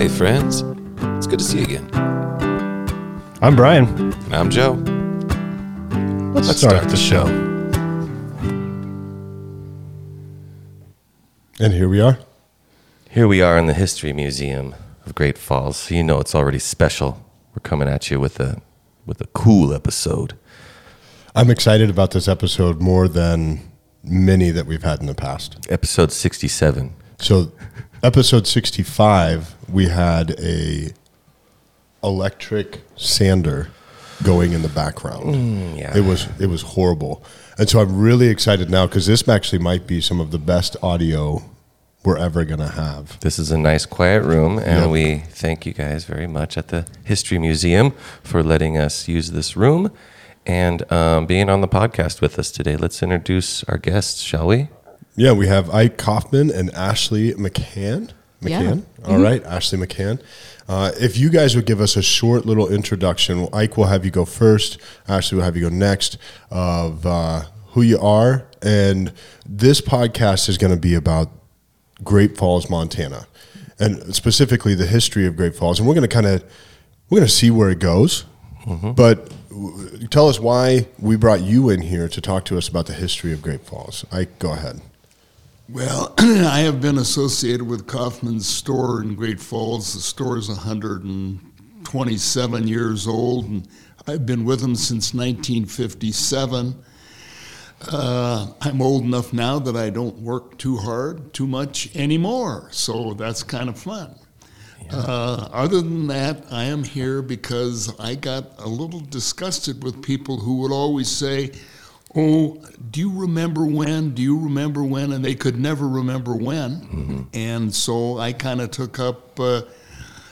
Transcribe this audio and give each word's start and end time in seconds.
Hey, 0.00 0.08
friends. 0.08 0.62
It's 1.18 1.26
good 1.26 1.40
to 1.40 1.44
see 1.44 1.58
you 1.58 1.64
again. 1.64 1.90
I'm 3.42 3.54
Brian. 3.54 3.84
And 3.84 4.34
I'm 4.34 4.48
Joe. 4.48 4.72
Let's, 6.32 6.46
Let's 6.46 6.58
start, 6.58 6.76
start 6.76 6.84
the 6.84 6.90
the 6.92 6.96
show. 6.96 7.26
And 11.60 11.74
here 11.74 11.86
we 11.86 12.00
are. 12.00 12.18
Here 13.10 13.28
we 13.28 13.42
are 13.42 13.58
in 13.58 13.66
the 13.66 13.74
History 13.74 14.14
Museum 14.14 14.74
of 15.04 15.14
Great 15.14 15.36
Falls. 15.36 15.76
So 15.76 15.94
you 15.94 16.02
know 16.02 16.18
it's 16.18 16.34
already 16.34 16.60
special. 16.60 17.22
We're 17.54 17.60
coming 17.60 17.86
at 17.86 18.10
you 18.10 18.18
with 18.18 18.40
a 18.40 18.62
with 19.04 19.20
a 19.20 19.26
cool 19.26 19.74
episode. 19.74 20.32
I'm 21.34 21.50
excited 21.50 21.90
about 21.90 22.12
this 22.12 22.26
episode 22.26 22.80
more 22.80 23.06
than 23.06 23.70
many 24.02 24.50
that 24.50 24.64
we've 24.64 24.82
had 24.82 25.00
in 25.00 25.06
the 25.08 25.14
past. 25.14 25.58
Episode 25.68 26.10
67. 26.10 26.94
So, 27.18 27.52
episode 28.02 28.46
65, 28.46 29.54
we 29.68 29.86
had 29.86 30.32
a 30.40 30.90
electric 32.02 32.80
sander 32.96 33.68
going 34.22 34.52
in 34.52 34.62
the 34.62 34.68
background. 34.68 35.76
yeah. 35.78 35.96
It 35.96 36.04
was 36.04 36.28
it 36.38 36.46
was 36.46 36.62
horrible. 36.62 37.22
And 37.58 37.68
so 37.68 37.80
I'm 37.80 37.98
really 37.98 38.28
excited 38.28 38.70
now 38.70 38.86
cuz 38.86 39.06
this 39.06 39.26
actually 39.28 39.58
might 39.58 39.86
be 39.86 40.00
some 40.00 40.20
of 40.20 40.30
the 40.30 40.38
best 40.38 40.76
audio 40.82 41.42
we're 42.04 42.16
ever 42.18 42.44
going 42.46 42.60
to 42.60 42.68
have. 42.68 43.20
This 43.20 43.38
is 43.38 43.50
a 43.50 43.58
nice 43.58 43.84
quiet 43.84 44.22
room 44.22 44.58
and 44.58 44.82
Yep. 44.84 44.90
we 44.90 45.18
thank 45.30 45.66
you 45.66 45.74
guys 45.74 46.04
very 46.04 46.26
much 46.26 46.56
at 46.56 46.68
the 46.68 46.86
History 47.04 47.38
Museum 47.38 47.92
for 48.22 48.42
letting 48.42 48.78
us 48.78 49.06
use 49.08 49.32
this 49.32 49.54
room 49.56 49.90
and 50.46 50.90
um, 50.90 51.26
being 51.26 51.50
on 51.50 51.60
the 51.60 51.68
podcast 51.68 52.22
with 52.22 52.38
us 52.38 52.50
today. 52.50 52.76
Let's 52.76 53.02
introduce 53.02 53.62
our 53.64 53.76
guests, 53.76 54.22
shall 54.22 54.46
we? 54.46 54.68
Yeah, 55.16 55.32
we 55.32 55.46
have 55.48 55.70
Ike 55.70 55.96
Kaufman 55.98 56.50
and 56.50 56.70
Ashley 56.70 57.34
McCann. 57.34 58.12
Yeah. 58.40 58.62
McCann. 58.62 58.84
All 59.04 59.18
right, 59.18 59.44
Ashley 59.44 59.78
McCann. 59.78 60.22
Uh, 60.68 60.92
if 60.98 61.18
you 61.18 61.28
guys 61.30 61.56
would 61.56 61.66
give 61.66 61.80
us 61.80 61.96
a 61.96 62.02
short 62.02 62.46
little 62.46 62.72
introduction, 62.72 63.48
Ike 63.52 63.76
will 63.76 63.86
have 63.86 64.04
you 64.04 64.10
go 64.10 64.24
first. 64.24 64.78
Ashley 65.08 65.36
will 65.36 65.44
have 65.44 65.56
you 65.56 65.68
go 65.68 65.74
next 65.74 66.16
of 66.50 67.04
uh, 67.04 67.42
who 67.72 67.82
you 67.82 67.98
are. 67.98 68.46
And 68.62 69.12
this 69.44 69.80
podcast 69.80 70.48
is 70.48 70.56
going 70.58 70.72
to 70.72 70.78
be 70.78 70.94
about 70.94 71.28
Great 72.04 72.36
Falls, 72.38 72.70
Montana, 72.70 73.26
and 73.78 74.14
specifically 74.14 74.74
the 74.74 74.86
history 74.86 75.26
of 75.26 75.36
Great 75.36 75.54
Falls. 75.56 75.78
And 75.78 75.88
we're 75.88 75.94
going 75.94 76.08
to 76.08 76.14
kind 76.14 76.26
of 76.26 76.42
we're 77.10 77.16
going 77.18 77.28
to 77.28 77.34
see 77.34 77.50
where 77.50 77.68
it 77.70 77.78
goes. 77.80 78.24
But 78.94 79.32
w- 79.48 80.06
tell 80.08 80.28
us 80.28 80.38
why 80.38 80.86
we 80.98 81.16
brought 81.16 81.40
you 81.40 81.68
in 81.70 81.82
here 81.82 82.08
to 82.08 82.20
talk 82.20 82.44
to 82.46 82.56
us 82.58 82.68
about 82.68 82.86
the 82.86 82.92
history 82.92 83.32
of 83.32 83.42
Great 83.42 83.62
Falls. 83.66 84.04
Ike, 84.12 84.38
go 84.38 84.52
ahead. 84.52 84.80
Well, 85.72 86.14
I 86.18 86.60
have 86.60 86.80
been 86.80 86.96
associated 86.98 87.62
with 87.62 87.86
Kaufman's 87.86 88.48
store 88.48 89.02
in 89.02 89.14
Great 89.14 89.38
Falls. 89.38 89.94
The 89.94 90.00
store 90.00 90.36
is 90.36 90.48
127 90.48 92.66
years 92.66 93.06
old, 93.06 93.48
and 93.48 93.68
I've 94.04 94.26
been 94.26 94.44
with 94.44 94.62
them 94.62 94.74
since 94.74 95.14
1957. 95.14 96.74
Uh, 97.86 98.52
I'm 98.60 98.82
old 98.82 99.04
enough 99.04 99.32
now 99.32 99.60
that 99.60 99.76
I 99.76 99.90
don't 99.90 100.18
work 100.18 100.58
too 100.58 100.76
hard, 100.76 101.32
too 101.32 101.46
much 101.46 101.94
anymore, 101.94 102.66
so 102.72 103.14
that's 103.14 103.44
kind 103.44 103.68
of 103.68 103.78
fun. 103.78 104.16
Uh, 104.90 105.50
other 105.52 105.82
than 105.82 106.08
that, 106.08 106.46
I 106.50 106.64
am 106.64 106.82
here 106.82 107.22
because 107.22 107.96
I 108.00 108.16
got 108.16 108.58
a 108.58 108.68
little 108.68 108.98
disgusted 108.98 109.84
with 109.84 110.02
people 110.02 110.38
who 110.38 110.56
would 110.62 110.72
always 110.72 111.08
say, 111.08 111.52
Oh, 112.16 112.60
do 112.90 112.98
you 113.00 113.12
remember 113.20 113.64
when? 113.64 114.14
Do 114.14 114.22
you 114.22 114.38
remember 114.38 114.82
when? 114.82 115.12
And 115.12 115.24
they 115.24 115.34
could 115.36 115.58
never 115.60 115.86
remember 115.88 116.34
when. 116.34 117.28
And 117.32 117.72
so 117.72 118.18
I 118.18 118.32
kind 118.32 118.60
of 118.60 118.72
took 118.72 118.98
up 118.98 119.38
uh, 119.38 119.62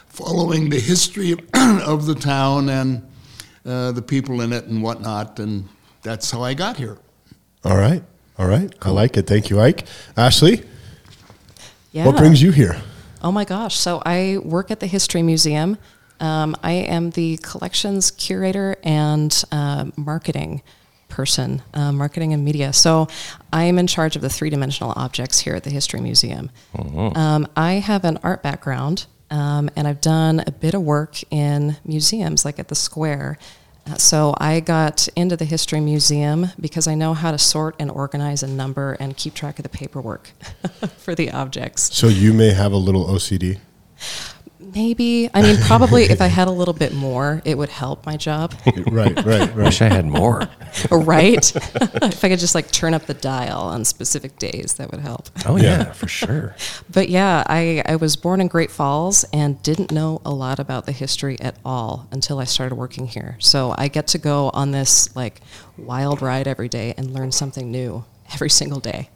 following 0.09 0.71
the 0.71 0.81
history 0.81 1.33
of, 1.33 1.41
of 1.55 2.06
the 2.06 2.17
town 2.17 2.69
and 2.69 3.06
uh, 3.65 3.93
the 3.93 4.03
people 4.03 4.41
in 4.41 4.53
it 4.53 4.65
and 4.65 4.83
whatnot. 4.83 5.39
And 5.39 5.69
that's 6.03 6.31
how 6.33 6.43
I 6.43 6.55
got 6.55 6.77
here. 6.78 6.99
All 7.65 7.77
right. 7.77 8.03
All 8.39 8.47
right. 8.49 8.72
I 8.83 8.91
like 8.91 9.16
it. 9.16 9.27
Thank 9.28 9.49
you, 9.50 9.60
Ike. 9.60 9.84
Ashley, 10.16 10.65
Yeah. 11.93 12.06
what 12.06 12.16
brings 12.16 12.43
you 12.43 12.50
here? 12.50 12.81
Oh 13.22 13.31
my 13.33 13.45
gosh. 13.45 13.77
So 13.77 14.03
I 14.05 14.39
work 14.43 14.71
at 14.72 14.81
the 14.81 14.87
History 14.87 15.22
Museum. 15.22 15.77
Um, 16.21 16.56
I 16.62 16.72
am 16.72 17.10
the 17.10 17.37
collections 17.39 18.10
curator 18.10 18.77
and 18.83 19.45
uh, 19.53 19.87
marketing 19.97 20.62
person, 21.23 21.61
uh, 21.75 21.91
marketing 21.91 22.33
and 22.33 22.45
media. 22.45 22.73
So 22.73 23.09
I 23.53 23.65
am 23.65 23.77
in 23.77 23.89
charge 23.89 24.15
of 24.15 24.23
the 24.23 24.29
three 24.31 24.51
dimensional 24.51 24.93
objects 24.95 25.41
here 25.41 25.56
at 25.56 25.65
the 25.65 25.71
History 25.71 26.01
Museum. 26.01 26.51
Um, 27.17 27.49
I 27.56 27.73
have 27.91 28.05
an 28.05 28.19
art 28.23 28.41
background. 28.45 29.06
Um, 29.31 29.69
and 29.77 29.87
I've 29.89 30.01
done 30.01 30.43
a 30.47 30.51
bit 30.53 30.73
of 30.75 30.83
work 30.83 31.15
in 31.31 31.77
museums, 31.84 32.45
like 32.47 32.59
at 32.59 32.69
the 32.69 32.75
Square. 32.75 33.37
Uh, 33.87 33.97
So 33.97 34.34
I 34.39 34.61
got 34.61 35.07
into 35.17 35.37
the 35.37 35.45
History 35.45 35.81
Museum 35.81 36.47
because 36.59 36.87
I 36.93 36.95
know 36.95 37.12
how 37.15 37.31
to 37.33 37.39
sort 37.39 37.75
and 37.81 37.91
organize 37.91 38.43
and 38.47 38.57
number 38.57 38.97
and 39.01 39.15
keep 39.17 39.34
track 39.34 39.59
of 39.59 39.65
the 39.65 39.69
paperwork 39.81 40.31
for 41.05 41.15
the 41.15 41.31
objects. 41.33 41.95
So 41.95 42.07
you 42.09 42.33
may 42.33 42.53
have 42.55 42.73
a 42.73 42.78
little 42.89 43.05
OCD. 43.07 43.59
Maybe. 44.78 45.28
I 45.34 45.43
mean, 45.43 45.56
probably 45.62 46.05
if 46.05 46.21
I 46.21 46.28
had 46.28 46.47
a 46.47 46.53
little 46.53 46.72
bit 46.72 46.94
more, 46.94 47.43
it 47.44 47.59
would 47.59 47.69
help 47.69 48.06
my 48.06 48.16
job, 48.16 48.55
right, 48.87 49.12
right, 49.16 49.27
right. 49.27 49.55
Wish 49.56 49.83
I 49.83 49.89
had 49.89 50.06
more. 50.06 50.49
right? 50.93 51.56
if 51.56 52.25
I 52.25 52.28
could 52.28 52.39
just 52.39 52.55
like 52.55 52.71
turn 52.71 52.94
up 52.94 53.06
the 53.06 53.15
dial 53.15 53.61
on 53.62 53.84
specific 53.84 54.39
days, 54.39 54.75
that 54.75 54.93
would 54.93 55.00
help. 55.00 55.31
Oh, 55.47 55.56
Yeah. 55.56 55.62
yeah, 55.78 55.93
for 55.93 56.06
sure. 56.06 56.55
But 56.93 57.09
yeah, 57.09 57.43
I, 57.49 57.83
I 57.87 57.97
was 57.97 58.15
born 58.15 58.41
in 58.41 58.47
Great 58.47 58.71
Falls 58.71 59.25
and 59.33 59.61
didn't 59.65 59.91
know 59.91 60.22
a 60.25 60.31
lot 60.31 60.61
about 60.61 60.87
the 60.87 60.93
history 60.93 61.41
at 61.41 61.56
all 61.65 62.06
until 62.12 62.39
I 62.39 62.45
started 62.45 62.77
working 62.77 63.09
here. 63.09 63.37
So 63.41 63.75
I 63.77 63.89
get 63.89 64.06
to 64.09 64.19
go 64.19 64.50
on 64.55 64.71
this 64.71 65.15
like 65.16 65.41
wild 65.77 66.22
ride 66.22 66.47
every 66.47 66.69
day 66.69 66.95
and 66.97 67.12
learn 67.12 67.33
something 67.33 67.69
new 67.72 68.05
every 68.33 68.50
single 68.50 68.78
day. 68.78 69.10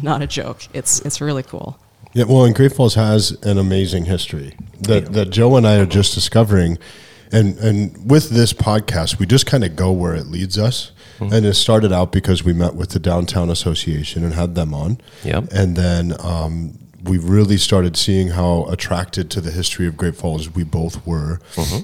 Not 0.00 0.22
a 0.22 0.28
joke. 0.28 0.62
It's 0.72 1.00
it's 1.00 1.20
really 1.20 1.42
cool. 1.42 1.76
Yeah, 2.12 2.24
well, 2.24 2.44
and 2.44 2.54
Great 2.54 2.72
Falls 2.72 2.94
has 2.94 3.32
an 3.42 3.58
amazing 3.58 4.06
history 4.06 4.54
that, 4.80 5.12
that 5.12 5.30
Joe 5.30 5.56
and 5.56 5.66
I 5.66 5.76
are 5.76 5.86
just 5.86 6.14
discovering. 6.14 6.78
And, 7.30 7.58
and 7.58 8.10
with 8.10 8.30
this 8.30 8.52
podcast, 8.54 9.18
we 9.18 9.26
just 9.26 9.44
kind 9.46 9.62
of 9.62 9.76
go 9.76 9.92
where 9.92 10.14
it 10.14 10.26
leads 10.26 10.56
us. 10.58 10.92
And 11.20 11.44
it 11.44 11.54
started 11.54 11.92
out 11.92 12.12
because 12.12 12.44
we 12.44 12.52
met 12.52 12.76
with 12.76 12.90
the 12.90 13.00
Downtown 13.00 13.50
Association 13.50 14.22
and 14.22 14.34
had 14.34 14.54
them 14.54 14.72
on. 14.72 15.00
Yep. 15.24 15.48
And 15.52 15.74
then 15.74 16.14
um, 16.20 16.78
we 17.02 17.18
really 17.18 17.56
started 17.56 17.96
seeing 17.96 18.28
how 18.28 18.66
attracted 18.66 19.28
to 19.32 19.40
the 19.40 19.50
history 19.50 19.88
of 19.88 19.96
Great 19.96 20.14
Falls 20.14 20.48
we 20.54 20.62
both 20.62 21.04
were. 21.04 21.40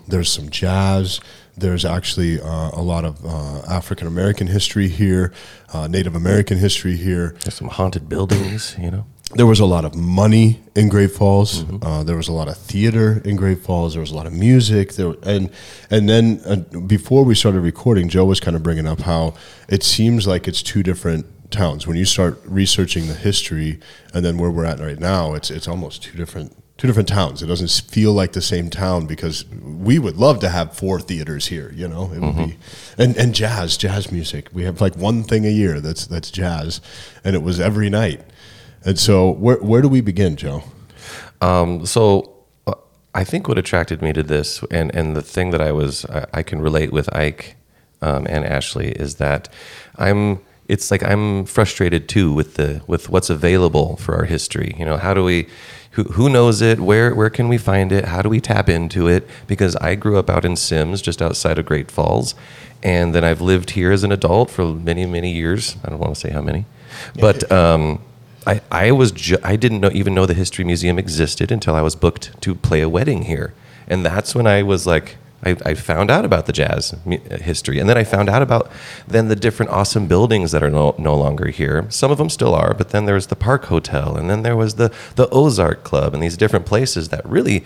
There's 0.06 0.30
some 0.30 0.50
jazz. 0.50 1.20
There's 1.56 1.84
actually 1.84 2.40
uh, 2.40 2.70
a 2.72 2.82
lot 2.82 3.04
of 3.04 3.24
uh, 3.24 3.62
African 3.68 4.06
American 4.06 4.46
history 4.46 4.86
here, 4.88 5.32
uh, 5.72 5.88
Native 5.88 6.14
American 6.14 6.58
history 6.58 6.96
here. 6.96 7.34
There's 7.42 7.54
some 7.54 7.68
haunted 7.68 8.08
buildings, 8.08 8.76
you 8.78 8.90
know. 8.90 9.06
There 9.32 9.46
was 9.46 9.58
a 9.58 9.64
lot 9.66 9.84
of 9.84 9.94
money 9.96 10.60
in 10.76 10.88
Great 10.88 11.10
Falls. 11.10 11.64
Uh, 11.82 12.04
there 12.04 12.16
was 12.16 12.28
a 12.28 12.32
lot 12.32 12.46
of 12.46 12.56
theater 12.56 13.20
in 13.24 13.36
Great 13.36 13.60
Falls. 13.60 13.94
There 13.94 14.00
was 14.00 14.12
a 14.12 14.14
lot 14.14 14.26
of 14.26 14.32
music. 14.32 14.92
There 14.92 15.14
and 15.22 15.50
and 15.90 16.08
then 16.08 16.40
uh, 16.44 16.56
before 16.80 17.24
we 17.24 17.34
started 17.34 17.60
recording, 17.60 18.08
Joe 18.08 18.26
was 18.26 18.38
kind 18.38 18.54
of 18.56 18.62
bringing 18.62 18.86
up 18.86 19.00
how 19.00 19.34
it 19.68 19.82
seems 19.82 20.26
like 20.26 20.46
it's 20.46 20.62
two 20.62 20.82
different 20.82 21.26
towns. 21.50 21.86
When 21.86 21.96
you 21.96 22.04
start 22.04 22.38
researching 22.44 23.06
the 23.08 23.14
history 23.14 23.80
and 24.12 24.24
then 24.24 24.38
where 24.38 24.50
we're 24.50 24.66
at 24.66 24.78
right 24.78 24.98
now, 25.00 25.34
it's 25.34 25.50
it's 25.50 25.66
almost 25.66 26.02
two 26.02 26.16
different 26.16 26.56
two 26.76 26.86
different 26.86 27.08
towns. 27.08 27.42
It 27.42 27.46
doesn't 27.46 27.70
feel 27.90 28.12
like 28.12 28.32
the 28.32 28.42
same 28.42 28.68
town 28.68 29.06
because 29.06 29.46
we 29.46 29.98
would 29.98 30.16
love 30.16 30.38
to 30.40 30.48
have 30.48 30.76
four 30.76 31.00
theaters 31.00 31.46
here. 31.46 31.72
You 31.74 31.88
know, 31.88 32.12
it 32.12 32.20
would 32.20 32.36
be 32.36 32.56
and 32.98 33.16
and 33.16 33.34
jazz, 33.34 33.76
jazz 33.76 34.12
music. 34.12 34.48
We 34.52 34.64
have 34.64 34.80
like 34.80 34.96
one 34.96 35.24
thing 35.24 35.44
a 35.46 35.50
year 35.50 35.80
that's 35.80 36.06
that's 36.06 36.30
jazz, 36.30 36.80
and 37.24 37.34
it 37.34 37.42
was 37.42 37.58
every 37.58 37.90
night. 37.90 38.20
And 38.84 38.98
so, 38.98 39.30
where 39.30 39.56
where 39.56 39.80
do 39.80 39.88
we 39.88 40.00
begin, 40.00 40.36
Joe? 40.36 40.62
Um, 41.40 41.86
so 41.86 42.34
uh, 42.66 42.74
I 43.14 43.24
think 43.24 43.48
what 43.48 43.58
attracted 43.58 44.02
me 44.02 44.12
to 44.12 44.22
this, 44.22 44.62
and 44.70 44.94
and 44.94 45.16
the 45.16 45.22
thing 45.22 45.50
that 45.50 45.60
I 45.60 45.72
was 45.72 46.04
I, 46.06 46.26
I 46.34 46.42
can 46.42 46.60
relate 46.60 46.92
with 46.92 47.14
Ike 47.14 47.56
um, 48.02 48.26
and 48.28 48.44
Ashley 48.44 48.92
is 48.92 49.16
that 49.16 49.48
I'm. 49.96 50.40
It's 50.66 50.90
like 50.90 51.02
I'm 51.02 51.44
frustrated 51.44 52.08
too 52.08 52.32
with 52.32 52.54
the 52.54 52.82
with 52.86 53.10
what's 53.10 53.28
available 53.28 53.96
for 53.96 54.14
our 54.14 54.24
history. 54.24 54.74
You 54.78 54.84
know, 54.84 54.96
how 54.96 55.12
do 55.14 55.24
we? 55.24 55.46
Who, 55.92 56.04
who 56.04 56.28
knows 56.28 56.60
it? 56.62 56.80
Where 56.80 57.14
where 57.14 57.30
can 57.30 57.48
we 57.48 57.58
find 57.58 57.92
it? 57.92 58.06
How 58.06 58.22
do 58.22 58.28
we 58.28 58.40
tap 58.40 58.68
into 58.68 59.06
it? 59.06 59.28
Because 59.46 59.76
I 59.76 59.94
grew 59.94 60.18
up 60.18 60.30
out 60.30 60.44
in 60.44 60.56
Simms, 60.56 61.02
just 61.02 61.20
outside 61.22 61.58
of 61.58 61.66
Great 61.66 61.90
Falls, 61.90 62.34
and 62.82 63.14
then 63.14 63.24
I've 63.24 63.42
lived 63.42 63.70
here 63.70 63.92
as 63.92 64.04
an 64.04 64.12
adult 64.12 64.50
for 64.50 64.66
many 64.72 65.04
many 65.06 65.32
years. 65.32 65.76
I 65.84 65.90
don't 65.90 65.98
want 65.98 66.14
to 66.14 66.20
say 66.20 66.30
how 66.30 66.42
many, 66.42 66.66
but. 67.18 67.50
Um, 67.50 68.00
I, 68.46 68.60
I 68.70 68.92
was 68.92 69.12
ju- 69.12 69.38
I 69.42 69.56
didn't 69.56 69.80
know 69.80 69.90
even 69.92 70.14
know 70.14 70.26
the 70.26 70.34
history 70.34 70.64
museum 70.64 70.98
existed 70.98 71.50
until 71.50 71.74
I 71.74 71.82
was 71.82 71.96
booked 71.96 72.40
to 72.42 72.54
play 72.54 72.80
a 72.80 72.88
wedding 72.88 73.22
here, 73.22 73.54
and 73.88 74.04
that's 74.04 74.34
when 74.34 74.46
I 74.46 74.62
was 74.62 74.86
like 74.86 75.16
I, 75.44 75.56
I 75.64 75.74
found 75.74 76.10
out 76.10 76.24
about 76.24 76.46
the 76.46 76.52
jazz 76.52 76.94
uh, 76.94 77.36
history, 77.38 77.78
and 77.78 77.88
then 77.88 77.98
I 77.98 78.04
found 78.04 78.28
out 78.28 78.42
about 78.42 78.70
then 79.06 79.28
the 79.28 79.36
different 79.36 79.72
awesome 79.72 80.06
buildings 80.06 80.52
that 80.52 80.62
are 80.62 80.70
no, 80.70 80.94
no 80.98 81.14
longer 81.14 81.48
here. 81.48 81.86
Some 81.90 82.10
of 82.10 82.18
them 82.18 82.30
still 82.30 82.54
are, 82.54 82.74
but 82.74 82.90
then 82.90 83.04
there 83.04 83.14
was 83.14 83.26
the 83.26 83.36
Park 83.36 83.66
Hotel, 83.66 84.16
and 84.16 84.30
then 84.30 84.42
there 84.42 84.56
was 84.56 84.74
the 84.74 84.92
the 85.16 85.28
Ozark 85.30 85.84
Club, 85.84 86.14
and 86.14 86.22
these 86.22 86.36
different 86.36 86.66
places 86.66 87.10
that 87.10 87.24
really 87.26 87.64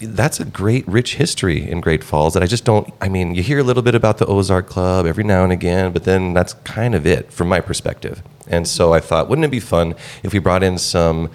that's 0.00 0.38
a 0.38 0.44
great, 0.44 0.86
rich 0.86 1.16
history 1.16 1.68
in 1.68 1.80
Great 1.80 2.04
Falls 2.04 2.34
that 2.34 2.42
I 2.42 2.46
just 2.46 2.64
don't. 2.64 2.92
I 3.00 3.08
mean, 3.08 3.34
you 3.34 3.42
hear 3.42 3.58
a 3.58 3.62
little 3.62 3.82
bit 3.82 3.94
about 3.94 4.18
the 4.18 4.26
Ozark 4.26 4.68
Club 4.68 5.06
every 5.06 5.24
now 5.24 5.42
and 5.42 5.52
again, 5.52 5.92
but 5.92 6.04
then 6.04 6.34
that's 6.34 6.54
kind 6.64 6.94
of 6.94 7.06
it 7.06 7.32
from 7.32 7.48
my 7.48 7.60
perspective. 7.60 8.22
And 8.46 8.66
so 8.66 8.92
I 8.94 9.00
thought, 9.00 9.28
wouldn't 9.28 9.44
it 9.44 9.50
be 9.50 9.60
fun 9.60 9.94
if 10.22 10.32
we 10.32 10.38
brought 10.38 10.62
in 10.62 10.78
some 10.78 11.30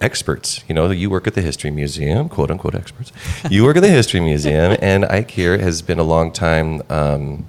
experts? 0.00 0.62
You 0.68 0.74
know, 0.74 0.90
you 0.90 1.10
work 1.10 1.26
at 1.26 1.34
the 1.34 1.42
History 1.42 1.70
Museum, 1.70 2.28
quote 2.28 2.50
unquote 2.50 2.74
experts. 2.74 3.12
You 3.50 3.64
work 3.64 3.76
at 3.76 3.82
the 3.82 3.88
History 3.88 4.20
Museum, 4.20 4.76
and 4.82 5.04
Ike 5.04 5.32
here 5.32 5.58
has 5.58 5.82
been 5.82 5.98
a 5.98 6.04
long 6.04 6.32
time. 6.32 6.82
Um, 6.88 7.46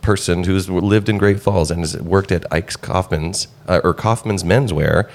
person 0.00 0.42
who's 0.42 0.68
lived 0.68 1.08
in 1.08 1.16
Great 1.16 1.38
Falls 1.38 1.70
and 1.70 1.78
has 1.78 1.96
worked 1.96 2.32
at 2.32 2.44
Ike's 2.52 2.74
Kaufman's 2.74 3.46
uh, 3.68 3.80
or 3.84 3.94
Kaufman's 3.94 4.42
Menswear 4.42 5.08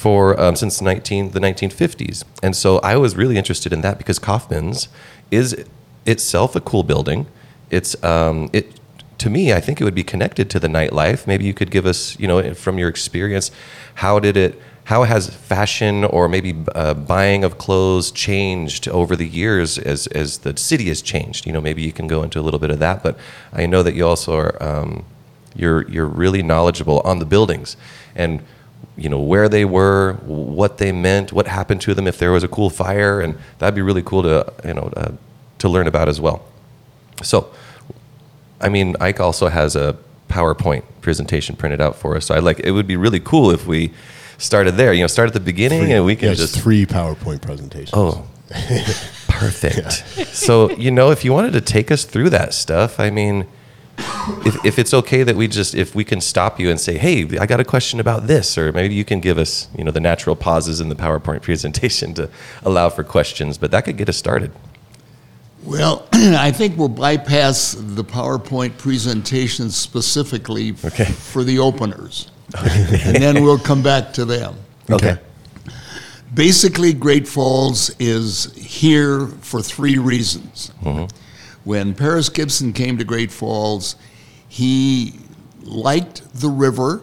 for 0.00 0.40
um, 0.40 0.56
since 0.56 0.80
19 0.80 1.32
the 1.32 1.40
1950s. 1.40 2.24
And 2.42 2.56
so 2.56 2.78
I 2.78 2.96
was 2.96 3.16
really 3.16 3.36
interested 3.36 3.70
in 3.70 3.82
that 3.82 3.98
because 3.98 4.18
Kaufman's 4.18 4.88
is 5.30 5.66
itself 6.06 6.56
a 6.56 6.60
cool 6.62 6.82
building. 6.82 7.26
It's 7.68 8.02
um, 8.02 8.48
it 8.54 8.80
to 9.18 9.28
me, 9.28 9.52
I 9.52 9.60
think 9.60 9.78
it 9.78 9.84
would 9.84 9.94
be 9.94 10.02
connected 10.02 10.48
to 10.50 10.58
the 10.58 10.68
nightlife. 10.68 11.26
Maybe 11.26 11.44
you 11.44 11.52
could 11.52 11.70
give 11.70 11.84
us, 11.84 12.18
you 12.18 12.26
know, 12.26 12.54
from 12.54 12.78
your 12.78 12.88
experience, 12.88 13.50
how 13.96 14.18
did 14.18 14.38
it 14.38 14.58
how 14.84 15.02
has 15.04 15.28
fashion 15.28 16.04
or 16.04 16.30
maybe 16.30 16.56
uh, 16.74 16.94
buying 16.94 17.44
of 17.44 17.58
clothes 17.58 18.10
changed 18.10 18.88
over 18.88 19.14
the 19.14 19.28
years 19.28 19.76
as, 19.76 20.06
as 20.06 20.38
the 20.38 20.56
city 20.56 20.86
has 20.86 21.02
changed? 21.02 21.44
You 21.44 21.52
know, 21.52 21.60
maybe 21.60 21.82
you 21.82 21.92
can 21.92 22.06
go 22.06 22.22
into 22.22 22.40
a 22.40 22.44
little 22.46 22.58
bit 22.58 22.70
of 22.70 22.78
that, 22.78 23.02
but 23.02 23.18
I 23.52 23.66
know 23.66 23.82
that 23.82 23.92
you 23.92 24.06
also 24.06 24.34
are, 24.34 24.62
um, 24.62 25.04
you're, 25.54 25.86
you're 25.90 26.06
really 26.06 26.42
knowledgeable 26.42 27.00
on 27.00 27.18
the 27.18 27.26
buildings 27.26 27.76
and, 28.16 28.42
you 28.96 29.08
know, 29.08 29.20
where 29.20 29.48
they 29.48 29.64
were, 29.64 30.14
what 30.24 30.78
they 30.78 30.92
meant, 30.92 31.32
what 31.32 31.46
happened 31.46 31.80
to 31.82 31.94
them 31.94 32.06
if 32.06 32.18
there 32.18 32.32
was 32.32 32.44
a 32.44 32.48
cool 32.48 32.70
fire, 32.70 33.20
and 33.20 33.38
that'd 33.58 33.74
be 33.74 33.82
really 33.82 34.02
cool 34.02 34.22
to, 34.22 34.52
you 34.64 34.74
know, 34.74 34.92
uh, 34.96 35.12
to 35.58 35.68
learn 35.68 35.86
about 35.86 36.08
as 36.08 36.20
well. 36.20 36.44
So, 37.22 37.50
I 38.60 38.68
mean, 38.68 38.96
Ike 39.00 39.20
also 39.20 39.48
has 39.48 39.76
a 39.76 39.96
PowerPoint 40.28 40.84
presentation 41.00 41.56
printed 41.56 41.80
out 41.80 41.96
for 41.96 42.16
us. 42.16 42.26
So 42.26 42.34
I 42.34 42.38
like 42.38 42.60
it 42.60 42.70
would 42.72 42.86
be 42.86 42.96
really 42.96 43.20
cool 43.20 43.50
if 43.50 43.66
we 43.66 43.92
started 44.38 44.76
there. 44.76 44.92
You 44.92 45.02
know, 45.02 45.06
start 45.06 45.28
at 45.28 45.34
the 45.34 45.40
beginning 45.40 45.84
Three- 45.84 45.92
and 45.92 46.04
we 46.04 46.16
can 46.16 46.28
yeah, 46.28 46.34
just 46.34 46.58
three 46.58 46.86
PowerPoint 46.86 47.42
presentations. 47.42 47.90
Oh, 47.92 48.26
perfect. 49.28 49.92
So, 50.34 50.70
you 50.72 50.90
know, 50.90 51.10
if 51.10 51.24
you 51.24 51.32
wanted 51.32 51.52
to 51.54 51.60
take 51.60 51.90
us 51.90 52.04
through 52.04 52.30
that 52.30 52.52
stuff, 52.54 53.00
I 53.00 53.10
mean, 53.10 53.46
if, 54.46 54.64
if 54.64 54.78
it's 54.78 54.92
okay 54.94 55.22
that 55.22 55.36
we 55.36 55.48
just, 55.48 55.74
if 55.74 55.94
we 55.94 56.04
can 56.04 56.20
stop 56.20 56.58
you 56.60 56.70
and 56.70 56.78
say, 56.80 56.96
hey, 56.98 57.26
I 57.38 57.46
got 57.46 57.60
a 57.60 57.64
question 57.64 58.00
about 58.00 58.26
this, 58.26 58.56
or 58.58 58.72
maybe 58.72 58.94
you 58.94 59.04
can 59.04 59.20
give 59.20 59.38
us, 59.38 59.68
you 59.76 59.84
know, 59.84 59.90
the 59.90 60.00
natural 60.00 60.36
pauses 60.36 60.80
in 60.80 60.88
the 60.88 60.94
PowerPoint 60.94 61.42
presentation 61.48 62.14
to 62.14 62.30
allow 62.62 62.88
for 62.90 63.04
questions, 63.04 63.58
but 63.58 63.70
that 63.70 63.84
could 63.84 63.96
get 63.96 64.08
us 64.08 64.16
started. 64.16 64.52
Well, 65.62 66.06
I 66.12 66.50
think 66.52 66.78
we'll 66.78 66.88
bypass 66.88 67.76
the 67.78 68.04
PowerPoint 68.04 68.78
presentation 68.78 69.70
specifically 69.70 70.70
f- 70.70 70.84
Okay. 70.86 71.04
for 71.04 71.44
the 71.44 71.58
openers. 71.58 72.30
and 72.58 73.16
then 73.22 73.42
we'll 73.44 73.58
come 73.58 73.82
back 73.82 74.12
to 74.14 74.24
them. 74.24 74.54
Okay. 74.90 75.18
Basically, 76.34 76.92
Great 76.92 77.26
Falls 77.26 77.90
is 77.98 78.52
here 78.54 79.26
for 79.40 79.60
three 79.62 79.98
reasons. 79.98 80.70
Mm-hmm. 80.82 81.16
When 81.64 81.94
Paris 81.94 82.28
Gibson 82.28 82.72
came 82.72 82.96
to 82.98 83.04
Great 83.04 83.30
Falls, 83.30 83.96
he 84.48 85.14
liked 85.62 86.22
the 86.34 86.48
river. 86.48 87.02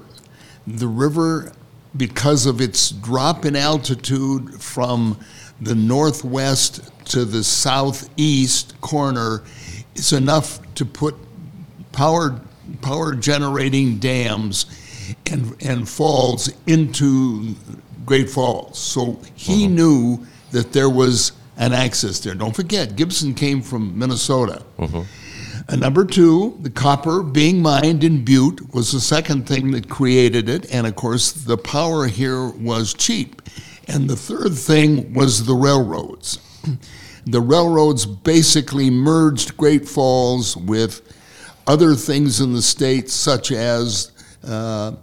The 0.65 0.88
river, 0.88 1.54
because 1.95 2.45
of 2.45 2.59
its 2.59 2.89
drop 2.89 3.45
in 3.45 3.56
altitude 3.56 4.62
from 4.62 5.19
the 5.62 5.75
northwest 5.75 6.92
to 7.06 7.24
the 7.24 7.44
southeast 7.44 8.80
corner, 8.81 9.44
is 9.95 10.12
enough 10.13 10.60
to 10.75 10.86
put 10.86 11.15
power 11.92 12.42
power 12.81 13.15
generating 13.15 13.98
dams 13.98 14.65
and 15.25 15.56
and 15.62 15.88
falls 15.88 16.51
into 16.68 17.56
Great 18.06 18.30
Falls. 18.30 18.77
So 18.77 19.19
he 19.36 19.65
uh-huh. 19.65 19.74
knew 19.74 20.27
that 20.51 20.74
there 20.74 20.89
was 20.89 21.31
an 21.57 21.74
access 21.74 22.19
there. 22.19 22.36
Don't 22.36 22.56
forget, 22.56 22.95
Gibson 22.95 23.33
came 23.33 23.62
from 23.62 23.98
Minnesota. 23.98 24.63
And 25.69 25.81
number 25.81 26.06
two, 26.06 26.57
the 26.62 26.69
copper 26.69 27.21
being 27.24 27.62
mined 27.62 28.04
in 28.04 28.24
Butte 28.24 28.74
was 28.74 28.92
the 28.94 29.01
second 29.01 29.48
thing 29.48 29.71
that 29.71 29.89
created 29.89 30.48
it. 30.48 30.71
And 30.74 30.88
of 30.88 30.95
course, 30.95 31.31
the 31.33 31.57
power 31.57 32.07
here 32.07 32.50
was 32.50 32.94
cheap. 32.94 33.42
And 33.88 34.09
the 34.09 34.15
third 34.15 34.54
thing 34.54 35.13
was 35.13 35.45
the 35.45 35.56
railroads. 35.56 36.39
The 37.30 37.42
railroads 37.42 38.06
basically 38.06 38.89
merged 38.89 39.57
Great 39.57 39.86
Falls 39.86 40.56
with 40.56 41.01
other 41.68 41.94
things 41.94 42.39
in 42.39 42.53
the 42.53 42.62
state, 42.62 43.10
such 43.10 43.51
as 43.51 44.13
uh, 44.45 44.94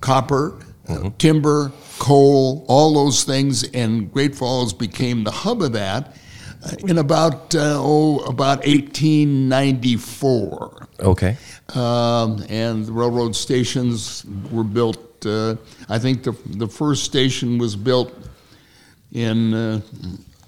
copper, 0.00 0.58
uh, 0.88 1.10
timber, 1.18 1.72
coal, 1.98 2.64
all 2.68 2.94
those 2.94 3.24
things, 3.24 3.64
and 3.72 4.12
Great 4.12 4.34
Falls 4.34 4.72
became 4.72 5.24
the 5.24 5.30
hub 5.30 5.62
of 5.62 5.72
that 5.72 6.16
uh, 6.64 6.76
in 6.86 6.98
about 6.98 7.54
uh, 7.54 7.76
oh 7.78 8.18
about 8.20 8.66
1894. 8.66 10.88
Okay. 11.00 11.36
Um, 11.74 12.44
and 12.48 12.86
the 12.86 12.92
railroad 12.92 13.34
stations 13.34 14.24
were 14.50 14.64
built. 14.64 15.24
Uh, 15.24 15.56
I 15.88 15.98
think 15.98 16.22
the 16.22 16.32
the 16.46 16.68
first 16.68 17.04
station 17.04 17.58
was 17.58 17.76
built 17.76 18.12
in. 19.12 19.54
Uh, 19.54 19.80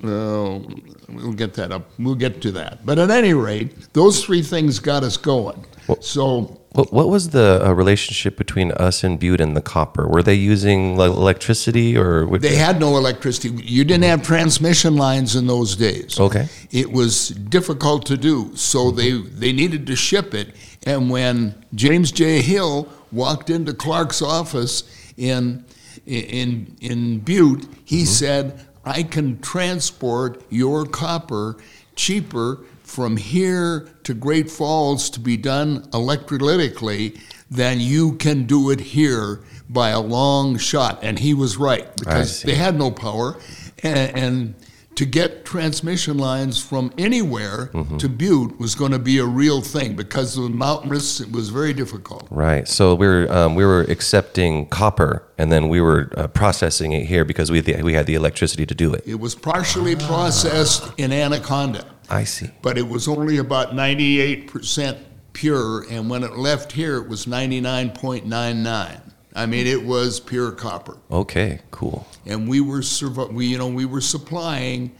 uh, 0.05 0.61
we'll 1.09 1.33
get 1.33 1.55
that 1.55 1.73
up. 1.73 1.89
We'll 1.99 2.15
get 2.15 2.43
to 2.43 2.53
that. 2.53 2.85
But 2.85 2.99
at 2.99 3.11
any 3.11 3.33
rate, 3.33 3.95
those 3.95 4.23
three 4.23 4.43
things 4.43 4.79
got 4.79 5.03
us 5.03 5.17
going. 5.17 5.65
So 6.01 6.61
What, 6.77 6.93
what 6.93 7.09
was 7.09 7.31
the 7.31 7.67
uh, 7.67 7.73
relationship 7.73 8.37
between 8.37 8.71
us 8.73 9.03
and 9.03 9.19
Butte 9.19 9.41
and 9.41 9.57
the 9.57 9.63
copper? 9.63 10.07
Were 10.07 10.23
they 10.23 10.35
using 10.35 10.95
like, 10.97 11.09
electricity 11.11 11.97
or? 11.97 12.27
would- 12.27 12.43
They 12.43 12.57
had 12.57 12.79
no 12.79 12.99
electricity. 12.99 13.49
You 13.65 13.83
didn't 13.83 14.05
have 14.05 14.23
transmission 14.23 14.97
lines 14.97 15.35
in 15.37 15.47
those 15.47 15.75
days. 15.75 16.21
Okay. 16.21 16.49
It 16.71 16.93
was 16.93 17.31
difficult 17.31 18.05
to 18.07 18.19
do, 18.19 18.55
so 18.57 18.91
they, 18.91 19.13
they 19.13 19.53
needed 19.53 19.87
to 19.87 19.97
ship 19.97 20.35
it. 20.35 20.55
And 20.85 21.09
when 21.09 21.55
James 21.75 22.13
J. 22.13 22.43
Hill 22.43 22.89
walked 23.11 23.49
into 23.49 23.73
Clark's 23.73 24.21
office 24.21 24.85
in, 25.17 25.65
in, 26.05 26.77
in 26.83 27.21
Butte, 27.21 27.67
he 27.87 28.05
said, 28.05 28.67
I 28.85 29.03
can 29.03 29.41
transport 29.41 30.43
your 30.51 30.85
copper 30.85 31.57
cheaper 31.95 32.61
from 32.83 33.17
here 33.17 33.89
to 34.07 34.15
Great 34.15 34.49
Falls 34.49 35.11
to 35.11 35.19
be 35.19 35.37
done 35.37 35.83
electrolytically 35.91 37.21
than 37.51 37.81
you 37.81 38.13
can 38.15 38.45
do 38.45 38.71
it 38.71 38.79
here 38.81 39.41
by 39.69 39.89
a 39.89 40.01
long 40.01 40.57
shot. 40.59 41.01
And 41.03 41.19
he 41.19 41.35
was 41.35 41.57
right 41.57 41.89
because 41.97 42.43
they 42.43 42.55
had 42.55 42.79
no 42.79 42.93
power. 42.93 43.37
And, 43.83 44.17
and 44.17 44.55
to 44.95 45.05
get 45.05 45.45
transmission 45.45 46.19
lines 46.19 46.63
from 46.63 46.93
anywhere 46.97 47.71
to 47.99 48.09
Butte 48.09 48.59
was 48.61 48.77
going 48.77 48.93
to 48.93 48.99
be 48.99 49.19
a 49.19 49.27
real 49.27 49.61
thing 49.61 49.97
because 49.97 50.39
of 50.39 50.45
the 50.45 50.51
mountainous, 50.51 51.21
it 51.21 51.33
was 51.33 51.51
very 51.51 51.75
difficult. 51.75 52.29
Right. 52.31 52.67
So 52.67 52.95
we 52.95 53.07
were 53.07 53.31
um, 53.31 53.57
we 53.57 53.65
were 53.65 53.83
accepting 53.83 54.69
copper, 54.69 55.23
and 55.37 55.53
then 55.53 55.69
we 55.69 55.81
were 55.81 56.13
uh, 56.17 56.29
processing 56.29 56.93
it 56.93 57.07
here 57.07 57.25
because 57.25 57.51
we 57.51 57.61
the, 57.61 57.83
we 57.83 57.93
had 57.93 58.07
the 58.07 58.15
electricity 58.15 58.65
to 58.67 58.75
do 58.75 58.95
it. 58.95 59.03
It 59.05 59.21
was 59.21 59.35
partially 59.35 59.97
processed 59.97 60.91
in 60.97 61.13
Anaconda. 61.13 61.85
I 62.09 62.25
see. 62.25 62.51
but 62.63 62.79
it 62.79 62.89
was 62.89 63.09
only 63.09 63.39
about 63.39 63.71
98% 63.73 64.99
pure, 65.33 65.85
and 65.91 66.09
when 66.09 66.23
it 66.23 66.37
left 66.37 66.73
here, 66.73 66.97
it 66.97 67.09
was 67.09 67.27
99.99. 67.27 69.01
I 69.35 69.45
mean, 69.47 69.67
it 69.67 69.85
was 69.85 70.19
pure 70.19 70.51
copper, 70.53 70.97
Okay. 71.11 71.61
Cool. 71.71 72.07
and 72.25 72.49
we 72.49 72.61
were 72.63 72.83
we 73.31 73.47
you 73.49 73.59
know 73.59 73.69
we 73.69 73.85
were 73.85 74.01
supplying 74.01 74.93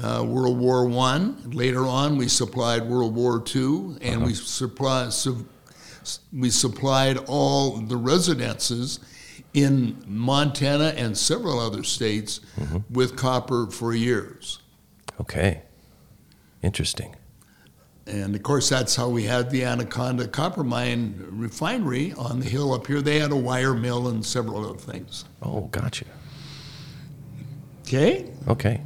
uh, 0.00 0.22
World 0.24 0.58
War 0.58 0.86
One. 0.86 1.50
Later 1.50 1.84
on, 1.84 2.16
we 2.16 2.28
supplied 2.28 2.84
World 2.88 3.16
War 3.16 3.40
Two, 3.40 3.98
and 4.00 4.24
we 4.24 4.32
supply 4.34 5.08
su- 5.08 5.44
we 6.32 6.50
supplied 6.50 7.16
all 7.26 7.78
the 7.78 7.96
residences 7.96 9.00
in 9.54 9.96
Montana 10.06 10.94
and 10.96 11.18
several 11.18 11.58
other 11.58 11.82
states 11.82 12.38
with 12.90 13.16
copper 13.16 13.66
for 13.66 13.92
years. 13.92 14.60
Okay. 15.20 15.62
Interesting. 16.64 17.14
And 18.06 18.34
of 18.34 18.42
course, 18.42 18.70
that's 18.70 18.96
how 18.96 19.08
we 19.08 19.24
had 19.24 19.50
the 19.50 19.64
Anaconda 19.64 20.26
Copper 20.26 20.64
Mine 20.64 21.22
refinery 21.28 22.14
on 22.14 22.40
the 22.40 22.46
hill 22.46 22.72
up 22.72 22.86
here. 22.86 23.02
They 23.02 23.18
had 23.18 23.32
a 23.32 23.36
wire 23.36 23.74
mill 23.74 24.08
and 24.08 24.24
several 24.24 24.64
other 24.64 24.78
things. 24.78 25.26
Oh, 25.42 25.62
gotcha. 25.72 26.06
Okay. 27.82 28.30
Okay. 28.48 28.80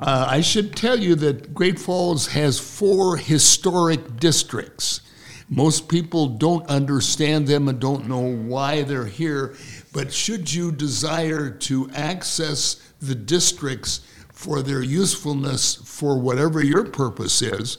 Uh, 0.00 0.26
I 0.28 0.40
should 0.40 0.74
tell 0.74 0.98
you 0.98 1.14
that 1.16 1.54
Great 1.54 1.78
Falls 1.78 2.26
has 2.28 2.58
four 2.58 3.16
historic 3.16 4.16
districts. 4.16 5.02
Most 5.48 5.88
people 5.88 6.26
don't 6.26 6.66
understand 6.68 7.46
them 7.46 7.68
and 7.68 7.78
don't 7.78 8.08
know 8.08 8.34
why 8.34 8.82
they're 8.82 9.04
here, 9.04 9.54
but 9.92 10.12
should 10.12 10.52
you 10.52 10.72
desire 10.72 11.50
to 11.50 11.90
access 11.90 12.76
the 13.00 13.14
districts 13.14 14.00
for 14.40 14.62
their 14.62 14.80
usefulness 14.82 15.74
for 15.74 16.18
whatever 16.18 16.64
your 16.64 16.82
purpose 16.82 17.42
is. 17.42 17.76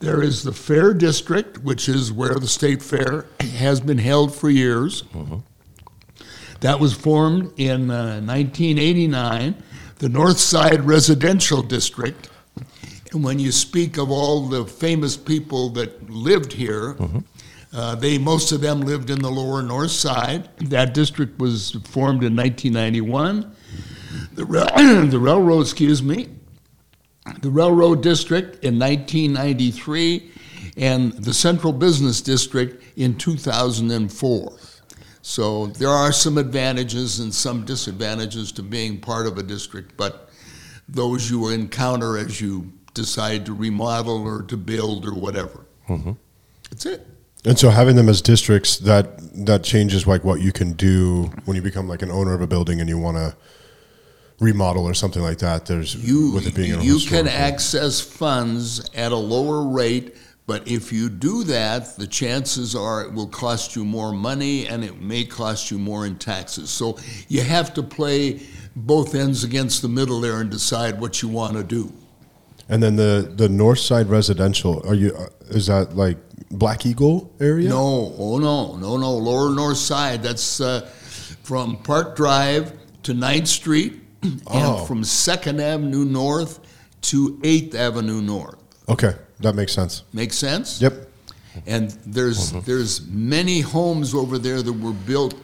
There 0.00 0.22
is 0.22 0.42
the 0.42 0.52
Fair 0.52 0.94
District, 0.94 1.58
which 1.58 1.86
is 1.86 2.10
where 2.10 2.36
the 2.36 2.48
State 2.48 2.82
Fair 2.82 3.26
has 3.58 3.78
been 3.78 3.98
held 3.98 4.34
for 4.34 4.48
years. 4.48 5.04
That 6.60 6.80
was 6.80 6.94
formed 6.94 7.52
in 7.58 7.90
uh, 7.90 8.22
1989, 8.22 9.62
the 9.98 10.08
North 10.08 10.38
Side 10.38 10.86
Residential 10.86 11.60
District. 11.60 12.30
And 13.12 13.22
when 13.22 13.38
you 13.38 13.52
speak 13.52 13.98
of 13.98 14.10
all 14.10 14.48
the 14.48 14.64
famous 14.64 15.14
people 15.14 15.68
that 15.70 16.08
lived 16.08 16.54
here, 16.54 16.96
uh, 17.74 17.96
they 17.96 18.16
most 18.16 18.50
of 18.50 18.62
them 18.62 18.80
lived 18.80 19.10
in 19.10 19.20
the 19.20 19.30
lower 19.30 19.60
north 19.60 19.90
side. 19.90 20.48
That 20.70 20.94
district 20.94 21.38
was 21.38 21.72
formed 21.84 22.24
in 22.24 22.34
1991. 22.34 23.54
The, 24.38 24.44
rail- 24.44 24.66
the 25.08 25.18
railroad, 25.18 25.62
excuse 25.62 26.00
me, 26.00 26.28
the 27.40 27.50
railroad 27.50 28.04
district 28.04 28.62
in 28.64 28.78
1993, 28.78 30.30
and 30.76 31.12
the 31.14 31.34
central 31.34 31.72
business 31.72 32.20
district 32.20 32.84
in 32.96 33.18
2004. 33.18 34.52
So 35.22 35.66
there 35.66 35.88
are 35.88 36.12
some 36.12 36.38
advantages 36.38 37.18
and 37.18 37.34
some 37.34 37.64
disadvantages 37.64 38.52
to 38.52 38.62
being 38.62 39.00
part 39.00 39.26
of 39.26 39.38
a 39.38 39.42
district, 39.42 39.96
but 39.96 40.30
those 40.88 41.28
you 41.28 41.48
encounter 41.48 42.16
as 42.16 42.40
you 42.40 42.72
decide 42.94 43.44
to 43.46 43.54
remodel 43.54 44.22
or 44.22 44.42
to 44.42 44.56
build 44.56 45.04
or 45.04 45.14
whatever. 45.14 45.66
Mm-hmm. 45.88 46.12
That's 46.70 46.86
it. 46.86 47.04
And 47.44 47.58
so 47.58 47.70
having 47.70 47.96
them 47.96 48.08
as 48.08 48.22
districts 48.22 48.78
that 48.78 49.18
that 49.46 49.64
changes 49.64 50.06
like 50.06 50.22
what 50.22 50.40
you 50.40 50.52
can 50.52 50.74
do 50.74 51.24
when 51.44 51.56
you 51.56 51.62
become 51.62 51.88
like 51.88 52.02
an 52.02 52.12
owner 52.12 52.34
of 52.34 52.40
a 52.40 52.46
building 52.46 52.80
and 52.80 52.88
you 52.88 52.98
want 52.98 53.16
to 53.16 53.36
remodel 54.40 54.84
or 54.84 54.94
something 54.94 55.22
like 55.22 55.38
that. 55.38 55.66
There's 55.66 55.94
You, 55.94 56.32
with 56.32 56.46
it 56.46 56.54
being 56.54 56.80
you 56.80 56.98
can 57.00 57.28
access 57.28 58.00
funds 58.00 58.88
at 58.94 59.12
a 59.12 59.16
lower 59.16 59.62
rate, 59.62 60.16
but 60.46 60.66
if 60.66 60.92
you 60.92 61.08
do 61.08 61.44
that, 61.44 61.96
the 61.96 62.06
chances 62.06 62.74
are 62.74 63.02
it 63.02 63.12
will 63.12 63.26
cost 63.26 63.76
you 63.76 63.84
more 63.84 64.12
money 64.12 64.66
and 64.66 64.84
it 64.84 65.00
may 65.00 65.24
cost 65.24 65.70
you 65.70 65.78
more 65.78 66.06
in 66.06 66.16
taxes. 66.16 66.70
So 66.70 66.98
you 67.28 67.42
have 67.42 67.74
to 67.74 67.82
play 67.82 68.40
both 68.74 69.14
ends 69.14 69.44
against 69.44 69.82
the 69.82 69.88
middle 69.88 70.20
there 70.20 70.40
and 70.40 70.50
decide 70.50 71.00
what 71.00 71.20
you 71.20 71.28
want 71.28 71.54
to 71.54 71.64
do. 71.64 71.92
And 72.68 72.82
then 72.82 72.96
the 72.96 73.32
the 73.34 73.48
north 73.48 73.78
side 73.78 74.08
residential. 74.08 74.86
Are 74.86 74.94
you? 74.94 75.14
Uh, 75.14 75.28
is 75.48 75.66
that 75.66 75.96
like 75.96 76.18
Black 76.50 76.84
Eagle 76.84 77.32
area? 77.40 77.70
No, 77.70 78.14
oh 78.18 78.38
no, 78.38 78.76
no, 78.76 78.98
no. 78.98 79.12
Lower 79.12 79.54
North 79.54 79.78
Side. 79.78 80.22
That's 80.22 80.60
uh, 80.60 80.82
from 81.42 81.78
Park 81.78 82.14
Drive 82.14 82.72
to 83.04 83.14
9th 83.14 83.46
Street, 83.46 84.02
Oh. 84.46 84.78
and 84.78 84.86
from 84.88 85.04
Second 85.04 85.60
Avenue 85.60 86.04
North 86.04 86.60
to 87.02 87.38
Eighth 87.44 87.74
Avenue 87.74 88.20
North. 88.20 88.56
Okay, 88.88 89.14
that 89.40 89.54
makes 89.54 89.72
sense. 89.72 90.02
Make 90.12 90.32
sense? 90.32 90.80
Yep. 90.80 91.08
And 91.66 91.90
there's 92.06 92.52
there's 92.64 93.06
many 93.08 93.60
homes 93.60 94.14
over 94.14 94.38
there 94.38 94.62
that 94.62 94.72
were 94.72 94.92
built 94.92 95.34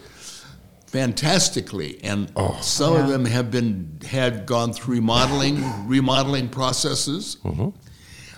fantastically, 0.86 1.98
and 2.04 2.30
some 2.60 2.94
of 2.94 3.08
them 3.08 3.24
have 3.24 3.50
been 3.50 3.98
had 4.06 4.46
gone 4.46 4.72
through 4.72 4.94
remodeling 4.96 5.62
remodeling 5.88 6.48
processes. 6.48 7.36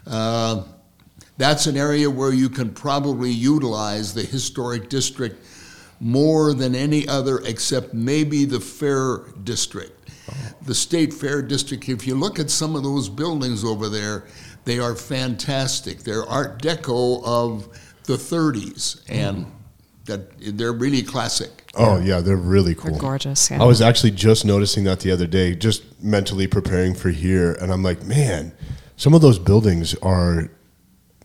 Uh, 0.06 0.62
that's 1.36 1.66
an 1.66 1.76
area 1.76 2.08
where 2.08 2.32
you 2.32 2.48
can 2.48 2.70
probably 2.70 3.30
utilize 3.30 4.14
the 4.14 4.22
historic 4.22 4.88
district 4.88 5.44
more 6.00 6.54
than 6.54 6.74
any 6.74 7.06
other, 7.08 7.38
except 7.44 7.92
maybe 7.92 8.44
the 8.46 8.60
fair 8.60 9.18
district. 9.44 10.05
The 10.62 10.74
state 10.74 11.12
fair 11.14 11.42
district, 11.42 11.88
if 11.88 12.06
you 12.06 12.14
look 12.14 12.38
at 12.38 12.50
some 12.50 12.74
of 12.76 12.82
those 12.82 13.08
buildings 13.08 13.64
over 13.64 13.88
there, 13.88 14.24
they 14.64 14.78
are 14.78 14.94
fantastic. 14.96 16.00
They're 16.00 16.24
Art 16.26 16.60
Deco 16.60 17.22
of 17.24 17.68
the 18.04 18.14
30s, 18.16 19.02
and 19.08 19.46
that 20.06 20.30
they're 20.56 20.72
really 20.72 21.02
classic. 21.02 21.50
Oh 21.74 22.00
yeah, 22.00 22.20
they're 22.20 22.36
really 22.36 22.74
cool. 22.74 22.92
They're 22.92 23.00
gorgeous. 23.00 23.50
Yeah. 23.50 23.62
I 23.62 23.66
was 23.66 23.80
actually 23.82 24.12
just 24.12 24.44
noticing 24.44 24.84
that 24.84 25.00
the 25.00 25.10
other 25.10 25.26
day, 25.26 25.54
just 25.54 25.82
mentally 26.02 26.46
preparing 26.46 26.94
for 26.94 27.10
here, 27.10 27.52
and 27.60 27.72
I'm 27.72 27.82
like, 27.82 28.02
man, 28.04 28.52
some 28.96 29.14
of 29.14 29.20
those 29.20 29.38
buildings 29.38 29.94
are. 29.96 30.50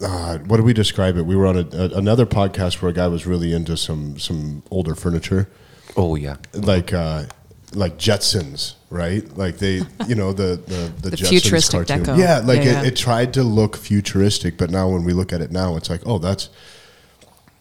Uh, 0.03 0.39
what 0.39 0.57
do 0.57 0.63
we 0.63 0.73
describe 0.73 1.15
it? 1.15 1.27
We 1.27 1.35
were 1.35 1.45
on 1.45 1.57
a, 1.57 1.67
a, 1.73 1.89
another 1.97 2.25
podcast 2.25 2.81
where 2.81 2.89
a 2.89 2.93
guy 2.93 3.07
was 3.07 3.27
really 3.27 3.53
into 3.53 3.77
some 3.77 4.17
some 4.17 4.63
older 4.71 4.95
furniture, 4.95 5.47
Oh 5.95 6.15
yeah. 6.15 6.37
like 6.53 6.91
uh, 6.91 7.25
like 7.73 7.97
Jetsons, 7.97 8.75
right? 8.89 9.25
Like 9.37 9.57
they, 9.57 9.81
you 10.07 10.15
know, 10.15 10.33
the 10.33 10.57
the 10.67 10.91
the, 11.01 11.09
The 11.11 11.17
Jetsons 11.17 11.29
futuristic 11.29 11.87
cartoon. 11.87 12.05
deco. 12.15 12.17
Yeah, 12.17 12.39
like 12.39 12.57
Yeah, 12.63 12.63
it, 12.63 12.83
yeah. 12.83 12.83
it 12.83 12.95
tried 12.95 13.33
to 13.35 13.43
look 13.43 13.77
futuristic, 13.77 14.57
but 14.57 14.69
now 14.69 14.89
when 14.89 15.03
we 15.03 15.13
look 15.13 15.31
at 15.33 15.41
it 15.41 15.51
now, 15.51 15.75
it's 15.77 15.89
like, 15.89 16.01
oh, 16.05 16.17
that's 16.19 16.49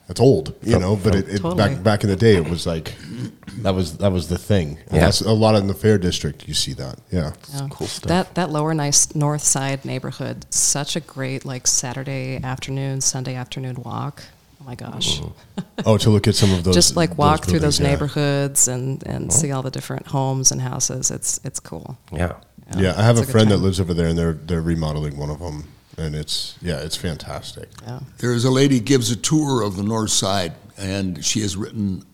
that's 0.09 0.19
old, 0.21 0.55
you 0.63 0.77
know. 0.77 0.97
But 0.97 1.15
it, 1.15 1.29
it 1.29 1.39
Totally. 1.41 1.55
back 1.57 1.83
back 1.85 2.03
in 2.03 2.11
the 2.11 2.17
day, 2.17 2.35
it 2.35 2.49
was 2.49 2.67
like 2.67 2.97
that 3.59 3.75
was 3.75 3.99
that 3.99 4.11
was 4.11 4.29
the 4.29 4.39
thing. 4.39 4.79
Yeah. 4.93 5.03
that's 5.03 5.21
a 5.21 5.33
lot 5.33 5.55
in 5.55 5.69
the 5.69 5.75
Fair 5.75 5.99
District. 5.99 6.49
You 6.49 6.55
see 6.55 6.73
that, 6.75 6.99
yeah. 7.13 7.33
Yeah. 7.55 7.69
cool 7.71 7.87
stuff. 7.87 8.09
That 8.09 8.35
that 8.35 8.51
lower 8.51 8.75
nice 8.75 9.15
north 9.15 9.43
side 9.45 9.85
neighborhood, 9.85 10.47
such 10.53 10.97
a 10.97 11.01
great 11.01 11.45
like 11.45 11.69
Saturday 11.69 12.41
afternoon, 12.43 13.01
Sunday 13.01 13.37
afternoon 13.37 13.77
walk. 13.85 14.25
Oh 14.61 14.65
my 14.65 14.75
gosh. 14.75 15.21
Oh, 15.87 15.97
to 15.97 16.11
look 16.11 16.29
at 16.29 16.35
some 16.35 16.53
of 16.53 16.65
those, 16.65 16.75
Just 16.75 16.97
like 16.97 17.17
walk 17.17 17.47
through 17.47 17.61
those 17.61 17.81
yeah. 17.81 17.89
neighborhoods 17.89 18.69
and, 18.69 19.05
and 19.07 19.33
see 19.33 19.51
all 19.53 19.63
the 19.63 19.71
different 19.71 20.07
homes 20.07 20.53
and 20.53 20.61
houses. 20.61 21.11
It's 21.11 21.41
it's 21.45 21.61
cool. 21.61 21.99
Yeah. 22.13 22.35
Yeah, 22.77 22.95
I 22.97 23.03
have 23.03 23.17
it's 23.17 23.23
a 23.23 23.27
good 23.27 23.33
friend 23.33 23.51
that 23.51 23.57
lives 23.57 23.81
over 23.81 23.95
there, 23.95 24.07
and 24.07 24.17
they're 24.17 24.35
they're 24.35 24.61
remodeling 24.63 25.17
one 25.17 25.29
of 25.31 25.41
them, 25.41 25.65
and 25.99 26.15
it's 26.15 26.57
yeah, 26.63 26.77
it's 26.79 26.95
fantastic. 26.97 27.69
Yeah. 27.83 28.01
There's 28.19 28.45
a 28.45 28.51
lady 28.51 28.79
gives 28.79 29.11
a 29.11 29.17
tour 29.17 29.63
of 29.63 29.77
the 29.77 29.83
north 29.83 30.11
side, 30.11 30.53
and 30.79 31.25
she 31.25 31.41
has 31.41 31.57
written 31.57 32.05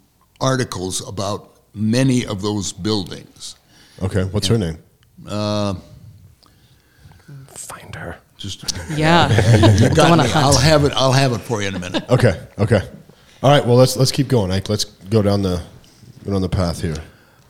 articles 0.41 1.07
about 1.07 1.59
many 1.75 2.25
of 2.25 2.41
those 2.41 2.73
buildings. 2.73 3.57
Okay, 4.03 4.25
what's 4.25 4.47
her 4.47 4.57
name? 4.57 4.79
Uh, 5.29 5.75
Find 7.49 7.95
her. 7.97 8.17
Just 8.55 8.77
Yeah. 8.99 9.29
you 9.77 9.89
Go 9.91 9.95
got 9.95 10.19
me. 10.19 10.31
I'll 10.35 10.57
have 10.59 10.85
it. 10.85 10.93
I'll 10.95 11.13
have 11.13 11.33
it 11.33 11.39
for 11.41 11.63
you 11.63 11.69
in 11.69 11.75
a 11.75 11.79
minute. 11.81 12.05
Okay, 12.09 12.41
okay. 12.59 12.83
All 13.43 13.51
right, 13.51 13.65
well 13.67 13.77
let's 13.77 13.97
let's 13.97 14.13
keep 14.13 14.29
going. 14.29 14.51
Ike. 14.51 14.69
Let's 14.69 14.85
go 14.85 15.23
down 15.23 15.43
the 15.43 15.63
go 16.25 16.33
down 16.33 16.43
the 16.43 16.49
path 16.49 16.81
here. 16.83 16.97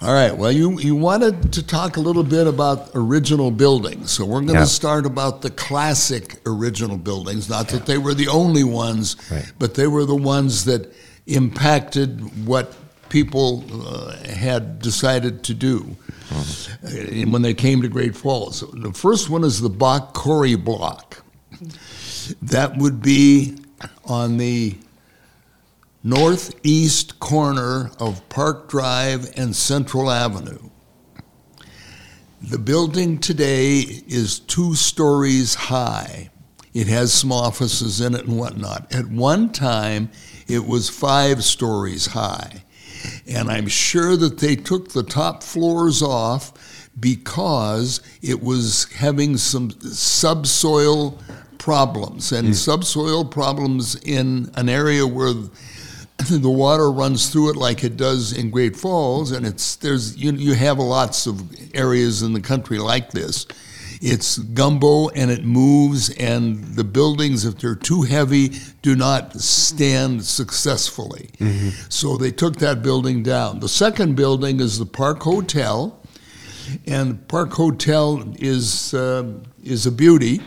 All 0.02 0.12
right. 0.12 0.36
Well, 0.36 0.52
you 0.52 0.78
you 0.78 0.94
wanted 0.94 1.52
to 1.54 1.62
talk 1.66 1.96
a 1.96 2.00
little 2.00 2.22
bit 2.24 2.46
about 2.46 2.90
original 2.94 3.50
buildings, 3.50 4.10
so 4.10 4.24
we're 4.26 4.40
going 4.40 4.48
to 4.48 4.52
Yeah. 4.54 4.64
start 4.64 5.06
about 5.06 5.40
the 5.42 5.48
classic 5.50 6.40
original 6.44 6.98
buildings. 6.98 7.48
Not 7.48 7.68
that 7.68 7.86
they 7.86 7.96
were 7.96 8.12
the 8.12 8.28
only 8.28 8.62
ones, 8.64 9.16
Right. 9.30 9.50
but 9.58 9.74
they 9.74 9.86
were 9.86 10.04
the 10.04 10.14
ones 10.14 10.64
that 10.66 10.92
impacted 11.26 12.46
what 12.46 12.74
people 13.08 13.64
uh, 13.86 14.16
had 14.28 14.80
decided 14.80 15.42
to 15.44 15.54
do 15.54 15.96
uh, 16.32 16.44
when 17.30 17.42
they 17.42 17.54
came 17.54 17.82
to 17.82 17.88
Great 17.88 18.16
Falls. 18.16 18.64
The 18.72 18.92
first 18.92 19.30
one 19.30 19.44
is 19.44 19.60
the 19.60 19.68
Bach 19.68 20.14
Corey 20.14 20.56
Block. 20.56 21.24
That 22.42 22.76
would 22.76 23.02
be 23.02 23.56
on 24.04 24.36
the 24.36 24.76
northeast 26.02 27.18
corner 27.18 27.90
of 27.98 28.28
Park 28.28 28.68
Drive 28.68 29.32
and 29.36 29.54
Central 29.54 30.10
Avenue. 30.10 30.70
The 32.42 32.58
building 32.58 33.18
today 33.18 33.80
is 33.80 34.38
two 34.38 34.74
stories 34.74 35.54
high. 35.54 36.30
It 36.74 36.86
has 36.88 37.12
some 37.12 37.32
offices 37.32 38.00
in 38.00 38.14
it 38.14 38.26
and 38.26 38.38
whatnot. 38.38 38.94
At 38.94 39.08
one 39.08 39.50
time, 39.50 40.10
it 40.46 40.66
was 40.66 40.88
five 40.88 41.42
stories 41.42 42.08
high. 42.08 42.64
And 43.26 43.50
I'm 43.50 43.68
sure 43.68 44.16
that 44.16 44.38
they 44.38 44.56
took 44.56 44.92
the 44.92 45.02
top 45.02 45.42
floors 45.42 46.02
off 46.02 46.88
because 46.98 48.00
it 48.22 48.42
was 48.42 48.90
having 48.92 49.36
some 49.36 49.70
subsoil 49.80 51.18
problems. 51.58 52.32
And 52.32 52.48
hmm. 52.48 52.52
subsoil 52.54 53.24
problems 53.24 53.96
in 53.96 54.50
an 54.54 54.68
area 54.68 55.06
where 55.06 55.34
the 56.30 56.50
water 56.50 56.90
runs 56.90 57.28
through 57.28 57.50
it 57.50 57.56
like 57.56 57.84
it 57.84 57.96
does 57.96 58.32
in 58.32 58.50
Great 58.50 58.76
Falls, 58.76 59.32
and 59.32 59.46
it's 59.46 59.76
there's 59.76 60.16
you 60.16 60.32
you 60.32 60.54
have 60.54 60.78
lots 60.78 61.26
of 61.26 61.52
areas 61.74 62.22
in 62.22 62.32
the 62.32 62.40
country 62.40 62.78
like 62.78 63.10
this. 63.10 63.46
It's 64.00 64.38
gumbo 64.38 65.08
and 65.10 65.30
it 65.30 65.44
moves, 65.44 66.10
and 66.10 66.62
the 66.76 66.84
buildings, 66.84 67.44
if 67.44 67.58
they're 67.58 67.74
too 67.74 68.02
heavy, 68.02 68.52
do 68.82 68.94
not 68.96 69.40
stand 69.40 70.24
successfully. 70.24 71.30
So 71.88 72.16
they 72.16 72.30
took 72.30 72.56
that 72.56 72.82
building 72.82 73.22
down. 73.22 73.60
The 73.60 73.68
second 73.68 74.16
building 74.16 74.60
is 74.60 74.78
the 74.78 74.86
Park 74.86 75.22
Hotel, 75.22 75.98
and 76.86 77.26
Park 77.28 77.52
Hotel 77.52 78.34
is 78.38 78.92
uh, 78.94 79.32
is 79.62 79.86
a 79.86 79.92
beauty. 79.92 80.40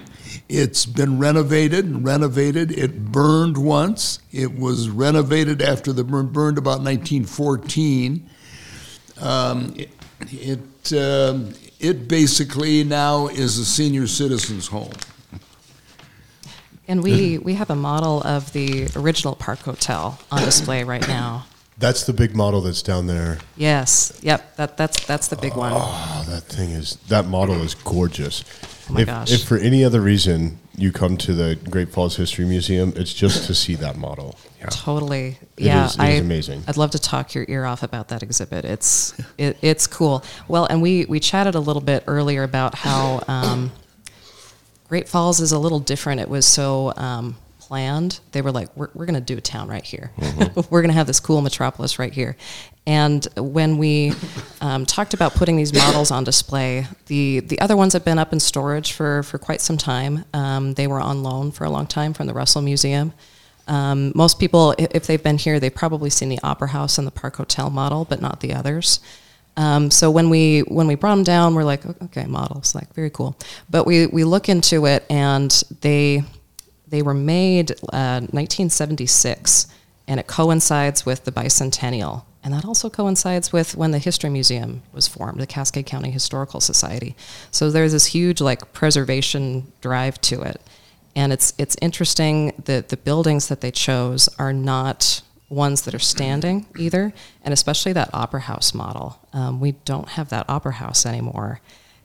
It's 0.47 0.85
been 0.85 1.17
renovated 1.19 1.85
and 1.85 2.05
renovated. 2.05 2.71
It 2.71 3.05
burned 3.11 3.57
once. 3.57 4.19
It 4.31 4.57
was 4.57 4.89
renovated 4.89 5.61
after 5.61 5.91
the 5.93 6.03
burn 6.03 6.27
burned 6.27 6.57
about 6.57 6.81
1914. 6.81 8.29
Um, 9.19 9.73
it- 9.77 9.89
It 10.31 10.93
um, 10.93 11.53
it 11.79 12.07
basically 12.07 12.83
now 12.83 13.27
is 13.27 13.57
a 13.57 13.65
senior 13.65 14.07
citizens 14.07 14.67
home. 14.67 14.91
And 16.87 17.03
we, 17.03 17.37
we 17.37 17.53
have 17.53 17.69
a 17.69 17.75
model 17.75 18.21
of 18.23 18.51
the 18.51 18.89
original 18.95 19.35
Park 19.35 19.59
Hotel 19.59 20.19
on 20.31 20.43
display 20.43 20.83
right 20.83 21.07
now. 21.07 21.45
That's 21.77 22.05
the 22.05 22.13
big 22.13 22.35
model 22.35 22.61
that's 22.61 22.81
down 22.81 23.07
there. 23.07 23.37
Yes, 23.55 24.19
yep, 24.21 24.55
that, 24.57 24.75
that's, 24.75 25.05
that's 25.05 25.27
the 25.27 25.37
big 25.37 25.55
one. 25.55 25.71
Oh, 25.73 26.25
that 26.27 26.41
thing 26.41 26.71
is 26.71 26.95
that 27.07 27.25
model 27.27 27.61
is 27.61 27.73
gorgeous. 27.75 28.43
Oh 28.89 28.93
my 28.93 29.01
if, 29.01 29.05
gosh. 29.05 29.31
if 29.31 29.43
for 29.43 29.57
any 29.57 29.85
other 29.85 30.01
reason 30.01 30.59
you 30.79 30.91
come 30.91 31.17
to 31.17 31.33
the 31.33 31.55
Great 31.69 31.89
Falls 31.89 32.15
History 32.15 32.45
Museum, 32.45 32.93
it's 32.95 33.13
just 33.13 33.45
to 33.47 33.53
see 33.53 33.75
that 33.75 33.97
model. 33.97 34.37
Yeah. 34.59 34.67
Totally. 34.67 35.37
It 35.57 35.63
yeah, 35.65 35.85
is- 35.85 35.91
it 35.95 35.95
is 35.95 35.99
I, 35.99 36.07
amazing. 36.11 36.63
I'd 36.67 36.77
love 36.77 36.91
to 36.91 36.99
talk 36.99 37.33
your 37.35 37.45
ear 37.47 37.65
off 37.65 37.83
about 37.83 38.07
that 38.09 38.23
exhibit. 38.23 38.65
It's 38.65 39.13
it, 39.37 39.57
it's 39.61 39.87
cool. 39.87 40.23
Well, 40.47 40.65
and 40.69 40.81
we 40.81 41.05
we 41.05 41.19
chatted 41.19 41.55
a 41.55 41.59
little 41.59 41.81
bit 41.81 42.03
earlier 42.07 42.43
about 42.43 42.75
how 42.75 43.23
um, 43.27 43.71
Great 44.87 45.07
Falls 45.07 45.39
is 45.39 45.51
a 45.51 45.59
little 45.59 45.79
different. 45.79 46.21
It 46.21 46.29
was 46.29 46.45
so 46.45 46.93
um, 46.97 47.35
planned. 47.69 48.19
They 48.31 48.41
were 48.41 48.51
like, 48.51 48.75
we're, 48.75 48.89
we're 48.95 49.05
going 49.05 49.13
to 49.13 49.21
do 49.21 49.37
a 49.37 49.41
town 49.41 49.67
right 49.67 49.83
here. 49.83 50.11
we're 50.71 50.81
going 50.81 50.89
to 50.89 50.95
have 50.95 51.05
this 51.05 51.19
cool 51.19 51.39
metropolis 51.41 51.99
right 51.99 52.11
here. 52.11 52.35
And 52.87 53.23
when 53.37 53.77
we 53.77 54.13
um, 54.59 54.87
talked 54.87 55.13
about 55.13 55.35
putting 55.35 55.55
these 55.55 55.71
models 55.71 56.09
on 56.09 56.23
display, 56.23 56.87
the, 57.05 57.41
the 57.41 57.59
other 57.59 57.77
ones 57.77 57.93
have 57.93 58.03
been 58.03 58.17
up 58.17 58.33
in 58.33 58.39
storage 58.39 58.93
for, 58.93 59.21
for 59.21 59.37
quite 59.37 59.61
some 59.61 59.77
time. 59.77 60.25
Um, 60.33 60.73
they 60.73 60.87
were 60.87 60.99
on 60.99 61.21
loan 61.21 61.51
for 61.51 61.63
a 61.63 61.69
long 61.69 61.85
time 61.85 62.13
from 62.13 62.25
the 62.25 62.33
Russell 62.33 62.63
Museum. 62.63 63.13
Um, 63.67 64.13
most 64.15 64.39
people, 64.39 64.73
if 64.79 65.05
they've 65.05 65.21
been 65.21 65.37
here, 65.37 65.59
they've 65.59 65.73
probably 65.73 66.09
seen 66.09 66.29
the 66.29 66.39
Opera 66.41 66.69
House 66.69 66.97
and 66.97 67.05
the 67.05 67.11
Park 67.11 67.35
Hotel 67.35 67.69
model, 67.69 68.03
but 68.03 68.19
not 68.19 68.39
the 68.39 68.55
others. 68.55 68.99
Um, 69.57 69.91
so 69.91 70.09
when 70.09 70.31
we 70.31 70.61
when 70.61 70.87
we 70.87 70.95
brought 70.95 71.15
them 71.15 71.23
down, 71.23 71.53
we're 71.53 71.65
like, 71.65 71.85
okay, 72.03 72.25
models, 72.25 72.73
like 72.73 72.91
very 72.95 73.09
cool. 73.11 73.37
But 73.69 73.85
we 73.85 74.07
we 74.07 74.23
look 74.23 74.49
into 74.49 74.87
it, 74.87 75.05
and 75.09 75.51
they 75.81 76.23
they 76.89 77.01
were 77.01 77.13
made 77.13 77.71
uh, 77.93 78.21
1976, 78.31 79.67
and 80.07 80.19
it 80.19 80.27
coincides 80.27 81.05
with 81.05 81.25
the 81.25 81.31
bicentennial, 81.31 82.23
and 82.43 82.53
that 82.53 82.65
also 82.65 82.89
coincides 82.89 83.51
with 83.51 83.75
when 83.75 83.91
the 83.91 83.99
History 83.99 84.29
Museum 84.29 84.81
was 84.93 85.07
formed, 85.07 85.39
the 85.39 85.47
Cascade 85.47 85.85
County 85.85 86.11
Historical 86.11 86.59
Society. 86.59 87.15
So 87.51 87.69
there's 87.69 87.91
this 87.91 88.07
huge 88.07 88.41
like 88.41 88.73
preservation 88.73 89.71
drive 89.81 90.19
to 90.21 90.41
it, 90.41 90.61
and 91.15 91.33
it's 91.33 91.53
it's 91.57 91.75
interesting 91.81 92.53
that 92.65 92.89
the 92.89 92.97
buildings 92.97 93.47
that 93.47 93.61
they 93.61 93.71
chose 93.71 94.29
are 94.39 94.53
not 94.53 95.21
ones 95.49 95.81
that 95.81 95.95
are 95.95 95.99
standing 95.99 96.65
either, 96.77 97.11
and 97.43 97.53
especially 97.53 97.93
that 97.93 98.09
opera 98.13 98.41
house 98.41 98.73
model. 98.73 99.19
Um, 99.33 99.59
we 99.59 99.73
don't 99.85 100.09
have 100.09 100.29
that 100.29 100.45
opera 100.47 100.73
house 100.73 101.05
anymore. 101.05 101.59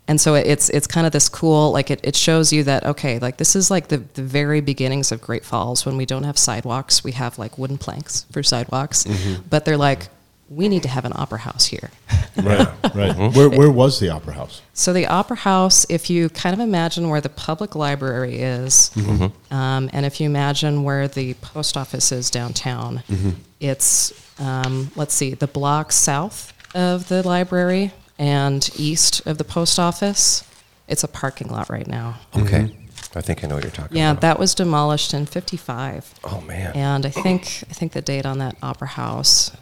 And 0.06 0.20
so 0.20 0.34
it's 0.34 0.68
it's 0.70 0.86
kind 0.86 1.06
of 1.06 1.12
this 1.12 1.28
cool 1.28 1.72
like 1.72 1.90
it, 1.90 2.00
it 2.02 2.14
shows 2.14 2.52
you 2.52 2.64
that 2.64 2.84
okay 2.84 3.18
like 3.18 3.38
this 3.38 3.56
is 3.56 3.70
like 3.70 3.88
the, 3.88 3.98
the 3.98 4.22
very 4.22 4.60
beginnings 4.60 5.10
of 5.12 5.20
Great 5.22 5.44
Falls. 5.44 5.86
When 5.86 5.96
we 5.96 6.04
don't 6.04 6.24
have 6.24 6.36
sidewalks 6.38 7.02
we 7.02 7.12
have 7.12 7.38
like 7.38 7.56
wooden 7.58 7.78
planks 7.78 8.26
for 8.30 8.42
sidewalks. 8.42 9.06
But 9.48 9.64
they're 9.64 9.78
like 9.78 10.08
we 10.50 10.68
need 10.68 10.82
to 10.82 10.88
have 10.88 11.04
an 11.04 11.12
opera 11.14 11.38
house 11.38 11.66
here. 11.66 11.90
Right, 12.36 12.66
right. 12.96 13.16
Where, 13.36 13.48
where 13.48 13.70
was 13.70 14.00
the 14.00 14.08
Opera 14.08 14.32
House? 14.34 14.60
so 14.72 14.92
the 14.92 15.06
Opera 15.06 15.36
House, 15.36 15.86
if 15.88 16.10
you 16.10 16.28
kind 16.28 16.52
of 16.52 16.58
imagine 16.58 17.08
where 17.08 17.20
the 17.20 17.28
public 17.28 17.76
library 17.76 18.40
is, 18.40 18.90
um, 19.52 19.88
and 19.92 20.04
if 20.04 20.20
you 20.20 20.26
imagine 20.26 20.82
where 20.82 21.06
the 21.06 21.34
post 21.34 21.76
office 21.76 22.10
is 22.10 22.30
downtown, 22.30 23.04
it's 23.60 24.12
um, 24.40 24.90
let's 24.96 25.14
see, 25.14 25.34
the 25.34 25.46
block 25.46 25.92
south 25.92 26.52
of 26.74 27.06
the 27.06 27.22
library 27.22 27.92
and 28.18 28.68
east 28.76 29.26
of 29.26 29.38
the 29.38 29.44
post 29.44 29.78
office. 29.78 30.44
It's 30.86 31.02
a 31.04 31.08
parking 31.08 31.48
lot 31.48 31.70
right 31.70 31.86
now. 31.86 32.20
Okay. 32.36 32.74
I 33.16 33.20
think 33.20 33.44
I 33.44 33.46
know 33.46 33.54
what 33.54 33.64
you're 33.64 33.70
talking 33.70 33.96
Yeah, 33.96 34.10
about. 34.10 34.16
Yeah, 34.22 34.28
that 34.32 34.38
was 34.40 34.54
demolished 34.54 35.14
in 35.14 35.26
'55. 35.26 36.14
Oh 36.24 36.40
man. 36.40 36.72
And 36.74 37.06
I 37.06 37.10
think 37.10 37.62
I 37.70 37.72
think 37.72 37.92
the 37.92 38.02
date 38.02 38.26
on 38.26 38.38
that 38.38 38.56
opera 38.60 38.88
house, 38.88 39.52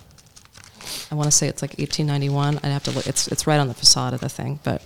I 1.11 1.14
want 1.14 1.26
to 1.26 1.31
say 1.31 1.48
it's 1.48 1.61
like 1.61 1.72
1891. 1.79 2.61
I'd 2.62 2.68
have 2.68 2.83
to 2.85 2.90
look. 2.92 3.07
It's 3.07 3.29
it's 3.29 3.46
right 3.46 3.61
on 3.61 3.68
the 3.68 3.74
facade 3.74 4.14
of 4.14 4.20
the 4.20 4.31
thing, 4.31 4.59
but 4.64 4.83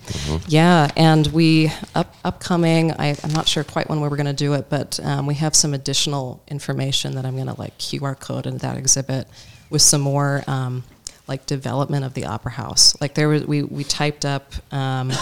yeah. 0.49 0.91
And 0.97 1.29
we 1.29 1.71
up 1.95 2.13
upcoming. 2.25 2.91
I, 2.93 3.17
I'm 3.23 3.33
not 3.33 3.47
sure 3.47 3.63
quite 3.63 3.89
when 3.89 4.01
we 4.01 4.09
were 4.09 4.17
going 4.17 4.27
to 4.27 4.33
do 4.33 4.55
it, 4.55 4.69
but 4.69 4.99
um, 5.05 5.27
we 5.27 5.35
have 5.35 5.55
some 5.55 5.73
additional 5.73 6.43
information 6.49 7.15
that 7.15 7.25
I'm 7.25 7.35
going 7.37 7.47
to 7.47 7.59
like 7.59 7.79
QR 7.79 8.19
code 8.19 8.47
into 8.47 8.59
that 8.61 8.77
exhibit 8.77 9.29
with 9.71 9.83
some 9.83 10.01
more. 10.01 10.43
Um, 10.49 10.83
like 11.29 11.47
development 11.47 12.05
of 12.05 12.15
the 12.15 12.25
opera 12.25 12.53
house, 12.53 12.99
like 13.01 13.15
there 13.15 13.29
was 13.29 13.47
we 13.47 13.63
we 13.63 13.85
typed 13.85 14.25
up 14.25 14.53
um, 14.73 15.13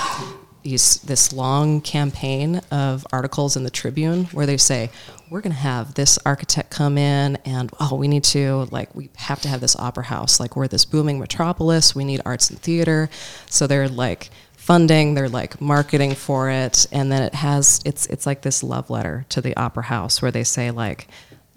these 0.62 0.96
this 1.02 1.32
long 1.32 1.80
campaign 1.80 2.60
of 2.70 3.06
articles 3.12 3.56
in 3.56 3.64
the 3.64 3.70
Tribune 3.70 4.24
where 4.26 4.46
they 4.46 4.56
say 4.56 4.90
we're 5.30 5.40
going 5.40 5.52
to 5.52 5.58
have 5.58 5.94
this 5.94 6.18
architect 6.26 6.70
come 6.70 6.98
in 6.98 7.36
and 7.44 7.70
oh 7.80 7.94
we 7.96 8.08
need 8.08 8.24
to 8.24 8.66
like 8.70 8.94
we 8.94 9.10
have 9.16 9.40
to 9.42 9.48
have 9.48 9.60
this 9.60 9.76
opera 9.76 10.04
house. 10.04 10.40
Like 10.40 10.56
we're 10.56 10.68
this 10.68 10.84
booming 10.84 11.18
metropolis. 11.18 11.94
We 11.94 12.04
need 12.04 12.20
arts 12.24 12.50
and 12.50 12.58
theater. 12.58 13.08
So 13.48 13.66
they're 13.66 13.88
like 13.88 14.30
funding 14.56 15.12
they're 15.12 15.28
like 15.28 15.60
marketing 15.60 16.14
for 16.14 16.48
it. 16.48 16.86
And 16.90 17.12
then 17.12 17.22
it 17.22 17.34
has 17.34 17.80
it's 17.84 18.06
it's 18.06 18.24
like 18.26 18.40
this 18.40 18.62
love 18.62 18.88
letter 18.88 19.26
to 19.28 19.42
the 19.42 19.54
opera 19.56 19.84
house 19.84 20.22
where 20.22 20.30
they 20.30 20.44
say 20.44 20.70
like 20.70 21.08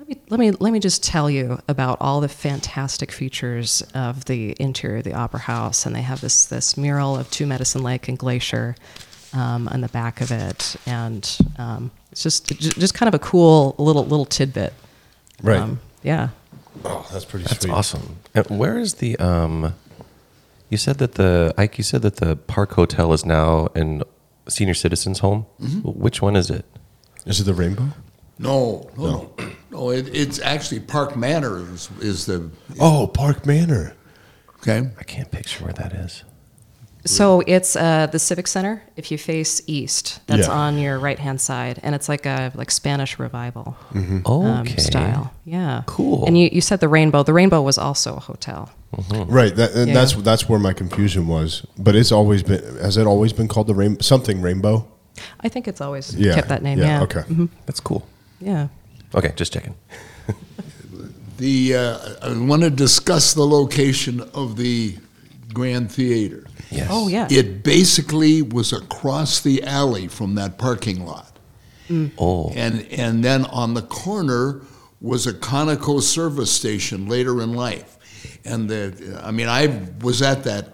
let 0.08 0.18
me, 0.18 0.22
let 0.30 0.40
me 0.40 0.52
let 0.52 0.74
me 0.74 0.80
just 0.80 1.04
tell 1.04 1.30
you 1.30 1.60
about 1.68 1.98
all 2.00 2.22
the 2.22 2.30
fantastic 2.30 3.12
features 3.12 3.82
of 3.94 4.26
the 4.26 4.56
interior 4.60 4.98
of 4.98 5.04
the 5.04 5.14
opera 5.14 5.40
house, 5.42 5.86
and 5.86 5.96
they 5.96 6.02
have 6.02 6.22
this 6.22 6.46
this 6.46 6.78
mural 6.78 7.16
of 7.18 7.30
Two 7.30 7.46
Medicine 7.46 7.84
Lake 7.84 8.08
and 8.08 8.18
Glacier 8.18 8.76
um, 9.34 9.68
on 9.68 9.82
the 9.82 9.90
back 9.90 10.22
of 10.22 10.32
it, 10.32 10.76
and 10.86 11.38
um, 11.58 11.92
it's 12.12 12.24
just 12.24 12.46
just 12.60 12.94
kind 12.94 13.08
of 13.08 13.14
a 13.14 13.20
cool 13.20 13.76
little 13.78 14.06
little 14.06 14.26
tidbit. 14.26 14.74
Right. 15.42 15.60
Um, 15.60 15.80
yeah. 16.04 16.30
Oh, 16.86 17.08
that's 17.12 17.26
pretty 17.26 17.46
That's 17.46 17.62
sweet. 17.64 17.74
awesome. 17.74 18.18
And 18.34 18.46
where 18.48 18.78
is 18.80 18.96
the 18.96 19.18
um? 19.18 19.74
You 20.70 20.78
said 20.78 21.00
that 21.00 21.14
the 21.16 21.54
Ike. 21.58 21.78
You 21.78 21.84
said 21.84 22.02
that 22.04 22.18
the 22.18 22.36
Park 22.36 22.74
Hotel 22.74 23.12
is 23.14 23.26
now 23.26 23.70
an 23.76 24.04
senior 24.48 24.74
citizens 24.74 25.20
home. 25.20 25.44
Which 25.84 26.22
one 26.22 26.36
is 26.36 26.50
it? 26.50 26.66
Is 27.26 27.42
it 27.42 27.44
the 27.44 27.54
Rainbow? 27.54 27.90
No, 28.40 28.90
no, 28.98 29.04
no. 29.38 29.50
no 29.72 29.90
it, 29.92 30.08
it's 30.16 30.40
actually 30.40 30.80
Park 30.82 31.16
Manor 31.16 31.60
is, 31.74 31.90
is 32.00 32.26
the 32.26 32.50
Oh, 32.80 33.08
Park 33.08 33.46
Manor. 33.46 33.94
okay. 34.60 34.90
I 35.00 35.04
can't 35.04 35.32
picture 35.32 35.64
where 35.64 35.74
that 35.74 35.94
is. 35.94 36.24
So 37.06 37.42
it's 37.48 37.78
uh, 37.78 38.08
the 38.08 38.20
Civic 38.20 38.48
Center. 38.48 38.84
If 38.98 39.12
you 39.12 39.18
face 39.18 39.62
east, 39.66 40.20
that's 40.28 40.48
Yeah. 40.48 40.54
on 40.54 40.78
your 40.78 41.00
right 41.00 41.18
hand 41.18 41.40
side, 41.40 41.80
and 41.82 41.96
it's 41.96 42.10
like 42.10 42.26
a 42.26 42.52
like 42.54 42.70
Spanish 42.70 43.18
revival 43.18 43.78
Mm-hmm. 43.94 44.28
um, 44.28 44.62
Okay. 44.62 44.76
style. 44.82 45.32
Yeah. 45.46 45.84
Cool. 45.86 46.26
And 46.28 46.38
you, 46.38 46.50
you 46.52 46.60
said 46.60 46.82
the 46.82 46.90
Rainbow. 46.90 47.24
The 47.24 47.32
Rainbow 47.34 47.62
was 47.62 47.78
also 47.78 48.16
a 48.18 48.20
hotel. 48.20 48.70
Right. 49.10 49.56
That, 49.56 49.74
and 49.74 49.88
Yeah. 49.88 49.94
that's 49.94 50.14
that's 50.16 50.50
where 50.50 50.60
my 50.60 50.74
confusion 50.74 51.28
was. 51.28 51.66
But 51.78 51.96
it's 51.96 52.12
always 52.12 52.44
been. 52.44 52.62
Has 52.80 52.98
it 52.98 53.08
always 53.08 53.32
been 53.32 53.48
called 53.48 53.68
the 53.68 53.76
rain 53.76 54.00
something 54.02 54.42
Rainbow? 54.42 54.86
I 55.40 55.48
think 55.50 55.68
it's 55.70 55.80
always 55.80 56.14
Yeah. 56.14 56.36
kept 56.36 56.50
that 56.50 56.62
name. 56.62 56.78
Yeah. 56.80 57.04
Okay. 57.04 57.24
That's 57.66 57.80
cool. 57.80 58.06
Yeah. 58.40 58.68
Okay, 59.14 59.34
just 59.36 59.54
checking. 59.54 59.76
The 61.38 61.76
uh, 61.76 62.00
I 62.24 62.36
want 62.36 62.64
to 62.64 62.72
discuss 62.72 63.36
the 63.36 63.46
location 63.46 64.22
of 64.34 64.58
the 64.58 64.98
Grand 65.54 65.92
Theater. 65.92 66.48
Yes. 66.72 66.88
Oh 66.90 67.08
yeah. 67.08 67.28
It 67.30 67.64
basically 67.64 68.42
was 68.42 68.74
across 68.74 69.42
the 69.42 69.62
alley 69.64 70.08
from 70.08 70.34
that 70.34 70.58
parking 70.58 71.06
lot. 71.06 71.38
Oh. 72.18 72.52
And, 72.56 72.86
and 72.92 73.24
then 73.24 73.46
on 73.46 73.74
the 73.74 73.82
corner 73.82 74.62
was 75.00 75.28
a 75.28 75.34
Conoco 75.34 76.02
service 76.02 76.52
station 76.52 77.08
later 77.08 77.42
in 77.42 77.54
life. 77.54 77.98
And 78.46 78.70
the, 78.70 79.22
I 79.24 79.32
mean, 79.32 79.48
I 79.48 79.88
was 80.02 80.22
at 80.22 80.44
that, 80.44 80.74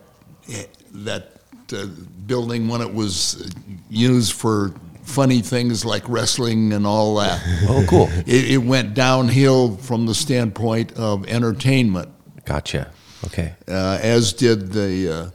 that 0.92 1.34
uh, 1.72 1.88
building 2.26 2.68
when 2.68 2.82
it 2.82 2.94
was 2.94 3.52
used 3.90 4.34
for 4.34 4.74
funny 5.04 5.42
things 5.42 5.86
like 5.86 6.08
wrestling 6.10 6.74
and 6.74 6.86
all 6.88 7.16
that. 7.16 7.42
Oh, 7.70 7.86
cool. 7.88 8.10
It, 8.26 8.52
it 8.52 8.58
went 8.58 8.94
downhill 8.94 9.78
from 9.78 10.06
the 10.06 10.14
standpoint 10.16 10.94
of 10.94 11.26
entertainment, 11.28 12.10
Gotcha. 12.46 12.92
Okay. 13.26 13.54
uh, 13.68 14.00
as 14.02 14.34
did 14.34 14.72
the, 14.72 15.32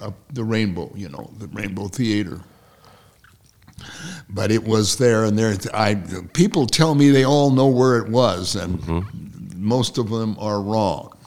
uh, 0.00 0.04
uh, 0.06 0.10
the 0.32 0.44
Rainbow, 0.44 0.92
you 0.94 1.08
know, 1.08 1.30
the 1.38 1.46
Rainbow 1.48 1.88
Theater. 1.88 2.40
But 4.28 4.50
it 4.50 4.64
was 4.64 4.96
there, 4.96 5.24
and 5.24 5.38
there. 5.38 5.56
I 5.74 5.94
people 6.32 6.66
tell 6.66 6.94
me 6.94 7.10
they 7.10 7.24
all 7.24 7.50
know 7.50 7.66
where 7.66 7.98
it 7.98 8.08
was, 8.08 8.54
and 8.54 9.04
most 9.56 9.98
of 9.98 10.08
them 10.08 10.36
are 10.38 10.60
wrong. 10.60 11.12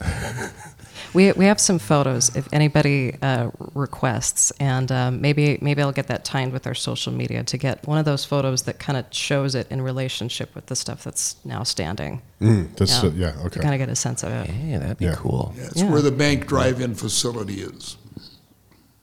We, 1.16 1.32
we 1.32 1.46
have 1.46 1.58
some 1.58 1.78
photos 1.78 2.34
if 2.36 2.46
anybody 2.52 3.16
uh, 3.22 3.50
requests, 3.74 4.50
and 4.60 4.92
um, 4.92 5.20
maybe 5.22 5.56
maybe 5.62 5.80
I'll 5.80 5.90
get 6.00 6.08
that 6.08 6.24
timed 6.26 6.52
with 6.52 6.66
our 6.66 6.74
social 6.74 7.10
media 7.12 7.42
to 7.44 7.56
get 7.56 7.86
one 7.88 7.96
of 7.98 8.04
those 8.04 8.24
photos 8.24 8.62
that 8.64 8.78
kind 8.78 8.98
of 8.98 9.06
shows 9.10 9.54
it 9.54 9.66
in 9.70 9.80
relationship 9.80 10.54
with 10.54 10.66
the 10.66 10.76
stuff 10.76 11.04
that's 11.04 11.36
now 11.44 11.62
standing. 11.62 12.20
Mm, 12.40 12.76
that's 12.76 13.02
Yeah. 13.02 13.08
uh, 13.08 13.12
yeah. 13.14 13.32
Okay. 13.46 13.48
To 13.48 13.58
kind 13.60 13.74
of 13.74 13.78
get 13.78 13.88
a 13.88 13.96
sense 13.96 14.22
of 14.22 14.30
it. 14.32 14.46
Hey, 14.50 14.76
that'd 14.76 14.98
be 14.98 15.06
Yeah. 15.06 15.14
cool. 15.16 15.54
It's 15.56 15.80
Yeah. 15.80 15.90
where 15.90 16.02
the 16.02 16.12
bank 16.12 16.46
drive-in 16.46 16.94
facility 16.94 17.62
is. 17.62 17.96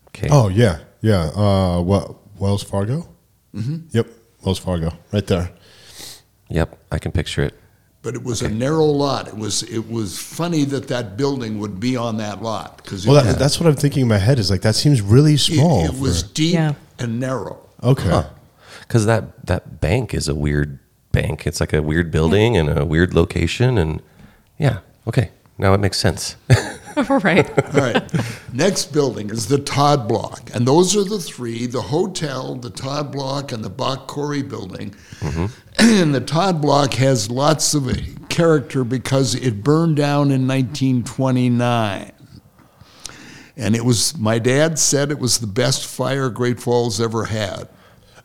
Okay. 0.10 0.30
Oh 0.32 0.50
yeah, 0.50 0.80
yeah. 1.02 1.32
Uh, 1.36 1.82
what 1.82 2.16
Wells 2.40 2.62
Fargo? 2.64 3.10
Mm-hmm. 3.56 3.78
Yep, 3.92 4.08
Wells 4.46 4.60
Fargo, 4.60 4.92
right 5.12 5.26
there. 5.26 5.50
Yep, 6.50 6.78
I 6.92 7.00
can 7.00 7.12
picture 7.12 7.42
it. 7.42 7.54
But 8.04 8.16
it 8.16 8.24
was 8.24 8.42
a 8.42 8.50
narrow 8.50 8.86
lot. 8.86 9.28
It 9.30 9.38
was 9.38 9.64
it 9.64 9.90
was 9.90 10.20
funny 10.20 10.66
that 10.66 10.90
that 10.90 11.16
building 11.18 11.58
would 11.60 11.80
be 11.80 11.96
on 11.98 12.18
that 12.18 12.42
lot 12.44 12.78
because 12.78 13.08
Well, 13.08 13.18
it, 13.18 13.24
that, 13.24 13.40
that's 13.40 13.60
what 13.60 13.68
I'm 13.68 13.76
thinking 13.78 14.02
in 14.04 14.08
my 14.10 14.18
head. 14.18 14.38
Is 14.40 14.52
like 14.52 14.62
that 14.62 14.76
seems 14.76 15.02
really 15.02 15.38
small. 15.38 15.86
it, 15.86 15.94
it 15.94 16.00
was 16.00 16.22
for- 16.24 16.34
deep 16.34 16.54
Yeah. 16.54 16.74
and 17.00 17.20
narrow. 17.20 17.60
okay. 17.82 18.26
Because 18.82 19.06
that 19.06 19.46
that 19.48 19.80
bank 19.80 20.14
is 20.14 20.28
a 20.28 20.36
weird 20.36 20.80
bank. 21.14 21.48
It's 21.48 21.60
like 21.62 21.72
a 21.74 21.82
weird 21.82 22.12
building 22.12 22.58
and 22.58 22.70
a 22.78 22.86
weird 22.86 23.14
location, 23.14 23.78
and 23.78 24.02
yeah, 24.60 24.80
okay, 25.08 25.32
now 25.58 25.74
it 25.74 25.80
makes 25.80 25.98
sense. 25.98 26.36
right. 27.10 27.50
All 27.76 27.82
right. 27.82 28.04
Next 28.54 28.92
building 28.94 29.30
is 29.30 29.48
the 29.48 29.58
Todd 29.58 30.08
Block. 30.08 30.52
And 30.54 30.68
those 30.68 30.96
are 30.96 31.04
the 31.04 31.20
three 31.20 31.66
the 31.66 31.82
hotel, 31.82 32.56
the 32.56 32.70
Todd 32.70 33.12
Block, 33.12 33.52
and 33.54 33.64
the 33.64 33.70
Bach 33.70 34.08
Corey 34.08 34.44
building. 34.44 34.94
Mm-hmm. 35.22 35.46
And 35.80 36.14
the 36.14 36.22
Todd 36.22 36.62
Block 36.62 36.94
has 36.96 37.30
lots 37.30 37.74
of 37.74 37.90
character 38.30 38.84
because 38.84 39.36
it 39.36 39.64
burned 39.64 39.96
down 39.96 40.32
in 40.32 40.48
1929. 40.48 42.12
And 43.56 43.76
it 43.76 43.86
was, 43.86 44.18
my 44.18 44.40
dad 44.40 44.80
said 44.80 45.12
it 45.12 45.20
was 45.20 45.40
the 45.40 45.48
best 45.48 45.86
fire 45.86 46.30
Great 46.30 46.60
Falls 46.60 47.00
ever 47.00 47.26
had. 47.26 47.70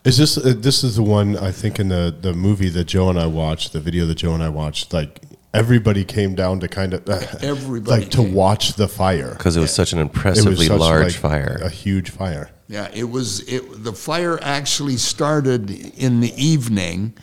Is 0.05 0.17
this 0.17 0.39
uh, 0.39 0.55
this 0.57 0.85
is 0.85 0.97
the 0.97 1.03
one 1.03 1.37
I 1.37 1.51
think 1.51 1.79
in 1.79 1.89
the 1.89 2.17
the 2.19 2.33
movie 2.33 2.69
that 2.71 2.85
Joe 2.85 3.11
and 3.11 3.19
I 3.19 3.27
watched, 3.27 3.73
the 3.73 3.81
video 3.81 4.07
that 4.07 4.15
Joe 4.15 4.33
and 4.33 4.43
I 4.43 4.49
watched, 4.49 4.93
like 4.95 5.21
everybody 5.53 6.05
came 6.05 6.35
down 6.35 6.61
to 6.61 6.69
kind 6.69 6.95
of 6.95 7.09
Everybody 7.43 8.03
like 8.03 8.11
to 8.13 8.23
watch 8.23 8.75
the 8.75 8.89
fire. 8.89 9.35
Because 9.35 9.57
it 9.57 9.61
was 9.61 9.75
such 9.75 9.93
an 9.93 9.99
It 9.99 10.05
was 10.05 10.17
impressively 10.17 10.67
such, 10.67 10.79
large 10.81 11.05
like, 11.05 11.15
fire. 11.15 11.61
a 11.63 11.69
huge 11.69 12.11
fire. 12.11 12.51
Yeah, 12.69 12.89
it 12.95 13.11
was. 13.11 13.41
It, 13.49 13.83
the 13.85 13.93
fire 13.93 14.39
actually 14.43 14.97
started 14.97 15.71
in 15.99 16.21
the 16.21 16.33
evening. 16.43 17.15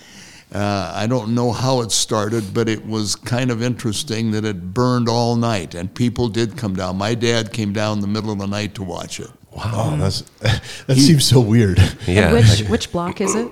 Uh, 0.54 0.92
I 0.96 1.08
don't 1.08 1.36
know 1.36 1.52
how 1.52 1.82
it 1.82 1.92
started, 1.92 2.54
but 2.54 2.70
it 2.70 2.86
was 2.86 3.16
kind 3.16 3.52
of 3.52 3.62
interesting 3.62 4.32
that 4.32 4.46
it 4.46 4.74
burned 4.74 5.10
all 5.10 5.36
night, 5.36 5.76
and 5.76 5.94
people 5.94 6.30
did 6.30 6.56
come 6.56 6.76
down. 6.76 6.98
My 6.98 7.14
dad 7.14 7.52
came 7.52 7.74
down 7.74 7.98
in 7.98 8.02
the 8.02 8.08
middle 8.08 8.32
of 8.32 8.38
the 8.40 8.48
night 8.48 8.76
to 8.76 8.84
watch 8.84 9.20
it. 9.20 9.30
Wow, 9.52 9.96
that's 9.98 10.22
that 10.40 10.98
seems 10.98 11.26
so 11.26 11.40
weird. 11.40 11.80
yeah. 12.08 12.34
Which 12.34 12.62
which 12.70 12.92
block 12.92 13.22
is 13.22 13.36
it? 13.36 13.52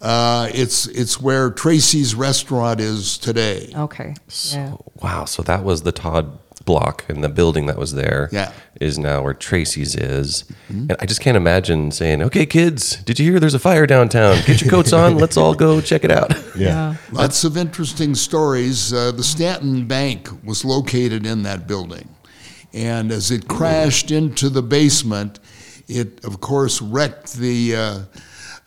Uh, 0.00 0.50
it's 0.52 0.86
it's 0.88 1.20
where 1.20 1.50
Tracy's 1.50 2.14
restaurant 2.14 2.80
is 2.80 3.18
today. 3.18 3.72
Okay. 3.74 4.14
Yeah. 4.52 4.76
Wow. 5.02 5.24
So 5.24 5.42
that 5.42 5.64
was 5.64 5.82
the 5.82 5.92
Todd 5.92 6.38
block, 6.66 7.04
and 7.08 7.24
the 7.24 7.30
building 7.30 7.64
that 7.66 7.78
was 7.78 7.94
there 7.94 8.28
Yeah. 8.30 8.52
is 8.78 8.98
now 8.98 9.22
where 9.22 9.32
Tracy's 9.32 9.94
is. 9.94 10.44
And 10.68 10.94
I 11.00 11.06
just 11.06 11.22
can't 11.22 11.36
imagine 11.36 11.90
saying, 11.92 12.20
"Okay, 12.20 12.44
kids, 12.44 12.96
did 13.06 13.18
you 13.18 13.30
hear 13.30 13.40
there's 13.40 13.54
a 13.54 13.58
fire 13.58 13.86
downtown? 13.86 14.36
Get 14.44 14.60
your 14.60 14.70
coats 14.70 14.92
on. 14.92 15.16
Let's 15.16 15.38
all 15.38 15.54
go 15.54 15.80
check 15.80 16.04
it 16.04 16.10
out." 16.10 16.34
Yeah. 16.56 16.96
Lots 17.12 17.44
of 17.44 17.56
interesting 17.56 18.14
stories. 18.14 18.92
Uh, 18.92 19.12
the 19.12 19.22
Stanton 19.22 19.86
Bank 19.86 20.28
was 20.44 20.64
located 20.64 21.24
in 21.26 21.42
that 21.44 21.66
building. 21.66 22.08
And 22.72 23.12
as 23.12 23.30
it 23.30 23.46
crashed 23.48 24.10
into 24.10 24.48
the 24.48 24.62
basement, 24.62 25.38
it, 25.88 26.24
of 26.24 26.40
course, 26.40 26.80
wrecked 26.82 27.34
the, 27.34 27.76
uh, 27.76 27.98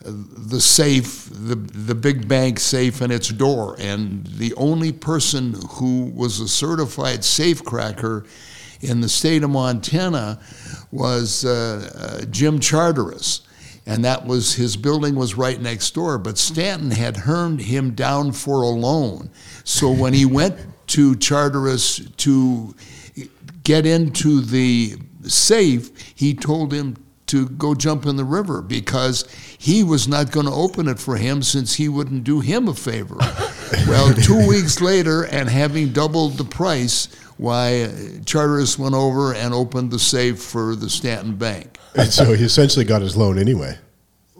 the 0.02 0.60
safe, 0.60 1.28
the, 1.30 1.54
the 1.54 1.94
big 1.94 2.26
bank 2.26 2.58
safe 2.58 3.00
and 3.00 3.12
its 3.12 3.28
door. 3.28 3.76
And 3.78 4.26
the 4.26 4.54
only 4.54 4.92
person 4.92 5.54
who 5.72 6.04
was 6.14 6.40
a 6.40 6.48
certified 6.48 7.24
safe 7.24 7.64
cracker 7.64 8.24
in 8.80 9.00
the 9.00 9.08
state 9.08 9.42
of 9.42 9.50
Montana 9.50 10.40
was 10.90 11.44
uh, 11.44 12.20
uh, 12.22 12.24
Jim 12.26 12.60
Charteris 12.60 13.42
and 13.86 14.04
that 14.04 14.26
was 14.26 14.54
his 14.54 14.76
building 14.76 15.16
was 15.16 15.34
right 15.34 15.60
next 15.60 15.94
door. 15.94 16.18
But 16.18 16.38
Stanton 16.38 16.90
had 16.90 17.16
turned 17.16 17.60
him 17.60 17.92
down 17.94 18.32
for 18.32 18.62
a 18.62 18.68
loan. 18.68 19.30
So 19.64 19.90
when 19.90 20.12
he 20.12 20.26
went 20.26 20.56
to 20.88 21.16
Charteris 21.16 22.00
to 22.18 22.74
get 23.64 23.86
into 23.86 24.42
the 24.42 24.96
safe, 25.24 25.90
he 26.14 26.34
told 26.34 26.72
him 26.72 26.96
to 27.30 27.48
go 27.50 27.74
jump 27.74 28.06
in 28.06 28.16
the 28.16 28.24
river 28.24 28.60
because 28.62 29.24
he 29.58 29.82
was 29.82 30.08
not 30.08 30.30
going 30.30 30.46
to 30.46 30.52
open 30.52 30.88
it 30.88 30.98
for 30.98 31.16
him 31.16 31.42
since 31.42 31.74
he 31.74 31.88
wouldn't 31.88 32.24
do 32.24 32.40
him 32.40 32.68
a 32.68 32.74
favor. 32.74 33.16
well, 33.88 34.12
two 34.14 34.48
weeks 34.48 34.80
later, 34.80 35.24
and 35.24 35.48
having 35.48 35.92
doubled 35.92 36.38
the 36.38 36.44
price, 36.44 37.06
why 37.36 37.82
uh, 37.82 37.88
Charteris 38.24 38.78
went 38.78 38.94
over 38.94 39.32
and 39.32 39.54
opened 39.54 39.90
the 39.90 39.98
safe 39.98 40.42
for 40.42 40.74
the 40.74 40.90
Stanton 40.90 41.36
Bank. 41.36 41.78
And 41.94 42.12
so 42.12 42.34
he 42.34 42.44
essentially 42.44 42.84
got 42.84 43.02
his 43.02 43.16
loan 43.16 43.38
anyway. 43.38 43.78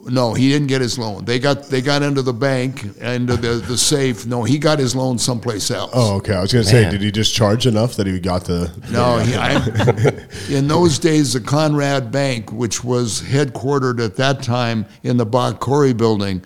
No, 0.05 0.33
he 0.33 0.49
didn't 0.49 0.67
get 0.67 0.81
his 0.81 0.97
loan. 0.97 1.25
They 1.25 1.39
got 1.39 1.63
they 1.63 1.81
got 1.81 2.01
into 2.01 2.21
the 2.21 2.33
bank, 2.33 2.83
and 2.99 3.27
the, 3.27 3.35
the 3.35 3.77
safe. 3.77 4.25
No, 4.25 4.43
he 4.43 4.57
got 4.57 4.79
his 4.79 4.95
loan 4.95 5.17
someplace 5.17 5.69
else. 5.69 5.91
Oh, 5.93 6.15
okay. 6.15 6.33
I 6.33 6.41
was 6.41 6.51
going 6.51 6.65
to 6.65 6.69
say, 6.69 6.83
Man. 6.83 6.91
did 6.91 7.01
he 7.01 7.11
just 7.11 7.33
charge 7.33 7.67
enough 7.67 7.95
that 7.95 8.07
he 8.07 8.19
got 8.19 8.45
the? 8.45 8.71
No, 8.91 9.19
he, 9.19 9.35
I, 9.35 10.25
in 10.55 10.67
those 10.67 10.97
days, 10.97 11.33
the 11.33 11.41
Conrad 11.41 12.11
Bank, 12.11 12.51
which 12.51 12.83
was 12.83 13.21
headquartered 13.21 14.03
at 14.03 14.15
that 14.15 14.41
time 14.41 14.85
in 15.03 15.17
the 15.17 15.25
Bach 15.25 15.59
Corey 15.59 15.93
building, 15.93 16.43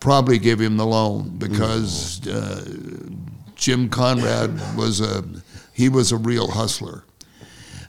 probably 0.00 0.38
gave 0.38 0.60
him 0.60 0.76
the 0.76 0.86
loan 0.86 1.36
because 1.38 2.26
uh, 2.26 2.64
Jim 3.54 3.88
Conrad 3.88 4.76
was 4.76 5.00
a 5.00 5.24
he 5.72 5.88
was 5.88 6.10
a 6.12 6.16
real 6.16 6.48
hustler, 6.48 7.04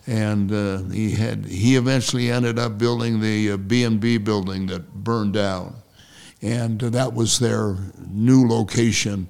and 0.07 0.51
uh, 0.51 0.83
he 0.93 1.11
had 1.11 1.45
he 1.45 1.75
eventually 1.75 2.31
ended 2.31 2.57
up 2.57 2.77
building 2.77 3.19
the 3.19 3.51
uh, 3.51 3.57
B 3.57 3.83
and 3.83 3.99
B 3.99 4.17
building 4.17 4.67
that 4.67 4.93
burned 4.93 5.33
down, 5.33 5.75
and 6.41 6.81
uh, 6.83 6.89
that 6.89 7.13
was 7.13 7.39
their 7.39 7.75
new 8.09 8.47
location 8.47 9.27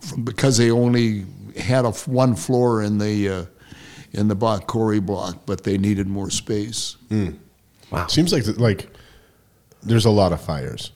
from- 0.00 0.24
because 0.24 0.56
they 0.58 0.70
only 0.70 1.24
had 1.56 1.84
a 1.84 1.88
f- 1.88 2.08
one 2.08 2.34
floor 2.34 2.82
in 2.82 2.98
the 2.98 3.28
uh, 3.28 3.44
in 4.12 4.28
the 4.28 4.34
Bach 4.34 4.66
Corey 4.66 5.00
block, 5.00 5.42
but 5.46 5.62
they 5.62 5.78
needed 5.78 6.06
more 6.08 6.30
space. 6.30 6.96
Wow. 7.90 8.06
Seems 8.08 8.32
like 8.32 8.44
like 8.58 8.88
there's 9.82 10.04
a 10.06 10.10
lot 10.10 10.32
of 10.32 10.40
fires. 10.40 10.90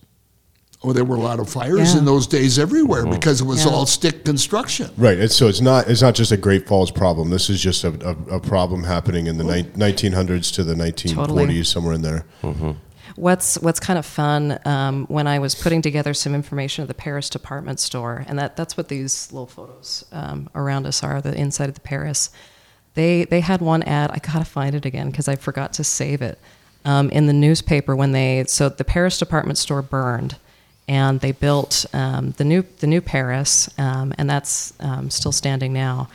Oh, 0.82 0.94
there 0.94 1.04
were 1.04 1.16
a 1.16 1.20
lot 1.20 1.38
of 1.40 1.48
fires 1.50 1.92
Yeah. 1.92 1.98
in 1.98 2.04
those 2.06 2.26
days 2.26 2.58
everywhere 2.58 3.04
because 3.04 3.42
it 3.42 3.44
was 3.44 3.64
Yeah. 3.66 3.70
all 3.70 3.84
stick 3.84 4.24
construction. 4.24 4.90
Right. 4.96 5.18
It's, 5.18 5.36
so 5.36 5.46
it's 5.46 5.60
not 5.60 5.88
it's 5.88 6.00
not 6.00 6.14
just 6.14 6.32
a 6.32 6.38
Great 6.38 6.66
Falls 6.66 6.90
problem. 6.90 7.28
This 7.28 7.50
is 7.50 7.60
just 7.60 7.84
a, 7.84 7.88
a, 8.30 8.36
a 8.36 8.40
problem 8.40 8.84
happening 8.84 9.26
in 9.26 9.36
the 9.36 9.44
ni- 9.44 9.64
1900s 9.64 10.50
to 10.54 10.64
the 10.64 10.74
1940s, 10.74 11.14
Totally. 11.14 11.64
somewhere 11.64 11.92
in 11.94 12.02
there. 12.02 12.24
What's 13.16 13.58
what's 13.60 13.80
kind 13.80 13.98
of 13.98 14.06
fun 14.06 14.58
um, 14.64 15.04
when 15.08 15.26
I 15.26 15.38
was 15.40 15.54
putting 15.54 15.82
together 15.82 16.14
some 16.14 16.34
information 16.34 16.80
of 16.82 16.88
the 16.88 16.94
Paris 16.94 17.28
department 17.28 17.78
store, 17.80 18.24
and 18.26 18.38
that, 18.38 18.56
that's 18.56 18.76
what 18.76 18.88
these 18.88 19.30
little 19.32 19.48
photos 19.48 20.04
um, 20.12 20.48
around 20.54 20.86
us 20.86 21.02
are, 21.02 21.20
the 21.20 21.34
inside 21.34 21.68
of 21.68 21.74
the 21.74 21.80
Paris. 21.82 22.30
They 22.94 23.24
they 23.24 23.40
had 23.40 23.60
one 23.60 23.82
ad. 23.82 24.10
I 24.12 24.18
gotta 24.18 24.44
find 24.46 24.74
it 24.74 24.86
again 24.86 25.10
because 25.10 25.28
I 25.28 25.36
forgot 25.36 25.74
to 25.74 25.84
save 25.84 26.22
it 26.22 26.38
um, 26.86 27.10
in 27.10 27.26
the 27.26 27.32
newspaper 27.34 27.94
when 27.94 28.12
they 28.12 28.44
so 28.46 28.68
the 28.70 28.84
Paris 28.84 29.18
department 29.18 29.58
store 29.58 29.82
burned, 29.82 30.36
and 30.90 31.20
they 31.20 31.30
built 31.30 31.86
um, 31.92 32.32
the 32.32 32.44
new 32.44 32.64
the 32.80 32.86
new 32.88 33.00
Paris, 33.00 33.70
um, 33.78 34.12
and 34.18 34.28
that's 34.28 34.72
um, 34.80 35.08
still 35.08 35.30
standing 35.30 35.72
now. 35.72 36.08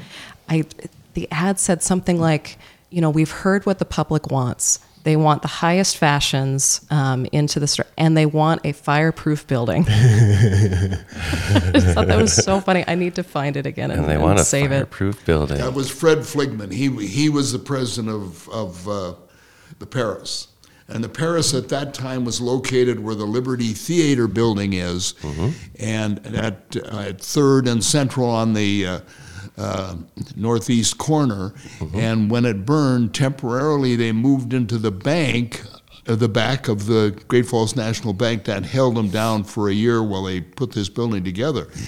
I 0.49 0.65
the 1.13 1.29
ad 1.31 1.59
said 1.61 1.81
something 1.81 2.19
like, 2.19 2.57
you 2.89 2.99
know, 2.99 3.09
we've 3.09 3.31
heard 3.31 3.65
what 3.65 3.79
the 3.79 3.85
public 3.85 4.29
wants. 4.29 4.79
They 5.03 5.15
want 5.15 5.43
the 5.43 5.47
highest 5.47 5.97
fashions 5.97 6.85
um, 6.89 7.25
into 7.31 7.59
the 7.61 7.67
store, 7.67 7.85
and 7.97 8.17
they 8.17 8.25
want 8.25 8.65
a 8.65 8.73
fireproof 8.73 9.47
building. 9.47 9.85
I 9.89 10.97
just 11.73 11.88
thought 11.93 12.07
that 12.07 12.17
was 12.17 12.33
so 12.33 12.59
funny. 12.59 12.83
I 12.85 12.95
need 12.95 13.15
to 13.15 13.23
find 13.23 13.55
it 13.55 13.65
again 13.65 13.91
and, 13.91 14.01
And 14.01 14.09
they 14.09 14.15
and 14.15 14.23
want 14.23 14.39
a 14.39 14.43
save 14.43 14.71
it. 14.73 14.75
fireproof 14.75 15.25
building. 15.25 15.57
That 15.57 15.73
was 15.73 15.89
Fred 15.89 16.25
Fligman. 16.25 16.71
He 16.71 16.89
he 17.07 17.29
was 17.29 17.53
the 17.53 17.59
president 17.59 18.13
of 18.13 18.49
of 18.49 18.89
uh, 18.89 19.13
the 19.79 19.85
Paris, 19.85 20.47
and 20.88 21.04
the 21.04 21.10
Paris 21.10 21.54
at 21.54 21.69
that 21.69 21.93
time 21.93 22.26
was 22.26 22.39
located 22.39 23.00
where 23.00 23.15
the 23.15 23.26
Liberty 23.26 23.74
Theater 23.74 24.28
building 24.28 24.74
is, 24.74 25.13
and 25.80 26.19
at 26.36 26.76
uh, 26.78 27.00
at 27.00 27.21
Third 27.21 27.67
and 27.67 27.84
Central 27.84 28.30
on 28.30 28.54
the. 28.54 28.86
Uh, 28.88 29.00
uh, 29.58 29.95
northeast 30.36 30.98
corner, 30.98 31.54
and 31.93 32.30
when 32.30 32.43
it 32.43 32.65
burned, 32.65 33.13
temporarily 33.15 33.95
they 33.95 34.12
moved 34.12 34.54
into 34.54 34.78
the 34.78 34.91
bank, 34.91 35.62
uh, 36.08 36.15
the 36.15 36.28
back 36.28 36.67
of 36.67 36.88
the 36.88 37.17
Great 37.30 37.45
Falls 37.45 37.74
National 37.74 38.12
Bank. 38.12 38.43
That 38.45 38.65
held 38.65 38.95
them 38.95 39.08
down 39.08 39.45
for 39.45 39.69
a 39.69 39.74
year 39.74 40.04
while 40.04 40.24
they 40.24 40.41
put 40.41 40.74
this 40.74 40.89
building 40.89 41.24
together. 41.24 41.69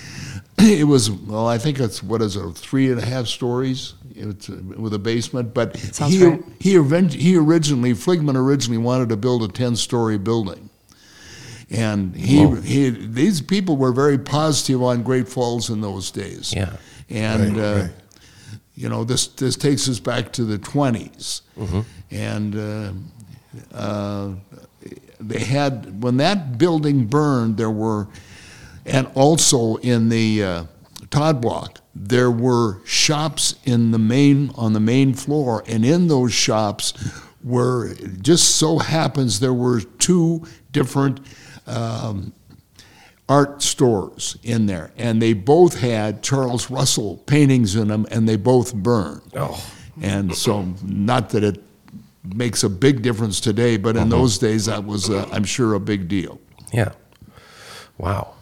It 0.60 0.88
was 0.88 1.12
well, 1.12 1.46
I 1.48 1.58
think 1.60 1.80
it's 1.80 2.02
what 2.02 2.22
is 2.22 2.36
it, 2.36 2.54
three 2.54 2.90
and 2.90 3.00
a 3.00 3.06
half 3.06 3.28
stories 3.28 3.94
it's, 4.17 4.49
uh, 4.49 4.60
with 4.77 4.93
a 4.93 4.99
basement. 4.99 5.53
But 5.53 5.77
Sounds 5.77 6.13
he 6.13 6.25
right. 6.25 6.43
he 6.60 6.71
he 7.10 7.38
originally 7.38 7.93
Fligman 7.93 8.36
originally 8.36 8.77
wanted 8.77 9.10
to 9.10 9.17
build 9.17 9.43
a 9.43 9.47
ten 9.47 9.75
story 9.75 10.17
building, 10.17 10.69
and 11.69 12.15
he, 12.15 12.45
he 12.62 12.89
these 12.89 13.41
people 13.41 13.77
were 13.77 13.91
very 13.91 14.17
positive 14.17 14.82
on 14.84 15.03
Great 15.03 15.27
Falls 15.27 15.69
in 15.69 15.82
those 15.82 16.12
days. 16.12 16.53
Yeah. 16.53 16.73
and 17.10 17.58
Right, 17.58 17.63
uh, 17.63 17.82
right. 17.84 17.91
you 18.75 18.89
know 18.89 19.03
this 19.03 19.27
this 19.27 19.56
takes 19.56 19.88
us 19.89 19.99
back 19.99 20.32
to 20.34 20.43
the 20.45 20.58
20s 20.60 21.41
Mm-hmm. 21.58 21.82
and 22.12 22.56
uh, 22.56 22.91
uh, 23.73 24.30
they 25.19 25.39
had 25.39 26.03
when 26.03 26.17
that 26.17 26.58
building 26.58 27.06
burned. 27.08 27.58
There 27.58 27.71
were, 27.71 28.08
and 28.86 29.08
also 29.15 29.77
in 29.77 30.10
the 30.10 30.43
uh, 30.43 30.63
Todd 31.10 31.41
Block, 31.41 31.80
there 31.96 32.32
were 32.32 32.86
shops 32.86 33.56
in 33.63 33.91
the 33.91 34.00
main 34.00 34.52
on 34.56 34.74
the 34.74 34.80
main 34.80 35.13
floor, 35.13 35.63
and 35.67 35.86
in 35.86 36.08
those 36.08 36.34
shops 36.34 36.93
were 37.43 37.93
just 38.22 38.56
so 38.58 38.78
happens 38.80 39.39
there 39.39 39.54
were 39.54 39.82
two 39.82 40.46
different. 40.72 41.20
Um, 41.65 42.34
art 43.30 43.62
stores 43.62 44.38
in 44.43 44.67
there, 44.67 44.91
and 44.98 45.22
they 45.22 45.34
both 45.34 45.80
had 45.80 46.24
Charles 46.24 46.70
Russell 46.70 47.17
paintings 47.26 47.76
in 47.76 47.89
them, 47.89 48.08
and 48.10 48.28
they 48.28 48.38
both 48.38 48.74
burned. 48.74 49.22
Oh. 49.36 49.62
And 50.02 50.36
so, 50.36 50.74
not 50.84 51.32
that 51.32 51.43
it 51.43 51.62
makes 52.24 52.63
a 52.63 52.70
big 52.70 53.02
difference 53.02 53.39
today, 53.39 53.78
but 53.78 53.98
in 53.98 54.10
those 54.10 54.38
days, 54.38 54.67
that 54.67 54.86
was, 54.86 55.10
uh, 55.10 55.28
I'm 55.32 55.43
sure, 55.43 55.74
a 55.74 55.80
big 55.80 56.08
deal. 56.08 56.39
Yeah. 56.72 56.91
Wow. 57.98 58.34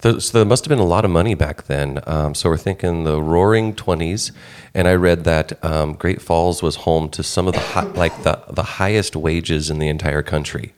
So 0.00 0.12
there 0.12 0.44
must 0.44 0.64
have 0.64 0.68
been 0.68 0.78
a 0.78 0.84
lot 0.84 1.04
of 1.04 1.10
money 1.10 1.34
back 1.34 1.64
then. 1.64 2.00
Um, 2.06 2.34
so 2.34 2.48
we're 2.48 2.56
thinking 2.56 3.02
the 3.02 3.20
Roaring 3.20 3.74
Twenties, 3.74 4.30
and 4.72 4.86
I 4.86 4.94
read 4.94 5.24
that 5.24 5.62
um, 5.64 5.94
Great 5.94 6.22
Falls 6.22 6.62
was 6.62 6.76
home 6.76 7.08
to 7.10 7.24
some 7.24 7.48
of 7.48 7.54
the 7.54 7.60
hi- 7.60 7.82
like 7.82 8.22
the 8.22 8.40
the 8.48 8.62
highest 8.62 9.16
wages 9.16 9.70
in 9.70 9.80
the 9.80 9.88
entire 9.88 10.22
country. 10.22 10.72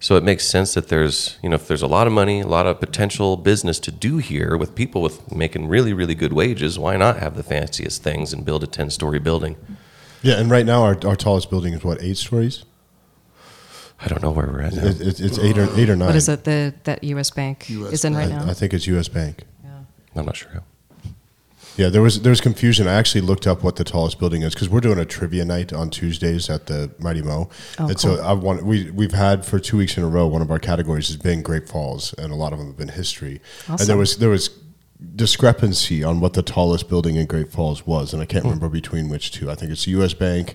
So 0.00 0.16
it 0.16 0.24
makes 0.24 0.46
sense 0.46 0.72
that 0.74 0.88
there's 0.88 1.38
you 1.42 1.50
know 1.50 1.56
if 1.56 1.68
there's 1.68 1.82
a 1.82 1.86
lot 1.86 2.06
of 2.06 2.14
money, 2.14 2.40
a 2.40 2.46
lot 2.46 2.66
of 2.66 2.80
potential 2.80 3.36
business 3.36 3.78
to 3.80 3.90
do 3.90 4.16
here 4.16 4.56
with 4.56 4.74
people 4.74 5.02
with 5.02 5.34
making 5.34 5.68
really 5.68 5.92
really 5.92 6.14
good 6.14 6.32
wages. 6.32 6.78
Why 6.78 6.96
not 6.96 7.18
have 7.18 7.36
the 7.36 7.42
fanciest 7.42 8.02
things 8.02 8.32
and 8.32 8.46
build 8.46 8.64
a 8.64 8.66
ten 8.66 8.88
story 8.88 9.18
building? 9.18 9.56
Yeah, 10.22 10.40
and 10.40 10.50
right 10.50 10.64
now 10.64 10.82
our, 10.82 10.96
our 11.06 11.16
tallest 11.16 11.50
building 11.50 11.74
is 11.74 11.84
what 11.84 12.02
eight 12.02 12.16
stories. 12.16 12.64
I 14.00 14.08
don't 14.08 14.22
know 14.22 14.30
where 14.30 14.46
we're 14.46 14.60
at 14.60 14.74
now. 14.74 14.84
It, 14.84 15.00
it, 15.00 15.20
it's 15.20 15.38
eight 15.38 15.56
or 15.56 15.68
eight 15.76 15.88
or 15.88 15.96
nine. 15.96 16.08
What 16.08 16.16
is 16.16 16.28
it? 16.28 16.44
The 16.44 16.74
that 16.84 17.04
U.S. 17.04 17.30
Bank 17.30 17.68
US 17.70 17.92
is 17.92 18.04
in 18.04 18.14
right 18.14 18.26
I, 18.26 18.28
now. 18.28 18.50
I 18.50 18.54
think 18.54 18.74
it's 18.74 18.86
U.S. 18.86 19.08
Bank. 19.08 19.44
yeah. 19.62 19.70
I'm 20.16 20.26
not 20.26 20.36
sure. 20.36 20.50
How. 20.50 20.62
Yeah, 21.76 21.88
there 21.88 22.02
was 22.02 22.22
there 22.22 22.30
was 22.30 22.40
confusion. 22.40 22.86
I 22.86 22.94
actually 22.94 23.22
looked 23.22 23.46
up 23.46 23.64
what 23.64 23.76
the 23.76 23.84
tallest 23.84 24.20
building 24.20 24.42
is 24.42 24.54
because 24.54 24.68
we're 24.68 24.80
doing 24.80 24.98
a 24.98 25.04
trivia 25.04 25.44
night 25.44 25.72
on 25.72 25.90
Tuesdays 25.90 26.48
at 26.48 26.66
the 26.66 26.92
Mighty 26.98 27.22
Mo, 27.22 27.50
Oh, 27.78 27.88
and 27.88 27.98
so. 27.98 28.22
I 28.22 28.32
want 28.32 28.64
we 28.64 28.90
we've 28.90 29.12
had 29.12 29.44
for 29.44 29.58
two 29.58 29.76
weeks 29.78 29.96
in 29.96 30.04
a 30.04 30.08
row. 30.08 30.26
One 30.26 30.40
of 30.40 30.50
our 30.52 30.60
categories 30.60 31.08
has 31.08 31.16
been 31.16 31.42
Great 31.42 31.68
Falls, 31.68 32.14
and 32.14 32.32
a 32.32 32.36
lot 32.36 32.52
of 32.52 32.60
them 32.60 32.68
have 32.68 32.76
been 32.76 32.88
history. 32.88 33.40
And 33.66 33.80
there 33.80 33.96
was 33.96 34.18
there 34.18 34.30
was 34.30 34.50
discrepancy 35.16 36.04
on 36.04 36.20
what 36.20 36.34
the 36.34 36.42
tallest 36.42 36.88
building 36.88 37.16
in 37.16 37.26
Great 37.26 37.50
Falls 37.50 37.84
was, 37.84 38.12
and 38.12 38.22
I 38.22 38.26
can't 38.26 38.44
hmm. 38.44 38.50
remember 38.50 38.68
between 38.68 39.08
which 39.08 39.32
two. 39.32 39.50
I 39.50 39.56
think 39.56 39.72
it's 39.72 39.84
the 39.84 39.92
U.S. 39.92 40.14
Bank 40.14 40.54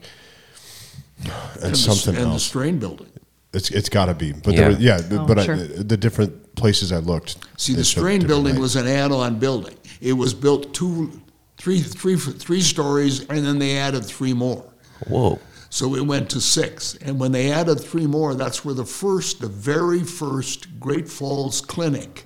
and, 1.61 1.73
the- 1.73 1.75
something 1.75 2.15
and 2.15 2.33
the. 2.33 2.39
Strain 2.39 2.79
Building. 2.79 3.11
It's 3.53 3.71
it's 3.71 3.89
got 3.89 4.05
to 4.05 4.13
be, 4.13 4.31
but 4.31 4.53
Yeah. 4.53 4.59
there 4.59 4.69
was, 4.69 4.79
yeah, 4.79 5.01
Oh, 5.11 5.25
but 5.25 5.41
sure. 5.43 5.55
I, 5.55 5.57
the 5.57 5.97
different 5.97 6.55
places 6.55 6.91
I 6.91 6.97
looked. 6.99 7.37
See, 7.57 7.73
the 7.73 7.83
Strain 7.83 8.25
Building 8.27 8.53
heights. 8.53 8.61
was 8.61 8.75
an 8.75 8.87
add-on 8.87 9.39
building. 9.39 9.75
It 10.01 10.13
was 10.13 10.33
built 10.35 10.73
two, 10.73 11.11
three, 11.57 11.81
three, 11.81 12.15
three 12.15 12.61
stories, 12.61 13.21
and 13.27 13.43
then 13.45 13.57
they 13.57 13.77
added 13.77 14.05
three 14.05 14.33
more. 14.33 14.63
Whoa. 15.07 15.39
So 15.71 15.95
it 15.95 16.05
went 16.05 16.29
to 16.31 16.41
six. 16.41 16.95
And 17.01 17.19
when 17.19 17.31
they 17.31 17.51
added 17.51 17.79
three 17.79 18.05
more, 18.07 18.35
that's 18.35 18.63
where 18.65 18.73
the 18.75 18.85
first, 18.85 19.39
the 19.41 19.47
very 19.47 20.03
first 20.03 20.79
Great 20.79 21.07
Falls 21.07 21.61
Clinic 21.61 22.25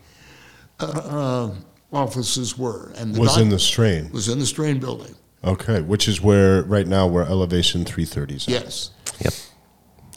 uh, 0.80 0.86
uh, 0.86 1.96
offices 1.96 2.58
were. 2.58 2.92
And 2.98 3.14
the 3.16 3.20
was 3.22 3.34
doc- 3.34 3.42
in 3.44 3.50
the 3.50 3.60
strain. 3.60 4.12
was 4.12 4.28
in 4.30 4.40
the 4.40 4.46
Strain 4.46 4.80
Building. 4.80 5.16
Okay, 5.44 5.82
which 5.82 6.08
is 6.08 6.22
where 6.22 6.64
right 6.64 6.88
now 6.88 7.06
we're 7.08 7.24
elevation 7.26 7.84
330s. 7.86 8.48
Yes. 8.48 8.92
Yep. 9.20 9.34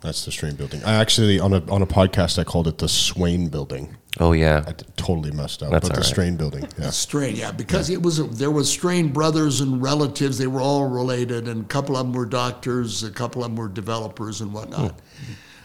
That's 0.03 0.25
the 0.25 0.33
Strain 0.33 0.55
building. 0.55 0.85
I 0.85 0.95
actually 0.95 1.41
on 1.41 1.53
a 1.53 1.65
on 1.71 1.83
a 1.83 1.87
podcast 1.87 2.39
I 2.39 2.45
called 2.45 2.69
it 2.69 2.79
the 2.79 2.89
Swain 2.89 3.49
building. 3.49 3.97
Oh 4.19 4.33
yeah. 4.33 4.65
I 4.67 4.73
t- 4.73 4.87
totally 4.97 5.31
messed 5.31 5.63
up, 5.63 5.71
That's 5.71 5.89
but 5.89 5.95
the 5.95 6.01
all 6.01 6.03
right. 6.03 6.11
Strain 6.11 6.37
building. 6.37 6.67
Yeah. 6.79 6.91
Strain, 6.91 7.37
yeah, 7.37 7.53
because 7.53 7.91
it 7.91 8.01
was 8.01 8.19
a, 8.19 8.25
there 8.25 8.51
was 8.51 8.71
Strain 8.71 9.13
brothers 9.13 9.61
and 9.61 9.83
relatives. 9.83 10.39
They 10.39 10.47
were 10.47 10.61
all 10.61 10.89
related, 10.89 11.49
and 11.49 11.65
a 11.65 11.69
couple 11.69 11.97
of 11.97 12.07
them 12.07 12.15
were 12.15 12.25
doctors, 12.25 13.03
a 13.03 13.11
couple 13.11 13.45
of 13.45 13.51
them 13.51 13.57
were 13.57 13.69
developers 13.69 14.41
and 14.41 14.53
whatnot. 14.55 14.99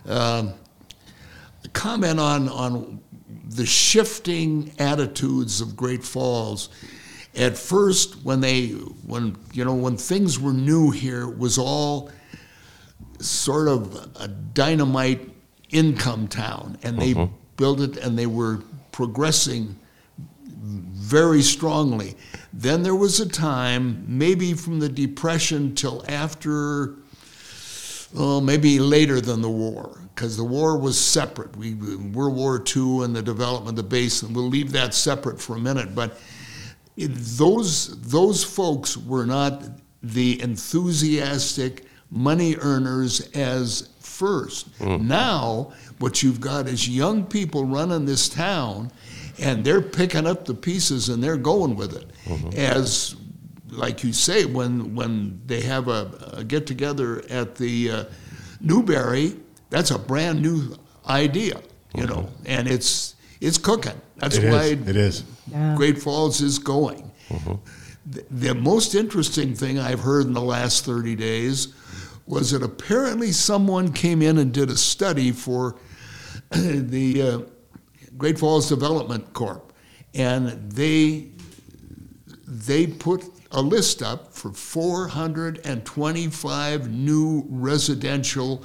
Um, 0.06 0.54
comment 1.74 2.20
on 2.20 2.50
on 2.50 3.02
the 3.46 3.66
shifting 3.66 4.74
attitudes 4.80 5.62
of 5.62 5.76
Great 5.76 6.04
Falls. 6.04 6.70
At 7.36 7.58
first, 7.58 8.24
when 8.26 8.42
they 8.42 8.70
when 8.70 9.38
you 9.54 9.64
know 9.64 9.76
when 9.76 9.96
things 9.96 10.40
were 10.40 10.54
new 10.54 10.92
here, 10.92 11.22
it 11.30 11.38
was 11.38 11.58
all 11.58 12.12
sort 13.24 13.68
of 13.68 14.10
a 14.20 14.28
dynamite 14.28 15.30
income 15.70 16.28
town, 16.28 16.78
and 16.84 17.00
they 17.00 17.14
mm-hmm. 17.14 17.34
built 17.58 17.82
it, 17.82 17.98
and 17.98 18.18
they 18.18 18.28
were 18.28 18.62
progressing 18.92 19.76
very 20.62 21.42
strongly. 21.42 22.16
Then 22.54 22.84
there 22.84 22.96
was 22.96 23.20
a 23.20 23.28
time, 23.28 24.06
maybe 24.08 24.54
from 24.54 24.80
the 24.80 24.90
Depression 24.90 25.76
till 25.76 26.04
after, 26.08 26.96
oh, 28.16 28.42
maybe 28.42 28.80
later 28.80 29.20
than 29.20 29.42
the 29.42 29.50
war, 29.50 30.00
because 30.14 30.38
the 30.38 30.44
war 30.44 30.78
was 30.78 31.00
separate. 31.00 31.56
We 31.56 31.74
World 31.74 32.36
War 32.36 32.64
II 32.76 33.04
and 33.04 33.16
the 33.16 33.24
development 33.24 33.78
of 33.80 33.84
the 33.84 33.90
base, 33.90 34.22
and 34.22 34.36
we'll 34.36 34.50
leave 34.50 34.72
that 34.74 34.94
separate 34.94 35.42
for 35.42 35.56
a 35.56 35.60
minute. 35.60 35.96
But 35.96 36.20
it, 36.98 37.12
those 37.14 38.00
those 38.02 38.44
folks 38.44 38.96
were 38.98 39.26
not 39.26 39.64
the 40.04 40.42
enthusiastic 40.42 41.86
money 42.12 42.58
earners 42.58 43.22
as 43.32 43.90
first. 44.00 44.68
Hmm. 44.78 45.08
Now, 45.08 45.72
what 46.00 46.22
you've 46.22 46.42
got 46.42 46.68
is 46.68 46.88
young 46.88 47.26
people 47.26 47.66
running 47.66 48.06
this 48.06 48.30
town, 48.30 48.92
and 49.40 49.64
they're 49.64 49.82
picking 49.82 50.28
up 50.28 50.46
the 50.46 50.54
pieces 50.54 51.10
and 51.10 51.24
they're 51.24 51.38
going 51.38 51.76
with 51.76 51.96
it. 51.96 52.12
Mm-hmm. 52.26 52.60
As, 52.60 53.16
like 53.70 54.04
you 54.04 54.14
say, 54.14 54.46
when 54.46 54.94
when 54.94 55.42
they 55.48 55.62
have 55.62 55.88
a, 55.88 56.34
a 56.34 56.44
get 56.44 56.68
together 56.68 57.24
at 57.30 57.56
the 57.56 57.92
uh, 57.92 58.04
Newberry, 58.60 59.38
that's 59.70 59.90
a 59.90 59.98
brand 59.98 60.42
new 60.42 60.76
idea, 61.08 61.60
you 61.96 62.06
know, 62.06 62.24
mm-hmm. 62.24 62.44
and 62.46 62.68
it's 62.68 63.16
it's 63.40 63.58
cooking. 63.58 64.00
That's 64.18 64.38
It 64.38 64.52
why 64.52 64.64
is. 64.66 64.88
It 64.88 64.96
is. 64.96 65.24
Great 65.76 65.98
Falls 65.98 66.42
is 66.42 66.60
going. 66.60 67.12
Mm-hmm. 67.30 67.54
The, 68.06 68.26
the 68.30 68.56
most 68.56 68.94
interesting 68.94 69.56
thing 69.56 69.80
I've 69.80 70.00
heard 70.00 70.26
in 70.26 70.34
the 70.34 70.42
last 70.42 70.86
30 70.86 71.16
days 71.16 71.74
was 72.26 72.52
that 72.52 72.64
apparently 72.64 73.32
someone 73.32 73.92
came 73.92 74.22
in 74.22 74.38
and 74.38 74.54
did 74.54 74.70
a 74.70 74.78
study 74.78 75.32
for 75.32 75.76
the 76.52 77.22
uh, 77.22 77.40
Great 78.18 78.38
Falls 78.38 78.70
Development 78.70 79.34
Corp, 79.34 79.74
and 80.14 80.72
they 80.72 81.30
they 82.48 82.86
put 82.86 83.24
a 83.52 83.62
list 83.62 84.02
up 84.02 84.34
for 84.34 84.52
425 84.52 86.92
new 86.92 87.46
residential 87.50 88.64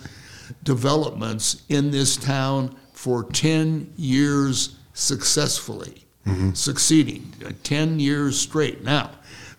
developments 0.63 1.63
in 1.69 1.91
this 1.91 2.17
town 2.17 2.75
for 2.93 3.25
10 3.25 3.93
years 3.97 4.77
successfully, 4.95 6.07
succeeding, 6.55 7.33
uh, 7.45 7.51
10 7.63 8.01
years 8.01 8.39
straight. 8.39 8.83
Now, 8.83 9.11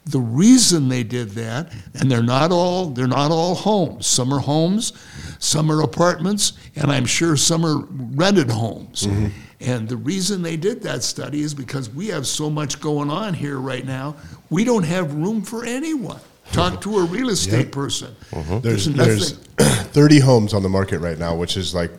the 0.08 0.20
reason 0.20 0.90
they 0.90 1.04
did 1.04 1.32
that, 1.32 1.72
and 1.96 2.10
they're 2.10 2.24
not 2.24 2.52
all 2.52 2.88
they're 2.88 3.08
not 3.08 3.32
all 3.32 3.56
homes. 3.56 4.08
Some 4.08 4.34
are 4.34 4.40
homes, 4.40 4.94
some 5.40 5.72
are 5.72 5.82
apartments, 5.82 6.54
and 6.76 6.92
I'm 6.92 7.06
sure 7.06 7.36
some 7.36 7.66
are 7.66 7.86
rented 8.16 8.50
homes. 8.50 9.04
Mm-hmm. 9.04 9.28
And 9.60 9.90
the 9.90 9.98
reason 9.98 10.42
they 10.44 10.56
did 10.56 10.84
that 10.84 11.04
study 11.04 11.42
is 11.42 11.54
because 11.54 11.90
we 11.90 12.08
have 12.08 12.28
so 12.28 12.50
much 12.50 12.80
going 12.80 13.10
on 13.10 13.34
here 13.34 13.58
right 13.58 13.86
now. 13.86 14.16
We 14.50 14.64
don't 14.64 14.84
have 14.84 15.14
room 15.16 15.42
for 15.42 15.66
anyone. 15.66 16.20
Talk 16.52 16.80
to 16.82 17.00
a 17.00 17.04
real 17.04 17.30
estate 17.30 17.72
person. 17.72 18.16
There's 18.32 18.62
There's 18.62 18.86
there's 18.86 19.32
nothing. 19.58 19.86
30 19.92 20.20
homes 20.20 20.54
on 20.54 20.64
the 20.64 20.70
market 20.70 21.00
right 21.00 21.18
now, 21.18 21.36
which 21.36 21.58
is 21.58 21.74
like 21.76 21.92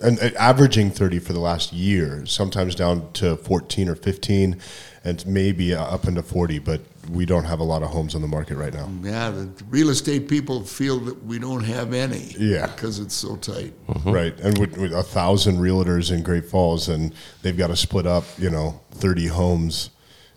and 0.00 0.18
and 0.18 0.36
averaging 0.36 0.90
30 0.90 1.18
for 1.20 1.32
the 1.32 1.40
last 1.40 1.72
year, 1.72 2.26
sometimes 2.26 2.74
down 2.74 3.10
to 3.14 3.36
14 3.36 3.88
or 3.88 3.94
15 3.94 4.60
and 5.04 5.26
maybe 5.26 5.74
up 5.74 6.06
into 6.06 6.22
40, 6.22 6.58
but 6.58 6.80
we 7.10 7.26
don't 7.26 7.44
have 7.44 7.60
a 7.60 7.64
lot 7.64 7.82
of 7.82 7.90
homes 7.90 8.14
on 8.14 8.22
the 8.22 8.28
market 8.28 8.56
right 8.56 8.72
now. 8.72 8.88
Yeah, 9.02 9.30
the 9.30 9.50
real 9.68 9.90
estate 9.90 10.28
people 10.28 10.64
feel 10.64 10.98
that 11.00 11.24
we 11.24 11.38
don't 11.38 11.64
have 11.64 11.92
any. 11.92 12.34
Yeah. 12.38 12.66
Because 12.66 12.98
it's 12.98 13.14
so 13.14 13.36
tight. 13.36 13.72
Right. 14.04 14.38
And 14.40 14.58
with, 14.58 14.76
with 14.76 14.92
a 14.92 15.02
thousand 15.02 15.58
realtors 15.58 16.12
in 16.12 16.22
Great 16.22 16.44
Falls 16.44 16.88
and 16.88 17.14
they've 17.42 17.56
got 17.56 17.68
to 17.68 17.76
split 17.76 18.06
up, 18.06 18.24
you 18.38 18.50
know, 18.50 18.80
30 18.92 19.28
homes. 19.28 19.90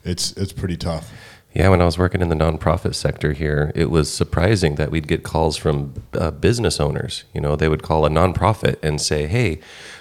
It's 0.04 0.32
it's 0.34 0.52
pretty 0.52 0.78
tough. 0.78 1.12
Yeah, 1.54 1.68
when 1.70 1.82
I 1.82 1.86
was 1.86 1.98
working 1.98 2.22
in 2.22 2.30
the 2.30 2.36
nonprofit 2.36 2.96
sector 2.96 3.34
here, 3.34 3.74
it 3.76 3.92
was 3.92 4.12
surprising 4.12 4.76
that 4.76 4.90
we'd 4.90 5.08
get 5.08 5.24
calls 5.24 5.58
from 5.58 5.94
uh, 6.14 6.32
business 6.32 6.80
owners. 6.80 7.26
You 7.34 7.42
know, 7.42 7.58
they 7.58 7.68
would 7.68 7.84
call 7.84 8.06
a 8.06 8.10
nonprofit 8.10 8.78
and 8.82 9.02
say, 9.02 9.28
"Hey, 9.28 9.60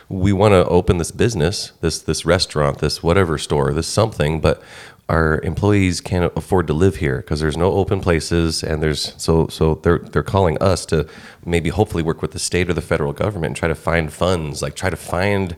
we 0.09 0.33
want 0.33 0.53
to 0.53 0.67
open 0.67 0.99
this 0.99 1.13
business, 1.13 1.73
this 1.81 2.01
this 2.01 2.25
restaurant, 2.25 2.79
this 2.79 3.03
whatever 3.03 3.39
store, 3.39 3.73
this 3.73 3.87
something, 3.87 4.41
but 4.41 4.63
our 5.11 5.41
employees 5.43 6.01
can't 6.01 6.33
afford 6.37 6.69
to 6.69 6.73
live 6.73 6.97
here 6.97 7.17
because 7.17 7.41
there's 7.41 7.57
no 7.57 7.73
open 7.73 8.01
places 8.01 8.63
and 8.63 8.81
there's 8.81 9.13
so 9.21 9.49
so 9.49 9.75
they're 9.83 9.99
they're 9.99 10.23
calling 10.23 10.57
us 10.63 10.87
to 10.87 11.07
maybe 11.45 11.69
hopefully 11.69 12.03
work 12.03 12.23
with 12.23 12.31
the 12.31 12.39
state 12.39 12.71
or 12.71 12.75
the 12.75 12.81
federal 12.81 13.13
government 13.13 13.51
and 13.51 13.57
try 13.57 13.69
to 13.69 13.75
find 13.75 14.13
funds 14.13 14.63
like 14.63 14.77
try 14.77 14.89
to 14.89 14.97
find 14.97 15.57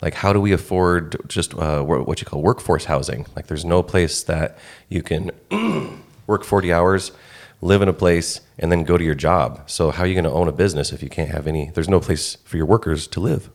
like 0.00 0.14
how 0.14 0.32
do 0.32 0.40
we 0.40 0.52
afford 0.52 1.16
just 1.26 1.52
uh, 1.54 1.82
what 1.82 2.20
you 2.20 2.26
call 2.26 2.40
workforce 2.42 2.84
housing 2.84 3.26
like 3.34 3.48
there's 3.48 3.64
no 3.64 3.82
place 3.82 4.22
that 4.22 4.56
you 4.88 5.02
can 5.02 5.32
work 6.28 6.44
40 6.44 6.72
hours 6.72 7.10
live 7.60 7.82
in 7.82 7.88
a 7.88 7.92
place 7.92 8.40
and 8.58 8.70
then 8.70 8.84
go 8.84 8.96
to 8.96 9.04
your 9.04 9.16
job 9.16 9.68
so 9.68 9.90
how 9.90 10.04
are 10.04 10.06
you 10.06 10.14
going 10.14 10.24
to 10.24 10.30
own 10.30 10.46
a 10.46 10.52
business 10.52 10.92
if 10.92 11.02
you 11.02 11.08
can't 11.08 11.30
have 11.30 11.48
any 11.48 11.70
there's 11.74 11.88
no 11.88 11.98
place 11.98 12.36
for 12.44 12.56
your 12.56 12.66
workers 12.66 13.08
to 13.08 13.18
live 13.18 13.50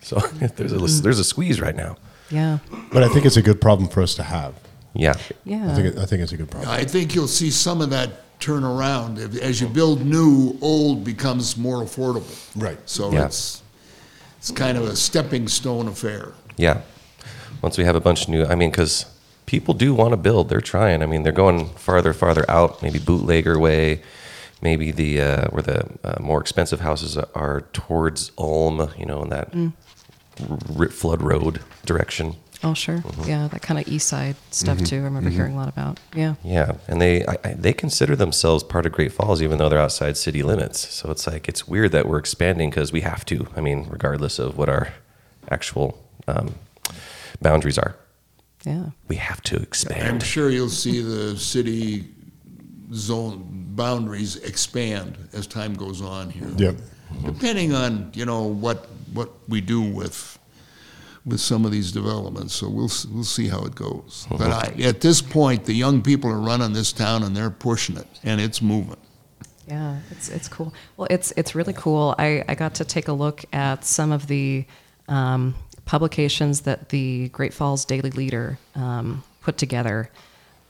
so 0.00 0.16
there's 0.56 0.72
a 0.72 1.02
there's 1.02 1.20
a 1.20 1.24
squeeze 1.24 1.60
right 1.60 1.76
now 1.76 1.96
Yeah. 2.30 2.58
But 2.92 3.02
I 3.02 3.08
think 3.08 3.24
it's 3.24 3.38
a 3.38 3.42
good 3.42 3.58
problem 3.58 3.88
for 3.88 4.02
us 4.02 4.14
to 4.16 4.22
have. 4.22 4.54
Yeah 4.98 5.14
Yeah. 5.44 5.70
I 5.70 5.74
think 5.74 5.86
it, 5.86 5.98
I 5.98 6.06
think 6.06 6.22
it's 6.22 6.32
a 6.32 6.36
good 6.36 6.50
problem. 6.50 6.70
I 6.70 6.84
think 6.84 7.14
you'll 7.14 7.28
see 7.40 7.50
some 7.50 7.80
of 7.80 7.90
that 7.90 8.10
turn 8.40 8.64
around. 8.64 9.18
If- 9.18 9.40
As 9.42 9.60
you 9.60 9.68
build 9.68 10.04
new, 10.04 10.56
old 10.60 11.04
becomes 11.04 11.56
more 11.56 11.82
affordable. 11.82 12.36
Right. 12.54 12.78
So 12.84 13.10
Yeah. 13.12 13.26
it's, 13.26 13.62
it's 14.38 14.50
kind 14.50 14.76
of 14.78 14.84
a 14.84 14.94
stepping 14.96 15.48
stone 15.48 15.88
affair. 15.88 16.32
Yeah. 16.56 16.80
Once 17.62 17.78
we 17.78 17.84
have 17.84 17.96
a 17.96 18.00
bunch 18.00 18.22
of 18.24 18.28
new, 18.28 18.44
I 18.44 18.54
mean, 18.54 18.70
because 18.70 19.06
people 19.46 19.74
do 19.74 19.94
want 19.94 20.10
to 20.12 20.16
build. 20.16 20.48
They're 20.48 20.60
trying. 20.60 21.02
I 21.02 21.06
mean, 21.06 21.22
they're 21.24 21.32
going 21.46 21.70
farther, 21.76 22.12
farther 22.12 22.44
out. 22.48 22.82
Maybe 22.82 22.98
bootlegger 23.00 23.58
way. 23.58 24.02
Maybe 24.62 24.90
the 24.92 25.20
uh, 25.20 25.48
where 25.50 25.62
the 25.62 25.78
uh, 26.04 26.16
more 26.20 26.40
expensive 26.40 26.80
houses 26.80 27.16
are 27.16 27.60
towards 27.72 28.30
Ulm. 28.38 28.90
You 28.98 29.06
know, 29.06 29.22
in 29.22 29.30
that 29.30 29.48
r- 30.78 30.88
flood 30.88 31.22
road 31.22 31.60
direction. 31.86 32.34
Oh, 32.64 32.74
sure. 32.74 32.98
Mm-hmm. 32.98 33.28
Yeah, 33.28 33.48
that 33.48 33.62
kind 33.62 33.78
of 33.78 33.86
east 33.86 34.08
side 34.08 34.36
stuff 34.50 34.78
mm-hmm. 34.78 34.84
too. 34.84 34.96
I 34.96 35.04
remember 35.04 35.30
mm-hmm. 35.30 35.36
hearing 35.36 35.54
a 35.54 35.56
lot 35.56 35.68
about. 35.68 36.00
Yeah. 36.14 36.34
Yeah, 36.42 36.72
and 36.88 37.00
they 37.00 37.24
I, 37.24 37.36
I, 37.44 37.52
they 37.54 37.72
consider 37.72 38.16
themselves 38.16 38.64
part 38.64 38.84
of 38.86 38.92
Great 38.92 39.12
Falls, 39.12 39.40
even 39.42 39.58
though 39.58 39.68
they're 39.68 39.78
outside 39.78 40.16
city 40.16 40.42
limits. 40.42 40.92
So 40.92 41.10
it's 41.10 41.26
like 41.26 41.48
it's 41.48 41.68
weird 41.68 41.92
that 41.92 42.08
we're 42.08 42.18
expanding 42.18 42.70
because 42.70 42.92
we 42.92 43.02
have 43.02 43.24
to. 43.26 43.46
I 43.56 43.60
mean, 43.60 43.86
regardless 43.88 44.38
of 44.38 44.58
what 44.58 44.68
our 44.68 44.92
actual 45.50 46.02
um, 46.26 46.54
boundaries 47.40 47.78
are, 47.78 47.96
Yeah. 48.64 48.86
we 49.06 49.16
have 49.16 49.40
to 49.42 49.56
expand. 49.56 50.08
I'm 50.08 50.20
sure 50.20 50.50
you'll 50.50 50.68
see 50.68 51.00
the 51.00 51.36
city 51.38 52.08
zone 52.92 53.44
boundaries 53.74 54.36
expand 54.36 55.16
as 55.32 55.46
time 55.46 55.74
goes 55.74 56.02
on 56.02 56.30
here. 56.30 56.50
Yep. 56.56 56.76
Depending 57.24 57.72
on, 57.72 58.10
you 58.14 58.26
know, 58.26 58.42
what, 58.42 58.88
what 59.12 59.30
we 59.48 59.60
do 59.60 59.80
with, 59.80 60.37
with 61.24 61.40
some 61.40 61.64
of 61.64 61.72
these 61.72 61.92
developments. 61.92 62.54
So 62.54 62.68
we'll, 62.68 62.90
we'll 63.12 63.24
see 63.24 63.48
how 63.48 63.62
it 63.64 63.74
goes. 63.74 64.26
But 64.30 64.50
I, 64.50 64.82
at 64.82 65.00
this 65.00 65.20
point, 65.20 65.64
the 65.64 65.74
young 65.74 66.02
people 66.02 66.30
are 66.30 66.40
running 66.40 66.72
this 66.72 66.92
town 66.92 67.22
and 67.22 67.36
they're 67.36 67.50
pushing 67.50 67.96
it 67.96 68.06
and 68.24 68.40
it's 68.40 68.62
moving. 68.62 68.96
Yeah, 69.66 69.98
it's 70.10 70.30
it's 70.30 70.48
cool. 70.48 70.72
Well, 70.96 71.08
it's 71.10 71.30
it's 71.36 71.54
really 71.54 71.74
cool. 71.74 72.14
I, 72.18 72.42
I 72.48 72.54
got 72.54 72.74
to 72.76 72.86
take 72.86 73.08
a 73.08 73.12
look 73.12 73.44
at 73.52 73.84
some 73.84 74.12
of 74.12 74.26
the 74.26 74.64
um, 75.08 75.54
publications 75.84 76.62
that 76.62 76.88
the 76.88 77.28
Great 77.28 77.52
Falls 77.52 77.84
Daily 77.84 78.10
Leader 78.10 78.58
um, 78.74 79.22
put 79.42 79.58
together. 79.58 80.10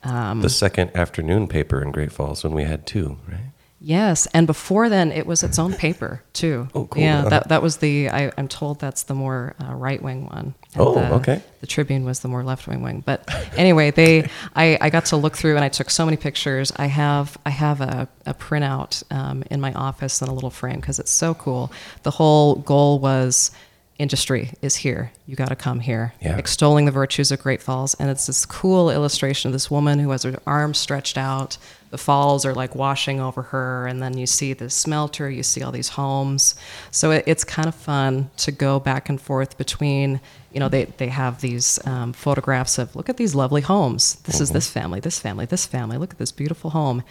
Um, 0.03 0.41
the 0.41 0.51
second 0.51 0.97
afternoon 0.97 1.47
paper 1.47 1.81
in 1.81 1.93
Great 1.93 2.11
Falls 2.11 2.43
when 2.43 2.55
we 2.55 2.65
had 2.65 2.87
two, 2.87 3.19
right? 3.29 3.53
Yes, 3.81 4.27
and 4.35 4.47
before 4.47 4.89
then, 4.89 5.13
it 5.13 5.25
was 5.25 5.45
its 5.45 5.57
own 5.57 5.73
paper 5.73 6.23
too. 6.33 6.69
Oh, 6.75 6.87
cool. 6.87 7.01
Yeah, 7.01 7.21
Uh-huh. 7.21 7.29
that 7.31 7.49
that 7.49 7.63
was 7.63 7.77
the. 7.77 8.09
I, 8.11 8.33
I'm 8.37 8.49
told 8.49 8.81
that's 8.81 9.05
the 9.05 9.15
more 9.15 9.55
uh, 9.63 9.73
right 9.73 10.03
wing 10.03 10.27
one. 10.27 10.55
Oh, 10.77 10.95
the, 10.95 11.13
okay. 11.15 11.43
The 11.61 11.69
Tribune 11.69 12.05
was 12.05 12.19
the 12.21 12.29
more 12.29 12.43
left 12.43 12.67
wing 12.67 12.83
wing. 12.83 13.03
But 13.07 13.29
anyway, 13.57 13.93
they. 13.93 14.29
I, 14.57 14.79
I 14.81 14.91
got 14.91 15.07
to 15.07 15.17
look 15.17 15.37
through 15.37 15.55
and 15.55 15.65
I 15.65 15.69
took 15.69 15.91
so 15.91 16.05
many 16.05 16.17
pictures. 16.17 16.73
I 16.77 16.87
have 16.87 17.39
I 17.47 17.51
have 17.51 17.81
a, 17.81 18.09
a 18.27 18.35
printout 18.35 19.05
um, 19.13 19.45
in 19.49 19.61
my 19.61 19.73
office 19.75 20.21
in 20.23 20.29
a 20.29 20.35
little 20.35 20.51
frame 20.51 20.81
because 20.81 20.99
it's 20.99 21.13
so 21.13 21.35
cool. 21.35 21.71
The 22.03 22.11
whole 22.11 22.57
goal 22.57 22.99
was 22.99 23.53
industry 23.99 24.53
is 24.63 24.77
here. 24.77 25.13
You 25.27 25.35
got 25.37 25.49
to 25.49 25.57
come 25.57 25.81
here. 25.81 26.15
Yeah. 26.21 26.39
Extolling 26.39 26.85
the 26.85 26.93
virtues 26.93 27.33
of 27.33 27.41
Great 27.41 27.61
Falls, 27.61 27.95
and 27.95 28.09
it's 28.09 28.27
this 28.27 28.47
cool 28.47 28.91
illustration 28.91 29.49
of 29.49 29.53
this 29.53 29.71
woman 29.71 29.99
who 29.99 30.11
has 30.11 30.23
her 30.23 30.39
arms 30.47 30.79
stretched 30.79 31.19
out. 31.19 31.59
The 31.91 31.99
falls 31.99 32.45
are 32.45 32.55
like 32.55 32.75
washing 32.75 33.19
over 33.19 33.43
her, 33.43 33.87
and 33.87 34.01
then 34.01 34.17
you 34.17 34.27
see 34.27 34.53
the 34.53 34.71
smelter. 34.71 35.29
You 35.29 35.43
see 35.43 35.63
all 35.63 35.73
these 35.73 35.89
homes. 35.91 36.55
So 36.91 37.11
it, 37.11 37.25
it's 37.27 37.45
kind 37.45 37.67
of 37.67 37.75
fun 37.75 38.31
to 38.39 38.53
go 38.53 38.79
back 38.79 39.09
and 39.09 39.21
forth 39.21 39.59
between. 39.59 40.21
You 40.53 40.61
know, 40.61 40.69
they 40.69 40.85
they 40.85 41.09
have 41.09 41.41
these 41.41 41.85
um, 41.87 42.13
photographs 42.13 42.79
of 42.79 42.95
look 42.95 43.09
at 43.09 43.17
these 43.17 43.35
lovely 43.35 43.63
homes. 43.63 44.17
This 44.25 44.41
is 44.41 44.51
this 44.51 44.71
family, 44.71 45.01
this 45.01 45.19
family, 45.19 45.45
this 45.45 45.67
family. 45.67 45.99
Look 45.99 46.13
at 46.13 46.19
this 46.19 46.33
beautiful 46.33 46.71
home 46.71 47.03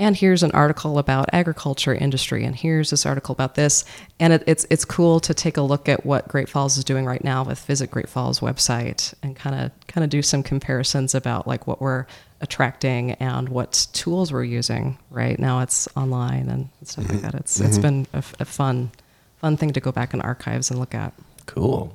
and 0.00 0.16
here's 0.16 0.42
an 0.42 0.50
article 0.52 0.98
about 0.98 1.28
agriculture 1.30 1.94
industry 1.94 2.42
and 2.44 2.56
here's 2.56 2.88
this 2.88 3.04
article 3.04 3.34
about 3.34 3.54
this. 3.54 3.84
And 4.18 4.32
it, 4.32 4.42
it's 4.46 4.66
it's 4.70 4.84
cool 4.86 5.20
to 5.20 5.34
take 5.34 5.58
a 5.58 5.62
look 5.62 5.90
at 5.90 6.06
what 6.06 6.26
Great 6.26 6.48
Falls 6.48 6.78
is 6.78 6.84
doing 6.84 7.04
right 7.04 7.22
now 7.22 7.44
with 7.44 7.60
Visit 7.66 7.90
Great 7.90 8.08
Falls 8.08 8.40
website 8.40 9.12
and 9.22 9.36
kind 9.36 9.54
of 9.54 9.86
kind 9.88 10.02
of 10.02 10.08
do 10.08 10.22
some 10.22 10.42
comparisons 10.42 11.14
about 11.14 11.46
like 11.46 11.66
what 11.66 11.82
we're 11.82 12.06
attracting 12.40 13.12
and 13.12 13.50
what 13.50 13.88
tools 13.92 14.32
we're 14.32 14.42
using 14.42 14.98
right? 15.10 15.38
Now 15.38 15.60
it's 15.60 15.86
online 15.94 16.48
and 16.48 16.70
stuff 16.82 17.10
like 17.10 17.20
that. 17.20 17.34
It's 17.34 17.60
it's 17.60 17.78
been 17.78 18.06
a 18.12 18.22
fun 18.22 18.90
fun 19.36 19.58
thing 19.58 19.74
to 19.74 19.80
go 19.80 19.92
back 19.92 20.14
in 20.14 20.22
archives 20.22 20.70
and 20.70 20.80
look 20.80 20.94
at. 20.94 21.12
Cool. 21.44 21.94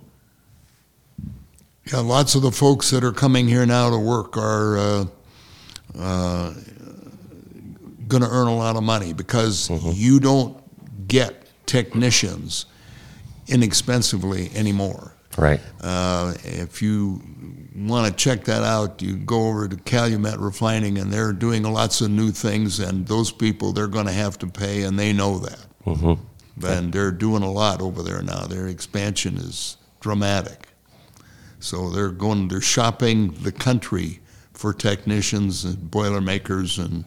Yeah, 1.91 1.99
lots 1.99 2.35
of 2.35 2.43
the 2.43 2.51
folks 2.51 2.91
that 2.91 3.03
are 3.03 3.11
coming 3.11 3.47
here 3.47 3.65
now 3.65 3.89
to 3.89 3.97
work 3.97 4.37
are 4.37 4.77
uh, 4.77 5.05
uh, 5.97 6.53
going 8.07 8.23
to 8.23 8.29
earn 8.29 8.47
a 8.47 8.55
lot 8.55 8.75
of 8.75 8.83
money 8.83 9.13
because 9.13 9.69
you 9.95 10.19
don't 10.19 10.61
get 11.07 11.47
technicians 11.65 12.65
inexpensively 13.47 14.51
anymore. 14.55 15.13
Right. 15.37 15.59
Uh, 15.81 16.33
if 16.43 16.81
you 16.81 17.21
want 17.75 18.07
to 18.07 18.13
check 18.13 18.45
that 18.45 18.63
out, 18.63 19.01
you 19.01 19.17
go 19.17 19.47
over 19.47 19.67
to 19.67 19.75
Calumet 19.75 20.39
Refining, 20.39 20.97
and 20.97 21.11
they're 21.11 21.33
doing 21.33 21.63
lots 21.63 22.01
of 22.01 22.09
new 22.09 22.31
things, 22.31 22.79
and 22.79 23.05
those 23.07 23.31
people 23.31 23.73
they're 23.73 23.87
going 23.87 24.05
to 24.05 24.13
have 24.13 24.37
to 24.39 24.47
pay, 24.47 24.83
and 24.83 24.97
they 24.97 25.11
know 25.11 25.39
that. 25.39 25.65
Mm-hmm. 25.85 26.65
And 26.65 26.93
they're 26.93 27.11
doing 27.11 27.43
a 27.43 27.51
lot 27.51 27.81
over 27.81 28.01
there 28.01 28.21
now. 28.21 28.45
Their 28.45 28.67
expansion 28.67 29.35
is 29.35 29.75
dramatic. 29.99 30.67
So 31.59 31.89
they're 31.89 32.11
going, 32.11 32.47
they're 32.47 32.61
shopping 32.61 33.31
the 33.41 33.51
country 33.51 34.21
for 34.53 34.73
technicians 34.73 35.65
and 35.65 35.91
boilermakers 35.91 36.77
and 36.77 37.03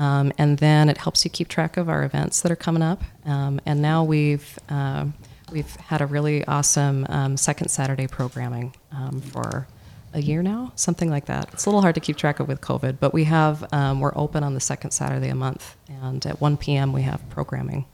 Um, 0.00 0.32
and 0.38 0.58
then 0.58 0.88
it 0.88 0.98
helps 0.98 1.24
you 1.24 1.30
keep 1.30 1.46
track 1.46 1.76
of 1.76 1.88
our 1.88 2.02
events 2.02 2.40
that 2.40 2.50
are 2.50 2.56
coming 2.56 2.82
up. 2.82 3.04
Um, 3.24 3.60
and 3.64 3.80
now 3.80 4.02
we've, 4.02 4.58
uh, 4.68 5.04
we've 5.52 5.74
had 5.76 6.00
a 6.00 6.06
really 6.06 6.44
awesome 6.46 7.06
um, 7.08 7.36
second 7.36 7.68
Saturday 7.68 8.06
programming 8.06 8.74
um, 8.92 9.20
for 9.20 9.66
a 10.12 10.20
year 10.20 10.42
now, 10.42 10.72
something 10.76 11.10
like 11.10 11.26
that. 11.26 11.48
It's 11.52 11.66
a 11.66 11.68
little 11.68 11.82
hard 11.82 11.96
to 11.96 12.00
keep 12.00 12.16
track 12.16 12.38
of 12.40 12.46
with 12.48 12.60
COVID, 12.60 12.98
but 13.00 13.12
we 13.12 13.24
have, 13.24 13.66
um, 13.72 14.00
we're 14.00 14.16
open 14.16 14.44
on 14.44 14.54
the 14.54 14.60
second 14.60 14.92
Saturday 14.92 15.28
a 15.28 15.34
month. 15.34 15.76
And 15.88 16.24
at 16.26 16.40
1 16.40 16.56
p.m. 16.56 16.92
we 16.92 17.02
have 17.02 17.28
programming. 17.30 17.84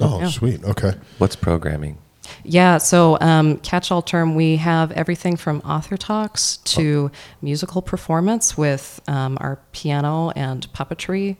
Oh, 0.00 0.20
Yeah. 0.20 0.28
sweet. 0.28 0.64
Okay. 0.64 0.94
What's 1.18 1.36
programming? 1.36 1.98
Yeah, 2.42 2.78
so 2.78 3.18
um, 3.20 3.58
catch-all 3.58 4.02
term, 4.02 4.34
we 4.34 4.56
have 4.56 4.90
everything 4.92 5.36
from 5.36 5.60
author 5.60 5.96
talks 5.96 6.56
to 6.58 7.10
musical 7.40 7.82
performance 7.82 8.58
with 8.58 9.00
um, 9.06 9.38
our 9.40 9.60
piano 9.72 10.30
and 10.30 10.66
puppetry. 10.72 11.36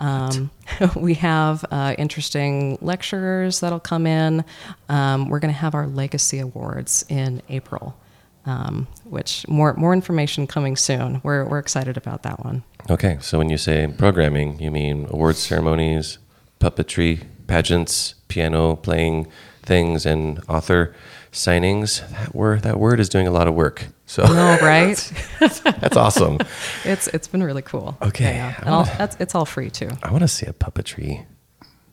Um, 0.00 0.50
we 0.96 1.14
have 1.14 1.64
uh, 1.70 1.94
interesting 1.98 2.78
lecturers 2.80 3.60
that'll 3.60 3.80
come 3.80 4.06
in. 4.06 4.44
Um, 4.88 5.28
we're 5.28 5.40
going 5.40 5.52
to 5.52 5.58
have 5.58 5.74
our 5.74 5.86
Legacy 5.86 6.38
Awards 6.38 7.04
in 7.08 7.42
April, 7.48 7.96
um, 8.46 8.86
which 9.04 9.46
more 9.48 9.74
more 9.74 9.92
information 9.92 10.46
coming 10.46 10.76
soon. 10.76 11.20
We're 11.22 11.44
we're 11.44 11.58
excited 11.58 11.96
about 11.96 12.22
that 12.22 12.44
one. 12.44 12.62
Okay, 12.90 13.18
so 13.20 13.38
when 13.38 13.50
you 13.50 13.58
say 13.58 13.86
programming, 13.86 14.60
you 14.60 14.70
mean 14.70 15.06
awards 15.10 15.38
ceremonies, 15.38 16.18
puppetry, 16.60 17.24
pageants, 17.46 18.14
piano 18.28 18.76
playing 18.76 19.26
things, 19.62 20.06
and 20.06 20.40
author 20.48 20.94
signings. 21.32 22.08
That 22.10 22.34
word, 22.34 22.62
that 22.62 22.78
word 22.78 23.00
is 23.00 23.08
doing 23.08 23.26
a 23.26 23.30
lot 23.30 23.48
of 23.48 23.54
work. 23.54 23.86
So 24.06 24.22
No, 24.24 24.58
right? 24.62 24.96
that's 25.40 25.96
awesome. 25.96 26.38
it's 26.84 27.08
it's 27.08 27.28
been 27.28 27.42
really 27.42 27.62
cool. 27.62 27.96
Okay, 28.02 28.34
Yeah, 28.36 28.54
and 28.60 28.70
wanna- 28.70 28.94
that's 28.98 29.16
it's 29.20 29.34
all 29.34 29.44
free 29.44 29.70
too. 29.70 29.90
I 30.02 30.10
want 30.10 30.22
to 30.22 30.28
see 30.28 30.46
a 30.46 30.52
puppetry 30.52 31.26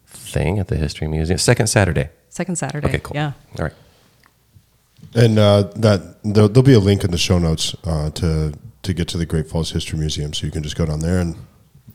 thing 0.08 0.60
at 0.60 0.68
the 0.68 0.76
History 0.78 1.08
Museum. 1.08 1.38
Second 1.38 1.68
Saturday. 1.68 2.10
Second 2.30 2.58
Saturday. 2.58 2.88
Okay, 2.88 3.00
cool. 3.00 3.16
Yeah. 3.16 3.34
All 3.60 3.66
right. 3.66 3.74
And 5.14 5.38
uh, 5.40 5.64
that 5.78 6.18
there'll, 6.24 6.50
there'll 6.50 6.64
be 6.64 6.74
a 6.74 6.80
link 6.80 7.04
in 7.04 7.12
the 7.12 7.18
show 7.18 7.38
notes 7.40 7.76
uh, 7.86 8.10
to 8.12 8.54
to 8.84 8.94
get 8.94 9.08
to 9.10 9.18
the 9.18 9.26
Great 9.26 9.48
Falls 9.48 9.72
History 9.72 9.98
Museum, 9.98 10.34
so 10.34 10.46
you 10.46 10.52
can 10.52 10.62
just 10.64 10.76
go 10.76 10.86
down 10.86 11.00
there 11.00 11.20
and 11.20 11.36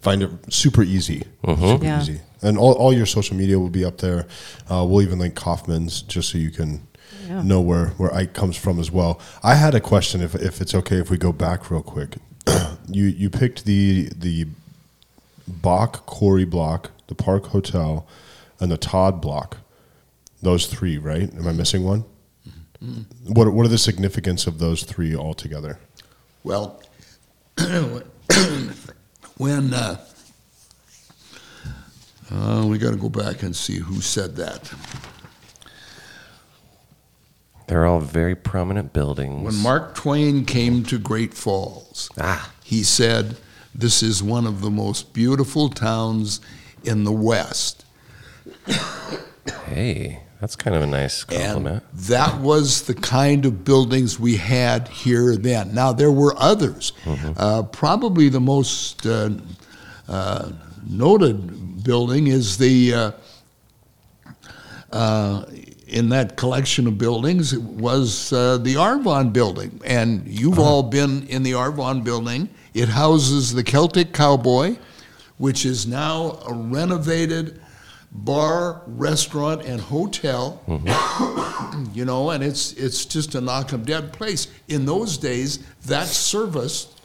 find 0.00 0.22
it 0.22 0.30
super 0.52 0.82
easy, 0.82 1.22
super 1.44 1.84
Yeah. 1.84 2.00
easy. 2.00 2.20
And 2.42 2.56
all, 2.58 2.72
all 2.72 2.92
your 2.92 3.04
social 3.06 3.36
media 3.36 3.58
will 3.60 3.68
be 3.68 3.84
up 3.84 3.98
there. 3.98 4.26
Uh, 4.70 4.84
we'll 4.88 5.02
even 5.02 5.18
link 5.18 5.34
Kaufman's 5.34 6.00
just 6.02 6.30
so 6.30 6.38
you 6.38 6.50
can 6.50 6.86
Yeah. 7.26 7.42
know 7.42 7.60
where 7.60 7.88
where 7.90 8.12
Ike 8.14 8.32
comes 8.32 8.56
from 8.56 8.78
as 8.78 8.90
well. 8.90 9.20
I 9.42 9.54
had 9.54 9.74
a 9.74 9.80
question, 9.80 10.20
if 10.20 10.34
if 10.34 10.60
it's 10.60 10.74
okay, 10.74 10.96
if 10.96 11.10
we 11.10 11.18
go 11.18 11.32
back 11.32 11.70
real 11.70 11.82
quick. 11.82 12.16
you 12.88 13.04
you 13.04 13.30
picked 13.30 13.64
the 13.64 14.10
the 14.16 14.46
Bach 15.46 16.06
Cory 16.06 16.44
block, 16.44 16.90
the 17.08 17.14
Park 17.14 17.46
Hotel, 17.46 18.06
and 18.58 18.70
the 18.70 18.76
Todd 18.76 19.20
block. 19.20 19.58
Those 20.42 20.66
three, 20.66 20.96
right? 20.96 21.32
Am 21.34 21.46
I 21.46 21.52
missing 21.52 21.84
one? 21.84 22.04
What 23.26 23.52
what 23.52 23.66
are 23.66 23.68
the 23.68 23.78
significance 23.78 24.46
of 24.46 24.58
those 24.58 24.84
three 24.84 25.14
altogether? 25.14 25.78
Well, 26.42 26.80
when 29.36 29.74
uh, 29.74 29.98
uh, 32.32 32.64
we 32.66 32.78
got 32.78 32.92
to 32.92 32.96
go 32.96 33.10
back 33.10 33.42
and 33.42 33.54
see 33.54 33.78
who 33.78 34.00
said 34.00 34.36
that. 34.36 34.72
They're 37.70 37.86
all 37.86 38.00
very 38.00 38.34
prominent 38.34 38.92
buildings. 38.92 39.44
When 39.44 39.54
Mark 39.62 39.94
Twain 39.94 40.44
came 40.44 40.82
to 40.86 40.98
Great 40.98 41.32
Falls, 41.34 42.10
ah, 42.18 42.52
he 42.64 42.82
said, 42.82 43.36
This 43.72 44.02
is 44.02 44.24
one 44.24 44.44
of 44.44 44.60
the 44.60 44.70
most 44.70 45.12
beautiful 45.14 45.68
towns 45.68 46.40
in 46.82 47.04
the 47.04 47.12
West. 47.12 47.84
hey, 49.66 50.20
that's 50.40 50.56
kind 50.56 50.74
of 50.74 50.82
a 50.82 50.86
nice 50.88 51.22
And 51.28 51.42
compliment. 51.44 51.84
that 51.94 52.40
was 52.40 52.82
the 52.82 52.94
kind 52.94 53.46
of 53.46 53.64
buildings 53.64 54.18
we 54.18 54.34
had 54.36 54.88
here 54.88 55.36
then. 55.36 55.72
Now, 55.72 55.92
there 55.92 56.10
were 56.10 56.34
others. 56.38 56.92
Uh, 57.36 57.62
probably 57.62 58.28
the 58.30 58.40
most 58.40 59.06
uh, 59.06 59.30
uh, 60.08 60.50
noted 60.88 61.84
building 61.84 62.26
is 62.26 62.58
the, 62.58 62.94
uh, 62.94 63.12
uh, 64.90 65.44
in 65.90 66.08
that 66.10 66.36
collection 66.36 66.86
of 66.86 66.98
buildings, 66.98 67.56
was 67.58 68.32
uh, 68.32 68.58
the 68.58 68.74
Arvon 68.74 69.32
building. 69.32 69.80
And 69.84 70.26
you've 70.26 70.58
all 70.58 70.82
been 70.82 71.26
in 71.28 71.42
the 71.42 71.52
Arvon 71.52 72.04
building. 72.04 72.48
It 72.74 72.88
houses 72.88 73.52
the 73.52 73.64
Celtic 73.64 74.12
Cowboy, 74.12 74.76
which 75.38 75.66
is 75.66 75.86
now 75.86 76.38
a 76.46 76.54
renovated 76.54 77.60
bar, 78.12 78.82
restaurant, 78.86 79.62
and 79.62 79.80
hotel 79.80 80.62
you 81.92 82.04
know, 82.04 82.30
and 82.30 82.42
it's 82.42 82.72
it's 82.74 83.04
just 83.04 83.34
a 83.34 83.40
knock 83.40 83.72
'em 83.72 83.84
dead 83.84 84.12
place. 84.12 84.48
In 84.68 84.84
those 84.84 85.18
days, 85.18 85.60
that 85.86 86.06
serviced 86.06 86.99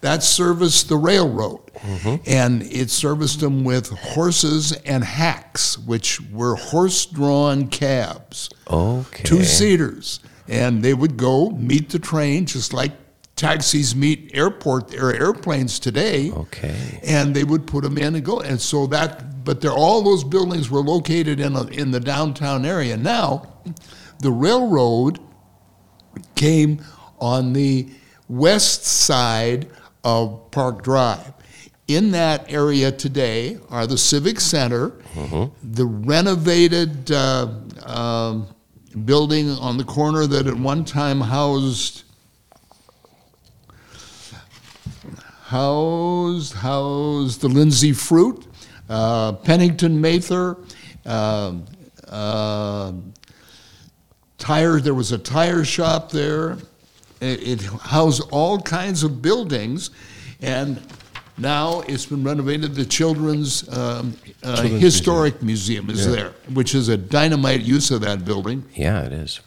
that 0.00 0.22
serviced 0.22 0.88
the 0.88 0.96
railroad, 0.96 1.60
mm-hmm. 1.74 2.16
and 2.26 2.62
it 2.62 2.90
serviced 2.90 3.40
them 3.40 3.64
with 3.64 3.88
horses 3.90 4.72
and 4.84 5.04
hacks, 5.04 5.76
which 5.78 6.20
were 6.30 6.56
horse-drawn 6.56 7.68
cabs, 7.68 8.48
Okay. 8.68 9.24
two 9.24 9.44
seaters, 9.44 10.20
and 10.48 10.82
they 10.82 10.94
would 10.94 11.16
go 11.16 11.50
meet 11.50 11.90
the 11.90 11.98
train 11.98 12.46
just 12.46 12.72
like 12.72 12.92
taxis 13.36 13.94
meet 13.94 14.30
airport 14.34 14.94
or 14.94 15.14
airplanes 15.14 15.78
today 15.78 16.30
Okay. 16.30 17.00
and 17.02 17.34
they 17.34 17.42
would 17.44 17.66
put 17.66 17.82
them 17.82 17.96
in 17.96 18.14
and 18.14 18.24
go. 18.24 18.40
And 18.40 18.60
so 18.60 18.86
that, 18.88 19.44
but 19.44 19.60
they're, 19.62 19.70
all 19.72 20.02
those 20.02 20.24
buildings 20.24 20.70
were 20.70 20.80
located 20.82 21.40
in 21.40 21.56
a, 21.56 21.64
in 21.68 21.90
the 21.90 22.00
downtown 22.00 22.66
area. 22.66 22.98
Now, 22.98 23.46
the 24.18 24.30
railroad 24.30 25.20
came 26.34 26.84
on 27.18 27.52
the 27.54 27.88
west 28.28 28.84
side 28.84 29.68
of 30.04 30.50
Park 30.50 30.82
Drive. 30.82 31.32
In 31.88 32.12
that 32.12 32.50
area 32.52 32.92
today 32.92 33.58
are 33.68 33.86
the 33.86 33.98
Civic 33.98 34.38
Center, 34.38 34.92
the 35.62 35.84
renovated 35.84 37.10
uh, 37.10 37.48
um, 37.84 38.46
building 39.04 39.50
on 39.50 39.76
the 39.76 39.84
corner 39.84 40.26
that 40.26 40.46
at 40.46 40.54
one 40.54 40.84
time 40.84 41.20
housed 41.20 42.04
housed 45.46 46.54
housed 46.54 47.40
the 47.40 47.48
Lindsay 47.48 47.92
Fruit, 47.92 48.46
uh, 48.88 49.32
Pennington 49.32 50.00
Mather, 50.00 50.56
uh, 51.04 51.54
uh, 52.06 52.92
tire. 54.38 54.80
There 54.80 54.94
was 54.94 55.10
a 55.10 55.18
tire 55.18 55.64
shop 55.64 56.12
there. 56.12 56.56
It, 57.20 57.62
housed 57.62 58.22
all 58.30 58.60
kinds 58.60 59.02
of 59.02 59.20
buildings, 59.20 59.90
and 60.40 60.80
now 61.36 61.82
it's 61.86 62.06
been 62.06 62.24
renovated. 62.24 62.74
The 62.74 62.86
Children's, 62.86 63.68
um, 63.76 64.16
uh, 64.42 64.56
Children's 64.56 64.82
Historic 64.82 65.42
Museum, 65.42 65.90
is 65.90 66.06
Yeah. 66.06 66.12
there, 66.12 66.32
which 66.52 66.74
is 66.74 66.88
a 66.88 66.96
dynamite 66.96 67.60
use 67.62 67.90
of 67.90 68.00
that 68.02 68.24
building. 68.24 68.64
Yeah, 68.74 69.02
it 69.02 69.12
is. 69.12 69.40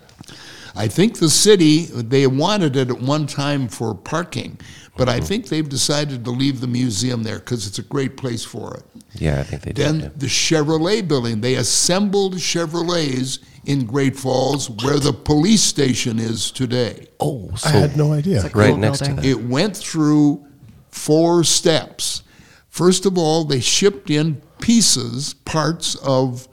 I 0.76 0.88
think 0.88 1.20
the 1.20 1.30
city, 1.30 1.86
they 1.86 2.26
wanted 2.26 2.76
it 2.76 2.90
at 2.90 3.00
one 3.02 3.28
time 3.28 3.68
for 3.68 3.94
parking, 3.94 4.58
but 4.98 5.08
I 5.08 5.20
think 5.20 5.50
they've 5.50 5.68
decided 5.68 6.26
to 6.26 6.32
leave 6.32 6.62
the 6.62 6.68
museum 6.68 7.24
there 7.24 7.40
because 7.40 7.68
it's 7.68 7.78
a 7.80 7.84
great 7.84 8.18
place 8.18 8.44
for 8.44 8.76
it. 8.76 8.84
Yeah, 9.16 9.40
I 9.40 9.44
think 9.44 9.62
they 9.62 9.72
did. 9.72 9.86
Then 9.86 10.00
yeah. 10.00 10.10
the 10.16 10.26
Chevrolet 10.26 11.08
building, 11.08 11.42
they 11.42 11.56
assembled 11.56 12.36
Chevrolets 12.36 13.40
in 13.66 13.86
Great 13.86 14.16
Falls 14.16 14.70
where 14.70 15.00
the 15.00 15.14
police 15.14 15.62
station 15.62 16.20
is 16.20 16.52
today. 16.52 17.08
Oh, 17.20 17.52
so 17.56 17.70
I 17.70 17.72
had 17.74 17.98
no 17.98 18.14
idea. 18.14 18.38
It's 18.44 18.54
a 18.54 18.58
right 18.58 18.70
cool 18.70 18.78
next 18.78 19.00
building. 19.00 19.16
to 19.18 19.22
that. 19.22 19.28
It 19.28 19.44
went 19.46 19.78
through 19.78 20.46
four 20.90 21.44
steps. 21.44 22.24
First 22.70 23.06
of 23.06 23.18
all, 23.18 23.46
they 23.46 23.60
shipped 23.60 24.10
in 24.10 24.42
pieces, 24.60 25.34
parts 25.46 25.96
of 25.96 26.48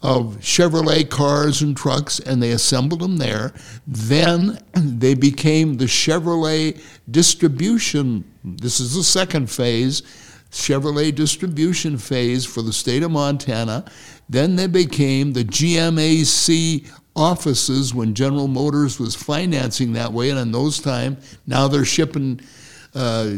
of 0.00 0.36
Chevrolet 0.38 1.10
cars 1.10 1.60
and 1.60 1.76
trucks, 1.76 2.20
and 2.20 2.40
they 2.40 2.52
assembled 2.52 3.00
them 3.00 3.16
there. 3.16 3.52
Then 3.86 4.62
they 4.74 5.14
became 5.14 5.74
the 5.74 5.86
Chevrolet 5.86 6.80
distribution. 7.10 8.24
This 8.44 8.78
is 8.78 8.94
the 8.94 9.02
second 9.02 9.50
phase. 9.50 10.02
Chevrolet 10.52 11.14
distribution 11.14 11.98
phase 11.98 12.46
for 12.46 12.62
the 12.62 12.72
state 12.72 13.02
of 13.02 13.10
Montana. 13.10 13.84
Then 14.28 14.56
they 14.56 14.66
became 14.66 15.32
the 15.32 15.44
GMAC 15.44 16.88
offices 17.16 17.94
when 17.94 18.14
General 18.14 18.48
Motors 18.48 19.00
was 19.00 19.14
financing 19.14 19.92
that 19.94 20.12
way, 20.12 20.30
and 20.30 20.38
in 20.38 20.52
those 20.52 20.78
time, 20.80 21.16
now 21.46 21.66
they're 21.68 21.84
shipping 21.84 22.40
uh, 22.94 23.34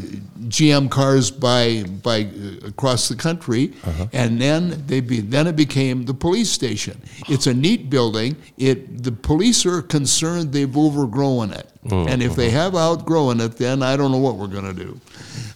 GM 0.49 0.91
cars 0.91 1.30
by 1.30 1.82
by 2.03 2.22
uh, 2.24 2.66
across 2.68 3.09
the 3.09 3.16
country, 3.16 3.72
and 4.12 4.41
then 4.41 4.84
they 4.86 5.01
be, 5.01 5.20
then 5.20 5.47
it 5.47 5.57
became 5.57 6.05
the 6.05 6.14
police 6.14 6.51
station. 6.51 7.01
It's 7.28 7.47
a 7.47 7.55
neat 7.55 7.91
building. 7.91 8.36
It 8.59 9.03
the 9.03 9.12
police 9.12 9.66
are 9.66 9.82
concerned 9.82 10.53
they've 10.53 10.76
overgrown 10.76 11.53
it, 11.53 11.68
and 11.91 12.22
if 12.22 12.36
they 12.36 12.51
have 12.51 12.74
outgrown 12.76 13.41
it, 13.41 13.57
then 13.57 13.82
I 13.82 13.97
don't 13.97 14.12
know 14.12 14.18
what 14.18 14.36
we're 14.36 14.47
going 14.47 14.74
to 14.74 14.84
do. 14.84 15.01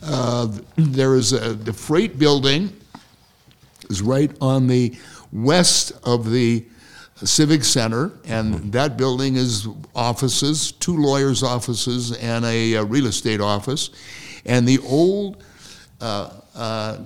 Uh, 0.03 0.49
there 0.77 1.15
is 1.15 1.33
a, 1.33 1.55
the 1.55 1.73
freight 1.73 2.19
building 2.19 2.73
is 3.91 4.03
right 4.03 4.31
on 4.41 4.67
the 4.67 4.95
west 5.35 5.93
of 6.05 6.31
the 6.31 6.65
Civic 7.17 7.65
Center, 7.65 8.13
and 8.25 8.73
that 8.73 8.97
building 8.97 9.37
is 9.37 9.69
offices, 9.95 10.73
two 10.73 10.97
lawyers' 10.97 11.43
offices, 11.43 12.17
and 12.17 12.45
a, 12.45 12.77
uh 12.77 12.85
real 12.85 13.07
estate 13.07 13.41
office. 13.41 13.91
And 14.47 14.67
the 14.67 14.79
old, 14.81 15.43
uh, 16.01 16.31
uh, 16.55 16.99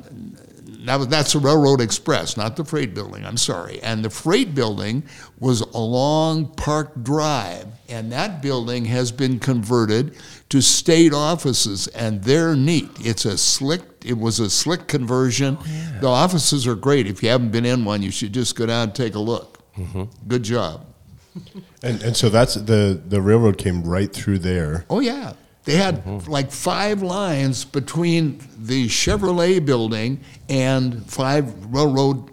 that 0.84 0.96
was, 0.96 1.08
that's 1.08 1.32
the 1.32 1.38
Railroad 1.38 1.80
Express, 1.80 2.36
not 2.36 2.56
the 2.56 2.64
freight 2.64 2.94
building, 2.94 3.24
I'm 3.24 3.36
sorry. 3.36 3.80
And 3.82 4.04
the 4.04 4.10
freight 4.10 4.54
building 4.54 5.02
was 5.38 5.60
along 5.60 6.54
Park 6.54 7.02
Drive, 7.02 7.66
and 7.88 8.10
that 8.12 8.42
building 8.42 8.84
has 8.86 9.12
been 9.12 9.38
converted 9.38 10.16
to 10.48 10.62
state 10.62 11.12
offices, 11.12 11.88
and 11.88 12.22
they're 12.22 12.56
neat. 12.56 12.90
It's 13.00 13.24
a 13.24 13.36
slick, 13.36 13.82
it 14.04 14.16
was 14.16 14.40
a 14.40 14.48
slick 14.48 14.88
conversion. 14.88 15.58
Oh, 15.60 15.98
the 16.00 16.08
offices 16.08 16.66
are 16.66 16.74
great. 16.74 17.06
If 17.06 17.22
you 17.22 17.28
haven't 17.28 17.50
been 17.50 17.66
in 17.66 17.84
one, 17.84 18.02
you 18.02 18.10
should 18.10 18.32
just 18.32 18.56
go 18.56 18.66
down 18.66 18.84
and 18.84 18.94
take 18.94 19.14
a 19.14 19.18
look. 19.18 19.58
Mm-hmm. 19.76 20.04
Good 20.26 20.42
job. 20.42 20.86
And 21.82 22.02
and 22.02 22.16
so 22.16 22.30
that's 22.30 22.54
the 22.54 23.00
the 23.06 23.20
railroad 23.20 23.58
came 23.58 23.84
right 23.84 24.12
through 24.12 24.40
there. 24.40 24.84
Oh 24.90 24.98
yeah, 25.00 25.34
they 25.64 25.76
had 25.76 26.04
mm-hmm. 26.04 26.28
like 26.30 26.50
five 26.50 27.02
lines 27.02 27.64
between 27.64 28.40
the 28.58 28.88
Chevrolet 28.88 29.64
building 29.64 30.20
and 30.48 31.08
five 31.08 31.66
railroad. 31.66 32.30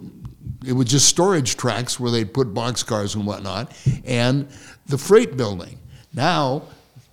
It 0.66 0.72
was 0.72 0.88
just 0.88 1.08
storage 1.08 1.56
tracks 1.56 2.00
where 2.00 2.10
they'd 2.10 2.34
put 2.34 2.52
boxcars 2.52 3.14
and 3.14 3.24
whatnot, 3.26 3.72
and 4.04 4.48
the 4.86 4.98
freight 4.98 5.36
building. 5.36 5.78
Now 6.12 6.64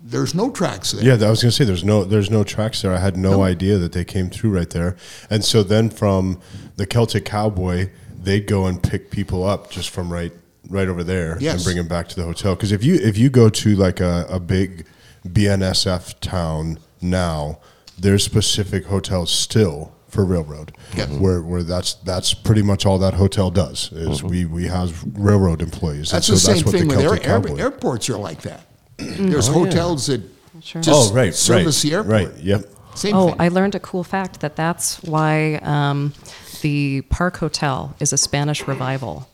there's 0.03 0.35
no 0.35 0.51
tracks 0.51 0.91
there. 0.91 1.03
Yeah, 1.17 1.25
I 1.25 1.29
was 1.29 1.41
gonna 1.41 1.51
say 1.51 1.63
there's 1.63 1.83
no 1.83 2.03
there's 2.03 2.29
no 2.29 2.43
tracks 2.43 2.81
there. 2.81 2.93
I 2.93 2.97
had 2.97 3.15
no, 3.15 3.41
idea 3.41 3.77
that 3.77 3.93
they 3.93 4.03
came 4.03 4.29
through 4.29 4.51
right 4.51 4.69
there. 4.69 4.97
And 5.29 5.43
so 5.43 5.63
then 5.63 5.89
from 5.89 6.39
the 6.75 6.85
Celtic 6.85 7.25
Cowboy, 7.25 7.89
they'd 8.13 8.45
go 8.45 8.65
and 8.65 8.81
pick 8.81 9.11
people 9.11 9.43
up 9.43 9.71
just 9.71 9.89
from 9.89 10.11
right 10.11 10.33
right 10.69 10.87
over 10.87 11.03
there 11.03 11.37
and 11.41 11.63
bring 11.63 11.77
them 11.77 11.87
back 11.87 12.09
to 12.09 12.15
the 12.15 12.23
hotel. 12.23 12.55
Because 12.55 12.71
if 12.71 12.83
you 12.83 12.95
if 12.95 13.17
you 13.17 13.29
go 13.29 13.49
to 13.49 13.75
like 13.75 14.01
a, 14.01 14.25
a 14.29 14.39
big 14.39 14.85
BNSF 15.25 16.19
town 16.19 16.79
now, 17.01 17.59
there's 17.97 18.23
specific 18.23 18.85
hotels 18.85 19.31
still 19.31 19.93
for 20.09 20.25
railroad. 20.25 20.75
Yeah. 20.95 21.05
Where 21.07 21.41
where 21.41 21.63
that's 21.63 21.95
that's 21.95 22.33
pretty 22.33 22.61
much 22.61 22.85
all 22.85 22.99
that 22.99 23.13
hotel 23.15 23.49
does 23.51 23.91
is 23.93 24.19
mm-hmm. 24.19 24.27
we 24.27 24.45
we 24.45 24.67
have 24.67 25.03
railroad 25.17 25.61
employees. 25.61 26.11
That's 26.11 26.27
and 26.27 26.35
the 26.35 26.41
so 26.41 26.53
same 26.53 26.63
thing 26.65 26.87
with 26.87 26.99
air, 26.99 27.17
Celtic 27.17 27.51
air, 27.53 27.59
airports 27.59 28.09
are 28.09 28.17
like 28.17 28.41
that. 28.43 28.67
There's 28.97 29.47
hotels 29.47 30.07
that 30.07 30.21
Sure. 30.61 30.81
just 30.81 31.11
oh 31.11 31.13
right 31.15 31.33
service 31.33 31.83
right, 31.83 31.89
the 31.89 31.95
airport. 31.95 32.11
Right. 32.35 32.43
Yep. 32.43 32.65
Same 32.95 33.15
Oh, 33.15 33.29
thing. 33.29 33.35
I 33.41 33.47
learned 33.49 33.75
a 33.75 33.79
cool 33.79 34.03
fact 34.03 34.39
that 34.41 34.55
that's 34.55 35.01
why 35.03 35.55
um, 35.55 36.13
the 36.61 37.01
Park 37.09 37.37
Hotel 37.37 37.95
is 37.99 38.13
a 38.13 38.17
Spanish 38.17 38.65
revival. 38.67 39.27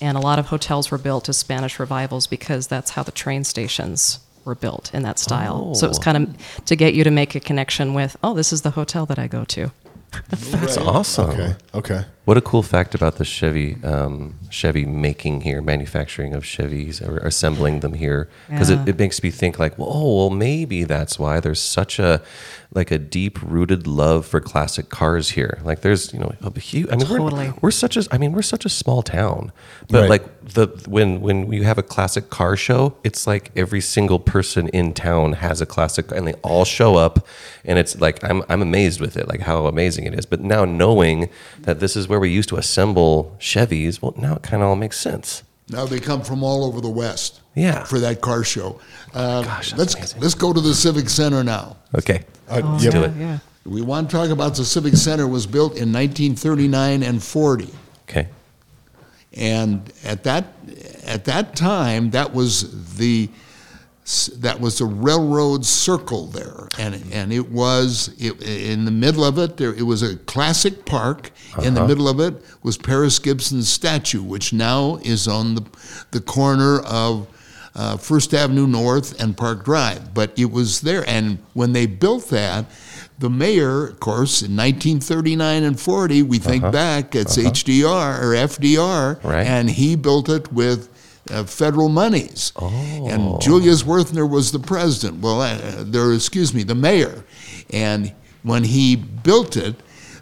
And 0.00 0.16
a 0.16 0.20
lot 0.20 0.38
of 0.38 0.46
hotels 0.46 0.90
were 0.90 0.96
built 0.96 1.28
as 1.28 1.36
Spanish 1.36 1.78
revivals 1.78 2.26
because 2.26 2.68
that's 2.68 2.92
how 2.92 3.02
the 3.02 3.12
train 3.12 3.44
stations 3.44 4.20
were 4.46 4.54
built 4.54 4.94
in 4.94 5.02
that 5.02 5.18
style. 5.18 5.74
So 5.74 5.84
it 5.86 5.90
was 5.90 5.98
Oh. 5.98 6.02
kind 6.02 6.16
of 6.16 6.64
to 6.64 6.76
get 6.76 6.94
you 6.94 7.04
to 7.04 7.10
make 7.10 7.34
a 7.34 7.40
connection 7.40 7.92
with, 7.92 8.16
oh, 8.22 8.32
this 8.32 8.52
is 8.52 8.62
the 8.62 8.70
hotel 8.70 9.04
that 9.06 9.18
I 9.18 9.26
go 9.26 9.44
to. 9.44 9.70
That's 10.30 10.78
awesome. 10.78 11.30
Okay. 11.30 11.54
Okay. 11.74 12.04
What 12.26 12.36
a 12.36 12.40
cool 12.42 12.62
fact 12.62 12.94
about 12.94 13.16
the 13.16 13.24
Chevy 13.24 13.76
um, 13.82 14.38
Chevy 14.50 14.84
making 14.84 15.40
here, 15.40 15.60
manufacturing 15.62 16.34
of 16.34 16.44
Chevys 16.44 17.00
or 17.06 17.16
assembling 17.18 17.80
them 17.80 17.94
here, 17.94 18.28
because 18.48 18.70
Yeah. 18.70 18.82
it, 18.82 18.90
it 18.90 18.98
makes 18.98 19.22
me 19.22 19.30
think 19.30 19.58
like, 19.58 19.78
well, 19.78 19.88
oh, 19.90 20.16
well, 20.18 20.30
maybe 20.30 20.84
that's 20.84 21.18
why 21.18 21.40
there's 21.40 21.60
such 21.60 21.98
a 21.98 22.22
like 22.72 22.92
a 22.92 22.98
deep 22.98 23.36
rooted 23.42 23.88
love 23.88 24.24
for 24.26 24.40
classic 24.40 24.90
cars 24.90 25.30
here. 25.30 25.58
Like, 25.64 25.80
there's 25.80 26.12
you 26.12 26.20
know 26.20 26.32
a 26.42 26.56
huge. 26.60 26.86
I 26.92 26.96
mean, 26.96 27.06
Totally. 27.06 27.48
we're, 27.48 27.54
we're 27.62 27.70
such 27.72 27.96
a. 27.96 28.04
I 28.12 28.18
mean, 28.18 28.32
we're 28.32 28.42
such 28.42 28.64
a 28.64 28.68
small 28.68 29.02
town, 29.02 29.50
but 29.88 30.02
Right. 30.02 30.10
like 30.10 30.44
the 30.54 30.68
when 30.86 31.20
when 31.22 31.50
you 31.52 31.64
have 31.64 31.78
a 31.78 31.82
classic 31.82 32.30
car 32.30 32.54
show, 32.54 32.96
it's 33.02 33.26
like 33.26 33.50
every 33.56 33.80
single 33.80 34.20
person 34.20 34.68
in 34.68 34.92
town 34.92 35.32
has 35.32 35.60
a 35.60 35.66
classic, 35.66 36.12
and 36.12 36.28
they 36.28 36.34
all 36.42 36.64
show 36.64 36.94
up, 36.94 37.26
and 37.64 37.76
it's 37.78 38.00
like 38.00 38.22
I'm 38.22 38.44
I'm 38.48 38.62
amazed 38.62 39.00
with 39.00 39.16
it, 39.16 39.26
like 39.26 39.40
how 39.40 39.66
amazing 39.66 40.04
it 40.04 40.14
is. 40.16 40.26
But 40.26 40.40
now 40.42 40.64
knowing 40.64 41.28
that 41.62 41.80
this 41.80 41.96
is 41.96 42.08
where 42.10 42.20
we 42.20 42.28
used 42.28 42.48
to 42.50 42.56
assemble 42.56 43.34
Chevys, 43.40 44.02
well, 44.02 44.12
now 44.18 44.34
it 44.34 44.42
kind 44.42 44.62
of 44.62 44.68
all 44.68 44.76
makes 44.76 44.98
sense. 44.98 45.42
Now 45.70 45.86
they 45.86 46.00
come 46.00 46.22
from 46.22 46.42
all 46.42 46.64
over 46.64 46.80
the 46.80 46.90
West. 46.90 47.40
Yeah. 47.54 47.84
For 47.84 47.98
that 48.00 48.20
car 48.20 48.44
show. 48.44 48.80
Uh, 49.14 49.42
Gosh, 49.42 49.70
that's 49.70 49.78
let's 49.78 49.94
amazing. 49.94 50.20
let's 50.20 50.34
go 50.34 50.52
to 50.52 50.60
the 50.60 50.74
Civic 50.74 51.08
Center 51.08 51.42
now. 51.42 51.76
Okay, 51.96 52.24
Uh, 52.48 52.60
Oh, 52.64 52.78
yep. 52.80 52.92
do 52.92 53.02
it. 53.04 53.12
Yeah. 53.18 53.38
We 53.64 53.82
want 53.82 54.08
to 54.10 54.16
talk 54.16 54.30
about 54.30 54.54
the 54.56 54.64
Civic 54.64 54.94
Center 54.96 55.26
was 55.26 55.46
built 55.46 55.72
in 55.76 55.92
1939 55.92 57.02
and 57.02 57.22
40. 57.22 57.68
okay, 58.08 58.28
And 59.34 59.92
at 60.04 60.24
that 60.24 60.44
at 61.04 61.24
that 61.26 61.56
time, 61.56 62.10
that 62.10 62.32
was 62.34 62.96
the 62.96 63.28
that 64.38 64.60
was 64.60 64.80
a 64.80 64.86
railroad 64.86 65.64
circle 65.64 66.26
there, 66.26 66.68
and 66.78 66.94
mm-hmm. 66.94 67.12
and 67.12 67.32
it 67.32 67.50
was 67.50 68.10
it, 68.18 68.40
in 68.42 68.84
the 68.84 68.90
middle 68.90 69.24
of 69.24 69.38
it. 69.38 69.56
There 69.56 69.72
it 69.74 69.82
was 69.82 70.02
a 70.02 70.16
classic 70.16 70.84
park. 70.84 71.30
In 71.62 71.74
the 71.74 71.80
uh-huh. 71.80 71.88
middle 71.88 72.08
of 72.08 72.20
it 72.20 72.42
was 72.62 72.76
Paris 72.76 73.18
Gibson's 73.18 73.68
statue, 73.68 74.22
which 74.22 74.52
now 74.52 74.98
is 75.02 75.28
on 75.28 75.54
the 75.54 75.64
the 76.10 76.20
corner 76.20 76.80
of. 76.80 77.26
Uh, 77.72 77.96
First 77.96 78.34
Avenue 78.34 78.66
North 78.66 79.22
and 79.22 79.36
Park 79.36 79.64
Drive, 79.64 80.12
but 80.12 80.36
it 80.36 80.50
was 80.50 80.80
there. 80.80 81.08
And 81.08 81.38
when 81.54 81.72
they 81.72 81.86
built 81.86 82.28
that, 82.30 82.66
the 83.20 83.30
mayor, 83.30 83.86
of 83.86 84.00
course, 84.00 84.42
in 84.42 84.56
1939 84.56 85.62
and 85.62 85.78
40, 85.78 86.22
we 86.24 86.38
think 86.40 86.64
uh-huh. 86.64 86.72
back, 86.72 87.14
it's 87.14 87.38
uh-huh. 87.38 87.50
HDR 87.50 88.20
or 88.20 88.34
FDR, 88.34 89.22
Right. 89.22 89.46
and 89.46 89.70
he 89.70 89.94
built 89.94 90.28
it 90.28 90.52
with 90.52 90.88
uh, 91.30 91.44
federal 91.44 91.88
monies. 91.88 92.52
Oh. 92.56 93.08
And 93.08 93.40
Julius 93.40 93.82
Werthner 93.82 94.28
was 94.28 94.52
the 94.52 94.58
president. 94.58 95.22
Well, 95.22 95.40
uh, 95.40 95.84
there, 95.84 96.12
excuse 96.12 96.52
me, 96.54 96.62
the 96.62 96.74
mayor. 96.74 97.24
And 97.70 98.12
when 98.42 98.64
he 98.64 98.96
built 98.96 99.56
it, 99.56 99.76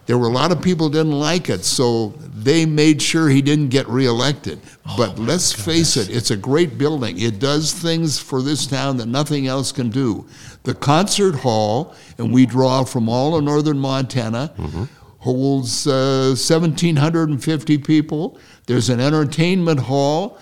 there 0.06 0.16
were 0.16 0.28
a 0.28 0.32
lot 0.32 0.52
of 0.52 0.62
people 0.62 0.88
didn't 0.88 1.12
like 1.12 1.50
it, 1.50 1.64
so 1.64 2.14
they 2.34 2.64
made 2.64 3.02
sure 3.02 3.28
he 3.28 3.42
didn't 3.42 3.68
get 3.68 3.86
reelected. 3.88 4.58
But 4.96 5.18
let's 5.18 5.52
face 5.52 5.98
it, 5.98 6.08
it's 6.08 6.30
a 6.30 6.36
great 6.36 6.78
building. 6.78 7.18
It 7.18 7.38
does 7.38 7.74
things 7.74 8.18
for 8.18 8.40
this 8.40 8.66
town 8.66 8.96
that 8.96 9.06
nothing 9.06 9.48
else 9.48 9.70
can 9.70 9.90
do. 9.90 10.26
The 10.62 10.74
concert 10.74 11.34
hall, 11.34 11.94
and 12.16 12.32
we 12.32 12.46
draw 12.46 12.84
from 12.84 13.10
all 13.10 13.36
of 13.36 13.44
northern 13.44 13.78
Montana, 13.78 14.54
holds 15.18 15.86
uh, 15.86 16.34
1,750 16.38 17.78
people. 17.78 18.38
There's 18.64 18.88
an 18.88 19.00
entertainment 19.00 19.80
hall 19.80 20.38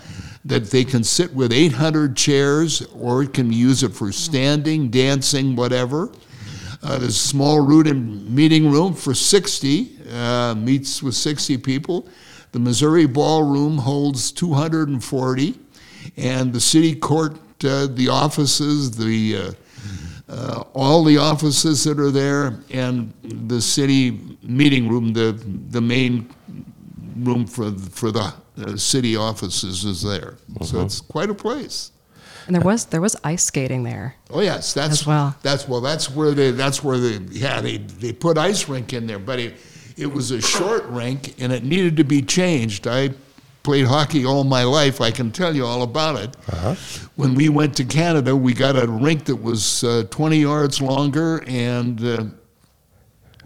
that 0.47 0.71
they 0.71 0.85
can 0.85 1.03
sit 1.03 1.33
with 1.33 1.51
800 1.51 2.15
chairs, 2.15 2.81
or 2.93 3.25
can 3.25 3.51
use 3.51 3.83
it 3.83 3.93
for 3.93 4.11
standing, 4.11 4.89
dancing, 4.89 5.55
whatever. 5.55 6.09
Uh, 6.81 6.99
there's 6.99 7.15
a 7.15 7.27
small 7.27 7.59
room 7.59 8.33
meeting 8.33 8.71
room 8.71 8.93
for 8.93 9.13
60, 9.13 9.97
uh, 10.13 10.55
meets 10.55 11.03
with 11.03 11.15
60 11.15 11.57
people. 11.57 12.07
The 12.53 12.59
Missouri 12.59 13.05
Ballroom 13.05 13.77
holds 13.77 14.31
240, 14.31 15.59
and 16.15 16.53
the 16.53 16.61
city 16.61 16.95
court, 16.95 17.33
uh, 17.65 17.87
the 17.87 18.07
offices, 18.09 18.91
the 18.91 19.35
uh, 19.37 19.51
uh, 20.29 20.63
all 20.73 21.03
the 21.03 21.17
offices 21.17 21.83
that 21.85 21.99
are 21.99 22.11
there, 22.11 22.59
and 22.71 23.13
the 23.23 23.61
city 23.61 24.37
meeting 24.43 24.87
room, 24.87 25.13
the 25.13 25.31
the 25.69 25.81
main 25.81 26.29
room 27.23 27.45
for 27.45 27.71
for 27.71 28.11
the 28.11 28.33
uh, 28.57 28.75
city 28.77 29.15
offices 29.15 29.85
is 29.85 30.01
there. 30.03 30.35
So 30.63 30.81
it's 30.81 31.01
quite 31.01 31.29
a 31.29 31.33
place. 31.33 31.91
And 32.47 32.55
there 32.55 32.63
was 32.63 32.85
there 32.85 33.01
was 33.01 33.15
ice 33.23 33.43
skating 33.43 33.83
there. 33.83 34.15
Oh 34.29 34.41
yes, 34.41 34.73
that's 34.73 35.01
As 35.01 35.07
well. 35.07 35.35
That's 35.43 35.67
well, 35.67 35.81
that's 35.81 36.09
where 36.09 36.31
they 36.31 36.51
that's 36.51 36.83
where 36.83 36.97
they 36.97 37.17
yeah 37.29 37.59
they 37.61 37.77
they 37.77 38.13
put 38.13 38.37
ice 38.37 38.69
rink 38.69 38.93
in 38.93 39.05
there, 39.05 39.19
but 39.19 39.39
it 39.39 39.55
it 39.97 40.11
was 40.11 40.31
a 40.31 40.41
short 40.41 40.85
rink 40.85 41.35
and 41.41 41.51
it 41.51 41.63
needed 41.63 41.97
to 41.97 42.03
be 42.03 42.21
changed. 42.21 42.87
I 42.87 43.09
played 43.63 43.85
hockey 43.85 44.25
all 44.25 44.45
my 44.45 44.63
life. 44.63 45.01
I 45.01 45.11
can 45.11 45.29
tell 45.29 45.53
you 45.53 45.65
all 45.65 45.81
about 45.81 46.15
it. 46.15 46.35
When 47.15 47.35
we 47.35 47.49
went 47.49 47.75
to 47.77 47.83
Canada, 47.83 48.33
we 48.33 48.53
got 48.53 48.81
a 48.81 48.87
rink 48.87 49.25
that 49.25 49.35
was 49.35 49.83
uh, 49.83 50.03
20 50.09 50.37
yards 50.37 50.81
longer 50.81 51.43
and. 51.47 52.03
Uh, 52.03 52.23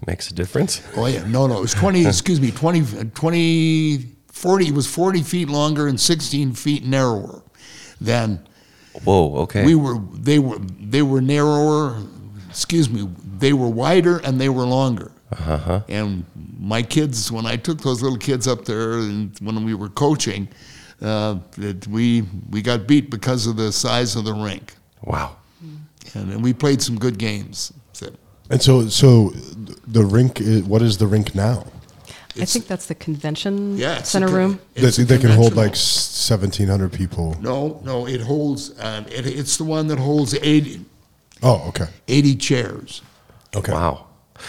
makes 0.07 0.29
a 0.31 0.33
difference. 0.33 0.81
Oh 0.95 1.05
yeah, 1.07 1.25
no, 1.27 1.47
no, 1.47 1.57
it 1.57 1.61
was 1.61 1.73
twenty. 1.73 2.05
excuse 2.07 2.39
me, 2.41 2.51
20, 2.51 3.09
20, 3.11 3.97
40 4.31 4.67
It 4.67 4.73
was 4.73 4.87
forty 4.87 5.21
feet 5.23 5.49
longer 5.49 5.87
and 5.87 5.99
sixteen 5.99 6.53
feet 6.53 6.85
narrower 6.85 7.41
than 7.99 8.45
Whoa. 9.03 9.35
Okay. 9.43 9.65
we 9.65 9.75
were. 9.75 9.97
They 10.13 10.39
were 10.39 10.57
they 10.59 11.01
were 11.01 11.21
narrower. 11.21 12.01
Excuse 12.49 12.89
me, 12.89 13.07
they 13.37 13.53
were 13.53 13.69
wider 13.69 14.17
and 14.19 14.39
they 14.41 14.49
were 14.49 14.63
longer. 14.65 15.11
uh-huh. 15.31 15.81
And 15.87 16.25
my 16.59 16.81
kids, 16.83 17.31
when 17.31 17.45
I 17.45 17.55
took 17.55 17.79
those 17.81 18.01
little 18.01 18.17
kids 18.17 18.47
up 18.47 18.65
there, 18.65 18.93
and 18.93 19.31
when 19.39 19.63
we 19.63 19.73
were 19.73 19.87
coaching, 19.89 20.49
uh, 21.01 21.37
that 21.57 21.87
we 21.87 22.23
we 22.49 22.61
got 22.61 22.87
beat 22.87 23.09
because 23.09 23.47
of 23.47 23.55
the 23.55 23.71
size 23.71 24.17
of 24.17 24.25
the 24.25 24.33
rink, 24.33 24.75
Wow. 25.03 25.37
and, 26.13 26.31
and 26.33 26.43
we 26.43 26.51
played 26.53 26.81
some 26.81 26.97
good 26.99 27.17
games. 27.17 27.71
So 28.59 28.79
And 28.79 28.89
so, 28.91 29.29
so 29.29 29.29
the 29.87 30.03
rink. 30.03 30.41
Is, 30.41 30.63
what 30.63 30.81
is 30.81 30.97
the 30.97 31.07
rink 31.07 31.33
now? 31.35 31.65
I 32.39 32.45
think 32.45 32.65
that's 32.67 32.85
the 32.85 32.95
convention 32.95 33.77
yeah, 33.77 33.97
it's 33.99 34.07
a 34.09 34.11
center 34.11 34.27
con- 34.27 34.35
room. 34.35 34.59
it's 34.75 34.95
They, 34.97 35.03
a 35.03 35.05
they 35.05 35.17
can 35.17 35.31
hold 35.31 35.49
conventional- 35.51 35.65
like 35.65 35.75
seventeen 35.75 36.67
hundred 36.69 36.93
people. 36.93 37.35
No, 37.41 37.81
no, 37.83 38.07
it 38.07 38.21
holds. 38.21 38.71
Um, 38.79 39.05
it, 39.07 39.25
it's 39.27 39.57
the 39.57 39.65
one 39.65 39.87
that 39.87 39.99
holds 39.99 40.33
80, 40.33 40.85
Oh, 41.43 41.65
okay, 41.69 41.87
80 42.07 42.35
chairs, 42.37 43.01
okay, 43.55 43.73
Wow. 43.73 44.05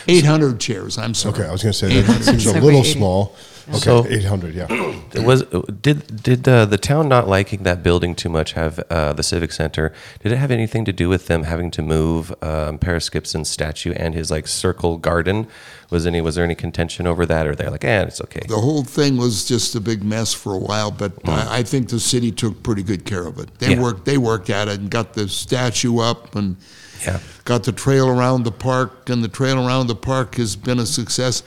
800 0.06 0.60
chairs. 0.60 0.96
I'm 0.96 1.12
sorry. 1.14 1.34
okay. 1.34 1.48
I 1.48 1.52
was 1.52 1.62
going 1.62 1.72
to 1.72 1.78
say 1.78 1.88
that 1.88 1.98
800 2.04 2.24
seems 2.24 2.46
a 2.46 2.50
Segue 2.52 2.62
little 2.62 2.80
80. 2.80 2.92
small. 2.92 3.34
Okay, 3.68 3.78
So- 3.78 4.06
eight 4.08 4.24
hundred. 4.24 4.54
Yeah. 4.54 4.66
It 5.14 5.24
was 5.24 5.42
did 5.82 6.22
did 6.22 6.48
uh, 6.48 6.64
the 6.64 6.78
town 6.78 7.06
not 7.08 7.28
liking 7.28 7.64
that 7.64 7.82
building 7.82 8.14
too 8.14 8.30
much 8.30 8.54
have 8.54 8.78
uh, 8.88 9.12
the 9.12 9.22
civic 9.22 9.52
center? 9.52 9.92
Did 10.22 10.32
it 10.32 10.36
have 10.36 10.50
anything 10.50 10.86
to 10.86 10.92
do 10.92 11.08
with 11.10 11.26
them 11.26 11.42
having 11.42 11.70
to 11.72 11.82
move 11.82 12.32
um, 12.42 12.78
Paris 12.78 13.10
Gibson's 13.10 13.50
statue 13.50 13.92
and 13.92 14.14
his 14.14 14.30
like 14.30 14.48
circle 14.48 14.96
garden? 14.96 15.46
Was 15.90 16.06
any 16.06 16.22
was 16.22 16.36
there 16.36 16.44
any 16.44 16.54
contention 16.54 17.06
over 17.06 17.26
that, 17.26 17.46
or 17.46 17.54
they're 17.54 17.70
like, 17.70 17.84
eh, 17.84 18.04
it's 18.04 18.22
okay? 18.22 18.40
The 18.48 18.56
whole 18.58 18.84
thing 18.84 19.18
was 19.18 19.44
just 19.44 19.74
a 19.74 19.80
big 19.80 20.02
mess 20.02 20.32
for 20.32 20.54
a 20.54 20.58
while, 20.58 20.90
but 20.90 21.12
I, 21.28 21.58
I 21.58 21.62
think 21.62 21.90
the 21.90 22.00
city 22.00 22.32
took 22.32 22.62
pretty 22.62 22.82
good 22.82 23.04
care 23.04 23.26
of 23.26 23.38
it. 23.38 23.50
They 23.58 23.72
Yeah. 23.74 23.82
worked. 23.82 24.06
They 24.06 24.16
worked 24.16 24.48
at 24.48 24.68
it 24.68 24.80
and 24.80 24.90
got 24.90 25.12
the 25.12 25.28
statue 25.28 25.98
up 25.98 26.34
and 26.34 26.56
Yeah. 27.04 27.18
got 27.44 27.64
the 27.64 27.72
trail 27.72 28.08
around 28.08 28.44
the 28.44 28.52
park, 28.52 29.10
and 29.10 29.22
the 29.22 29.28
trail 29.28 29.58
around 29.66 29.88
the 29.88 29.94
park 29.94 30.36
has 30.36 30.56
been 30.56 30.78
a 30.78 30.86
success. 30.86 31.42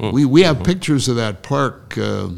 We 0.00 0.24
we 0.24 0.42
have 0.42 0.64
pictures 0.64 1.08
of 1.08 1.16
that 1.16 1.42
park 1.42 1.98
uh, 1.98 2.28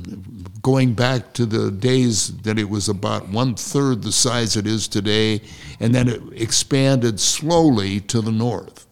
going 0.63 0.95
back 0.95 1.33
to 1.35 1.47
the 1.47 1.71
days 1.71 2.37
that 2.39 2.59
it 2.59 2.69
was 2.69 2.89
about 2.89 3.29
one 3.29 3.55
third 3.55 4.03
the 4.03 4.11
size 4.11 4.57
it 4.57 4.67
is 4.67 4.89
today, 4.89 5.41
and 5.79 5.95
then 5.95 6.09
it 6.09 6.21
expanded 6.35 7.21
slowly 7.21 8.01
to 8.01 8.21
the 8.21 8.33
north. 8.33 8.85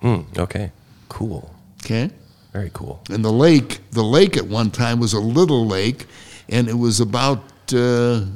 Hmm, 0.00 0.20
okay, 0.38 0.70
cool, 1.08 1.50
Okay. 1.84 2.10
very 2.52 2.70
cool. 2.72 3.00
And 3.10 3.24
the 3.24 3.32
lake, 3.32 3.80
the 3.90 4.04
lake 4.04 4.36
at 4.36 4.46
one 4.46 4.70
time 4.70 5.00
was 5.00 5.12
a 5.12 5.20
little 5.20 5.66
lake, 5.66 6.06
and 6.48 6.68
it 6.68 6.78
was 6.78 7.00
about, 7.00 7.42
uh, 7.72 8.26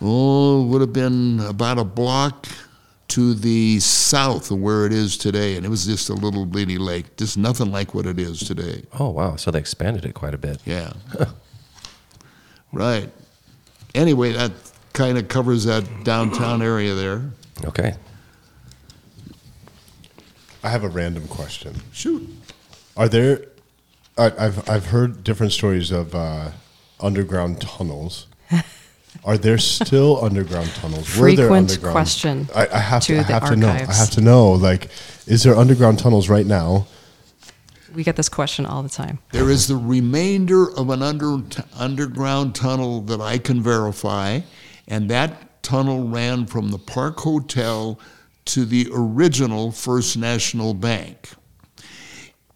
oh, 0.00 0.62
would 0.64 0.80
have 0.80 0.92
been 0.92 1.40
about 1.40 1.78
a 1.78 1.84
block 1.84 2.46
to 3.08 3.34
the 3.34 3.80
south 3.80 4.50
of 4.50 4.60
where 4.60 4.86
it 4.86 4.92
is 4.92 5.16
today. 5.16 5.56
And 5.56 5.64
it 5.66 5.68
was 5.68 5.86
just 5.86 6.08
a 6.08 6.14
little 6.14 6.46
bitty 6.46 6.78
lake, 6.78 7.16
just 7.16 7.36
nothing 7.36 7.70
like 7.70 7.94
what 7.94 8.06
it 8.06 8.18
is 8.18 8.40
today. 8.40 8.84
Oh 8.98 9.10
wow, 9.10 9.36
so 9.36 9.50
they 9.50 9.58
expanded 9.58 10.04
it 10.04 10.14
quite 10.14 10.34
a 10.34 10.38
bit. 10.38 10.60
Yeah. 10.64 10.92
right. 12.72 13.10
Anyway, 13.94 14.32
that 14.32 14.52
kind 14.92 15.18
of 15.18 15.28
covers 15.28 15.64
that 15.64 16.04
downtown 16.04 16.62
area 16.62 16.94
there. 16.94 17.30
Okay, 17.64 17.94
I 20.62 20.70
have 20.70 20.82
a 20.82 20.88
random 20.88 21.28
question. 21.28 21.76
Shoot. 21.92 22.28
Are 22.96 23.08
there? 23.08 23.46
I, 24.16 24.32
I've 24.38 24.68
I've 24.68 24.86
heard 24.86 25.22
different 25.22 25.52
stories 25.52 25.90
of 25.90 26.14
uh, 26.14 26.50
underground 27.00 27.60
tunnels. 27.60 28.26
Are 29.24 29.38
there 29.38 29.58
still 29.58 30.22
underground 30.24 30.70
tunnels? 30.74 31.16
Were 31.16 31.32
there 31.34 31.46
Frequent 31.48 31.70
underground- 31.70 31.92
question 31.94 32.48
I, 32.54 32.66
I 32.72 32.78
have 32.78 33.02
to. 33.04 33.14
to 33.14 33.20
I 33.20 33.22
the 33.22 33.32
have 33.32 33.48
to 33.48 33.56
know. 33.56 33.68
I 33.68 33.94
have 33.94 34.10
to 34.10 34.20
know. 34.20 34.52
Like, 34.52 34.88
is 35.26 35.42
there 35.42 35.56
underground 35.56 35.98
tunnels 35.98 36.28
right 36.28 36.46
now? 36.46 36.86
We 37.94 38.02
get 38.02 38.16
this 38.16 38.28
question 38.28 38.66
all 38.66 38.82
the 38.82 38.88
time. 38.88 39.20
There 39.30 39.48
is 39.48 39.68
the 39.68 39.76
remainder 39.76 40.68
of 40.76 40.90
an 40.90 41.00
under, 41.00 41.38
underground 41.76 42.54
tunnel 42.56 43.00
that 43.02 43.20
I 43.20 43.38
can 43.38 43.62
verify, 43.62 44.40
and 44.88 45.08
that 45.10 45.62
tunnel 45.62 46.08
ran 46.08 46.46
from 46.46 46.70
the 46.70 46.78
Park 46.78 47.20
Hotel 47.20 47.98
to 48.46 48.64
the 48.64 48.88
original 48.92 49.70
First 49.70 50.16
National 50.16 50.74
Bank. 50.74 51.30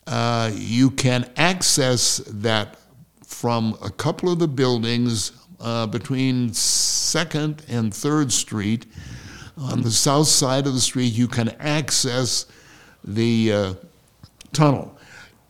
Uh, 0.09 0.51
you 0.55 0.91
can 0.91 1.31
access 1.37 2.19
that 2.27 2.77
from 3.25 3.79
a 3.81 3.91
couple 3.91 4.33
of 4.33 4.41
the 4.41 4.49
buildings 4.49 5.31
uh, 5.61 5.87
between 5.87 6.53
Second 6.55 7.65
and 7.69 7.93
Third 7.95 8.33
Street. 8.33 8.87
On 9.57 9.83
the 9.83 9.91
south 9.91 10.29
side 10.29 10.67
of 10.69 10.75
the 10.75 10.81
street, 10.81 11.13
you 11.13 11.27
can 11.27 11.49
access 11.59 12.47
the 13.03 13.53
uh, 13.53 13.75
tunnel. 14.53 14.97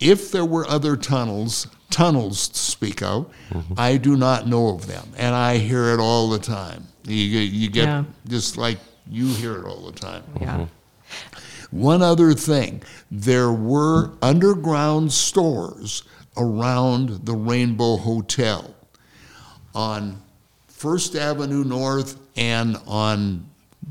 If 0.00 0.30
there 0.32 0.44
were 0.46 0.66
other 0.66 0.96
tunnels, 0.96 1.66
tunnels 1.90 2.48
to 2.48 2.58
speak 2.58 3.02
of, 3.02 3.30
I 3.76 3.98
do 3.98 4.16
not 4.16 4.46
know 4.46 4.68
of 4.68 4.86
them, 4.86 5.08
and 5.18 5.34
I 5.34 5.58
hear 5.58 5.92
it 5.92 6.00
all 6.00 6.30
the 6.30 6.38
time. 6.38 6.86
You, 7.04 7.14
you 7.16 7.68
get 7.68 7.84
Yeah. 7.84 8.04
just 8.26 8.56
like 8.56 8.78
you 9.10 9.26
hear 9.26 9.58
it 9.58 9.66
all 9.66 9.90
the 9.90 9.98
time. 9.98 10.22
Yeah. 10.40 10.66
One 11.70 12.00
other 12.00 12.32
thing 12.32 12.82
there 13.10 13.52
were 13.52 14.12
underground 14.22 15.12
stores 15.12 16.02
around 16.36 17.26
the 17.26 17.34
Rainbow 17.34 17.96
Hotel 17.98 18.74
on 19.82 20.20
First 20.66 21.14
Avenue 21.14 21.62
North 21.62 22.18
and 22.36 22.76
on 22.86 23.48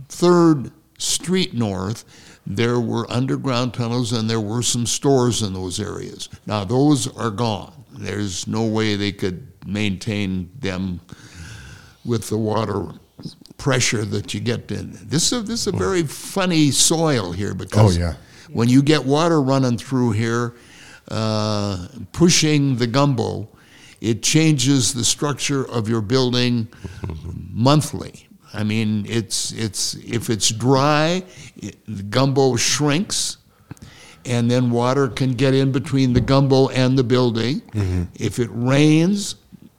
Third 0.09 0.69
Street 0.97 1.53
North. 1.53 2.03
There 2.45 2.79
were 2.79 3.09
underground 3.11 3.73
tunnels 3.73 4.11
and 4.11 4.29
there 4.29 4.39
were 4.41 4.61
some 4.63 4.85
stores 4.85 5.41
in 5.41 5.53
those 5.53 5.79
areas. 5.79 6.27
Now, 6.45 6.65
those 6.65 7.07
are 7.17 7.31
gone. 7.31 7.73
There's 7.93 8.47
no 8.47 8.65
way 8.65 8.95
they 8.95 9.11
could 9.13 9.47
maintain 9.65 10.49
them 10.59 10.99
with 12.05 12.29
the 12.29 12.37
water 12.37 12.87
pressure 13.57 14.03
that 14.05 14.33
you 14.33 14.39
get 14.41 14.69
in. 14.71 14.97
This 15.03 15.31
is, 15.31 15.45
this 15.45 15.61
is 15.61 15.67
a 15.67 15.71
very 15.77 16.03
funny 16.03 16.71
soil 16.71 17.31
here 17.31 17.53
because 17.53 17.97
Oh, 17.97 17.99
yeah. 17.99 18.13
when 18.51 18.67
you 18.69 18.81
get 18.81 19.05
water 19.05 19.41
running 19.41 19.77
through 19.77 20.11
here, 20.11 20.53
uh, 21.09 21.87
pushing 22.11 22.75
the 22.77 22.87
gumbo, 22.87 23.47
it 24.01 24.21
changes 24.21 24.93
the 24.93 25.03
structure 25.03 25.67
of 25.69 25.89
your 25.89 26.01
building 26.01 26.67
monthly. 27.51 28.27
I 28.53 28.63
mean, 28.63 29.05
it's 29.07 29.51
it's 29.51 29.95
if 29.95 30.29
it's 30.29 30.49
dry, 30.49 31.23
it, 31.57 31.77
the 31.85 32.03
gumbo 32.03 32.55
shrinks, 32.55 33.37
and 34.25 34.49
then 34.49 34.71
water 34.71 35.07
can 35.07 35.33
get 35.33 35.53
in 35.53 35.71
between 35.71 36.13
the 36.13 36.21
gumbo 36.21 36.69
and 36.69 36.97
the 36.97 37.03
building. 37.03 37.61
Mm-hmm. 37.61 38.03
If 38.15 38.39
it 38.39 38.49
rains, 38.51 39.35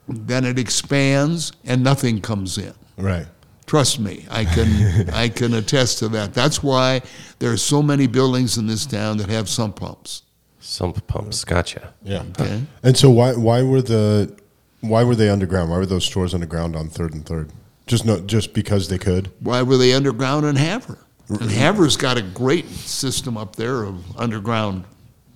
then 0.09 0.45
it 0.45 0.59
expands 0.59 1.53
and 1.65 1.83
nothing 1.83 2.21
comes 2.21 2.59
in. 2.59 2.75
Right. 2.97 3.27
Trust 3.67 4.01
me, 4.01 4.27
I 4.31 4.45
can 4.45 5.11
I 5.11 5.29
can 5.29 5.55
attest 5.63 5.99
to 5.99 6.09
that. 6.11 6.33
That's 6.35 6.63
why 6.63 7.03
there 7.39 7.53
are 7.53 7.59
so 7.59 7.83
many 7.83 8.07
buildings 8.07 8.57
in 8.57 8.67
this 8.67 8.87
town 8.87 9.19
that 9.19 9.29
have 9.29 9.49
sump 9.49 9.77
pumps. 9.77 10.23
Sump 10.69 11.07
pumps. 11.07 11.45
Gotcha. 11.45 11.95
Yeah. 12.03 12.25
Okay. 12.39 12.63
And 12.83 12.97
so 12.97 13.11
why 13.11 13.35
why 13.35 13.63
were 13.63 13.83
the 13.83 14.37
why 14.81 15.03
were 15.03 15.15
they 15.15 15.29
underground? 15.31 15.71
Why 15.71 15.79
were 15.79 15.87
those 15.87 16.05
stores 16.05 16.35
underground 16.35 16.77
on 16.77 16.89
Third 16.89 17.15
and 17.15 17.25
Third? 17.25 17.51
Just 17.87 18.05
no, 18.05 18.21
just 18.21 18.53
because 18.53 18.89
they 18.89 18.99
could. 18.99 19.31
Why 19.41 19.63
were 19.63 19.79
they 19.79 19.95
underground 19.95 20.45
in 20.47 20.57
Havre? 20.57 20.99
Mm-hmm. 21.29 21.43
And 21.43 21.51
Havre's 21.51 21.97
got 21.97 22.17
a 22.17 22.23
great 22.23 22.69
system 22.69 23.37
up 23.37 23.57
there 23.57 23.83
of 23.83 24.17
underground. 24.19 24.85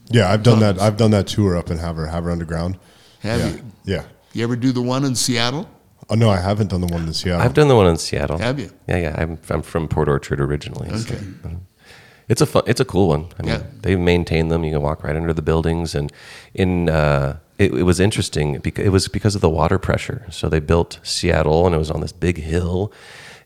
Yeah, 0.09 0.31
I've 0.31 0.43
done 0.43 0.61
that. 0.61 0.81
I've 0.81 0.97
done 0.97 1.11
that 1.13 1.27
tour 1.27 1.57
up 1.57 1.71
in 1.71 1.79
Havre, 1.79 2.09
Havre 2.09 2.31
Underground. 2.31 2.79
Have 3.21 3.41
yeah. 3.41 3.49
you? 3.49 3.63
Yeah. 3.85 4.05
You 4.35 4.45
ever 4.45 4.57
do 4.57 4.73
the 4.73 4.83
one 4.83 5.05
in 5.05 5.15
Seattle? 5.15 5.69
Oh 6.11 6.15
no, 6.15 6.29
I 6.29 6.39
haven't 6.41 6.69
done 6.69 6.81
the 6.83 6.87
one 6.93 7.07
in 7.07 7.15
Seattle. 7.15 7.41
I've 7.43 7.55
done 7.55 7.69
the 7.69 7.77
one 7.77 7.87
in 7.87 7.97
Seattle. 7.97 8.39
Have 8.39 8.59
you? 8.59 8.71
Yeah, 8.87 8.99
yeah. 8.99 9.15
I'm 9.17 9.39
I'm 9.49 9.63
from 9.63 9.89
Port 9.89 10.09
Orchard 10.09 10.41
originally. 10.41 10.89
so- 10.99 11.15
Okay. 11.15 11.23
Mm-hmm. 11.25 11.57
It's 12.33 12.41
a 12.41 12.47
fun, 12.47 12.63
it's 12.67 12.81
a 12.81 12.85
cool 12.87 13.09
one. 13.09 13.27
I 13.39 13.43
mean, 13.43 13.51
Yeah. 13.55 13.63
they 13.83 13.95
maintain 13.97 14.49
them. 14.49 14.65
You 14.65 14.73
can 14.73 14.83
walk 14.83 15.05
right 15.05 15.15
under 15.15 15.35
the 15.35 15.43
buildings, 15.43 15.95
and 15.95 16.11
in 16.55 16.89
uh, 16.89 17.37
it, 17.59 17.75
it 17.75 17.83
was 17.83 18.01
interesting 18.01 18.59
because 18.67 18.87
it 18.87 18.89
was 18.89 19.07
because 19.09 19.35
of 19.35 19.43
the 19.43 19.51
water 19.61 19.79
pressure. 19.79 20.25
So 20.31 20.49
they 20.49 20.61
built 20.61 20.99
Seattle, 21.03 21.67
and 21.67 21.75
it 21.75 21.79
was 21.79 21.91
on 21.91 22.01
this 22.01 22.13
big 22.13 22.39
hill, 22.39 22.91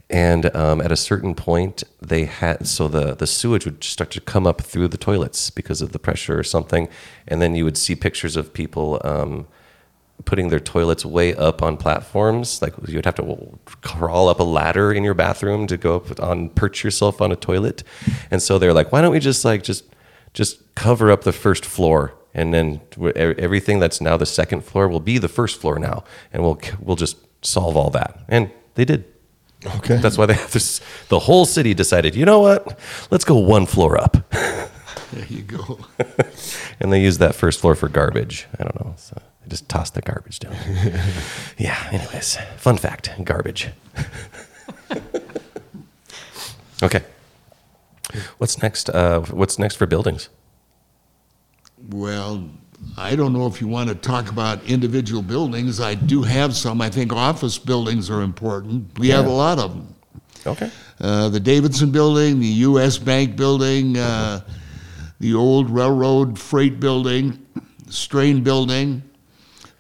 and 0.09 0.55
um, 0.55 0.81
at 0.81 0.93
a 0.93 0.97
certain 0.97 1.35
point, 1.35 1.83
they 2.01 2.27
had 2.27 2.67
so 2.69 2.87
the 2.87 3.17
the 3.17 3.27
sewage 3.27 3.65
would 3.65 3.83
start 3.83 4.11
to 4.13 4.21
come 4.21 4.47
up 4.51 4.61
through 4.63 4.89
the 4.95 4.99
toilets 5.09 5.51
because 5.51 5.83
of 5.85 5.91
the 5.91 5.99
pressure 5.99 6.39
or 6.39 6.45
something, 6.45 6.89
and 7.27 7.43
then 7.43 7.57
you 7.57 7.65
would 7.65 7.77
see 7.77 7.97
pictures 7.97 8.37
of 8.37 8.53
people. 8.53 9.01
Um, 9.05 9.47
putting 10.25 10.49
their 10.49 10.61
toilets 10.61 11.05
way 11.05 11.35
up 11.35 11.63
on 11.63 11.77
platforms. 11.77 12.61
Like 12.63 12.75
you 12.89 12.97
would 12.97 13.05
have 13.05 13.15
to 13.17 13.59
crawl 13.83 14.29
up 14.29 14.41
a 14.41 14.45
ladder 14.45 14.93
in 14.93 15.05
your 15.05 15.15
bathroom 15.15 15.67
to 15.69 15.77
go 15.77 15.97
up 15.97 16.21
on 16.21 16.49
perch 16.51 16.83
yourself 16.83 17.21
on 17.21 17.31
a 17.33 17.37
toilet. 17.37 17.83
And 18.31 18.43
so 18.43 18.59
they're 18.59 18.73
like, 18.73 18.93
why 18.93 19.01
don't 19.03 19.13
we 19.13 19.21
just 19.21 19.45
like 19.45 19.63
just 19.63 19.85
just 20.35 20.75
cover 20.75 21.11
up 21.11 21.25
the 21.25 21.33
first 21.33 21.65
floor, 21.65 22.13
and 22.35 22.53
then 22.53 22.83
everything 23.17 23.79
that's 23.79 24.03
now 24.03 24.19
the 24.19 24.27
second 24.27 24.63
floor 24.65 24.87
will 24.87 25.01
be 25.01 25.17
the 25.17 25.29
first 25.29 25.59
floor 25.59 25.79
now, 25.79 26.05
and 26.33 26.43
we'll 26.43 26.61
we'll 26.81 26.97
just 26.97 27.17
solve 27.43 27.77
all 27.77 27.91
that. 27.91 28.21
And 28.29 28.51
they 28.75 28.85
did. 28.85 29.05
Okay. 29.65 29.97
That's 29.97 30.19
why 30.19 30.27
they 30.27 30.35
have 30.35 30.53
this. 30.53 30.81
The 31.09 31.19
whole 31.19 31.47
city 31.47 31.73
decided, 31.73 32.15
you 32.15 32.27
know 32.27 32.41
what? 32.41 32.79
Let's 33.11 33.25
go 33.25 33.37
one 33.37 33.65
floor 33.65 33.99
up, 33.99 34.17
There 34.31 35.27
you 35.29 35.43
go. 35.43 35.79
and 36.81 36.93
they 36.93 37.01
used 37.01 37.21
that 37.21 37.35
first 37.35 37.61
floor 37.61 37.75
for 37.75 37.89
garbage. 37.89 38.47
I 38.59 38.65
don't 38.65 38.85
know. 38.85 38.95
So 38.99 39.21
they 39.47 39.51
just 39.51 39.69
tossed 39.69 39.95
the 39.95 40.03
garbage 40.03 40.41
down. 40.41 40.57
yeah. 41.59 41.89
Anyways, 41.93 42.37
fun 42.57 42.77
fact: 42.77 43.11
garbage. 43.23 43.69
okay. 46.83 47.05
What's 48.39 48.61
next? 48.61 48.91
Uh, 48.91 49.21
what's 49.21 49.57
next 49.59 49.77
for 49.77 49.87
buildings? 49.87 50.31
Well, 51.91 52.49
I 52.97 53.15
don't 53.15 53.33
know 53.33 53.47
if 53.47 53.61
you 53.61 53.69
want 53.69 53.89
to 53.89 53.95
talk 53.95 54.31
about 54.31 54.65
individual 54.65 55.23
buildings. 55.23 55.81
I 55.81 55.95
do 55.95 56.23
have 56.23 56.57
some. 56.57 56.81
I 56.81 56.91
think 56.91 57.13
office 57.13 57.57
buildings 57.57 58.11
are 58.11 58.23
important. 58.23 58.99
We 58.99 59.11
have 59.11 59.27
a 59.27 59.31
lot 59.31 59.61
of 59.61 59.75
them. 59.75 59.95
Okay. 60.45 60.71
Uh, 61.01 61.29
the 61.29 61.41
Davidson 61.41 61.93
Building, 61.93 62.41
the 62.41 62.47
U.S. 62.47 62.99
Bank 62.99 63.37
Building, 63.37 63.97
uh, 63.97 64.41
the 65.21 65.35
old 65.35 65.71
Railroad 65.71 66.39
Freight 66.39 66.81
Building, 66.81 67.47
Strain 67.89 68.43
Building, 68.43 69.03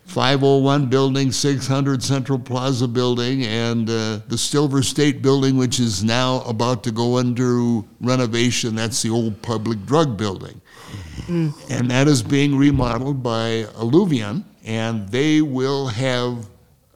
501 0.07 0.87
Building, 0.87 1.33
600 1.33 2.03
Central 2.03 2.39
Plaza 2.39 2.87
Building, 2.89 3.45
and 3.45 3.91
uh, 3.91 4.21
the 4.29 4.39
Silver 4.39 4.83
State 4.83 5.21
Building, 5.21 5.57
which 5.57 5.81
is 5.81 6.05
now 6.05 6.43
about 6.43 6.85
to 6.85 6.93
go 6.93 7.19
under 7.19 7.83
renovation. 8.01 8.75
That's 8.77 9.03
the 9.03 9.11
old 9.11 9.43
public 9.43 9.85
drug 9.85 10.17
building. 10.17 10.61
And 11.29 11.91
that 11.91 12.07
is 12.07 12.23
being 12.23 12.57
remodeled 12.57 13.21
by 13.23 13.65
Alluvion, 13.75 14.45
and 14.65 15.09
they 15.09 15.43
will 15.43 15.89
have 15.89 16.47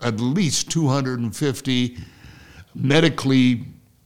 at 0.00 0.20
least 0.20 0.70
250 0.70 1.98
medically 2.76 3.64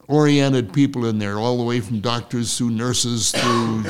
oriented 0.08 0.72
people 0.72 1.04
in 1.06 1.18
there, 1.18 1.38
all 1.38 1.58
the 1.58 1.62
way 1.62 1.80
from 1.80 2.00
doctors 2.00 2.56
through 2.56 2.70
nurses 2.70 3.32
through, 3.32 3.84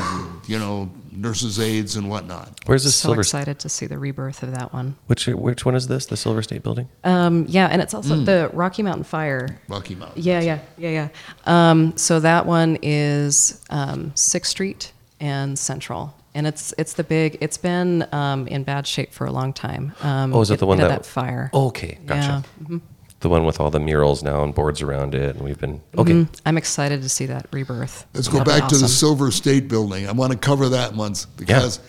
you 0.46 0.58
know, 0.58 0.90
nurses' 1.14 1.58
aides 1.60 1.96
and 1.96 2.08
whatnot. 2.10 2.60
Where's 2.66 2.84
the 2.84 2.90
so 2.90 3.08
silver? 3.08 3.20
excited 3.20 3.58
to 3.60 3.68
see 3.68 3.86
the 3.86 3.98
rebirth 3.98 4.42
of 4.42 4.52
that 4.52 4.72
one. 4.72 4.96
Which 5.06 5.26
which 5.26 5.64
one 5.64 5.74
is 5.74 5.86
this? 5.88 6.06
The 6.06 6.16
Silver 6.16 6.42
State 6.42 6.62
Building? 6.62 6.88
Um, 7.04 7.46
yeah, 7.48 7.68
and 7.70 7.80
it's 7.80 7.94
also 7.94 8.16
the 8.16 8.50
Rocky 8.52 8.82
Mountain 8.82 9.04
Fire. 9.04 9.60
Rocky 9.68 9.94
Mountain. 9.94 10.22
Yeah, 10.22 10.40
yeah, 10.40 10.58
yeah, 10.78 10.90
yeah. 10.90 11.08
Um, 11.70 11.96
so 11.96 12.20
that 12.20 12.46
one 12.46 12.78
is 12.82 13.62
um, 13.70 14.12
Sixth 14.14 14.50
Street 14.50 14.92
and 15.20 15.58
Central, 15.58 16.14
and 16.34 16.46
it's 16.46 16.74
it's 16.78 16.94
the 16.94 17.04
big. 17.04 17.38
It's 17.40 17.56
been 17.58 18.06
um, 18.12 18.46
in 18.48 18.64
bad 18.64 18.86
shape 18.86 19.12
for 19.12 19.26
a 19.26 19.32
long 19.32 19.52
time. 19.52 19.94
Um, 20.02 20.34
Oh, 20.34 20.40
is 20.40 20.50
it 20.50 20.58
the 20.58 20.66
one 20.66 20.78
that- 20.78 20.88
that 20.88 21.06
fire? 21.06 21.50
Okay, 21.54 21.98
gotcha. 22.06 22.44
Yeah. 22.68 22.78
The 23.24 23.30
one 23.30 23.46
with 23.46 23.58
all 23.58 23.70
the 23.70 23.80
murals 23.80 24.22
now 24.22 24.44
and 24.44 24.54
boards 24.54 24.82
around 24.82 25.14
it, 25.14 25.34
and 25.34 25.42
we've 25.42 25.58
been 25.58 25.80
okay. 25.96 26.12
Mhm. 26.12 26.28
I'm 26.44 26.58
excited 26.58 27.00
to 27.00 27.08
see 27.08 27.24
that 27.24 27.46
rebirth. 27.52 28.04
Let's 28.12 28.28
go 28.28 28.36
That'll 28.36 28.52
be 28.52 28.60
back 28.60 28.68
to 28.68 28.76
the. 28.76 28.86
Silver 28.86 29.30
State 29.30 29.66
Building. 29.66 30.06
I 30.06 30.12
want 30.12 30.32
to 30.32 30.36
cover 30.38 30.68
that 30.68 30.94
once 30.94 31.24
because 31.24 31.80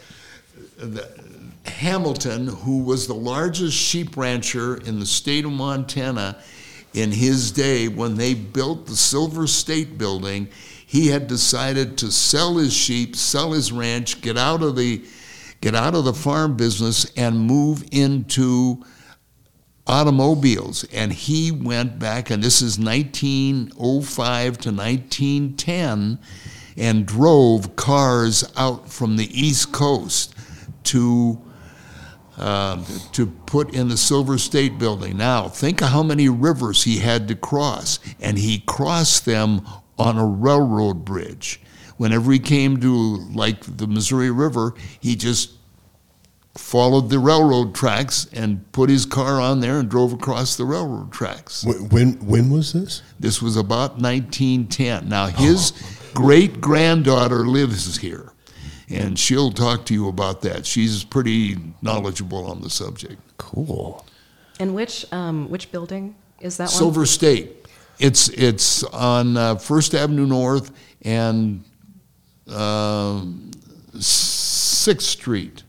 the, 0.77 1.05
Hamilton, 1.65 2.47
who 2.47 2.83
was 2.83 3.07
the 3.07 3.15
largest 3.15 3.75
sheep 3.75 4.15
rancher 4.15 4.77
in 4.77 5.01
the 5.01 5.05
state 5.05 5.43
of 5.43 5.51
Montana 5.51 6.37
in 6.93 7.11
his 7.11 7.51
day 7.51 7.89
when 7.89 8.15
they 8.15 8.33
built 8.33 8.85
the 8.85 8.95
Silver 8.95 9.45
State 9.45 9.97
Building, 9.97 10.47
he 10.85 11.07
had 11.07 11.27
decided 11.27 11.97
to 11.97 12.13
sell 12.13 12.55
his 12.55 12.71
sheep, 12.71 13.13
sell 13.13 13.51
his 13.51 13.73
ranch, 13.73 14.21
get 14.21 14.37
out 14.37 14.63
of 14.63 14.77
the 14.77 15.03
get 15.59 15.75
out 15.75 15.95
of 15.95 16.05
the 16.05 16.13
farm 16.13 16.55
business 16.55 17.11
and 17.17 17.37
move 17.37 17.83
into 17.91 18.81
automobiles 19.87 20.83
and 20.85 21.13
he 21.13 21.51
went 21.51 21.99
back 21.99 22.31
and 22.31 22.43
this 22.43 22.61
is 22.61 22.79
1905 22.79 24.57
to 24.57 24.71
1910 24.71 26.19
and 26.77 27.05
drove 27.05 27.75
cars 27.75 28.51
out 28.57 28.89
from 28.89 29.15
the 29.15 29.29
east 29.39 29.71
coast 29.71 30.33
to 30.83 31.39
uh, 32.37 32.83
to 33.13 33.27
put 33.27 33.73
in 33.73 33.87
the 33.87 33.95
Silver 33.95 34.37
State 34.37 34.77
Building. 34.77 35.15
Now, 35.15 35.47
think 35.47 35.81
of 35.81 35.87
how 35.89 36.03
many 36.03 36.27
rivers 36.27 36.83
he 36.83 36.99
had 36.99 37.29
to 37.29 37.35
cross, 37.35 37.97
and 38.19 38.37
he 38.37 38.59
crossed 38.59 39.25
them 39.25 39.65
on 39.97 40.17
a 40.17 40.25
railroad 40.25 41.05
bridge. 41.05 41.61
Whenever 41.95 42.33
he 42.33 42.39
came 42.39 42.81
to 42.81 42.93
like 43.33 43.77
the 43.77 43.87
Missouri 43.87 44.31
River, 44.31 44.73
he 44.99 45.15
just 45.15 45.51
followed 46.57 47.09
the 47.09 47.19
railroad 47.19 47.75
tracks 47.75 48.27
and 48.33 48.71
put 48.71 48.89
his 48.89 49.05
car 49.05 49.41
on 49.41 49.59
there 49.59 49.79
and 49.79 49.89
drove 49.89 50.13
across 50.13 50.55
the 50.55 50.65
railroad 50.65 51.11
tracks. 51.11 51.63
When 51.65 51.89
when, 51.89 52.25
when 52.25 52.49
was 52.49 52.73
this? 52.73 53.01
This 53.19 53.41
was 53.41 53.57
about 53.57 53.99
1910. 53.99 55.09
Now, 55.09 55.27
his 55.27 55.73
great 56.13 56.61
granddaughter 56.61 57.45
lives 57.45 57.97
here, 57.97 58.31
and 58.89 59.19
she'll 59.19 59.51
talk 59.51 59.85
to 59.87 59.93
you 59.93 60.07
about 60.07 60.41
that. 60.41 60.65
She's 60.65 61.03
pretty 61.03 61.57
knowledgeable 61.81 62.45
on 62.45 62.61
the 62.61 62.69
subject. 62.69 63.21
Cool. 63.37 64.05
And 64.59 64.73
which 64.73 65.11
um, 65.11 65.49
which 65.49 65.71
building 65.71 66.15
is 66.39 66.57
that 66.57 66.65
one? 66.65 66.71
Silver 66.71 67.05
State. 67.05 67.67
It's 67.99 68.29
it's 68.29 68.83
on 68.83 69.35
uh, 69.35 69.55
First 69.55 69.93
Avenue 69.93 70.25
North 70.25 70.71
and 71.01 71.63
um 72.47 73.51
Sixth 73.99 75.07
Street. 75.07 75.63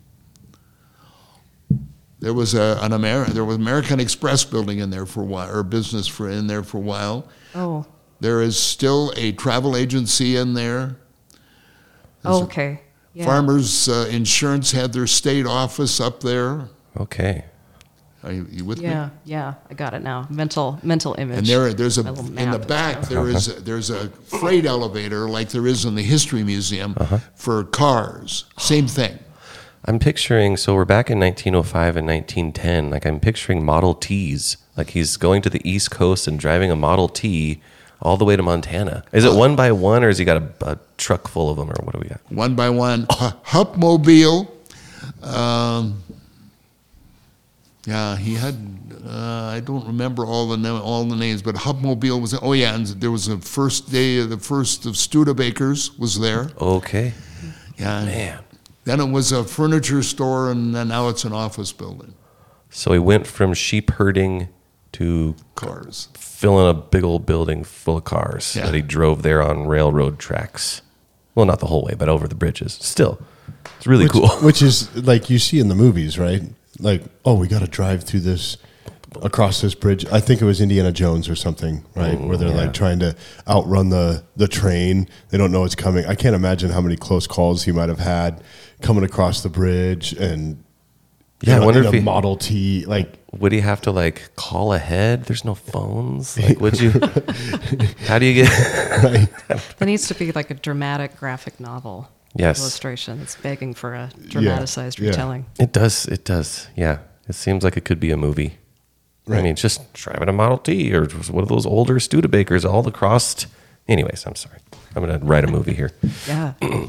There 2.18 2.32
was 2.32 2.54
a, 2.54 2.78
an 2.82 2.92
Ameri- 2.92 3.26
there 3.28 3.44
was 3.44 3.56
American 3.56 4.00
Express 4.00 4.44
building 4.44 4.78
in 4.78 4.90
there 4.90 5.04
for 5.06 5.20
a 5.22 5.26
while, 5.26 5.50
or 5.54 5.62
business 5.62 6.06
for 6.06 6.30
in 6.30 6.46
there 6.46 6.62
for 6.62 6.78
a 6.78 6.80
while. 6.80 7.28
Oh, 7.54 7.84
There 8.20 8.40
is 8.40 8.58
still 8.58 9.12
a 9.16 9.32
travel 9.32 9.76
agency 9.76 10.36
in 10.36 10.54
there. 10.54 10.96
oh, 12.24 12.44
okay. 12.44 12.80
Yeah. 13.12 13.24
Farmers 13.26 13.88
uh, 13.88 14.08
Insurance 14.10 14.72
had 14.72 14.92
their 14.92 15.06
state 15.06 15.46
office 15.46 16.00
up 16.00 16.20
there. 16.20 16.68
Okay. 16.98 17.44
Are 18.22 18.32
you, 18.32 18.46
you 18.50 18.64
with 18.64 18.78
me? 18.78 18.84
Yeah, 18.84 19.10
yeah, 19.24 19.54
I 19.70 19.74
got 19.74 19.94
it 19.94 20.02
now. 20.02 20.26
Mental 20.30 20.80
mental 20.82 21.14
image. 21.16 21.38
And 21.38 21.46
there, 21.46 21.72
there's 21.72 21.96
a 21.98 22.02
My 22.02 22.10
little 22.10 22.26
in 22.38 22.50
the 22.50 22.58
map. 22.58 22.66
back 22.68 23.02
there 23.02 23.28
is 23.28 23.62
there's 23.62 23.88
a 23.90 24.08
freight 24.08 24.66
elevator 24.66 25.28
like 25.28 25.50
there 25.50 25.66
is 25.66 25.84
in 25.84 25.94
the 25.94 26.02
History 26.02 26.42
Museum 26.42 26.94
Uh-huh. 26.96 27.18
for 27.36 27.62
cars. 27.64 28.46
Same 28.58 28.88
thing. 28.88 29.18
I'm 29.86 29.98
picturing. 29.98 30.56
So 30.56 30.74
we're 30.74 30.84
back 30.84 31.10
in 31.10 31.20
1905 31.20 31.96
and 31.96 32.06
1910. 32.06 32.90
Like 32.90 33.06
I'm 33.06 33.20
picturing 33.20 33.64
Model 33.64 33.94
Ts. 33.94 34.56
Like 34.76 34.90
he's 34.90 35.16
going 35.16 35.42
to 35.42 35.50
the 35.50 35.60
East 35.68 35.90
Coast 35.90 36.26
and 36.26 36.38
driving 36.38 36.70
a 36.70 36.76
Model 36.76 37.08
T 37.08 37.60
all 38.02 38.16
the 38.16 38.24
way 38.24 38.36
to 38.36 38.42
Montana. 38.42 39.04
Is 39.12 39.24
it 39.24 39.32
one 39.34 39.56
by 39.56 39.72
one, 39.72 40.04
or 40.04 40.08
has 40.08 40.18
he 40.18 40.24
got 40.24 40.42
a, 40.42 40.70
a 40.72 40.78
truck 40.98 41.28
full 41.28 41.50
of 41.50 41.56
them, 41.56 41.70
or 41.70 41.76
what 41.82 41.92
do 41.94 42.00
we 42.00 42.08
got? 42.08 42.20
One 42.30 42.54
by 42.54 42.68
one, 42.68 43.06
Hu- 43.18 43.36
Hupmobile. 43.46 44.48
Um, 45.22 46.02
yeah, 47.86 48.16
he 48.16 48.34
had. 48.34 48.54
Uh, 49.06 49.50
I 49.54 49.60
don't 49.60 49.86
remember 49.86 50.26
all 50.26 50.48
the 50.48 50.56
na- 50.56 50.80
all 50.82 51.04
the 51.04 51.14
names, 51.14 51.42
but 51.42 51.54
Hupmobile 51.54 52.20
was. 52.20 52.34
Oh 52.42 52.52
yeah, 52.52 52.74
and 52.74 52.86
there 52.86 53.12
was 53.12 53.28
a 53.28 53.38
first 53.38 53.90
day. 53.90 54.20
The 54.20 54.36
first 54.38 54.84
of 54.84 54.94
Studebakers 54.94 55.96
was 55.98 56.18
there. 56.18 56.50
Okay. 56.60 57.14
Yeah, 57.78 58.04
Man. 58.04 58.38
Then 58.86 59.00
it 59.00 59.10
was 59.10 59.32
a 59.32 59.42
furniture 59.42 60.02
store, 60.02 60.48
and 60.48 60.72
then 60.72 60.88
now 60.88 61.08
it's 61.08 61.24
an 61.24 61.32
office 61.32 61.72
building. 61.72 62.14
So 62.70 62.92
he 62.92 63.00
went 63.00 63.26
from 63.26 63.52
sheep 63.52 63.90
herding 63.90 64.48
to 64.92 65.34
Cars. 65.56 66.08
filling 66.14 66.68
a 66.68 66.72
big 66.72 67.02
old 67.02 67.26
building 67.26 67.64
full 67.64 67.96
of 67.98 68.04
cars 68.04 68.54
Yeah. 68.54 68.66
that 68.66 68.74
he 68.74 68.82
drove 68.82 69.22
there 69.22 69.42
on 69.42 69.66
railroad 69.66 70.20
tracks. 70.20 70.82
Well, 71.34 71.46
not 71.46 71.58
the 71.58 71.66
whole 71.66 71.82
way, 71.82 71.94
but 71.98 72.08
over 72.08 72.28
the 72.28 72.36
bridges. 72.36 72.78
Still, 72.80 73.18
it's 73.76 73.88
really 73.88 74.04
which, 74.04 74.12
cool. 74.12 74.28
Which 74.40 74.62
is 74.62 74.94
like 74.96 75.28
you 75.28 75.40
see 75.40 75.58
in 75.58 75.68
the 75.68 75.74
movies, 75.74 76.16
right? 76.16 76.42
Like, 76.78 77.02
oh, 77.24 77.34
we 77.34 77.48
got 77.48 77.62
to 77.62 77.66
drive 77.66 78.04
through 78.04 78.20
this 78.20 78.56
across 79.22 79.60
this 79.60 79.74
bridge. 79.74 80.06
I 80.06 80.20
think 80.20 80.40
it 80.40 80.44
was 80.44 80.60
Indiana 80.60 80.92
Jones 80.92 81.28
or 81.28 81.34
something, 81.34 81.84
right? 81.94 82.18
Where 82.20 82.36
they're 82.36 82.48
yeah. 82.48 82.54
like 82.54 82.72
trying 82.72 83.00
to 83.00 83.16
outrun 83.48 83.88
the 83.88 84.22
the 84.36 84.48
train. 84.48 85.08
They 85.30 85.38
don't 85.38 85.50
know 85.50 85.64
it's 85.64 85.74
coming. 85.74 86.06
I 86.06 86.14
can't 86.14 86.36
imagine 86.36 86.70
how 86.70 86.80
many 86.80 86.96
close 86.96 87.26
calls 87.26 87.64
he 87.64 87.72
might 87.72 87.88
have 87.88 87.98
had 87.98 88.42
coming 88.82 89.04
across 89.04 89.42
the 89.42 89.48
bridge 89.48 90.12
and 90.12 90.62
Yeah, 91.42 91.54
I 91.54 91.56
in 91.58 91.62
a- 91.62 91.64
wonder 91.66 91.80
in 91.80 91.86
if 91.86 91.92
a 91.94 91.96
he- 91.96 92.02
Model 92.02 92.36
T 92.36 92.84
like 92.86 93.18
Would 93.32 93.52
he 93.52 93.60
have 93.60 93.80
to 93.82 93.90
like 93.92 94.34
call 94.36 94.72
ahead? 94.72 95.24
There's 95.24 95.44
no 95.44 95.54
phones. 95.54 96.38
Like, 96.38 96.60
would 96.60 96.80
you? 96.80 96.90
how 98.06 98.18
do 98.18 98.26
you 98.26 98.44
get? 98.44 99.02
right. 99.02 99.28
There 99.78 99.86
needs 99.86 100.08
to 100.08 100.14
be 100.14 100.32
like 100.32 100.50
a 100.50 100.54
dramatic 100.54 101.16
graphic 101.18 101.60
novel 101.60 102.08
Yes. 102.34 102.60
illustration 102.60 103.18
that's 103.18 103.36
begging 103.36 103.72
for 103.74 103.94
a 103.94 104.10
dramatized 104.28 104.98
yeah. 104.98 105.08
retelling. 105.10 105.46
It 105.58 105.72
does. 105.72 106.06
It 106.06 106.24
does. 106.24 106.68
Yeah. 106.76 106.98
It 107.28 107.34
seems 107.34 107.64
like 107.64 107.76
it 107.78 107.84
could 107.86 107.98
be 108.00 108.10
a 108.10 108.16
movie. 108.16 108.58
I 109.28 109.42
mean, 109.42 109.56
just 109.56 109.92
driving 109.94 110.28
a 110.28 110.32
Model 110.32 110.58
T 110.58 110.94
or 110.94 111.06
one 111.30 111.42
of 111.42 111.48
those 111.48 111.66
older 111.66 111.94
Studebakers 111.96 112.64
all 112.64 112.86
across. 112.86 113.46
Anyways, 113.88 114.24
I'm 114.26 114.36
sorry. 114.36 114.58
I'm 114.94 115.04
going 115.04 115.18
to 115.18 115.24
write 115.26 115.44
a 115.44 115.48
movie 115.48 115.74
here. 115.74 115.90
Yeah. 116.28 116.52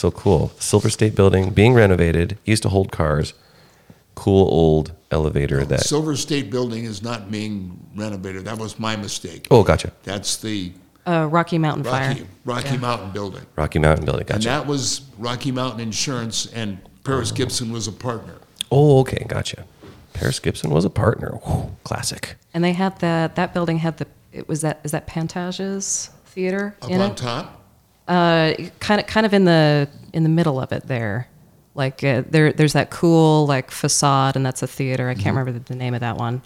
so 0.00 0.10
cool. 0.10 0.50
Silver 0.58 0.90
State 0.90 1.14
Building 1.14 1.50
being 1.50 1.74
renovated, 1.74 2.38
used 2.44 2.62
to 2.64 2.68
hold 2.70 2.90
cars. 2.90 3.34
Cool 4.14 4.48
old 4.48 4.92
elevator 5.10 5.64
that. 5.64 5.80
Silver 5.80 6.16
State 6.16 6.50
Building 6.50 6.84
is 6.84 7.02
not 7.02 7.30
being 7.30 7.78
renovated. 7.96 8.44
That 8.44 8.58
was 8.58 8.78
my 8.78 8.96
mistake. 8.96 9.46
oh, 9.50 9.62
gotcha. 9.62 9.92
That's 10.02 10.36
the 10.38 10.72
Uh, 11.06 11.26
Rocky 11.30 11.56
Mountain 11.58 11.84
Rocky, 11.84 12.20
Fire. 12.20 12.26
Rocky 12.44 12.76
Mountain 12.76 13.10
Building. 13.12 13.46
Rocky 13.56 13.78
Mountain 13.78 14.04
Building. 14.04 14.26
Gotcha. 14.26 14.34
And 14.34 14.44
Gotcha. 14.44 14.58
that 14.64 14.66
was 14.66 15.02
Rocky 15.18 15.50
Mountain 15.52 15.80
Insurance, 15.80 16.46
and 16.46 16.78
Paris 17.04 17.32
Gibson 17.32 17.72
was 17.72 17.86
a 17.88 17.92
partner. 17.92 18.34
oh, 18.70 19.00
okay. 19.00 19.24
Gotcha. 19.26 19.64
Paris 20.12 20.38
Gibson 20.40 20.70
was 20.70 20.84
a 20.84 20.90
partner. 20.90 21.38
Whew, 21.46 21.70
classic. 21.84 22.36
And 22.52 22.62
they 22.64 22.72
had 22.72 22.98
that 22.98 23.36
that 23.36 23.54
building 23.54 23.78
had 23.78 23.96
the 23.98 24.06
it 24.32 24.48
was 24.48 24.60
that 24.60 24.80
is 24.84 24.90
that 24.90 25.06
Pantages 25.06 26.10
Theater 26.26 26.76
Up 26.82 26.90
in 26.90 27.00
on 27.00 27.12
it? 27.12 27.16
top, 27.16 27.59
Uh, 28.10 28.54
kind 28.80 29.00
of 29.00 29.06
kind 29.06 29.24
of 29.24 29.32
in 29.32 29.44
the 29.44 29.88
in 30.12 30.24
the 30.24 30.28
middle 30.28 30.60
of 30.60 30.72
it 30.72 30.86
there. 30.88 31.28
Like 31.76 32.02
uh, 32.02 32.24
there 32.28 32.52
there's 32.52 32.72
that 32.72 32.90
cool 32.90 33.46
like 33.46 33.70
facade 33.70 34.34
and 34.34 34.44
that's 34.44 34.62
a 34.62 34.66
theater. 34.66 35.08
I 35.08 35.14
can't 35.14 35.36
remember 35.36 35.52
the, 35.52 35.60
the 35.60 35.76
name 35.76 35.94
of 35.94 36.00
that 36.00 36.16
one. 36.16 36.42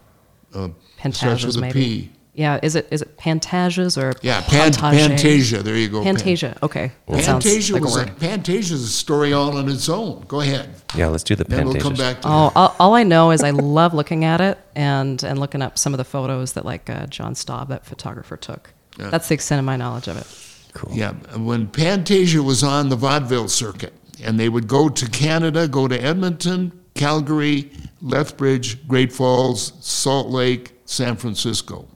uh, 0.55 0.69
Pantages 1.01 1.59
maybe. 1.59 1.73
P. 1.73 2.11
Yeah, 2.35 2.59
is 2.63 2.75
it 2.77 2.89
is 2.91 3.01
it 3.01 3.17
Pantages 3.17 3.97
or 3.97 4.13
Yeah, 4.21 4.43
Pan- 4.43 4.73
Pantasia. 4.73 5.63
There 5.63 5.77
you 5.77 5.89
go. 5.89 6.03
Pan- 6.03 6.17
Pantasia. 6.17 6.63
Okay. 6.63 6.93
That 7.09 7.25
sounds 7.25 7.45
Pantasia 7.47 7.73
like 7.73 7.83
was 7.83 7.97
a, 7.97 7.99
word. 8.01 8.09
Pantasia 8.19 8.73
is 8.73 8.83
a 8.85 8.89
story 8.89 9.33
all 9.33 9.57
on 9.57 9.69
its 9.71 9.89
own. 9.89 10.25
Go 10.29 10.41
ahead. 10.41 10.69
Yeah, 10.95 11.07
let's 11.07 11.23
do 11.25 11.35
the 11.35 11.45
Then 11.45 11.67
we'll 11.69 11.81
come 11.81 11.95
back 11.95 12.21
to 12.23 12.29
Oh, 12.29 12.31
that. 12.49 12.53
all, 12.57 12.77
all 12.79 12.95
I 12.95 13.05
know 13.05 13.31
is 13.31 13.43
I 13.43 13.51
love 13.51 13.95
looking 13.95 14.25
at 14.27 14.41
it 14.43 14.59
and 14.75 15.23
and 15.25 15.39
looking 15.39 15.63
up 15.63 15.79
some 15.79 15.95
of 15.95 15.99
the 15.99 16.05
photos 16.05 16.53
that 16.55 16.67
like 16.67 16.91
uh, 16.91 17.07
John 17.07 17.35
Staub, 17.35 17.69
that 17.69 17.87
photographer, 17.87 18.37
took. 18.37 18.75
Yeah. 18.99 19.09
That's 19.11 19.29
the 19.29 19.35
extent 19.35 19.61
of 19.61 19.65
my 19.65 19.77
knowledge 19.77 20.09
of 20.09 20.17
it. 20.19 20.27
Cool. 20.75 20.93
Yeah, 20.95 21.13
when 21.37 21.69
Pantasia 21.69 22.45
was 22.45 22.63
on 22.63 22.89
the 22.89 22.97
vaudeville 22.97 23.49
circuit, 23.49 23.95
and 24.23 24.39
they 24.39 24.49
would 24.49 24.69
go 24.69 24.89
to 24.89 25.09
Canada, 25.09 25.69
go 25.69 25.89
to 25.89 26.01
Edmonton, 26.01 26.73
Calgary, 26.95 27.71
Lethbridge, 28.03 28.87
Great 28.87 29.13
Falls, 29.13 29.73
Salt 29.81 30.29
Lake, 30.29 30.73
San 30.85 31.17
Francisco. 31.17 31.87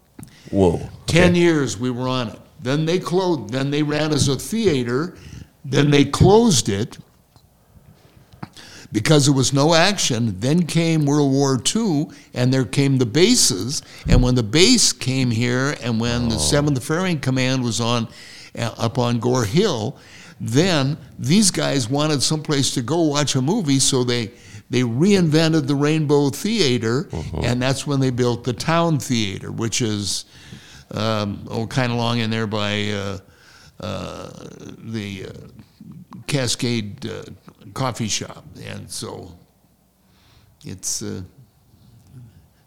Whoa. 0.50 0.88
Ten 1.06 1.34
years 1.34 1.78
we 1.78 1.90
were 1.90 2.08
on 2.08 2.28
it. 2.28 2.40
Then 2.60 2.86
they 2.86 2.98
closed. 2.98 3.52
Then 3.52 3.70
they 3.70 3.82
ran 3.82 4.12
as 4.12 4.28
a 4.28 4.36
theater. 4.36 5.16
Then 5.64 5.90
they 5.90 6.04
closed 6.04 6.68
it 6.68 6.98
because 8.90 9.26
there 9.26 9.34
was 9.34 9.52
no 9.52 9.74
action. 9.74 10.38
Then 10.40 10.64
came 10.64 11.04
World 11.04 11.32
War 11.32 11.60
II, 11.74 12.08
and 12.32 12.52
there 12.52 12.64
came 12.64 12.98
the 12.98 13.06
bases. 13.06 13.82
And 14.08 14.22
when 14.22 14.34
the 14.34 14.42
base 14.42 14.92
came 14.92 15.30
here, 15.30 15.76
and 15.82 16.00
when 16.00 16.28
the 16.28 16.36
oh. 16.36 16.38
Seventh 16.38 16.82
Ferrying 16.82 17.20
Command 17.20 17.62
was 17.62 17.80
on 17.80 18.08
up 18.56 18.98
on 18.98 19.18
Gore 19.20 19.44
Hill, 19.44 19.96
then 20.40 20.96
these 21.18 21.50
guys 21.50 21.88
wanted 21.88 22.22
someplace 22.22 22.72
to 22.74 22.82
go 22.82 23.02
watch 23.02 23.34
a 23.34 23.42
movie, 23.42 23.78
so 23.78 24.04
they 24.04 24.32
they 24.70 24.82
reinvented 24.82 25.66
the 25.66 25.74
Rainbow 25.74 26.28
Theater, 26.30 27.08
and 27.42 27.60
that's 27.60 27.86
when 27.86 28.00
they 28.00 28.10
built 28.10 28.44
the 28.44 28.52
Town 28.52 28.98
Theater, 28.98 29.50
which 29.50 29.80
is 29.80 30.26
um, 30.90 31.46
oh, 31.50 31.66
kind 31.66 31.90
of 31.90 31.98
long 31.98 32.18
in 32.18 32.30
there 32.30 32.46
by 32.46 32.90
uh, 32.90 33.18
uh, 33.80 34.30
the 34.78 35.26
uh, 35.26 35.32
Cascade 36.26 37.06
uh, 37.06 37.22
Coffee 37.72 38.08
Shop, 38.08 38.44
and 38.64 38.90
so 38.90 39.32
it's 40.64 41.02
uh, 41.02 41.22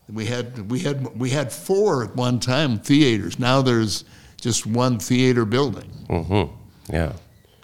we 0.10 0.26
had 0.26 0.70
we 0.70 0.80
had 0.80 1.18
we 1.18 1.30
had 1.30 1.52
four 1.52 2.04
at 2.04 2.16
one 2.16 2.40
time 2.40 2.80
theaters. 2.80 3.40
Now 3.40 3.62
there's 3.62 4.06
just 4.42 4.66
one 4.66 5.00
theater 5.00 5.46
building. 5.46 5.90
Mm-hmm. 6.10 6.94
Yeah. 6.94 7.14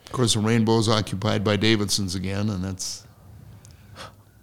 Of 0.06 0.12
course, 0.14 0.36
the 0.36 0.40
Rainbow 0.40 0.78
is 0.78 0.88
occupied 0.88 1.44
by 1.44 1.58
Davidson's 1.58 2.16
again, 2.16 2.50
and 2.50 2.64
that's 2.64 3.04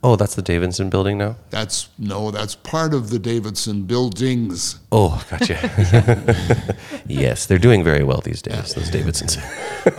Oh, 0.07 0.17
that's 0.17 0.35
the 0.35 0.43
Davidson 0.43 0.91
building 0.91 1.17
now? 1.17 1.37
that's 1.49 1.89
no, 1.99 2.31
that's 2.31 2.55
part 2.55 2.93
of 2.93 3.09
the 3.09 3.19
Davidson 3.19 3.85
buildings. 3.85 4.79
Oh, 4.93 5.25
gotcha. 5.31 6.77
yes, 7.07 7.47
they're 7.47 7.57
doing 7.57 7.83
very 7.83 8.05
well 8.05 8.21
these 8.21 8.43
days, 8.43 8.75
those 8.75 8.91
Davidsons. 8.91 9.39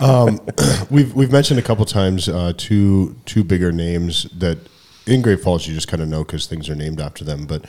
We've 0.90 1.12
we've 1.14 1.32
mentioned 1.32 1.58
a 1.58 1.62
couple 1.62 1.84
times 1.86 2.28
uh, 2.28 2.52
two 2.56 3.16
two 3.24 3.42
bigger 3.42 3.72
names 3.72 4.24
that 4.38 4.58
in 5.06 5.22
Great 5.22 5.40
Falls 5.40 5.66
you 5.66 5.74
just 5.74 5.88
kind 5.88 6.02
of 6.02 6.08
know 6.08 6.24
because 6.24 6.46
things 6.46 6.68
are 6.68 6.74
named 6.74 7.00
after 7.00 7.24
them. 7.24 7.46
But 7.46 7.64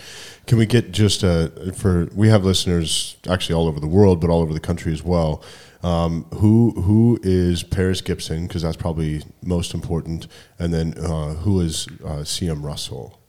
can 0.48 0.58
we 0.58 0.66
get 0.66 0.92
just 0.92 1.24
uh, 1.24 1.50
for 1.74 2.08
we 2.16 2.30
have 2.30 2.44
listeners 2.44 3.18
actually 3.30 3.56
all 3.56 3.68
over 3.68 3.80
the 3.80 3.88
world, 3.88 4.20
but 4.20 4.30
all 4.30 4.42
over 4.42 4.54
the 4.54 4.60
country 4.60 4.92
as 4.92 5.04
well. 5.04 5.44
Um, 5.84 6.26
who 6.36 6.72
who 6.82 7.20
is 7.22 7.64
Paris 7.64 8.02
Gibson? 8.02 8.48
Because 8.48 8.64
that's 8.64 8.78
probably 8.78 9.24
most 9.44 9.74
important. 9.74 10.28
And 10.58 10.74
then 10.74 10.96
uh, 10.98 11.36
who 11.36 11.60
is 11.60 11.88
uh, 12.04 12.24
C.M. 12.24 12.66
Russell? 12.66 13.20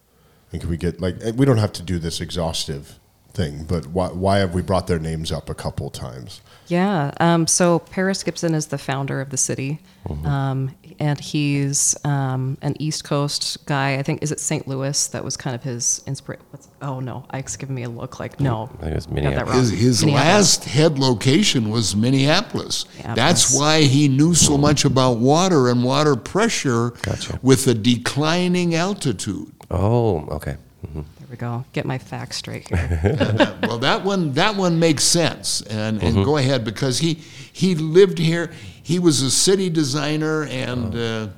And 0.50 0.60
can 0.60 0.70
we 0.70 0.78
get 0.78 1.00
like 1.00 1.16
we 1.36 1.44
don't 1.44 1.58
have 1.58 1.72
to 1.74 1.82
do 1.82 1.98
this 1.98 2.20
exhaustive 2.20 2.98
thing, 3.32 3.64
but 3.64 3.86
why 3.88 4.08
why 4.08 4.38
have 4.38 4.54
we 4.54 4.62
brought 4.62 4.86
their 4.86 4.98
names 4.98 5.30
up 5.30 5.50
a 5.50 5.54
couple 5.54 5.90
times? 5.90 6.40
Yeah. 6.68 7.12
Um, 7.20 7.46
so 7.46 7.78
Paris 7.80 8.22
Gibson 8.22 8.54
is 8.54 8.66
the 8.66 8.78
founder 8.78 9.20
of 9.20 9.30
the 9.30 9.36
city, 9.36 9.80
um, 10.24 10.74
and 10.98 11.18
he's 11.18 11.96
um, 12.04 12.58
an 12.62 12.74
East 12.78 13.04
Coast 13.04 13.64
guy. 13.66 13.94
I 13.98 14.02
think 14.02 14.22
is 14.22 14.32
it 14.32 14.40
St. 14.40 14.66
Louis 14.68 15.08
that 15.08 15.24
was 15.24 15.36
kind 15.36 15.56
of 15.56 15.62
his 15.62 16.02
inspiration. 16.06 16.44
Oh 16.82 17.00
no, 17.00 17.24
Ike's 17.30 17.56
giving 17.56 17.74
me 17.74 17.82
a 17.84 17.88
look 17.88 18.20
like 18.20 18.38
no. 18.40 18.70
I 18.78 18.82
think 18.82 18.92
it 18.92 18.94
was 18.94 19.08
Minneapolis. 19.08 19.70
His, 19.70 19.80
his 19.80 20.00
Minneapolis. 20.04 20.34
last 20.34 20.64
head 20.64 20.98
location 20.98 21.70
was 21.70 21.96
Minneapolis. 21.96 22.84
Minneapolis. 22.96 23.16
That's 23.16 23.54
why 23.58 23.82
he 23.82 24.08
knew 24.08 24.34
so 24.34 24.56
much 24.58 24.84
about 24.84 25.18
water 25.18 25.68
and 25.68 25.82
water 25.84 26.16
pressure 26.16 26.90
Gotcha. 27.02 27.38
with 27.42 27.66
a 27.66 27.74
declining 27.74 28.74
altitude. 28.74 29.52
Oh, 29.70 30.20
okay. 30.28 30.56
hmm 30.92 31.00
There 31.00 31.17
we 31.30 31.36
go. 31.36 31.64
Get 31.72 31.84
my 31.84 31.98
facts 31.98 32.36
straight 32.36 32.68
here. 32.68 33.56
well, 33.62 33.78
that 33.78 34.04
one 34.04 34.32
that 34.32 34.56
one 34.56 34.78
makes 34.78 35.04
sense, 35.04 35.62
and, 35.62 36.02
and 36.02 36.24
go 36.24 36.36
ahead 36.36 36.64
because 36.64 36.98
he 36.98 37.14
he 37.14 37.74
lived 37.74 38.18
here. 38.18 38.50
He 38.82 38.98
was 38.98 39.20
a 39.20 39.30
city 39.30 39.68
designer, 39.68 40.44
and 40.44 40.94
uh, 40.94 41.28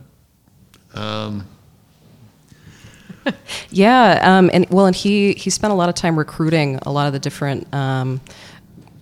um, 0.95 1.47
Yeah, 3.71 4.21
um, 4.23 4.51
and 4.53 4.69
well, 4.71 4.87
and 4.87 4.97
he 4.97 5.33
he 5.35 5.51
spent 5.51 5.73
a 5.73 5.77
lot 5.77 5.89
of 5.89 5.95
time 5.95 6.19
recruiting 6.19 6.79
a 6.83 6.93
lot 6.93 7.07
of 7.07 7.13
the 7.13 7.19
different 7.19 7.73
um, 7.75 8.21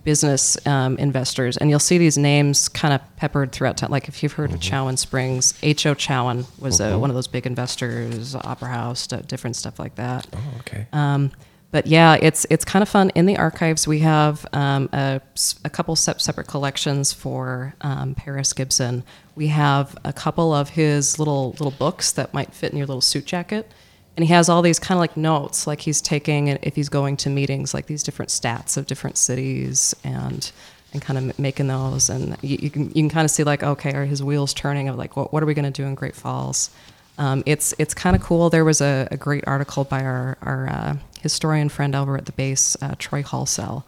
business 0.03 0.57
um, 0.67 0.97
investors, 0.97 1.57
and 1.57 1.69
you'll 1.69 1.79
see 1.79 1.97
these 1.97 2.17
names 2.17 2.69
kind 2.69 2.93
of 2.93 3.01
peppered 3.17 3.51
throughout 3.51 3.77
town. 3.77 3.91
Like 3.91 4.07
if 4.07 4.23
you've 4.23 4.33
heard 4.33 4.51
of 4.51 4.59
Chowen 4.59 4.97
Springs, 4.97 5.53
H. 5.61 5.85
O. 5.85 5.95
Chowen 5.95 6.45
was 6.59 6.81
uh, 6.81 6.97
one 6.97 7.09
of 7.09 7.15
those 7.15 7.27
big 7.27 7.45
investors, 7.45 8.35
Opera 8.35 8.69
House, 8.69 9.07
different 9.07 9.55
stuff 9.55 9.79
like 9.79 9.95
that. 9.95 10.27
Oh, 10.33 10.53
okay. 10.59 10.87
Um, 10.93 11.31
but 11.71 11.85
yeah, 11.85 12.17
it's 12.19 12.45
it's 12.49 12.65
kind 12.65 12.81
of 12.81 12.89
fun. 12.89 13.11
In 13.11 13.27
the 13.27 13.37
archives, 13.37 13.87
we 13.87 13.99
have 13.99 14.45
um, 14.53 14.89
a, 14.91 15.21
a 15.63 15.69
couple 15.69 15.95
sep- 15.95 16.19
separate 16.19 16.47
collections 16.47 17.13
for 17.13 17.75
um, 17.81 18.15
Paris 18.15 18.53
Gibson. 18.53 19.03
We 19.35 19.47
have 19.47 19.95
a 20.03 20.11
couple 20.11 20.51
of 20.51 20.69
his 20.69 21.19
little 21.19 21.51
little 21.51 21.71
books 21.71 22.11
that 22.13 22.33
might 22.33 22.53
fit 22.53 22.71
in 22.71 22.77
your 22.77 22.87
little 22.87 23.01
suit 23.01 23.25
jacket, 23.25 23.71
and 24.19 24.27
he 24.27 24.33
has 24.33 24.49
all 24.49 24.61
these 24.61 24.79
kind 24.79 24.97
of 24.97 24.99
like 24.99 25.15
notes, 25.15 25.65
like 25.65 25.79
he's 25.79 26.01
taking 26.01 26.49
if 26.49 26.75
he's 26.75 26.89
going 26.89 27.15
to 27.15 27.29
meetings, 27.29 27.73
like 27.73 27.85
these 27.85 28.03
different 28.03 28.29
stats 28.29 28.75
of 28.75 28.85
different 28.85 29.17
cities 29.17 29.95
and. 30.03 30.51
And 30.91 31.03
kind 31.03 31.19
of 31.19 31.37
making 31.37 31.67
those, 31.67 32.09
and 32.09 32.35
you, 32.41 32.57
you 32.59 32.71
can 32.71 32.87
you 32.87 32.93
can 33.03 33.09
kind 33.09 33.23
of 33.23 33.29
see 33.29 33.43
like 33.43 33.61
okay, 33.61 33.93
are 33.93 34.05
his 34.05 34.23
wheels 34.23 34.55
turning 34.55 34.89
of 34.89 34.95
like 34.95 35.15
what 35.15 35.31
what 35.31 35.43
are 35.43 35.45
we 35.45 35.53
going 35.53 35.71
to 35.71 35.81
do 35.81 35.85
in 35.85 35.93
Great 35.93 36.15
Falls? 36.15 36.71
Um, 37.19 37.43
it's 37.45 37.75
it's 37.77 37.93
kind 37.93 38.15
of 38.15 38.23
cool. 38.23 38.49
There 38.49 38.65
was 38.65 38.81
a, 38.81 39.07
a 39.11 39.15
great 39.15 39.43
article 39.45 39.83
by 39.83 40.03
our 40.03 40.39
our 40.41 40.67
uh, 40.67 40.95
historian 41.21 41.69
friend 41.69 41.93
over 41.93 42.17
at 42.17 42.25
the 42.25 42.31
base, 42.31 42.75
uh, 42.81 42.95
Troy 42.97 43.21
Hallsell. 43.21 43.83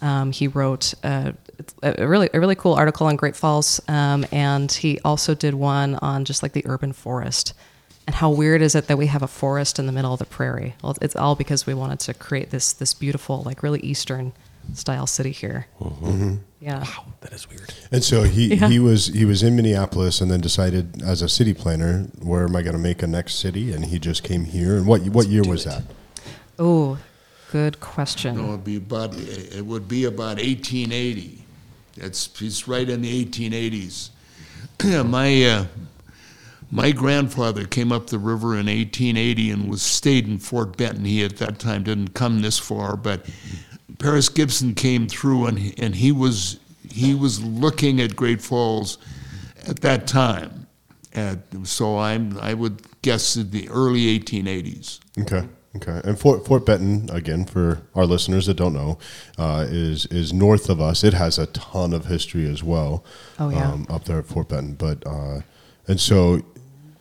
Um, 0.00 0.32
he 0.32 0.48
wrote 0.48 0.94
uh, 1.04 1.32
a, 1.82 1.96
a 1.98 2.08
really 2.08 2.30
a 2.32 2.40
really 2.40 2.54
cool 2.54 2.72
article 2.72 3.06
on 3.06 3.16
Great 3.16 3.36
Falls, 3.36 3.78
um, 3.86 4.24
and 4.32 4.72
he 4.72 4.98
also 5.04 5.34
did 5.34 5.52
one 5.52 5.96
on 5.96 6.24
just 6.24 6.42
like 6.42 6.54
the 6.54 6.62
urban 6.64 6.94
forest 6.94 7.52
and 8.06 8.14
how 8.16 8.30
weird 8.30 8.62
is 8.62 8.74
it 8.74 8.86
that 8.86 8.98
we 8.98 9.06
have 9.06 9.22
a 9.22 9.28
forest 9.28 9.78
in 9.78 9.86
the 9.86 9.92
middle 9.92 10.12
of 10.12 10.18
the 10.18 10.26
prairie? 10.26 10.74
Well, 10.82 10.96
it's 11.02 11.16
all 11.16 11.34
because 11.34 11.66
we 11.66 11.74
wanted 11.74 12.00
to 12.00 12.14
create 12.14 12.50
this 12.50 12.72
this 12.72 12.94
beautiful 12.94 13.42
like 13.42 13.62
really 13.62 13.80
eastern 13.80 14.32
style 14.74 15.06
city 15.06 15.30
here. 15.32 15.66
Yeah. 16.60 16.80
Wow, 16.80 17.04
that 17.20 17.32
is 17.32 17.48
weird. 17.48 17.72
And 17.92 18.02
so 18.02 18.22
he, 18.24 18.54
Yeah. 18.54 18.68
he 18.68 18.78
was 18.78 19.06
he 19.08 19.24
was 19.24 19.42
in 19.42 19.54
Minneapolis 19.56 20.20
and 20.20 20.30
then 20.30 20.40
decided 20.40 21.02
as 21.02 21.22
a 21.22 21.28
city 21.28 21.54
planner 21.54 22.08
where 22.20 22.44
am 22.44 22.56
I 22.56 22.62
going 22.62 22.74
to 22.74 22.82
make 22.82 23.02
a 23.02 23.06
next 23.06 23.34
city 23.36 23.72
and 23.72 23.84
he 23.86 23.98
just 23.98 24.22
came 24.24 24.44
here 24.44 24.76
and 24.76 24.86
what 24.86 25.02
what 25.02 25.28
year 25.28 25.42
was 25.44 25.64
that? 25.64 25.82
Oh, 26.58 26.98
good 27.52 27.80
question. 27.80 28.36
no, 28.36 28.48
it'd 28.54 28.64
be 28.64 28.76
about 28.76 29.14
it 29.16 29.64
would 29.64 29.86
be 29.88 30.04
about 30.04 30.38
1880. 30.38 31.44
It's 31.96 32.30
it's 32.42 32.66
right 32.68 32.88
in 32.88 33.02
the 33.02 33.24
1880s. 33.24 34.10
my 35.06 35.44
uh, 35.44 35.64
my 36.70 36.90
grandfather 36.90 37.64
came 37.64 37.92
up 37.92 38.08
the 38.08 38.18
river 38.18 38.52
in 38.54 38.66
1880 38.66 39.50
and 39.50 39.70
was 39.70 39.82
stayed 39.82 40.26
in 40.26 40.38
Fort 40.38 40.76
Benton. 40.76 41.04
He 41.04 41.24
at 41.24 41.36
that 41.38 41.58
time 41.58 41.84
didn't 41.84 42.14
come 42.14 42.42
this 42.42 42.58
far, 42.58 42.96
but 42.96 43.26
Paris 43.98 44.28
Gibson 44.28 44.74
came 44.74 45.06
through 45.06 45.46
and 45.46 45.58
he, 45.58 45.74
and 45.78 45.94
he 45.94 46.12
was 46.12 46.58
he 46.90 47.14
was 47.14 47.42
looking 47.42 48.00
at 48.00 48.16
Great 48.16 48.40
Falls 48.40 48.98
at 49.66 49.80
that 49.80 50.06
time, 50.06 50.66
And 51.12 51.42
so 51.64 51.98
I'm 51.98 52.38
I 52.38 52.54
would 52.54 52.82
guess 53.02 53.36
in 53.36 53.50
the 53.50 53.68
early 53.68 54.18
1880s. 54.18 55.00
Okay. 55.20 55.46
Okay. 55.76 56.00
And 56.04 56.18
Fort 56.18 56.46
Fort 56.46 56.64
Benton, 56.64 57.10
again, 57.12 57.44
for 57.44 57.82
our 57.94 58.06
listeners 58.06 58.46
that 58.46 58.54
don't 58.54 58.72
know, 58.72 58.98
uh, 59.38 59.66
is 59.68 60.06
is 60.06 60.32
north 60.32 60.70
of 60.70 60.80
us. 60.80 61.04
It 61.04 61.12
has 61.12 61.38
a 61.38 61.46
ton 61.46 61.92
of 61.92 62.06
history 62.06 62.48
as 62.48 62.62
well. 62.62 63.04
Oh, 63.38 63.50
yeah. 63.50 63.70
Um, 63.70 63.86
up 63.90 64.04
there 64.04 64.18
at 64.18 64.26
Fort 64.26 64.48
Benton, 64.48 64.74
but 64.74 65.06
uh, 65.06 65.40
and 65.86 66.00
so 66.00 66.42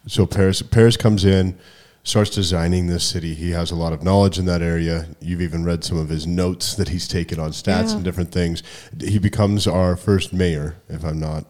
so 0.07 0.25
Paris 0.25 0.61
Paris 0.61 0.97
comes 0.97 1.25
in, 1.25 1.57
starts 2.03 2.29
designing 2.29 2.87
this 2.87 3.03
city. 3.03 3.33
He 3.33 3.51
has 3.51 3.71
a 3.71 3.75
lot 3.75 3.93
of 3.93 4.03
knowledge 4.03 4.37
in 4.37 4.45
that 4.45 4.61
area. 4.61 5.07
You've 5.19 5.41
even 5.41 5.63
read 5.63 5.83
some 5.83 5.97
of 5.97 6.09
his 6.09 6.27
notes 6.27 6.75
that 6.75 6.89
he's 6.89 7.07
taken 7.07 7.39
on 7.39 7.51
stats 7.51 7.89
Yeah. 7.89 7.95
and 7.95 8.03
different 8.03 8.31
things. 8.31 8.61
He 8.99 9.17
becomes 9.19 9.65
our 9.67 9.95
first 9.95 10.31
mayor, 10.33 10.75
if 10.89 11.03
I'm 11.03 11.19
not 11.19 11.45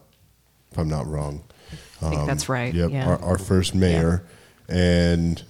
if 0.72 0.78
I'm 0.78 0.88
not 0.88 1.06
wrong. 1.06 1.44
I 2.02 2.10
think 2.10 2.26
that's 2.26 2.48
um, 2.48 2.52
right. 2.54 2.74
Yep, 2.74 2.90
Yeah. 2.90 3.06
our, 3.08 3.22
our 3.22 3.38
first 3.38 3.74
mayor, 3.74 4.22
and 4.68 5.42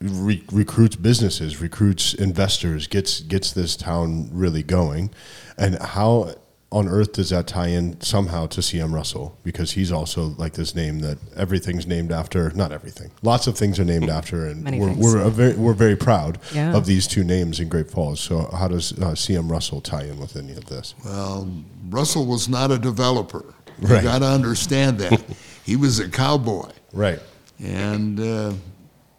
re- 0.00 0.44
recruits 0.50 0.96
businesses, 0.96 1.60
recruits 1.60 2.14
investors, 2.14 2.86
gets 2.86 3.20
gets 3.20 3.52
this 3.52 3.76
town 3.76 4.28
really 4.32 4.62
going. 4.62 5.10
And 5.56 5.78
how 5.80 6.34
on 6.70 6.86
earth 6.86 7.14
does 7.14 7.30
that 7.30 7.46
tie 7.46 7.68
in 7.68 7.98
somehow 8.02 8.46
to 8.46 8.60
CM 8.60 8.92
Russell? 8.92 9.38
Because 9.42 9.72
he's 9.72 9.90
also 9.90 10.34
like 10.36 10.52
this 10.52 10.74
name 10.74 10.98
that 11.00 11.16
everything's 11.34 11.86
named 11.86 12.12
after. 12.12 12.50
Not 12.50 12.72
everything. 12.72 13.10
Lots 13.22 13.46
of 13.46 13.56
things 13.56 13.78
are 13.80 13.84
named 13.84 14.10
after, 14.10 14.46
and 14.46 14.62
Many 14.62 14.78
we're 14.78 14.92
we're, 14.92 15.18
a 15.18 15.30
very, 15.30 15.54
we're 15.54 15.72
very 15.72 15.96
proud 15.96 16.38
Yeah. 16.54 16.76
of 16.76 16.84
these 16.84 17.06
two 17.06 17.24
names 17.24 17.58
in 17.58 17.68
Great 17.70 17.90
Falls. 17.90 18.20
So 18.20 18.50
how 18.52 18.68
does 18.68 18.92
uh, 18.92 19.12
CM 19.14 19.50
Russell 19.50 19.80
tie 19.80 20.04
in 20.04 20.18
with 20.20 20.36
any 20.36 20.52
of 20.52 20.66
this? 20.66 20.94
Well, 21.04 21.50
Russell 21.88 22.26
was 22.26 22.48
not 22.50 22.70
a 22.70 22.78
developer. 22.78 23.44
You 23.80 23.88
Right. 23.88 24.02
got 24.02 24.18
to 24.18 24.26
understand 24.26 24.98
that. 24.98 25.22
he 25.64 25.76
was 25.76 26.00
a 26.00 26.08
cowboy. 26.08 26.68
Right. 26.92 27.20
And 27.60 28.20
uh, 28.20 28.52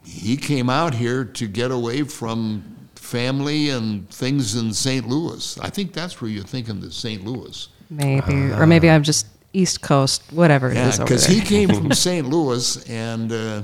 he 0.05 0.37
came 0.37 0.69
out 0.69 0.93
here 0.93 1.23
to 1.25 1.47
get 1.47 1.71
away 1.71 2.03
from 2.03 2.75
family 3.09 3.69
and 3.69 4.09
things 4.09 4.55
in 4.55 4.73
St. 4.73 5.07
Louis. 5.07 5.59
I 5.59 5.69
think 5.69 5.93
that's 5.93 6.21
where 6.21 6.29
you're 6.29 6.43
thinking 6.43 6.79
the 6.79 6.91
St. 6.91 7.25
Louis. 7.25 7.67
Maybe, 7.89 8.33
or 8.51 8.67
maybe 8.67 8.89
I'm 8.89 9.03
just 9.03 9.27
East 9.53 9.81
Coast, 9.81 10.23
whatever 10.31 10.69
it 10.71 10.75
Yeah, 10.75 10.89
is 10.89 10.99
because 10.99 11.25
he 11.25 11.41
came 11.41 11.69
from 11.69 11.91
St. 12.07 12.27
Louis 12.27 12.87
and 12.89 13.31
uh, 13.31 13.61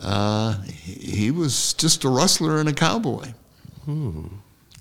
uh, 0.00 0.60
he 0.62 0.94
he 0.94 1.30
was 1.30 1.74
just 1.74 2.04
a 2.04 2.08
rustler 2.08 2.58
and 2.58 2.68
a 2.68 2.72
cowboy. 2.72 3.32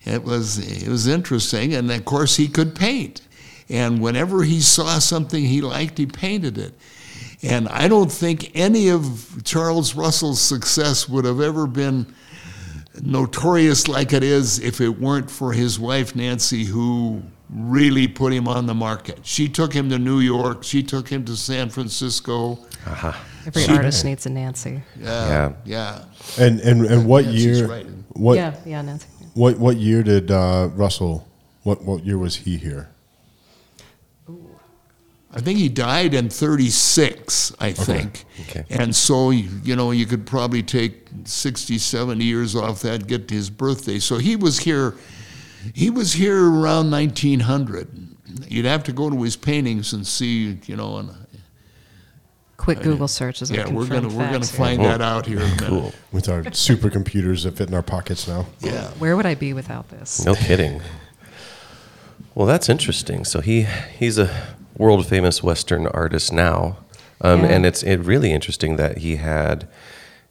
It 0.06 0.24
was 0.24 0.58
it 0.60 0.88
was 0.88 1.08
interesting, 1.08 1.74
and 1.74 1.92
of 1.92 2.06
course 2.06 2.38
he 2.38 2.48
could 2.48 2.76
paint. 2.76 3.22
And 3.70 4.02
whenever 4.02 4.44
he 4.44 4.62
saw 4.62 5.00
something 5.00 5.44
he 5.46 5.62
liked, 5.62 5.98
he 5.98 6.06
painted 6.06 6.58
it. 6.58 6.74
And 7.42 7.68
I 7.70 7.88
don't 7.88 8.12
think 8.12 8.52
any 8.56 8.90
of 8.90 9.42
Charles 9.44 9.96
Russell's 9.96 10.42
success 10.42 11.10
would 11.10 11.26
have 11.26 11.42
ever 11.42 11.68
been 11.68 12.14
notorious 13.02 13.88
like 13.88 14.14
it 14.14 14.24
is 14.24 14.60
if 14.60 14.82
it 14.82 15.00
weren't 15.00 15.30
for 15.32 15.54
his 15.54 15.80
wife 15.80 16.16
Nancy, 16.16 16.66
who 16.66 17.24
really 17.50 18.08
put 18.08 18.34
him 18.34 18.48
on 18.48 18.66
the 18.66 18.74
market. 18.74 19.20
She 19.24 19.48
took 19.48 19.74
him 19.74 19.90
to 19.90 20.00
New 20.00 20.20
York. 20.20 20.64
She 20.64 20.82
took 20.84 21.08
him 21.08 21.24
to 21.26 21.36
San 21.36 21.70
Francisco. 21.70 22.60
Every 23.46 23.66
artist 23.68 24.06
needs 24.06 24.26
a 24.26 24.30
Nancy. 24.30 24.82
Yeah, 25.00 25.28
Yeah. 25.28 25.54
yeah. 25.66 26.06
And 26.40 26.60
and 26.62 26.86
and 26.86 27.06
what 27.06 27.26
Nancy's 27.26 27.60
year? 27.60 27.68
right. 27.68 27.86
What 28.14 28.36
yeah, 28.36 28.56
yeah, 28.66 28.82
Nancy. 28.82 29.08
What 29.34 29.58
what 29.60 29.78
year 29.78 30.04
did 30.04 30.32
uh, 30.32 30.70
Russell? 30.74 31.28
What 31.64 31.84
what 31.84 32.06
year 32.06 32.18
was 32.18 32.38
he 32.38 32.58
here? 32.58 32.90
I 35.36 35.42
think 35.42 35.58
he 35.58 35.68
died 35.68 36.14
in 36.14 36.30
36, 36.30 37.56
I 37.60 37.72
think. 37.72 38.24
Okay. 38.42 38.66
And 38.70 38.96
so, 38.96 39.32
you 39.32 39.50
you 39.64 39.76
know, 39.76 39.92
you 39.92 40.06
could 40.06 40.28
probably 40.28 40.62
take 40.62 41.08
60, 41.24 41.80
70 41.80 42.24
years 42.24 42.56
off 42.56 42.82
that, 42.84 43.08
get 43.08 43.28
to 43.30 43.34
his 43.34 43.50
birthday. 43.50 43.98
So 43.98 44.20
he 44.20 44.36
was 44.36 44.60
here, 44.60 44.96
he 45.74 45.90
was 45.90 46.14
here 46.14 46.38
around 46.38 46.92
1900. 46.92 47.88
You'd 48.48 48.66
have 48.66 48.84
to 48.84 48.94
go 48.94 49.10
to 49.10 49.24
his 49.24 49.36
paintings 49.36 49.94
and 49.94 50.06
see, 50.06 50.60
you 50.66 50.76
know, 50.76 50.98
and 50.98 51.10
Quick 52.58 52.82
Google 52.82 53.10
search 53.10 53.42
is 53.42 53.52
a 53.52 53.56
yeah, 53.56 53.70
we're 53.70 53.82
confirmed 53.82 54.04
gonna 54.04 54.16
we're 54.16 54.32
gonna 54.32 54.40
fact 54.40 54.52
here. 54.52 54.66
find 54.66 54.86
that 54.86 55.02
out 55.02 55.26
here 55.26 55.42
in. 55.42 55.58
Cool. 55.58 55.94
With 56.14 56.30
our 56.30 56.44
supercomputers 56.44 57.44
that 57.44 57.58
fit 57.58 57.68
in 57.68 57.74
our 57.74 57.84
pockets 57.84 58.26
now. 58.26 58.46
Yeah. 58.62 58.88
Where 59.00 59.18
would 59.18 59.26
I 59.26 59.36
be 59.36 59.52
without 59.52 59.90
this? 59.90 60.24
No 60.24 60.34
kidding. 60.34 60.82
Well, 62.36 62.48
that's 62.48 62.70
interesting. 62.70 63.26
So 63.26 63.42
he 63.42 63.64
he's 63.98 64.18
a 64.18 64.56
world 64.78 65.06
famous 65.08 65.44
Western 65.44 65.88
artist 65.88 66.32
now, 66.34 66.78
um, 67.22 67.42
Yeah. 67.42 67.48
and 67.48 67.66
it's 67.66 67.84
it 67.84 67.98
really 67.98 68.32
interesting 68.32 68.76
that 68.78 69.00
he 69.00 69.18
had, 69.18 69.68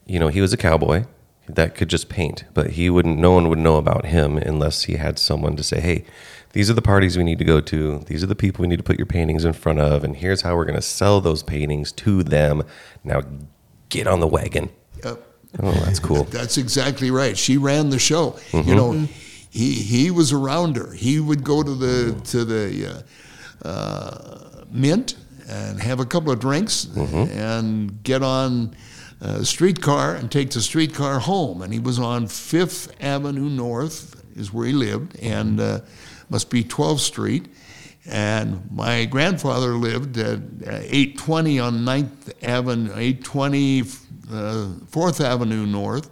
you 0.06 0.18
know, 0.18 0.28
he 0.28 0.40
was 0.40 0.52
a 0.52 0.56
cowboy 0.56 1.04
that 1.48 1.74
could 1.74 1.88
just 1.88 2.08
paint, 2.08 2.44
but 2.54 2.70
he 2.70 2.88
wouldn't. 2.90 3.18
No 3.18 3.32
one 3.32 3.48
would 3.48 3.58
know 3.58 3.76
about 3.76 4.06
him 4.06 4.38
unless 4.38 4.84
he 4.84 4.94
had 4.96 5.18
someone 5.18 5.56
to 5.56 5.62
say, 5.62 5.80
"Hey, 5.80 6.04
these 6.52 6.70
are 6.70 6.74
the 6.74 6.82
parties 6.82 7.16
we 7.16 7.24
need 7.24 7.38
to 7.38 7.44
go 7.44 7.60
to. 7.60 7.98
These 8.06 8.22
are 8.22 8.26
the 8.28 8.34
people 8.36 8.62
we 8.62 8.68
need 8.68 8.76
to 8.78 8.82
put 8.84 8.96
your 8.98 9.06
paintings 9.06 9.44
in 9.44 9.52
front 9.52 9.80
of, 9.80 10.04
and 10.04 10.16
here's 10.16 10.42
how 10.42 10.54
we're 10.56 10.64
going 10.64 10.76
to 10.76 10.82
sell 10.82 11.20
those 11.20 11.42
paintings 11.42 11.90
to 11.92 12.22
them." 12.22 12.62
Now, 13.04 13.22
get 13.88 14.06
on 14.06 14.20
the 14.20 14.26
wagon. 14.28 14.70
Yep. 15.04 15.20
Oh, 15.62 15.72
that's 15.72 15.98
cool. 15.98 16.24
That's 16.30 16.56
exactly 16.56 17.10
right. 17.10 17.36
She 17.36 17.58
ran 17.58 17.90
the 17.90 17.98
show. 17.98 18.30
Mm-hmm. 18.52 18.68
You 18.68 18.74
know, 18.74 18.92
he 19.50 19.72
he 19.74 20.10
was 20.10 20.32
around 20.32 20.76
her. 20.76 20.92
He 20.92 21.20
would 21.20 21.44
go 21.44 21.62
to 21.62 21.74
the 21.74 22.18
to 22.30 22.44
the 22.44 22.86
uh, 22.86 23.02
uh, 23.64 24.64
mint 24.70 25.16
and 25.48 25.80
have 25.80 26.00
a 26.00 26.06
couple 26.06 26.32
of 26.32 26.40
drinks 26.40 26.86
Mm-hmm. 26.86 27.38
and 27.38 28.02
get 28.02 28.22
on 28.22 28.74
a 29.20 29.44
streetcar 29.44 30.14
and 30.16 30.30
take 30.30 30.50
the 30.50 30.60
streetcar 30.60 31.18
home. 31.20 31.62
And 31.62 31.72
he 31.72 31.78
was 31.78 31.98
on 31.98 32.26
Fifth 32.28 32.94
Avenue 33.00 33.48
North 33.48 34.16
is 34.36 34.52
where 34.52 34.66
he 34.66 34.72
lived, 34.72 35.18
and 35.20 35.60
uh, 35.60 35.80
must 36.30 36.48
be 36.50 36.64
12th 36.64 37.00
Street. 37.00 37.48
And 38.06 38.68
my 38.72 39.04
grandfather 39.04 39.74
lived 39.74 40.16
at 40.18 40.38
uh, 40.38 40.80
820 40.82 41.60
on 41.60 41.74
9th 41.84 42.32
Avenue, 42.42 42.90
820 42.96 43.80
uh, 43.80 43.84
4th 44.90 45.20
Avenue 45.24 45.66
North, 45.66 46.10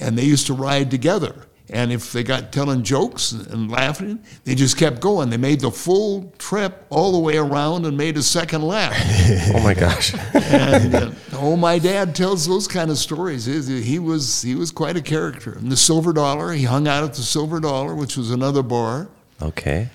and 0.00 0.18
they 0.18 0.24
used 0.24 0.46
to 0.48 0.54
ride 0.54 0.90
together. 0.90 1.46
And 1.72 1.92
if 1.92 2.12
they 2.12 2.24
got 2.24 2.50
telling 2.52 2.82
jokes 2.82 3.30
and 3.30 3.70
laughing, 3.70 4.18
they 4.44 4.56
just 4.56 4.76
kept 4.76 5.00
going. 5.00 5.30
They 5.30 5.36
made 5.36 5.60
the 5.60 5.70
full 5.70 6.32
trip 6.36 6.84
all 6.90 7.12
the 7.12 7.18
way 7.20 7.36
around 7.36 7.86
and 7.86 7.96
made 7.96 8.16
a 8.16 8.22
second 8.22 8.62
lap. 8.62 8.92
Oh 9.54 9.62
my 9.62 9.74
gosh. 9.74 10.14
and 10.34 10.94
uh, 10.94 11.10
oh, 11.34 11.56
my 11.56 11.78
dad 11.78 12.14
tells 12.14 12.46
those 12.46 12.66
kind 12.68 12.90
of 12.90 12.98
stories. 12.98 13.44
He- 13.46 13.98
was 14.00 14.42
he 14.42 14.54
was 14.54 14.70
quite 14.72 14.96
a 14.96 15.02
character. 15.02 15.52
And 15.52 15.70
the 15.70 15.76
Silver 15.76 16.12
Dollar, 16.12 16.52
he 16.52 16.64
hung 16.64 16.88
out 16.88 17.04
at 17.04 17.14
the 17.14 17.22
Silver 17.22 17.60
Dollar, 17.60 17.94
which 17.94 18.16
was 18.16 18.30
another 18.30 18.62
bar. 18.62 19.08
Okay. 19.40 19.88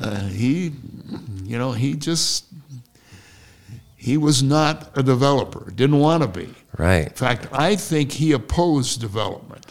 Uh, 0.00 0.20
he, 0.28 0.72
you 1.44 1.58
know, 1.58 1.72
he 1.72 1.94
just 1.94 2.46
he 3.96 4.16
was 4.16 4.42
not 4.42 4.90
a 4.96 5.02
developer. 5.02 5.70
Didn't 5.72 5.98
want 5.98 6.22
to 6.22 6.28
be. 6.28 6.54
Right. 6.78 7.06
In 7.08 7.12
fact, 7.14 7.48
I 7.52 7.76
think 7.76 8.12
he 8.12 8.32
opposed 8.32 9.00
development. 9.00 9.66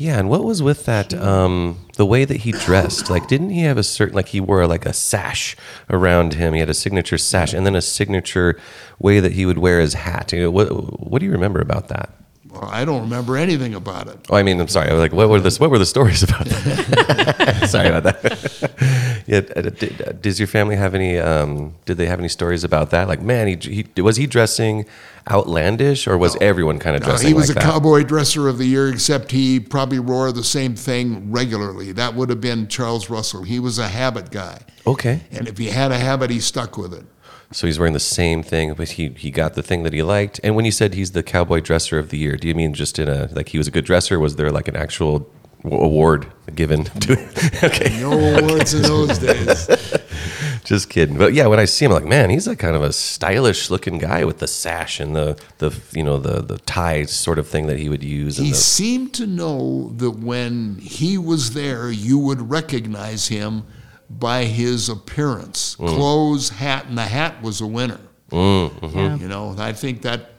Yeah, 0.00 0.18
and 0.18 0.30
what 0.30 0.44
was 0.44 0.62
with 0.62 0.86
that? 0.86 1.12
Um, 1.12 1.76
the 1.96 2.06
way 2.06 2.24
that 2.24 2.38
he 2.38 2.52
dressed, 2.52 3.10
like, 3.10 3.28
didn't 3.28 3.50
he 3.50 3.60
have 3.64 3.76
a 3.76 3.82
certain, 3.82 4.14
like, 4.14 4.28
he 4.28 4.40
wore 4.40 4.66
like 4.66 4.86
a 4.86 4.94
sash 4.94 5.54
around 5.90 6.32
him? 6.32 6.54
He 6.54 6.60
had 6.60 6.70
a 6.70 6.74
signature 6.74 7.18
sash, 7.18 7.52
and 7.52 7.66
then 7.66 7.76
a 7.76 7.82
signature 7.82 8.58
way 8.98 9.20
that 9.20 9.32
he 9.32 9.44
would 9.44 9.58
wear 9.58 9.78
his 9.78 9.92
hat. 9.92 10.32
You 10.32 10.44
know, 10.44 10.50
what 10.50 10.68
What 11.06 11.18
do 11.18 11.26
you 11.26 11.32
remember 11.32 11.60
about 11.60 11.88
that? 11.88 12.14
Well, 12.50 12.64
I 12.72 12.86
don't 12.86 13.02
remember 13.02 13.36
anything 13.36 13.74
about 13.74 14.08
it. 14.08 14.18
Oh, 14.30 14.36
I 14.36 14.42
mean, 14.42 14.58
I'm 14.58 14.68
sorry. 14.68 14.88
I 14.88 14.94
was 14.94 15.00
like, 15.00 15.12
what 15.12 15.28
were 15.28 15.38
the 15.38 15.54
what 15.58 15.68
were 15.68 15.78
the 15.78 15.84
stories 15.84 16.22
about 16.22 16.46
that? 16.46 17.68
sorry 17.68 17.88
about 17.88 18.04
that. 18.04 19.09
Yeah, 19.26 19.40
did, 19.40 20.02
uh, 20.06 20.12
does 20.12 20.38
your 20.40 20.46
family 20.48 20.76
have 20.76 20.94
any? 20.94 21.18
Um, 21.18 21.74
did 21.86 21.96
they 21.96 22.06
have 22.06 22.18
any 22.18 22.28
stories 22.28 22.64
about 22.64 22.90
that? 22.90 23.08
Like, 23.08 23.20
man, 23.22 23.46
he, 23.48 23.84
he 23.94 24.00
was 24.02 24.16
he 24.16 24.26
dressing 24.26 24.86
outlandish, 25.30 26.06
or 26.06 26.16
was 26.18 26.36
everyone 26.40 26.78
kind 26.78 26.96
of 26.96 27.02
dressing 27.02 27.28
he 27.28 27.34
was 27.34 27.48
like 27.48 27.56
a 27.56 27.60
that? 27.60 27.72
cowboy 27.72 28.02
dresser 28.02 28.48
of 28.48 28.58
the 28.58 28.66
year, 28.66 28.88
except 28.88 29.30
he 29.32 29.60
probably 29.60 29.98
wore 29.98 30.32
the 30.32 30.44
same 30.44 30.74
thing 30.74 31.30
regularly. 31.30 31.92
That 31.92 32.14
would 32.14 32.30
have 32.30 32.40
been 32.40 32.68
Charles 32.68 33.10
Russell. 33.10 33.42
He 33.44 33.58
was 33.60 33.78
a 33.78 33.88
habit 33.88 34.30
guy. 34.30 34.60
Okay, 34.86 35.20
And 35.30 35.46
if 35.46 35.58
he 35.58 35.66
had 35.66 35.92
a 35.92 35.98
habit, 35.98 36.30
he 36.30 36.40
stuck 36.40 36.76
with 36.78 36.94
it. 36.94 37.04
so 37.52 37.66
he's 37.66 37.78
wearing 37.78 37.92
the 37.92 38.00
same 38.00 38.42
thing, 38.42 38.74
but 38.74 38.90
he 38.90 39.08
he 39.10 39.30
got 39.30 39.54
the 39.54 39.62
thing 39.62 39.82
that 39.82 39.92
he 39.92 40.02
liked. 40.02 40.40
And 40.42 40.56
when 40.56 40.64
you 40.64 40.72
said 40.72 40.94
he's 40.94 41.12
the 41.12 41.22
cowboy 41.22 41.60
dresser 41.60 41.98
of 41.98 42.08
the 42.08 42.16
year, 42.18 42.36
do 42.36 42.48
you 42.48 42.54
mean 42.54 42.72
just 42.74 42.98
in 42.98 43.08
a 43.08 43.28
like 43.32 43.50
he 43.50 43.58
was 43.58 43.68
a 43.68 43.70
good 43.70 43.84
dresser? 43.84 44.18
Was 44.18 44.36
there 44.36 44.50
like 44.50 44.68
an 44.68 44.76
actual 44.76 45.28
award 45.64 46.26
given 46.54 46.84
to? 46.84 47.12
okay, 47.64 48.00
No 48.00 48.12
awards 48.12 48.74
in 48.74 48.82
those 48.82 49.18
days. 49.18 49.68
Just 50.64 50.90
kidding. 50.90 51.16
But 51.16 51.32
yeah, 51.32 51.46
when 51.46 51.58
I 51.58 51.64
see 51.64 51.84
him, 51.84 51.92
I'm 51.92 52.02
like, 52.02 52.08
man, 52.08 52.30
he's 52.30 52.46
like 52.46 52.58
kind 52.58 52.76
of 52.76 52.82
a 52.82 52.92
stylish 52.92 53.70
looking 53.70 53.98
guy 53.98 54.24
with 54.24 54.38
the 54.38 54.46
sash 54.46 55.00
and 55.00 55.16
the, 55.16 55.40
the 55.58 55.76
you 55.92 56.04
know, 56.04 56.18
the, 56.18 56.42
the 56.42 56.58
tie 56.58 57.04
sort 57.04 57.38
of 57.38 57.48
thing 57.48 57.66
that 57.66 57.78
he 57.78 57.88
would 57.88 58.04
use. 58.04 58.38
And 58.38 58.46
He 58.46 58.52
the, 58.52 58.58
seemed 58.58 59.14
to 59.14 59.26
know 59.26 59.90
that 59.96 60.12
when 60.12 60.76
he 60.78 61.18
was 61.18 61.54
there, 61.54 61.90
you 61.90 62.18
would 62.18 62.50
recognize 62.50 63.28
him 63.28 63.64
by 64.08 64.44
his 64.44 64.88
appearance. 64.88 65.76
Mm. 65.76 65.88
Clothes, 65.88 66.50
hat, 66.50 66.86
and 66.86 66.98
the 66.98 67.02
hat 67.06 67.42
was 67.42 67.60
a 67.60 67.66
winner. 67.66 68.00
Yeah. 68.32 69.16
You 69.16 69.28
know, 69.28 69.56
I 69.58 69.72
think 69.72 70.02
that 70.02 70.32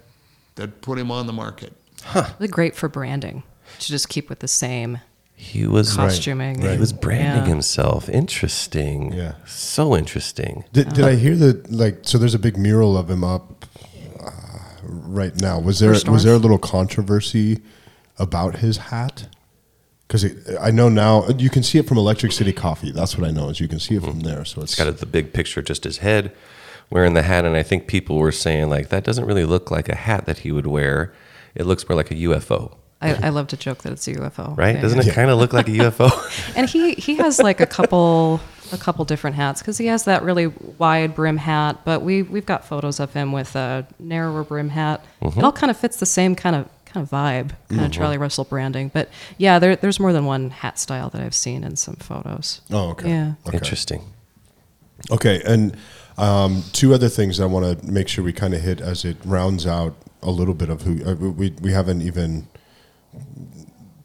that 0.56 0.82
put 0.82 0.98
him 0.98 1.12
on 1.12 1.28
the 1.28 1.34
market. 1.34 1.74
Really 2.40 2.48
great 2.48 2.76
for 2.76 2.88
branding 2.88 3.44
to 3.80 3.88
just 3.88 4.10
keep 4.10 4.30
with 4.30 4.40
the 4.40 4.48
same 4.48 5.00
He 5.44 5.66
was 5.68 5.96
costuming. 5.96 6.62
He 6.62 6.78
was 6.78 6.94
branding 6.94 7.44
Yeah. 7.44 7.50
himself. 7.50 8.08
Interesting. 8.08 9.12
Yeah. 9.12 9.34
So 9.48 9.98
interesting. 9.98 10.64
Did, 10.72 10.94
did 10.94 11.04
I 11.04 11.16
hear 11.16 11.36
that? 11.36 11.72
Like, 11.72 12.00
so 12.04 12.18
there's 12.20 12.36
a 12.36 12.40
big 12.40 12.58
mural 12.58 12.96
of 12.96 13.10
him 13.10 13.24
up 13.24 13.66
uh, 14.24 14.30
right 14.84 15.36
now. 15.42 15.60
Was 15.60 15.80
there 15.80 15.94
First 15.94 16.08
was 16.10 16.24
there 16.24 16.36
a 16.36 16.38
little 16.38 16.60
controversy 16.60 17.60
about 18.20 18.58
his 18.58 18.78
hat? 18.78 19.28
Because 20.08 20.26
I 20.60 20.72
know 20.72 20.90
now 20.90 21.28
you 21.30 21.50
can 21.50 21.64
see 21.64 21.80
it 21.80 21.88
from 21.88 21.98
Electric 21.98 22.32
City 22.34 22.54
Coffee. 22.54 22.92
That's 22.92 23.18
what 23.18 23.28
I 23.28 23.32
know 23.32 23.50
is 23.50 23.60
you 23.60 23.68
can 23.68 23.80
see 23.80 23.96
it 23.96 24.04
from 24.04 24.20
there. 24.22 24.46
So 24.46 24.62
it's 24.62 24.74
It's 24.74 24.84
got 24.84 24.96
the 24.98 25.06
big 25.06 25.34
picture, 25.34 25.62
just 25.62 25.84
his 25.86 25.98
head 26.00 26.32
wearing 26.90 27.14
the 27.14 27.24
hat, 27.24 27.46
and 27.46 27.56
I 27.58 27.64
think 27.64 27.88
people 27.88 28.18
were 28.18 28.32
saying 28.32 28.70
like 28.70 28.90
that 28.90 29.04
doesn't 29.04 29.26
really 29.26 29.46
look 29.46 29.72
like 29.72 29.90
a 29.90 29.96
hat 29.96 30.26
that 30.28 30.40
he 30.40 30.52
would 30.52 30.68
wear. 30.68 31.14
It 31.56 31.66
looks 31.66 31.88
more 31.90 31.96
like 31.96 32.12
a 32.12 32.16
UFO, 32.16 32.78
I, 33.02 33.28
I 33.28 33.30
love 33.30 33.48
to 33.48 33.58
joke 33.58 33.80
that 33.80 33.94
it's 33.94 34.08
a 34.08 34.14
UFO. 34.16 34.56
right? 34.58 34.76
Yeah, 34.76 34.82
Doesn't 34.82 35.04
yeah. 35.06 35.12
it 35.12 35.16
kind 35.16 35.30
of 35.32 35.40
look 35.40 35.54
like 35.54 35.68
a 35.68 35.72
UFO? 35.90 36.56
And 36.56 36.70
he 36.70 36.94
he 36.94 37.16
has 37.16 37.40
like 37.40 37.60
a 37.60 37.66
couple 37.66 38.40
a 38.72 38.78
couple 38.78 39.04
different 39.06 39.36
hats 39.36 39.62
because 39.62 39.78
he 39.78 39.88
has 39.88 40.06
that 40.06 40.24
really 40.24 40.48
wide 40.48 41.16
brim 41.16 41.38
hat, 41.38 41.80
but 41.84 42.02
we 42.02 42.22
we've 42.24 42.46
got 42.46 42.66
photos 42.66 43.00
of 43.00 43.14
him 43.14 43.32
with 43.32 43.56
a 43.56 43.88
narrower 44.00 44.44
brim 44.44 44.70
hat. 44.70 45.04
Mm-hmm. 45.22 45.40
It 45.40 45.44
all 45.44 45.52
kind 45.52 45.72
of 45.72 45.78
fits 45.78 45.98
the 45.98 46.06
same 46.06 46.36
kind 46.36 46.56
of 46.56 46.70
kind 46.86 47.04
of 47.06 47.10
vibe, 47.10 47.52
kind 47.70 47.86
of 47.86 47.92
Charlie 47.92 48.18
Russell 48.18 48.44
branding. 48.44 48.90
But 48.94 49.10
yeah, 49.38 49.60
there, 49.60 49.76
there's 49.78 50.00
more 50.00 50.12
than 50.14 50.26
one 50.26 50.50
hat 50.50 50.78
style 50.78 51.10
that 51.10 51.22
I've 51.22 51.36
seen 51.36 51.64
in 51.64 51.76
some 51.78 51.96
photos. 51.96 52.62
oh 52.70 52.92
okay 52.92 53.10
Yeah. 53.10 53.34
okay. 53.48 53.58
Interesting. 53.58 54.04
Okay, 55.10 55.42
and 55.46 55.76
um, 56.18 56.64
two 56.74 56.94
other 56.94 57.10
things 57.10 57.40
I 57.40 57.46
want 57.46 57.80
to 57.82 57.92
make 57.92 58.08
sure 58.08 58.24
we 58.24 58.34
kind 58.34 58.54
of 58.54 58.62
hit 58.62 58.80
as 58.82 59.04
it 59.04 59.18
rounds 59.26 59.66
out 59.66 59.96
a 60.22 60.30
little 60.30 60.54
bit 60.54 60.70
of 60.70 60.84
who 60.84 61.04
uh, 61.04 61.16
we 61.16 61.50
we 61.62 61.72
haven't 61.72 62.02
even 62.04 62.48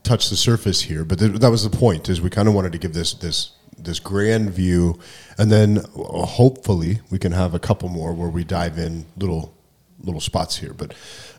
touched 0.02 0.30
the 0.30 0.36
surface 0.36 0.82
here, 0.82 1.04
but 1.04 1.18
th- 1.18 1.32
that 1.32 1.50
was 1.50 1.68
the 1.68 1.76
point. 1.76 2.08
Is 2.08 2.20
we 2.20 2.30
kind 2.30 2.48
of 2.48 2.54
wanted 2.54 2.72
to 2.72 2.78
give 2.78 2.92
this 2.92 3.12
this 3.14 3.52
this 3.78 4.00
grand 4.00 4.50
view, 4.50 4.98
and 5.36 5.50
then 5.50 5.78
uh, 5.78 6.24
hopefully 6.24 7.00
we 7.10 7.18
can 7.18 7.32
have 7.32 7.54
a 7.54 7.58
couple 7.58 7.88
more 7.88 8.12
where 8.14 8.28
we 8.28 8.44
dive 8.44 8.78
in 8.78 9.06
little 9.16 9.54
little 10.00 10.20
spots 10.20 10.56
here. 10.56 10.72
But 10.72 10.94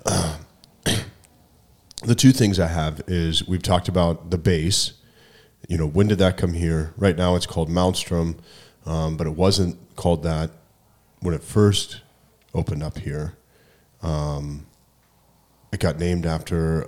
uh, 0.06 0.38
the 2.04 2.16
two 2.16 2.32
things 2.32 2.60
I 2.60 2.68
have 2.68 3.02
is 3.08 3.48
we've 3.48 3.64
talked 3.64 3.88
about 3.88 4.30
the 4.32 4.38
base. 4.38 4.94
You 5.68 5.78
know, 5.78 5.88
when 5.88 6.08
did 6.08 6.20
that 6.20 6.38
come 6.38 6.54
here? 6.54 6.94
Right 6.98 7.18
now, 7.18 7.36
it's 7.36 7.48
called 7.48 7.70
Malmstrom, 7.70 8.38
um, 8.86 9.18
but 9.18 9.28
it 9.28 9.34
wasn't 9.34 9.78
called 9.96 10.24
that 10.24 10.52
when 11.20 11.34
it 11.34 11.44
first 11.44 12.02
opened 12.54 12.84
up 12.84 13.00
here. 13.00 13.36
Um, 14.02 14.68
it 15.72 15.80
got 15.80 16.00
named 16.00 16.26
after 16.26 16.88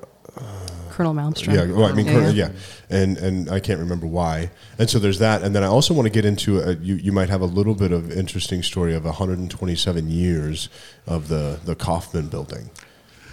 Colonel 0.91 1.13
Malmstrom. 1.13 1.53
yeah, 1.53 1.65
well, 1.73 1.85
I 1.85 1.93
mean, 1.93 2.07
Yeah, 2.07 2.13
current- 2.13 2.35
yeah. 2.35 2.49
yeah, 2.49 2.97
and 2.97 3.17
and 3.17 3.49
I 3.49 3.59
can't 3.61 3.79
remember 3.79 4.05
why. 4.05 4.51
And 4.77 4.89
so 4.89 4.99
there's 4.99 5.19
that, 5.19 5.41
and 5.43 5.55
then 5.55 5.63
I 5.63 5.67
also 5.67 5.93
want 5.93 6.07
to 6.07 6.09
get 6.09 6.25
into 6.25 6.59
a, 6.59 6.73
you. 6.75 6.95
You 6.95 7.11
might 7.13 7.29
have 7.29 7.41
a 7.41 7.45
little 7.45 7.73
bit 7.75 7.91
of 7.93 8.11
interesting 8.11 8.61
story 8.63 8.93
of 8.93 9.05
127 9.05 10.09
years 10.09 10.67
of 11.07 11.27
the 11.29 11.59
the 11.63 11.75
Kaufman 11.75 12.27
Building, 12.27 12.69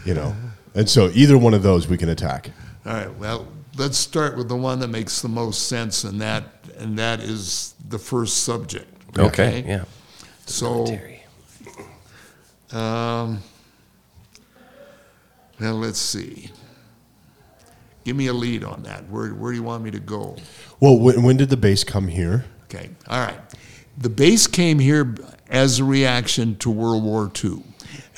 you 0.04 0.14
know. 0.14 0.34
And 0.74 0.88
so 0.88 1.10
either 1.14 1.36
one 1.38 1.54
of 1.54 1.62
those 1.62 1.88
we 1.88 1.96
can 1.96 2.08
attack. 2.08 2.50
All 2.84 2.92
right. 2.92 3.18
Well, 3.18 3.48
let's 3.76 3.98
start 3.98 4.36
with 4.36 4.48
the 4.48 4.56
one 4.56 4.78
that 4.80 4.88
makes 4.88 5.20
the 5.22 5.28
most 5.28 5.68
sense, 5.68 6.04
and 6.04 6.20
that 6.20 6.44
and 6.78 6.96
that 6.98 7.18
is 7.20 7.74
the 7.88 7.98
first 7.98 8.44
subject. 8.44 8.86
Okay. 9.18 9.64
Yeah. 9.66 9.84
So, 10.44 10.86
Terry. 10.86 11.24
um, 12.72 13.42
well, 15.58 15.74
let's 15.74 15.98
see. 15.98 16.50
Give 18.06 18.14
me 18.14 18.28
a 18.28 18.32
lead 18.32 18.62
on 18.62 18.84
that. 18.84 19.10
Where 19.10 19.30
where 19.30 19.50
do 19.50 19.58
you 19.58 19.64
want 19.64 19.82
me 19.82 19.90
to 19.90 19.98
go? 19.98 20.36
Well, 20.78 20.96
when, 20.96 21.24
when 21.24 21.36
did 21.36 21.50
the 21.50 21.56
base 21.56 21.82
come 21.82 22.06
here? 22.06 22.44
Okay, 22.66 22.90
all 23.08 23.18
right. 23.18 23.40
The 23.98 24.08
base 24.08 24.46
came 24.46 24.78
here 24.78 25.16
as 25.48 25.80
a 25.80 25.84
reaction 25.84 26.54
to 26.58 26.70
World 26.70 27.02
War 27.02 27.32
II. 27.44 27.64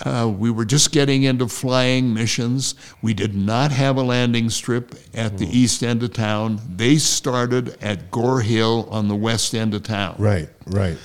Uh, 0.05 0.31
we 0.37 0.51
were 0.51 0.67
just 0.67 0.93
getting 0.93 1.23
into 1.23 1.49
flying 1.49 2.13
missions. 2.13 2.75
We 3.01 3.15
did 3.15 3.35
not 3.35 3.73
have 3.73 3.97
a 3.97 4.03
landing 4.03 4.51
strip 4.51 4.95
at 5.15 5.39
the 5.39 5.47
east 5.47 5.83
end 5.83 6.03
of 6.03 6.13
town. 6.13 6.61
They 6.77 6.97
started 6.97 7.83
at 7.83 8.11
Gore 8.11 8.43
Hill 8.43 8.89
on 8.91 9.09
the 9.09 9.17
west 9.17 9.55
end 9.55 9.73
of 9.73 9.85
town. 9.85 10.17
Right, 10.19 10.51
right. 10.67 10.99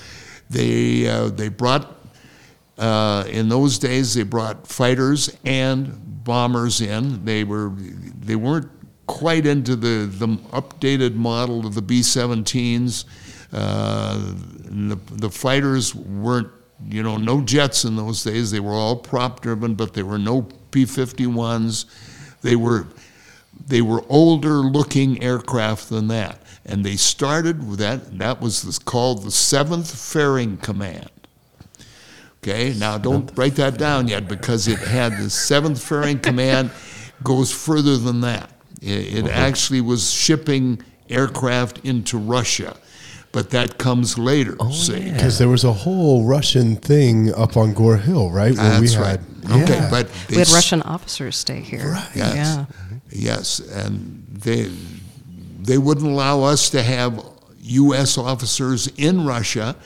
They 0.50 1.08
uh, 1.08 1.28
they 1.28 1.48
brought 1.48 1.90
uh, 2.76 3.24
in 3.28 3.48
those 3.48 3.78
days 3.78 4.14
they 4.14 4.24
brought 4.24 4.66
fighters 4.66 5.34
and 5.44 6.03
bombers 6.24 6.80
in. 6.80 7.24
They 7.24 7.44
were 7.44 7.72
they 7.74 8.36
weren't 8.36 8.70
quite 9.06 9.46
into 9.46 9.76
the 9.76 10.06
the 10.06 10.28
updated 10.52 11.14
model 11.14 11.66
of 11.66 11.74
the 11.74 11.82
B-17s. 11.82 13.04
Uh, 13.52 14.18
the 14.64 14.98
the 15.12 15.30
fighters 15.30 15.94
weren't 15.94 16.48
you 16.88 17.02
know 17.02 17.16
no 17.16 17.40
jets 17.40 17.84
in 17.84 17.96
those 17.96 18.24
days. 18.24 18.50
They 18.50 18.60
were 18.60 18.72
all 18.72 18.96
prop 18.96 19.40
driven, 19.40 19.74
but 19.74 19.94
there 19.94 20.06
were 20.06 20.18
no 20.18 20.42
P-51s. 20.70 21.86
They 22.42 22.56
were 22.56 22.86
they 23.66 23.82
were 23.82 24.04
older 24.08 24.56
looking 24.56 25.22
aircraft 25.22 25.88
than 25.88 26.08
that. 26.08 26.40
And 26.66 26.84
they 26.84 26.96
started 26.96 27.68
with 27.68 27.78
that, 27.78 28.18
that 28.18 28.40
was 28.40 28.78
called 28.78 29.22
the 29.22 29.30
7th 29.30 29.94
Ferrying 30.12 30.56
Command. 30.58 31.10
Okay, 32.46 32.74
now 32.78 32.98
don't 32.98 33.30
write 33.38 33.54
that 33.56 33.78
down 33.78 34.06
yet 34.06 34.28
because 34.28 34.68
it 34.68 34.78
had 34.78 35.12
the 35.12 35.28
7th 35.30 35.82
Ferrying 35.82 36.18
Command 36.18 36.70
goes 37.22 37.50
further 37.50 37.96
than 37.96 38.20
that. 38.20 38.50
It, 38.82 39.24
it 39.24 39.26
actually 39.28 39.80
was 39.80 40.10
shipping 40.12 40.82
aircraft 41.08 41.78
into 41.86 42.18
Russia, 42.18 42.76
but 43.32 43.48
that 43.50 43.78
comes 43.78 44.18
later. 44.18 44.56
Oh, 44.60 44.70
see. 44.72 45.10
Because 45.10 45.38
there 45.38 45.48
was 45.48 45.64
a 45.64 45.72
whole 45.72 46.26
Russian 46.26 46.76
thing 46.76 47.32
up 47.34 47.56
on 47.56 47.72
Gore 47.72 47.96
Hill, 47.96 48.30
right? 48.30 48.54
Where 48.54 48.78
That's 48.78 48.94
we 48.94 49.02
right. 49.02 49.18
had, 49.46 49.62
Okay, 49.62 49.74
yeah. 49.78 49.90
but 49.90 50.10
We 50.28 50.36
had 50.36 50.50
Russian 50.50 50.82
officers 50.82 51.38
stay 51.38 51.60
here. 51.60 51.92
Right. 51.92 52.10
Yes. 52.14 52.34
Yeah. 52.36 52.64
Yes, 53.10 53.60
and 53.60 54.26
they 54.30 54.70
they 55.62 55.78
wouldn't 55.78 56.06
allow 56.06 56.42
us 56.42 56.68
to 56.70 56.82
have 56.82 57.24
U.S. 57.62 58.18
officers 58.18 58.86
in 58.98 59.24
Russia, 59.24 59.76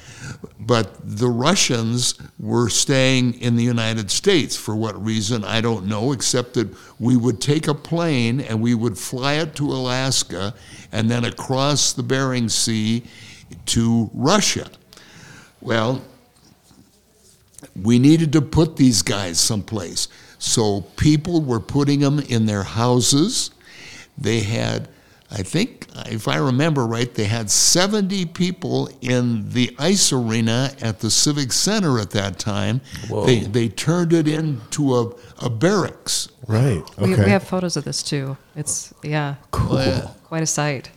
but 0.60 0.96
the 1.02 1.28
Russians 1.28 2.14
were 2.38 2.68
staying 2.68 3.40
in 3.40 3.56
the 3.56 3.64
United 3.64 4.10
States 4.10 4.56
for 4.56 4.76
what 4.76 5.02
reason 5.02 5.44
I 5.44 5.60
don't 5.60 5.86
know, 5.86 6.12
except 6.12 6.54
that 6.54 6.68
we 6.98 7.16
would 7.16 7.40
take 7.40 7.68
a 7.68 7.74
plane 7.74 8.40
and 8.40 8.60
we 8.60 8.74
would 8.74 8.98
fly 8.98 9.34
it 9.34 9.54
to 9.56 9.64
Alaska 9.64 10.54
and 10.92 11.10
then 11.10 11.24
across 11.24 11.92
the 11.92 12.02
Bering 12.02 12.48
Sea 12.48 13.02
to 13.66 14.10
Russia. 14.14 14.68
Well, 15.60 16.02
we 17.74 17.98
needed 17.98 18.32
to 18.32 18.42
put 18.42 18.76
these 18.76 19.02
guys 19.02 19.38
someplace. 19.40 20.08
So 20.38 20.82
people 20.96 21.42
were 21.42 21.60
putting 21.60 22.00
them 22.00 22.20
in 22.20 22.46
their 22.46 22.62
houses. 22.62 23.50
They 24.16 24.40
had, 24.40 24.88
I 25.30 25.42
think, 25.42 25.86
if 26.06 26.26
I 26.26 26.36
remember 26.36 26.86
right, 26.86 27.12
they 27.12 27.24
had 27.24 27.50
70 27.50 28.26
people 28.26 28.88
in 29.02 29.50
the 29.50 29.74
ice 29.78 30.10
arena 30.12 30.72
at 30.80 31.00
the 31.00 31.10
Civic 31.10 31.52
Center 31.52 31.98
at 32.00 32.10
that 32.12 32.38
time. 32.38 32.80
Whoa. 33.08 33.26
They, 33.26 33.40
they 33.40 33.68
turned 33.68 34.14
it 34.14 34.26
into 34.26 34.94
a, 34.96 35.12
a 35.40 35.50
barracks. 35.50 36.28
right. 36.46 36.82
We, 36.98 37.12
Okay. 37.12 37.24
we 37.26 37.30
have 37.30 37.42
photos 37.44 37.76
of 37.76 37.84
this 37.84 38.02
too. 38.02 38.38
It's 38.56 38.94
yeah, 39.02 39.34
Cool. 39.50 40.16
quite 40.24 40.42
a 40.42 40.46
sight. 40.46 40.90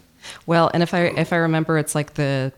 Well, 0.46 0.72
and 0.74 0.82
if 0.82 0.94
I 0.94 1.06
if 1.18 1.34
I 1.34 1.38
remember, 1.38 1.78
it's 1.78 1.94
like 1.96 2.14
the 2.14 2.54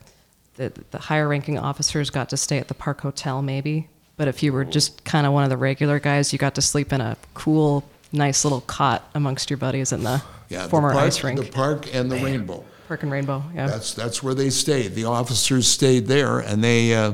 the, 0.57 0.71
the 0.91 0.99
higher 0.99 1.27
ranking 1.27 1.57
officers 1.57 2.09
got 2.11 2.29
to 2.29 2.37
stay 2.37 2.59
at 2.59 2.67
the 2.67 2.73
Park 2.75 3.01
Hotel, 3.01 3.41
maybe. 3.41 3.87
But 4.17 4.27
if 4.27 4.43
you 4.43 4.53
were 4.53 4.63
just 4.65 5.03
kind 5.05 5.25
of 5.25 5.33
one 5.33 5.43
of 5.43 5.49
the 5.49 5.57
regular 5.57 5.99
guys, 5.99 6.31
you 6.31 6.37
got 6.37 6.53
to 6.55 6.61
sleep 6.61 6.93
in 6.93 7.01
a 7.01 7.17
cool, 7.33 7.83
nice 8.14 8.45
little 8.45 8.61
cot 8.61 9.10
amongst 9.15 9.49
your 9.49 9.57
buddies 9.57 9.91
in 9.91 10.03
the 10.03 10.22
Yeah, 10.49 10.68
former 10.68 10.90
the 10.90 10.94
park, 10.95 11.07
ice 11.07 11.23
rink, 11.23 11.40
The 11.40 11.52
park 11.52 11.94
and 11.94 12.11
the 12.11 12.18
rainbow. 12.18 12.64
Park 12.88 13.03
and 13.03 13.11
Rainbow. 13.11 13.44
Yeah. 13.56 13.68
That's 13.68 13.94
that's 13.94 14.22
where 14.22 14.34
they 14.35 14.49
stayed. 14.49 14.94
The 14.94 15.06
officers 15.06 15.68
stayed 15.68 16.06
there, 16.07 16.40
and 16.40 16.64
they 16.64 16.94
uh, 16.94 17.14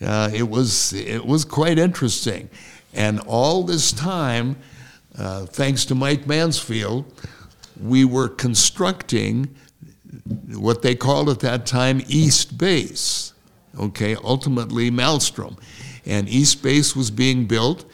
uh, 0.00 0.30
it 0.34 0.48
was 0.48 0.92
it 0.94 1.24
was 1.24 1.44
quite 1.44 1.78
interesting. 1.78 2.48
And 2.94 3.20
all 3.20 3.62
this 3.62 3.92
time, 3.92 4.56
uh, 5.18 5.44
thanks 5.46 5.84
to 5.86 5.94
Mike 5.94 6.26
Mansfield, 6.26 7.04
we 7.80 8.04
were 8.04 8.28
constructing 8.28 9.54
what 10.54 10.80
they 10.82 10.94
called 10.94 11.28
at 11.28 11.40
that 11.40 11.66
time 11.66 12.00
East 12.08 12.56
Base. 12.56 13.32
Okay, 13.78 14.16
ultimately 14.24 14.90
Malmstrom, 14.90 15.58
and 16.06 16.28
East 16.28 16.62
Base 16.62 16.96
was 16.96 17.10
being 17.10 17.46
built, 17.46 17.84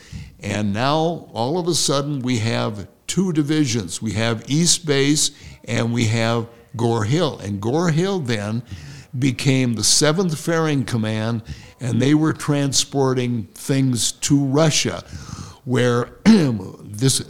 and 0.42 0.72
now 0.72 1.28
all 1.32 1.58
of 1.58 1.68
a 1.68 1.74
sudden 1.74 2.20
we 2.20 2.38
have 2.38 2.88
two 3.06 3.32
divisions. 3.32 4.00
We 4.00 4.12
have 4.12 4.48
East 4.48 4.86
Base 4.86 5.30
and 5.64 5.92
we 5.92 6.06
have 6.06 6.48
Gore 6.76 7.04
Hill, 7.04 7.38
and 7.40 7.60
Gore 7.60 7.90
Hill 7.90 8.20
then 8.20 8.62
became 9.18 9.74
the 9.74 9.84
Seventh 9.84 10.38
Ferrying 10.38 10.84
Command, 10.84 11.42
and 11.80 12.00
they 12.00 12.14
were 12.14 12.32
transporting 12.32 13.44
things 13.54 14.12
to 14.12 14.44
Russia, 14.44 15.02
where 15.64 16.10
this 16.24 17.24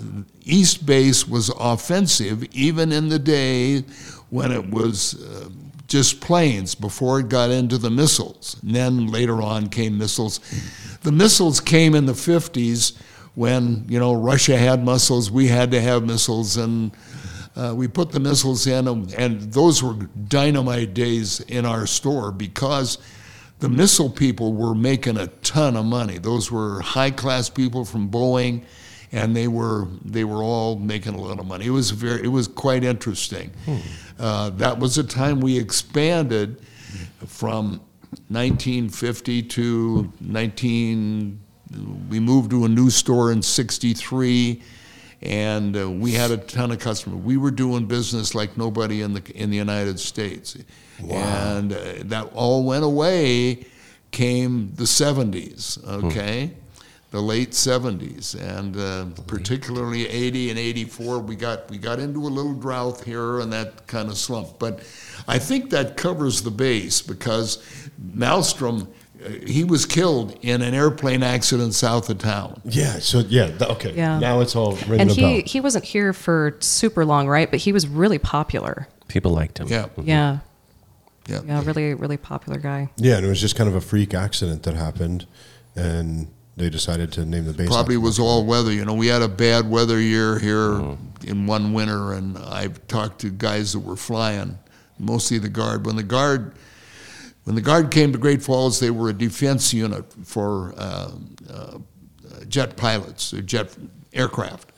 East 0.45 0.85
Base 0.85 1.27
was 1.27 1.51
offensive 1.59 2.45
even 2.55 2.93
in 2.93 3.09
the 3.09 3.19
day 3.19 3.85
when 4.29 4.53
it 4.53 4.71
was 4.71 5.23
uh, 5.23 5.49
just 5.91 6.21
planes 6.21 6.77
before 6.77 7.19
it 7.21 7.29
got 7.29 7.51
into 7.51 7.77
the 7.77 7.91
missiles. 7.91 8.57
And 8.63 8.75
then 8.75 9.09
later 9.09 9.43
on 9.43 9.69
came 9.69 9.99
missiles. 9.99 10.39
The 11.03 11.11
missiles 11.11 11.61
came 11.61 11.97
in 11.97 12.07
the 12.07 12.13
50s 12.13 12.97
when, 13.35 13.85
you 13.89 13.99
know, 13.99 14.15
Russia 14.15 14.57
had 14.57 14.85
missiles, 14.85 15.31
we 15.31 15.49
had 15.49 15.73
to 15.73 15.81
have 15.81 16.05
missiles, 16.05 16.57
and 16.57 16.93
uh, 17.57 17.75
we 17.77 17.89
put 17.89 18.13
the 18.13 18.21
missiles 18.21 18.67
in, 18.67 18.87
and, 18.87 19.13
and 19.15 19.53
those 19.53 19.83
were 19.83 19.95
dynamite 20.29 20.95
days 20.95 21.41
in 21.41 21.67
our 21.67 21.87
store 21.87 22.31
because 22.31 22.99
the 23.59 23.69
missile 23.69 24.11
people 24.11 24.53
were 24.53 24.75
making 24.75 25.17
a 25.17 25.27
ton 25.27 25.77
of 25.77 25.85
money. 25.85 26.19
Those 26.19 26.53
were 26.53 26.81
high 26.81 27.11
class 27.11 27.51
people 27.51 27.85
from 27.85 28.11
Boeing, 28.11 28.65
and 29.13 29.35
they 29.37 29.49
were 29.49 29.87
they 30.05 30.25
were 30.25 30.43
all 30.43 30.77
making 30.79 31.15
a 31.15 31.21
lot 31.21 31.39
of 31.39 31.47
money. 31.47 31.67
It 31.67 31.71
was 31.71 31.91
very 31.91 32.23
it 32.25 32.29
was 32.29 32.47
quite 32.49 32.85
interesting. 32.85 33.51
Uh, 34.19 34.51
that 34.51 34.79
was 34.79 34.99
a 34.99 35.05
time 35.05 35.41
we 35.41 35.59
expanded 35.59 36.61
from 37.27 37.81
1950 38.29 39.43
to 39.43 40.13
19. 40.21 41.41
We 42.09 42.21
moved 42.21 42.51
to 42.51 42.65
a 42.65 42.69
new 42.69 42.91
store 42.91 43.33
in 43.33 43.43
'63 43.43 44.63
and 45.23 45.77
uh, 45.77 45.91
we 45.91 46.13
had 46.13 46.31
a 46.31 46.39
ton 46.39 46.71
of 46.73 46.79
customers. 46.79 47.21
We 47.21 47.37
were 47.37 47.51
doing 47.51 47.87
business 47.87 48.35
like 48.35 48.57
nobody 48.57 49.03
in 49.03 49.13
the 49.13 49.23
in 49.35 49.51
the 49.51 49.57
United 49.57 50.01
States, 50.01 50.57
and 51.09 51.73
uh, 51.73 51.79
that 52.05 52.31
all 52.35 52.65
went 52.65 52.85
away. 52.85 53.67
Came 54.13 54.73
the 54.75 54.85
'70s, 54.85 55.79
okay, 56.05 56.51
the 57.11 57.21
late 57.21 57.51
'70s, 57.51 58.35
and 58.41 58.77
uh, 58.77 59.07
particularly 59.27 60.09
'80 60.09 60.51
and 60.51 60.59
'84. 60.59 61.19
We 61.21 61.37
got 61.37 61.69
we 61.71 61.79
got 61.79 61.99
into 61.99 62.21
a 62.21 62.29
little 62.31 62.55
drought 62.55 63.03
here 63.05 63.41
and 63.41 63.53
that 63.53 63.87
kind 63.87 64.09
of 64.09 64.17
slump, 64.17 64.59
but 64.59 64.81
I 65.27 65.39
think 65.39 65.71
that 65.71 65.97
covers 65.97 66.43
the 66.43 66.51
base 66.51 67.03
because 67.03 67.59
Malmstrom. 68.15 68.87
uh, 69.25 69.29
He 69.47 69.65
was 69.65 69.87
killed 69.87 70.39
in 70.43 70.63
an 70.63 70.73
airplane 70.73 71.23
accident 71.23 71.75
south 71.75 72.09
of 72.11 72.19
town. 72.19 72.61
Yeah. 72.65 73.01
So 73.01 73.19
yeah. 73.21 73.51
okay. 73.61 73.93
Yeah. 73.95 74.19
Now 74.19 74.41
it's 74.41 74.55
all 74.57 74.77
ringing 74.87 75.01
and 75.01 75.11
he 75.11 75.21
bell. 75.21 75.43
he 75.47 75.61
wasn't 75.61 75.85
here 75.85 76.13
for 76.13 76.57
super 76.61 77.05
long, 77.05 77.29
right? 77.29 77.51
But 77.51 77.61
he 77.61 77.73
was 77.73 77.87
really 77.89 78.19
popular. 78.19 78.89
People 79.09 79.33
liked 79.33 79.59
him. 79.59 79.67
Yeah, 79.67 79.87
Yeah, 80.01 80.39
yeah. 81.27 81.41
yeah, 81.45 81.63
really 81.65 81.93
really 81.95 82.17
popular 82.17 82.59
guy. 82.61 82.89
Yeah, 82.97 83.17
and 83.17 83.27
it 83.27 83.29
was 83.29 83.41
just 83.41 83.57
kind 83.57 83.69
of 83.69 83.75
a 83.75 83.81
freak 83.81 84.15
accident 84.15 84.63
that 84.63 84.75
happened, 84.77 85.27
and 85.75 86.29
they 86.61 86.69
decided 86.69 87.11
to 87.13 87.25
name 87.25 87.47
the 87.47 87.55
base. 87.55 87.69
Probably 87.69 87.97
was 87.97 88.19
all 88.19 88.45
weather. 88.45 88.71
You 88.71 88.85
know, 88.85 88.93
we 88.93 89.07
had 89.07 89.23
a 89.23 89.29
bad 89.29 89.69
weather 89.69 89.99
year 89.99 90.39
here 90.39 90.97
in 91.25 91.47
one 91.47 91.73
winter, 91.73 92.13
and 92.13 92.37
I've 92.37 92.87
talked 92.87 93.21
to 93.23 93.31
guys 93.31 93.73
that 93.73 93.81
were 93.81 93.97
flying, 93.97 94.59
mostly 94.99 95.39
the 95.39 95.49
guard. 95.49 95.87
When 95.87 95.97
the 95.97 96.03
guard, 96.03 96.55
when 97.45 97.57
the 97.57 97.63
guard 97.63 97.91
came 97.91 98.13
to 98.13 98.19
Great 98.19 98.43
Falls, 98.43 98.79
they 98.79 98.91
were 98.91 99.09
a 99.09 99.15
defense 99.15 99.73
unit 99.73 100.05
for 100.25 100.75
uh, 100.77 101.13
uh, 101.49 101.79
jet 102.47 102.77
pilots, 102.77 103.33
uh, 103.33 103.41
jet 103.41 103.75
aircraft, 104.13 104.73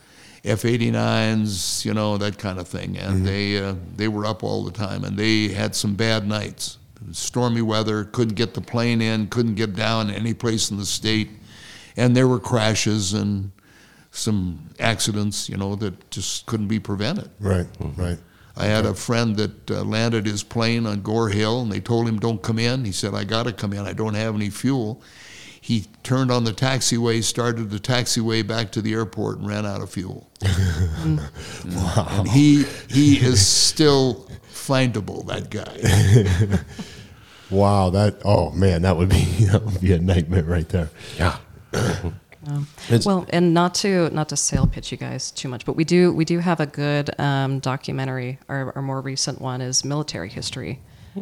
F-89s, 0.44 1.84
you 1.84 1.94
know 1.94 2.16
that 2.16 2.38
kind 2.38 2.60
of 2.60 2.68
thing, 2.68 2.96
and 2.96 3.26
they 3.26 3.58
uh, 3.58 3.74
they 3.96 4.06
were 4.06 4.24
up 4.24 4.44
all 4.44 4.64
the 4.64 4.72
time, 4.72 5.02
and 5.02 5.16
they 5.16 5.48
had 5.48 5.74
some 5.74 5.94
bad 5.94 6.28
nights. 6.28 6.78
Stormy 7.10 7.62
weather, 7.62 8.04
couldn't 8.04 8.36
get 8.36 8.54
the 8.54 8.60
plane 8.60 9.02
in, 9.02 9.26
couldn't 9.26 9.56
get 9.56 9.74
down 9.74 10.08
any 10.08 10.32
place 10.32 10.70
in 10.70 10.76
the 10.76 10.86
state 10.86 11.30
and 11.96 12.16
there 12.16 12.28
were 12.28 12.40
crashes 12.40 13.12
and 13.12 13.50
some 14.10 14.70
accidents, 14.78 15.48
you 15.48 15.56
know, 15.56 15.74
that 15.76 16.10
just 16.10 16.46
couldn't 16.46 16.68
be 16.68 16.78
prevented. 16.78 17.30
Right. 17.40 17.66
Right. 17.96 18.18
I 18.56 18.66
had 18.66 18.84
a 18.84 18.94
friend 18.94 19.36
that 19.36 19.70
uh, 19.70 19.82
landed 19.82 20.26
his 20.26 20.42
plane 20.42 20.84
on 20.86 21.00
Gore 21.00 21.30
Hill, 21.30 21.62
and 21.62 21.72
they 21.72 21.80
told 21.80 22.06
him, 22.06 22.18
"Don't 22.18 22.42
come 22.42 22.58
in." 22.58 22.84
He 22.84 22.92
said, 22.92 23.14
"I 23.14 23.24
got 23.24 23.44
to 23.44 23.52
come 23.52 23.72
in. 23.72 23.86
I 23.86 23.94
don't 23.94 24.14
have 24.14 24.34
any 24.34 24.50
fuel." 24.50 25.02
He 25.58 25.86
turned 26.02 26.30
on 26.30 26.44
the 26.44 26.52
taxiway, 26.52 27.22
started 27.22 27.70
the 27.70 27.78
taxiway 27.78 28.46
back 28.46 28.72
to 28.72 28.82
the 28.82 28.92
airport, 28.92 29.38
and 29.38 29.46
ran 29.48 29.64
out 29.64 29.80
of 29.80 29.90
fuel. 29.90 30.28
wow! 30.44 32.06
And 32.10 32.28
he 32.28 32.64
he 32.88 33.16
is 33.16 33.46
still 33.46 34.28
findable. 34.52 35.26
That 35.26 35.50
guy. 35.50 36.60
Wow. 37.52 37.90
That. 37.90 38.22
Oh 38.24 38.50
man, 38.52 38.80
that 38.80 38.96
would 38.96 39.10
be 39.10 39.24
that 39.52 39.62
would 39.62 39.80
be 39.80 39.92
a 39.92 39.98
nightmare 39.98 40.42
right 40.42 40.68
there. 40.70 40.88
Yeah. 41.18 41.36
It's- 42.88 43.06
Well, 43.06 43.24
and 43.30 43.54
not 43.54 43.72
to 43.76 44.10
not 44.10 44.28
to 44.30 44.36
sale 44.36 44.66
pitch 44.66 44.90
you 44.90 44.98
guys 44.98 45.30
too 45.30 45.48
much, 45.48 45.64
but 45.64 45.76
we 45.76 45.84
do 45.84 46.12
we 46.12 46.24
do 46.24 46.40
have 46.40 46.58
a 46.58 46.66
good 46.66 47.08
um, 47.20 47.60
documentary. 47.60 48.38
Our, 48.48 48.72
our 48.74 48.82
more 48.82 49.00
recent 49.00 49.40
one 49.40 49.60
is 49.60 49.84
military 49.84 50.28
history. 50.28 50.80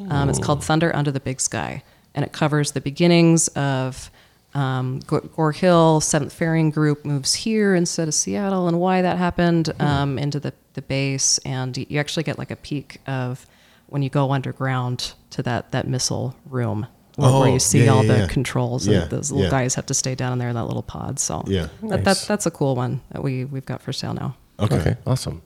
Um, 0.09 0.31
it's 0.31 0.39
called 0.39 0.65
Thunder 0.65 0.95
Under 0.97 1.11
the 1.11 1.21
Big 1.21 1.41
Sky, 1.41 1.83
and 2.15 2.25
it 2.25 2.33
covers 2.33 2.73
the 2.73 2.81
beginnings 2.81 3.49
of 3.49 4.11
um, 4.55 5.01
Gore 5.01 5.53
Hill. 5.53 6.01
Seventh 6.01 6.33
Ferrying 6.33 6.71
Group 6.71 7.05
moves 7.05 7.35
here 7.35 7.75
instead 7.75 8.09
of 8.09 8.15
Seattle, 8.15 8.67
and 8.69 8.81
why 8.81 9.03
that 9.03 9.19
happened 9.19 9.75
um, 9.79 10.19
into 10.19 10.41
the 10.41 10.55
the 10.73 10.83
base. 10.83 11.37
And 11.45 11.77
you 11.77 11.99
actually 12.01 12.23
get 12.23 12.39
like 12.39 12.51
a 12.51 12.57
peek 12.57 12.99
of 13.07 13.47
when 13.89 14.01
you 14.03 14.09
go 14.09 14.31
underground 14.33 15.13
to 15.31 15.43
that 15.43 15.71
that 15.73 15.87
missile 15.87 16.35
room. 16.47 16.87
Where, 17.17 17.31
where 17.31 17.49
Oh, 17.49 17.53
you 17.53 17.59
see 17.59 17.85
yeah, 17.85 17.91
all 17.93 18.05
yeah, 18.05 18.13
the 18.15 18.19
yeah. 18.21 18.27
controls, 18.29 18.87
Yeah, 18.87 19.03
and 19.03 19.11
those 19.11 19.31
little 19.31 19.45
yeah. 19.45 19.51
guys 19.51 19.75
have 19.75 19.87
to 19.87 19.95
stay 19.95 20.15
down 20.15 20.33
in 20.33 20.39
there 20.39 20.49
in 20.49 20.55
that 20.55 20.65
little 20.67 20.83
pod. 20.83 21.19
So 21.19 21.43
Yeah. 21.47 21.69
that, 21.83 22.05
Nice. 22.05 22.05
that 22.23 22.29
that's 22.29 22.47
a 22.47 22.51
cool 22.51 22.75
one 22.77 23.01
that 23.13 23.23
we 23.23 23.45
we've 23.45 23.67
got 23.67 23.83
for 23.83 23.93
sale 23.93 24.15
now. 24.15 24.37
Okay. 24.59 24.77
Okay. 24.79 24.97
Awesome. 25.07 25.43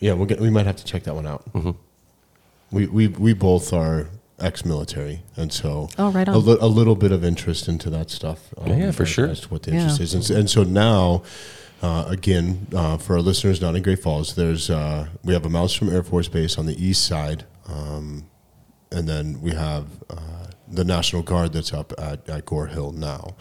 Yeah, 0.00 0.12
we'll 0.14 0.26
get, 0.26 0.40
we 0.40 0.50
might 0.50 0.66
have 0.66 0.76
to 0.76 0.84
check 0.84 1.04
that 1.04 1.14
one 1.14 1.26
out. 1.26 1.42
Mm-hmm. 1.54 1.70
We, 2.70 2.86
we 2.86 3.08
we 3.08 3.32
both 3.32 3.72
are 3.72 4.08
ex-military, 4.38 5.22
and 5.36 5.52
so 5.52 5.88
Oh, 5.98 6.10
right 6.10 6.28
a, 6.28 6.32
on. 6.32 6.44
li- 6.44 6.58
a 6.60 6.66
little 6.66 6.94
bit 6.96 7.12
of 7.12 7.24
interest 7.24 7.68
into 7.68 7.88
that 7.90 8.10
stuff. 8.10 8.52
um, 8.58 8.66
Yeah, 8.68 8.76
yeah, 8.76 8.90
for 8.90 9.06
sure. 9.06 9.28
As 9.28 9.40
to 9.40 9.48
what 9.48 9.62
the 9.62 9.70
Yeah. 9.72 9.80
interest 9.82 10.00
is, 10.00 10.14
and, 10.30 10.38
and 10.38 10.50
so 10.50 10.62
now, 10.62 11.22
uh, 11.82 12.04
again, 12.08 12.66
uh, 12.74 12.96
for 12.98 13.14
our 13.14 13.22
listeners 13.22 13.60
not 13.60 13.74
in 13.76 13.82
Great 13.82 14.00
Falls, 14.00 14.34
there's 14.34 14.68
uh, 14.68 15.06
we 15.24 15.32
have 15.32 15.46
a 15.46 15.48
Malmstrom 15.48 15.92
Air 15.92 16.02
Force 16.02 16.28
Base 16.28 16.58
on 16.58 16.66
the 16.66 16.76
east 16.84 17.04
side, 17.06 17.44
um, 17.68 18.26
and 18.92 19.08
then 19.08 19.40
we 19.40 19.52
have 19.52 19.86
uh, 20.10 20.48
the 20.68 20.84
National 20.84 21.22
Guard 21.22 21.52
that's 21.52 21.72
up 21.72 21.92
at, 21.98 22.28
at 22.28 22.46
Gore 22.46 22.66
Hill 22.66 22.92
now, 22.92 23.36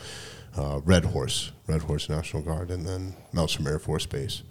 uh, 0.58 0.80
Red 0.84 1.06
Horse, 1.06 1.52
Red 1.68 1.82
Horse 1.84 2.10
National 2.10 2.42
Guard, 2.44 2.70
and 2.72 2.86
then 2.86 3.16
Malmstrom 3.34 3.68
Air 3.68 3.80
Force 3.80 4.06
Base. 4.06 4.44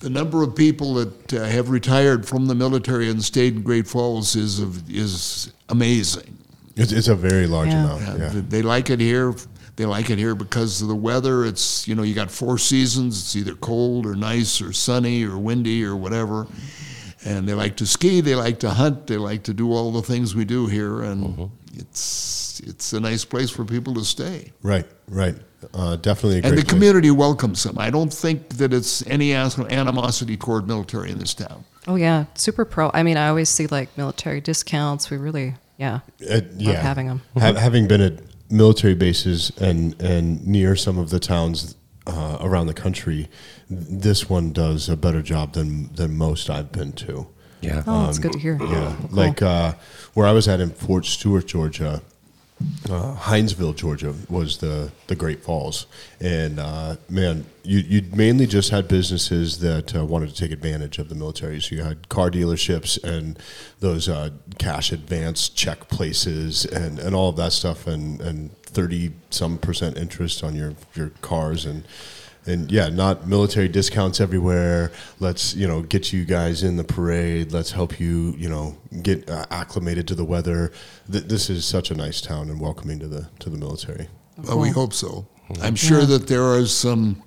The 0.00 0.10
number 0.10 0.42
of 0.42 0.54
people 0.54 0.94
that 0.94 1.32
uh, 1.34 1.44
have 1.44 1.70
retired 1.70 2.26
from 2.28 2.46
the 2.46 2.54
military 2.54 3.08
and 3.08 3.22
stayed 3.24 3.54
in 3.56 3.62
Great 3.62 3.86
Falls 3.86 4.36
is 4.36 4.60
is 4.90 5.52
amazing. 5.70 6.36
It's, 6.76 6.92
it's 6.92 7.08
a 7.08 7.14
very 7.14 7.46
large 7.46 7.68
Yeah. 7.70 7.84
amount. 7.84 8.02
Yeah, 8.02 8.32
Yeah. 8.34 8.42
They 8.48 8.60
like 8.62 8.90
it 8.90 9.00
here. 9.00 9.34
They 9.76 9.86
like 9.86 10.10
it 10.10 10.18
here 10.18 10.34
because 10.34 10.82
of 10.82 10.88
the 10.88 10.94
weather. 10.94 11.46
It's 11.46 11.88
you 11.88 11.94
know 11.94 12.02
you 12.02 12.14
got 12.14 12.30
four 12.30 12.58
seasons. 12.58 13.18
It's 13.20 13.36
either 13.36 13.54
cold 13.54 14.04
or 14.06 14.14
nice 14.14 14.60
or 14.60 14.72
sunny 14.74 15.24
or 15.24 15.38
windy 15.38 15.82
or 15.84 15.96
whatever. 15.96 16.46
And 17.24 17.48
they 17.48 17.54
like 17.54 17.76
to 17.76 17.86
ski. 17.86 18.20
They 18.20 18.34
like 18.34 18.58
to 18.60 18.70
hunt. 18.70 19.06
They 19.06 19.16
like 19.16 19.44
to 19.44 19.54
do 19.54 19.72
all 19.72 19.92
the 19.92 20.02
things 20.02 20.34
we 20.34 20.44
do 20.44 20.66
here. 20.66 21.02
And 21.02 21.50
it's 21.76 22.60
it's 22.60 22.92
a 22.92 23.00
nice 23.00 23.24
place 23.24 23.50
for 23.50 23.64
people 23.64 23.94
to 23.94 24.04
stay. 24.04 24.52
Right, 24.62 24.86
right. 25.08 25.36
Uh, 25.74 25.96
definitely 25.96 26.38
a 26.38 26.42
great 26.42 26.50
And 26.50 26.58
the 26.58 26.62
place. 26.62 26.72
community 26.72 27.10
welcomes 27.10 27.62
them. 27.62 27.76
I 27.78 27.90
don't 27.90 28.12
think 28.12 28.48
that 28.56 28.72
it's 28.72 29.04
any 29.06 29.32
as- 29.34 29.58
animosity 29.58 30.36
toward 30.36 30.66
military 30.66 31.10
in 31.10 31.18
this 31.18 31.34
town. 31.34 31.64
Oh 31.86 31.96
yeah, 31.96 32.24
super 32.34 32.64
pro. 32.64 32.90
I 32.94 33.02
mean, 33.02 33.16
I 33.16 33.28
always 33.28 33.48
see 33.48 33.66
like 33.66 33.96
military 33.96 34.40
discounts. 34.40 35.10
We 35.10 35.16
really, 35.18 35.54
yeah, 35.78 36.00
Uh, 36.30 36.40
yeah. 36.56 36.80
having 36.80 37.08
'em. 37.08 37.22
Ha- 37.38 37.54
having 37.54 37.86
been 37.88 38.00
at 38.00 38.14
military 38.50 38.94
bases 38.94 39.52
and 39.60 40.00
and 40.00 40.46
near 40.46 40.76
some 40.76 40.98
of 40.98 41.10
the 41.10 41.18
towns 41.20 41.74
uh, 42.06 42.38
around 42.40 42.68
the 42.68 42.74
country, 42.74 43.28
this 43.68 44.30
one 44.30 44.52
does 44.52 44.88
a 44.88 44.96
better 44.96 45.22
job 45.22 45.52
than 45.54 45.92
than 45.94 46.16
most 46.16 46.48
I've 46.48 46.70
been 46.72 46.92
to. 46.92 47.26
Yeah. 47.66 47.82
Oh, 47.86 48.06
that's 48.06 48.18
good 48.18 48.32
to 48.32 48.38
hear. 48.38 48.56
Yeah, 48.60 48.94
Cool. 49.00 49.08
like 49.10 49.42
uh, 49.42 49.74
where 50.14 50.26
I 50.26 50.32
was 50.32 50.46
at 50.48 50.60
in 50.60 50.70
Fort 50.70 51.04
Stewart, 51.06 51.46
Georgia. 51.46 52.02
Uh, 52.88 53.14
Hinesville, 53.16 53.76
Georgia, 53.76 54.14
was 54.30 54.56
the 54.58 54.90
the 55.08 55.14
Great 55.14 55.42
Falls, 55.44 55.86
and 56.20 56.58
uh, 56.58 56.96
man, 57.10 57.44
you 57.62 57.80
you 57.80 58.00
mainly 58.14 58.46
just 58.46 58.70
had 58.70 58.88
businesses 58.88 59.58
that 59.58 59.94
uh, 59.94 60.02
wanted 60.06 60.30
to 60.30 60.34
take 60.34 60.52
advantage 60.52 60.96
of 60.98 61.10
the 61.10 61.14
military. 61.14 61.60
So 61.60 61.74
you 61.74 61.82
had 61.82 62.08
car 62.08 62.30
dealerships 62.30 62.96
and 63.04 63.38
those 63.80 64.08
uh, 64.08 64.30
cash 64.58 64.90
advance 64.90 65.50
check 65.50 65.88
places 65.88 66.64
and, 66.64 66.98
and 66.98 67.14
all 67.14 67.28
of 67.28 67.36
that 67.36 67.52
stuff, 67.52 67.86
and 67.86 68.22
and 68.22 68.56
thirty 68.62 69.12
some 69.28 69.58
percent 69.58 69.98
interest 69.98 70.42
on 70.42 70.56
your 70.56 70.72
your 70.94 71.10
cars 71.20 71.66
and 71.66 71.84
and 72.46 72.70
yeah, 72.70 72.88
not 72.88 73.26
military 73.26 73.68
discounts 73.68 74.20
everywhere. 74.20 74.92
Let's 75.20 75.54
you 75.54 75.66
know 75.66 75.82
get 75.82 76.12
you 76.12 76.24
guys 76.24 76.62
in 76.62 76.76
the 76.76 76.84
parade. 76.84 77.52
Let's 77.52 77.72
help 77.72 77.98
you 78.00 78.34
you 78.38 78.48
know 78.48 78.76
get 79.02 79.28
uh, 79.28 79.44
acclimated 79.50 80.06
to 80.08 80.14
the 80.14 80.24
weather. 80.24 80.72
Th- 81.10 81.24
this 81.24 81.50
is 81.50 81.64
such 81.64 81.90
a 81.90 81.94
nice 81.94 82.20
town 82.20 82.48
and 82.50 82.60
welcoming 82.60 82.98
to 83.00 83.08
the 83.08 83.28
to 83.40 83.50
the 83.50 83.56
military. 83.58 84.08
Well, 84.44 84.58
we 84.58 84.68
hope 84.70 84.92
so. 84.92 85.26
I'm 85.62 85.76
sure 85.76 86.00
Yeah. 86.00 86.06
that 86.06 86.26
there 86.28 86.42
are 86.44 86.66
some 86.66 87.22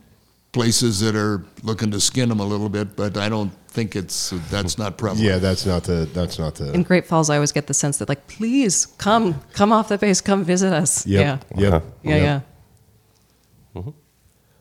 places 0.51 0.99
that 0.99 1.15
are 1.15 1.43
looking 1.63 1.91
to 1.91 1.99
skin 1.99 2.29
them 2.29 2.39
a 2.39 2.45
little 2.45 2.69
bit, 2.69 2.95
but 2.95 3.17
I 3.17 3.29
don't 3.29 3.51
think 3.67 3.95
it's 3.95 4.31
that's 4.49 4.77
not 4.77 4.97
prevalent. 4.97 5.23
Yeah, 5.25 5.37
that's 5.37 5.65
not 5.65 5.83
the 5.83 6.07
that's 6.13 6.39
not 6.39 6.55
the 6.55 6.71
In 6.73 6.83
Great 6.83 7.05
Falls, 7.05 7.29
I 7.29 7.35
always 7.35 7.51
get 7.51 7.67
the 7.67 7.73
sense 7.73 7.97
that 7.97 8.09
like, 8.09 8.27
please 8.27 8.85
come, 8.97 9.39
come 9.53 9.71
off 9.71 9.89
the 9.89 9.97
base, 9.97 10.21
come 10.21 10.43
visit 10.43 10.73
us. 10.73 11.05
Yep, 11.05 11.45
Yeah, 11.55 11.61
Yep. 11.61 11.73
Uh-huh. 11.73 11.89
yeah, 12.03 12.15
Yep. 12.15 12.43
yeah. 13.75 13.81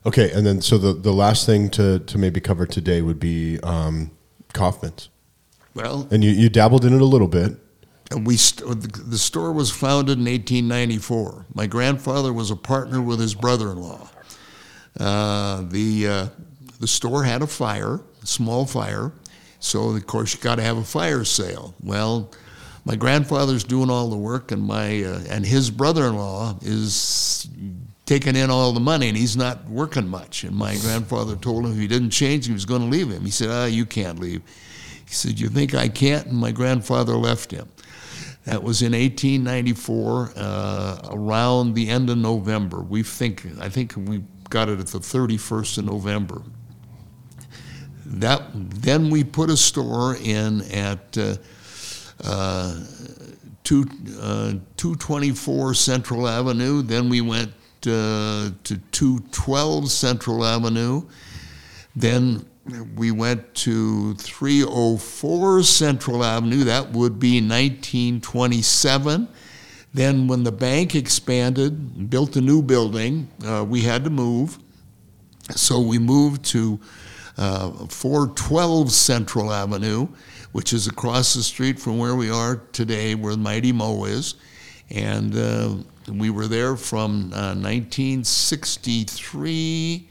Okay, 0.09 0.30
and 0.32 0.47
then 0.47 0.62
so 0.62 0.78
the 0.78 0.94
the 0.94 1.12
last 1.12 1.44
thing 1.44 1.68
to 1.70 1.98
to 1.98 2.16
maybe 2.16 2.40
cover 2.40 2.64
today 2.64 3.02
would 3.02 3.20
be 3.20 3.60
um, 3.60 4.10
Kaufman's, 4.55 5.10
Well, 5.74 6.09
and 6.10 6.24
you 6.24 6.30
you 6.30 6.48
dabbled 6.48 6.86
in 6.86 6.94
it 6.94 7.02
a 7.02 7.05
little 7.05 7.28
bit. 7.28 7.56
And 8.10 8.26
we 8.26 8.39
st- 8.39 8.80
the 8.80 9.02
the 9.02 9.18
store 9.18 9.52
was 9.52 9.70
founded 9.70 10.16
in 10.16 10.24
1894. 10.24 11.44
My 11.52 11.66
grandfather 11.66 12.32
was 12.32 12.51
a 12.51 12.56
partner 12.56 13.02
with 13.02 13.20
his 13.20 13.35
brother-in-law. 13.35 14.09
Uh, 14.98 15.64
the 15.68 16.09
uh, 16.09 16.26
the 16.80 16.89
store 16.89 17.24
had 17.24 17.43
a 17.43 17.47
fire, 17.47 18.01
a 18.22 18.26
small 18.26 18.64
fire, 18.64 19.12
so 19.60 19.90
of 19.90 20.06
course 20.06 20.32
you 20.35 20.40
got 20.40 20.55
to 20.55 20.62
have 20.62 20.78
a 20.78 20.85
fire 20.85 21.22
sale. 21.24 21.74
Well, 21.82 22.30
my 22.86 22.97
grandfather's 22.97 23.62
doing 23.62 23.90
all 23.90 24.09
the 24.09 24.16
work, 24.16 24.52
and 24.52 24.62
my 24.62 25.02
uh, 25.02 25.20
and 25.28 25.44
his 25.44 25.70
brother-in-law 25.70 26.60
is 26.62 27.47
taking 28.09 28.36
in 28.36 28.51
all 28.51 28.72
the 28.72 28.80
money, 28.80 29.06
and 29.09 29.16
he's 29.18 29.36
not 29.36 29.68
working 29.68 30.09
much. 30.09 30.43
And 30.43 30.56
my 30.56 30.78
grandfather 30.78 31.36
told 31.36 31.66
him 31.66 31.72
if 31.72 31.78
he 31.78 31.86
didn't 31.86 32.09
change, 32.09 32.47
he 32.47 32.55
was 32.55 32.64
going 32.64 32.80
to 32.80 32.89
leave 32.89 33.10
him. 33.10 33.22
He 33.22 33.30
said, 33.30 33.51
"Ah, 33.51 33.66
you 33.66 33.85
can't 33.85 34.18
leave." 34.18 34.40
He 35.06 35.12
said, 35.12 35.39
"You 35.39 35.51
think 35.51 35.74
I 35.74 35.89
can't?" 35.89 36.26
And 36.26 36.39
my 36.39 36.51
grandfather 36.51 37.12
left 37.12 37.51
him. 37.51 37.68
That 38.47 38.62
was 38.62 38.80
in 38.80 38.93
1894, 38.93 40.32
uh, 40.36 41.01
around 41.10 41.74
the 41.74 41.90
end 41.90 42.09
of 42.09 42.16
November. 42.16 42.80
We 42.80 43.02
think, 43.02 43.47
I 43.60 43.68
think 43.68 43.93
we 43.94 44.24
got 44.48 44.70
it 44.70 44.80
at 44.80 44.86
the 44.86 45.01
31st 45.01 45.76
of 45.76 45.85
November. 45.85 46.40
That 48.06 48.40
then 48.55 49.10
we 49.10 49.22
put 49.22 49.51
a 49.51 49.56
store 49.56 50.16
in 50.16 50.62
at 50.72 51.18
uh, 51.18 51.36
uh, 52.24 52.80
two, 53.64 53.85
uh, 54.18 54.55
224 54.78 55.74
Central 55.74 56.26
Avenue. 56.26 56.80
Then 56.80 57.10
we 57.10 57.20
went 57.20 57.52
to 57.89 58.77
212 58.93 59.90
Central 59.90 60.44
Avenue. 60.44 61.02
Then 61.97 62.47
we 62.94 63.10
went 63.10 63.55
to 63.55 64.15
304 64.15 65.62
Central 65.62 66.24
Avenue. 66.24 66.65
That 66.65 66.90
would 66.93 67.19
be 67.19 67.40
1927. 67.40 69.28
Then, 69.94 70.28
when 70.28 70.44
the 70.44 70.52
bank 70.52 70.94
expanded, 70.94 72.10
built 72.10 72.36
a 72.36 72.40
new 72.40 72.62
building, 72.62 73.28
uh, 73.44 73.65
we 73.66 73.82
had 73.82 74.05
to 74.05 74.10
move. 74.10 74.59
So 75.51 75.81
we 75.81 75.98
moved 75.98 76.44
to 76.47 76.78
uh, 77.39 77.70
412 77.86 78.93
Central 78.93 79.52
Avenue, 79.52 80.09
which 80.52 80.73
is 80.73 80.86
across 80.86 81.35
the 81.35 81.43
street 81.43 81.78
from 81.78 81.98
where 81.98 82.15
we 82.15 82.31
are 82.31 82.56
today, 82.73 83.15
where 83.15 83.36
Mighty 83.36 83.73
Mo 83.73 84.05
is. 84.05 84.35
And 84.90 85.36
uh, 85.36 85.77
we 86.09 86.30
were 86.30 86.47
there 86.47 86.76
from 86.76 87.32
uh, 87.32 87.55
1963 87.55 90.09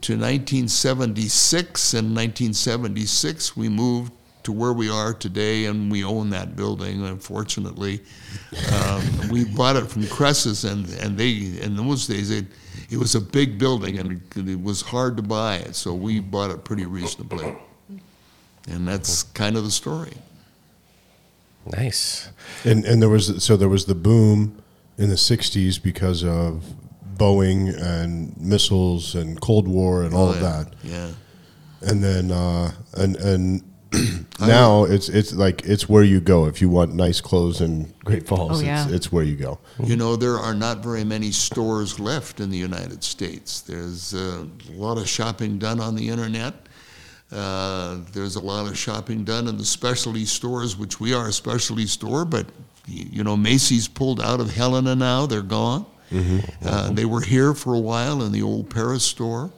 to 0.00 0.12
1976. 0.14 1.94
And 1.94 2.16
1976, 2.16 3.56
we 3.56 3.68
moved 3.68 4.12
to 4.42 4.52
where 4.52 4.72
we 4.72 4.88
are 4.88 5.12
today, 5.12 5.66
and 5.66 5.90
we 5.90 6.04
own 6.04 6.30
that 6.30 6.56
building. 6.56 7.04
Unfortunately, 7.04 8.00
um, 8.72 9.02
we 9.28 9.44
bought 9.44 9.76
it 9.76 9.86
from 9.86 10.02
Kresses, 10.04 10.70
and, 10.70 10.88
and 11.00 11.18
they 11.18 11.32
in 11.62 11.76
those 11.76 12.06
days 12.06 12.30
it, 12.30 12.46
it 12.90 12.96
was 12.96 13.14
a 13.14 13.20
big 13.20 13.58
building, 13.58 13.98
and 13.98 14.12
it, 14.12 14.48
it 14.48 14.62
was 14.62 14.80
hard 14.80 15.16
to 15.18 15.22
buy 15.22 15.56
it. 15.56 15.76
So 15.76 15.92
we 15.94 16.20
bought 16.20 16.50
it 16.50 16.64
pretty 16.64 16.86
reasonably, 16.86 17.54
and 18.68 18.88
that's 18.88 19.24
kind 19.24 19.56
of 19.56 19.64
the 19.64 19.70
story. 19.70 20.14
Nice. 21.66 22.30
And 22.64 22.84
and 22.84 23.02
there 23.02 23.10
was 23.10 23.44
so 23.44 23.56
there 23.56 23.68
was 23.68 23.84
the 23.84 23.94
boom 23.94 24.62
in 25.00 25.08
the 25.08 25.16
'60s 25.16 25.82
because 25.82 26.22
of 26.24 26.62
Boeing 27.16 27.62
and 27.80 28.36
missiles 28.38 29.14
and 29.14 29.40
Cold 29.40 29.66
War 29.68 30.02
and 30.04 30.14
all 30.14 30.28
Oh, 30.28 30.30
of 30.30 30.36
yeah. 30.40 30.42
that. 30.64 30.74
Yeah. 30.84 31.10
And 31.82 32.02
then 32.04 32.30
uh, 32.30 32.72
and 32.94 33.16
and 33.16 33.62
now 34.40 34.84
it's 34.84 35.08
it's 35.08 35.32
like 35.34 35.62
it's 35.64 35.88
where 35.88 36.04
you 36.04 36.20
go 36.20 36.46
if 36.46 36.60
you 36.62 36.68
want 36.68 36.94
nice 36.94 37.20
clothes 37.20 37.60
in 37.60 37.92
Great 38.04 38.26
Falls. 38.26 38.60
Oh, 38.62 38.64
yeah. 38.64 38.84
it's, 38.84 38.92
it's 38.92 39.12
where 39.12 39.24
you 39.24 39.36
go. 39.36 39.58
You 39.82 39.96
know, 39.96 40.16
there 40.16 40.38
are 40.38 40.54
not 40.54 40.82
very 40.82 41.04
many 41.04 41.32
stores 41.32 41.98
left 41.98 42.38
in 42.40 42.50
the 42.50 42.58
United 42.58 43.02
States. 43.02 43.60
There's 43.62 44.14
uh, 44.14 44.44
a 44.68 44.72
lot 44.72 44.96
of 44.98 45.08
shopping 45.08 45.58
done 45.58 45.80
on 45.80 45.96
the 45.96 46.08
internet. 46.08 46.54
Uh, 47.32 47.98
there's 48.12 48.36
a 48.36 48.40
lot 48.40 48.66
of 48.68 48.76
shopping 48.76 49.24
done 49.24 49.46
in 49.48 49.56
the 49.56 49.64
specialty 49.64 50.24
stores, 50.24 50.76
which 50.76 50.98
we 51.00 51.14
are 51.14 51.28
a 51.28 51.32
specialty 51.32 51.86
store, 51.86 52.24
but 52.24 52.46
y- 52.46 52.52
you 52.86 53.22
know, 53.24 53.36
Macy's 53.36 53.88
pulled 53.88 54.20
out 54.20 54.40
of 54.40 54.54
Helena 54.54 54.94
now. 54.94 55.26
They're 55.26 55.42
gone. 55.42 55.86
Uh, 56.64 56.90
they 56.90 57.04
were 57.04 57.20
here 57.20 57.54
for 57.54 57.74
a 57.74 57.78
while 57.80 58.22
in 58.22 58.32
the 58.32 58.42
old 58.42 58.68
Paris 58.70 59.04
store. 59.04 59.50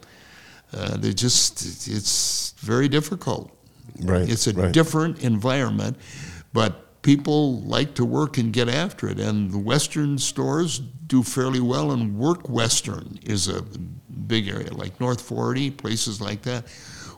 Uh, 0.73 0.97
they 0.97 1.13
just, 1.13 1.89
it's 1.89 2.55
very 2.59 2.89
difficult. 2.89 3.51
Right. 4.01 4.29
It's 4.29 4.47
a 4.47 4.53
right. 4.53 4.73
different 4.73 5.23
environment, 5.23 5.97
but 6.53 7.03
people 7.03 7.61
like 7.63 7.95
to 7.95 8.05
work 8.05 8.39
and 8.39 8.53
get 8.53 8.69
after 8.69 9.09
it. 9.09 9.19
And 9.19 9.51
the 9.51 9.59
Western 9.59 10.19
stores 10.19 10.79
do 10.79 11.23
fairly 11.23 11.61
well, 11.61 11.91
and 11.93 12.17
Work 12.17 12.49
Western 12.49 13.19
is 13.23 13.49
a 13.49 13.63
big 14.27 14.49
area, 14.49 14.73
like 14.73 14.99
North 15.01 15.21
40, 15.21 15.73
places 15.73 16.21
like 16.21 16.43
that. 16.43 16.65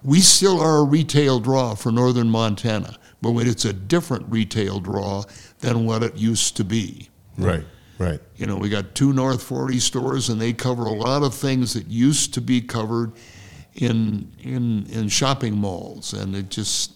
We 0.02 0.20
still 0.20 0.60
are 0.60 0.78
a 0.78 0.84
retail 0.84 1.38
draw 1.38 1.74
for 1.74 1.92
northern 1.92 2.28
Montana, 2.28 2.98
but 3.32 3.46
it's 3.46 3.64
a 3.64 3.72
different 3.72 4.26
retail 4.28 4.80
draw 4.80 5.24
than 5.60 5.86
what 5.86 6.02
it 6.02 6.16
used 6.16 6.56
to 6.56 6.64
be. 6.64 7.08
Right. 7.38 7.64
Right. 7.98 8.20
You 8.36 8.46
know, 8.46 8.56
we 8.56 8.68
got 8.68 8.94
two 8.94 9.12
North 9.12 9.42
40 9.42 9.78
stores, 9.78 10.28
and 10.28 10.40
they 10.40 10.52
cover 10.52 10.84
a 10.84 10.92
lot 10.92 11.22
of 11.22 11.32
things 11.32 11.74
that 11.74 11.86
used 11.86 12.34
to 12.34 12.40
be 12.40 12.60
covered 12.60 13.12
in 13.74 14.32
in 14.42 14.86
in 14.90 15.08
shopping 15.08 15.54
malls, 15.56 16.12
and 16.12 16.34
it 16.34 16.48
just 16.48 16.92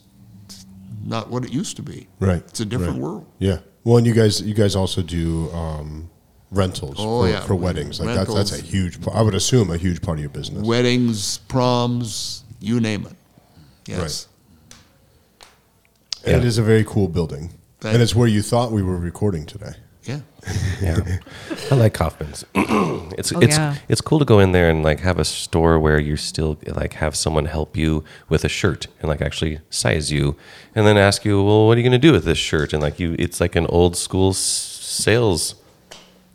not 1.04 1.30
what 1.30 1.44
it 1.44 1.52
used 1.52 1.76
to 1.76 1.82
be. 1.82 2.08
Right. 2.20 2.42
It's 2.48 2.60
a 2.60 2.64
different 2.64 2.94
right. 2.94 3.02
world. 3.02 3.26
Yeah. 3.38 3.58
Well, 3.84 3.96
and 3.96 4.06
you 4.06 4.14
guys 4.14 4.42
you 4.42 4.54
guys 4.54 4.76
also 4.76 5.02
do 5.02 5.50
um, 5.52 6.10
rentals 6.50 6.96
Oh, 6.98 7.22
for, 7.22 7.28
yeah. 7.28 7.40
for 7.40 7.54
weddings. 7.54 8.00
Like 8.00 8.14
that's 8.14 8.34
that's 8.34 8.58
a 8.58 8.62
huge. 8.62 8.98
I 9.12 9.22
would 9.22 9.34
assume 9.34 9.70
a 9.70 9.76
huge 9.76 10.02
part 10.02 10.18
of 10.18 10.22
your 10.22 10.30
business. 10.30 10.66
Weddings, 10.66 11.38
proms, 11.38 12.44
you 12.60 12.80
name 12.80 13.06
it. 13.06 13.14
Yes. 13.86 14.27
And 16.34 16.42
it 16.44 16.46
is 16.46 16.58
a 16.58 16.62
very 16.62 16.84
cool 16.84 17.08
building, 17.08 17.50
Thank 17.80 17.94
and 17.94 18.02
it's 18.02 18.14
where 18.14 18.28
you 18.28 18.42
thought 18.42 18.72
we 18.72 18.82
were 18.82 18.98
recording 18.98 19.46
today. 19.46 19.72
Yeah. 20.04 20.20
Yeah, 20.80 21.18
I 21.70 21.74
like 21.74 21.92
Kaufman's. 21.92 22.42
it's 22.54 23.32
Oh, 23.34 23.40
it's 23.40 23.58
yeah. 23.58 23.74
it's 23.88 24.00
cool 24.00 24.18
to 24.18 24.24
go 24.24 24.38
in 24.40 24.52
there 24.52 24.70
and 24.70 24.82
like 24.82 25.00
have 25.00 25.18
a 25.18 25.24
store 25.24 25.78
where 25.78 25.98
you 25.98 26.16
still 26.16 26.56
like 26.66 26.94
have 26.94 27.14
someone 27.14 27.44
help 27.44 27.76
you 27.76 28.04
with 28.30 28.42
a 28.44 28.48
shirt 28.48 28.86
and 29.00 29.08
like 29.10 29.20
actually 29.20 29.60
size 29.68 30.10
you, 30.10 30.36
and 30.74 30.86
then 30.86 30.96
ask 30.96 31.24
you, 31.26 31.42
well, 31.42 31.66
what 31.66 31.76
are 31.76 31.80
you 31.80 31.84
going 31.88 32.00
to 32.00 32.06
do 32.08 32.12
with 32.12 32.24
this 32.24 32.38
shirt? 32.38 32.72
And 32.72 32.82
like 32.82 32.98
you, 32.98 33.16
it's 33.18 33.40
like 33.40 33.54
an 33.56 33.66
old 33.66 33.96
school 33.96 34.30
s- 34.30 34.38
sales 34.38 35.56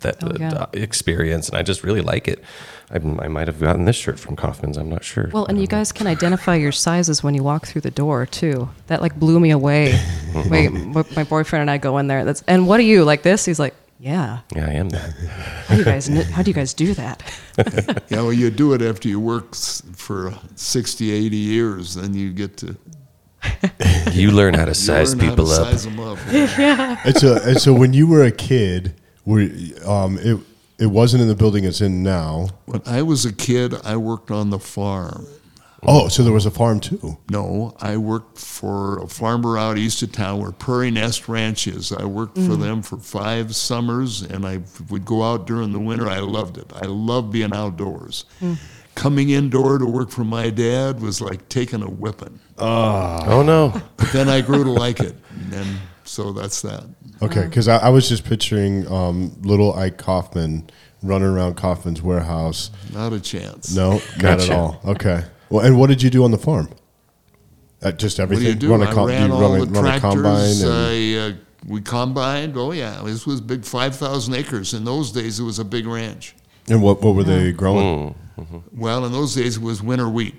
that 0.02 0.24
Oh, 0.24 0.32
yeah. 0.40 0.54
uh, 0.54 0.66
experience, 0.74 1.50
and 1.50 1.58
I 1.58 1.64
just 1.64 1.84
really 1.84 2.02
like 2.02 2.28
it. 2.28 2.44
I, 2.92 2.96
I 2.96 3.28
might 3.28 3.48
have 3.48 3.60
gotten 3.60 3.86
this 3.86 3.96
shirt 3.96 4.20
from 4.20 4.36
Kaufman's. 4.36 4.78
I'm 4.78 4.90
not 4.90 5.04
sure. 5.04 5.30
Well, 5.34 5.46
and 5.46 5.60
you 5.60 5.68
guys 5.68 5.92
can 5.92 6.08
identify 6.08 6.56
your 6.56 6.72
sizes 6.72 7.24
when 7.24 7.34
you 7.34 7.44
walk 7.44 7.68
through 7.68 7.82
the 7.82 7.92
door 7.92 8.26
too. 8.26 8.70
That 8.88 9.02
like 9.02 9.20
blew 9.20 9.40
me 9.40 9.52
away. 9.52 10.00
Wait, 10.50 10.70
my 10.70 11.04
my 11.16 11.24
boyfriend 11.24 11.62
and 11.62 11.72
I 11.72 11.78
go 11.78 11.98
in 11.98 12.08
there. 12.08 12.26
That's 12.26 12.44
and 12.48 12.68
what 12.68 12.80
are 12.80 12.84
you 12.84 13.04
like 13.04 13.24
this? 13.24 13.46
He's 13.46 13.60
like, 13.60 13.74
yeah. 14.00 14.40
yeah, 14.54 14.66
I 14.68 14.74
am 14.74 14.90
that. 14.90 15.14
How 15.68 15.76
do 15.76 15.80
you 15.80 15.86
guys 15.86 16.08
how 16.08 16.42
do 16.42 16.52
you 16.52 16.56
guys 16.56 16.74
do 16.74 16.94
that? 16.96 17.24
Yeah, 18.10 18.22
well, 18.22 18.34
you 18.34 18.50
do 18.50 18.74
it 18.74 18.82
after 18.82 19.08
you 19.08 19.20
work 19.20 19.56
for 19.56 20.34
60, 20.56 21.12
80 21.12 21.36
years, 21.38 21.96
then 21.96 22.14
you 22.14 22.32
get 22.32 22.58
to 22.58 22.76
You 24.12 24.32
learn 24.32 24.54
how 24.54 24.66
to 24.66 24.72
you 24.72 24.76
size 24.76 25.16
learn 25.16 25.20
how 25.20 25.26
to 25.26 25.32
people 25.32 25.52
up. 25.52 25.68
Size 25.68 25.84
them 25.86 26.00
up. 26.00 26.18
And 27.06 27.18
so, 27.18 27.38
and 27.44 27.60
so 27.60 27.74
when 27.74 27.94
you 27.94 28.08
were 28.08 28.24
a 28.24 28.32
kid, 28.32 28.96
were 29.26 29.48
um, 29.86 30.18
it 30.20 30.40
it 30.80 30.88
wasn't 30.88 31.22
in 31.22 31.28
the 31.28 31.36
building 31.36 31.64
it's 31.64 31.82
in 31.82 32.04
now. 32.04 32.48
When 32.66 32.82
I 32.86 33.02
was 33.02 33.26
a 33.26 33.34
kid, 33.34 33.74
I 33.84 33.98
worked 33.98 34.32
on 34.32 34.50
the 34.50 34.60
farm. 34.60 35.28
Oh, 35.86 36.08
so 36.08 36.24
there 36.24 36.34
was 36.34 36.46
a 36.46 36.52
farm 36.52 36.80
too. 36.80 37.18
No, 37.30 37.76
I 37.80 37.98
worked 37.98 38.38
for 38.38 39.00
a 39.00 39.08
farmer 39.08 39.58
out 39.58 39.78
east 39.78 40.02
of 40.02 40.14
town 40.14 40.42
where 40.42 40.52
Prairie 40.52 40.92
Nest 40.92 41.28
Ranch 41.28 41.68
is. 41.68 41.92
I 41.92 42.06
worked 42.06 42.36
for 42.36 42.56
mm. 42.56 42.62
them 42.62 42.82
for 42.82 42.98
five 42.98 43.56
summers, 43.56 44.22
and 44.22 44.46
I 44.46 44.62
would 44.90 45.06
go 45.06 45.24
out 45.24 45.46
during 45.46 45.74
the 45.74 45.80
winter. 45.80 46.08
I 46.08 46.20
loved 46.20 46.58
it. 46.58 46.72
I 46.74 46.86
loved 46.86 47.32
being 47.32 47.54
outdoors 47.54 48.26
mm. 48.40 48.58
coming 48.96 49.32
indoor 49.32 49.78
to 49.78 49.86
work 49.86 50.10
for 50.10 50.24
my 50.24 50.50
dad 50.50 51.02
was 51.02 51.20
like 51.20 51.50
taking 51.50 51.82
a 51.84 51.90
whipping. 51.90 52.40
Ah. 52.58 53.26
Oh 53.28 53.44
no. 53.44 53.82
But 53.98 54.12
then 54.14 54.30
I 54.30 54.40
grew 54.40 54.64
to 54.64 54.72
like 54.72 55.02
it, 55.02 55.16
and 55.52 55.80
so 56.14 56.32
that's 56.32 56.62
that. 56.62 56.84
Okay, 57.22 57.44
because 57.44 57.68
I, 57.68 57.78
I 57.78 57.90
was 57.90 58.08
just 58.08 58.24
picturing 58.26 58.88
um, 58.92 59.36
little 59.42 59.74
Ike 59.74 59.98
Kaufman 59.98 60.70
running 61.02 61.28
around 61.28 61.56
Kaufman's 61.56 62.02
warehouse. 62.02 62.70
Not 62.94 63.14
a 63.14 63.20
chance. 63.20 63.76
No, 63.76 64.02
not 64.22 64.40
at 64.42 64.50
all. 64.50 64.80
Okay. 64.86 65.24
Well, 65.50 65.66
and 65.66 65.78
what 65.80 65.88
did 65.88 66.02
you 66.02 66.10
do 66.10 66.24
on 66.24 66.32
the 66.32 66.38
farm? 66.38 66.70
Uh, 67.82 67.92
just 67.92 68.18
What 68.20 68.30
do 68.30 68.34
everything. 68.36 68.48
you 68.54 68.56
do? 68.56 68.72
Run 68.72 68.82
a 68.82 68.90
I 68.90 68.94
com- 68.94 69.08
ran 69.08 69.30
you 69.30 69.36
all 69.36 69.42
run 69.58 69.62
a, 69.62 69.66
the 69.66 69.82
run 69.82 70.00
combine. 70.00 70.56
and- 70.62 70.66
I, 70.66 71.16
uh, 71.16 71.34
we 71.68 71.82
combined. 71.82 72.56
Oh 72.58 72.72
yeah, 72.72 73.02
this 73.04 73.26
was 73.26 73.42
big, 73.42 73.66
five 73.66 73.96
thousand 73.96 74.34
acres. 74.36 74.74
In 74.74 74.84
those 74.86 75.12
days, 75.12 75.40
it 75.40 75.44
was 75.44 75.60
a 75.60 75.66
big 75.66 75.86
ranch. 75.86 76.36
And 76.70 76.82
what 76.82 77.02
what 77.02 77.16
were 77.16 77.24
they 77.24 77.52
growing? 77.52 78.16
Well, 78.74 79.06
in 79.06 79.12
those 79.12 79.36
days, 79.36 79.58
it 79.58 79.62
was 79.64 79.82
winter 79.84 80.10
wheat, 80.10 80.36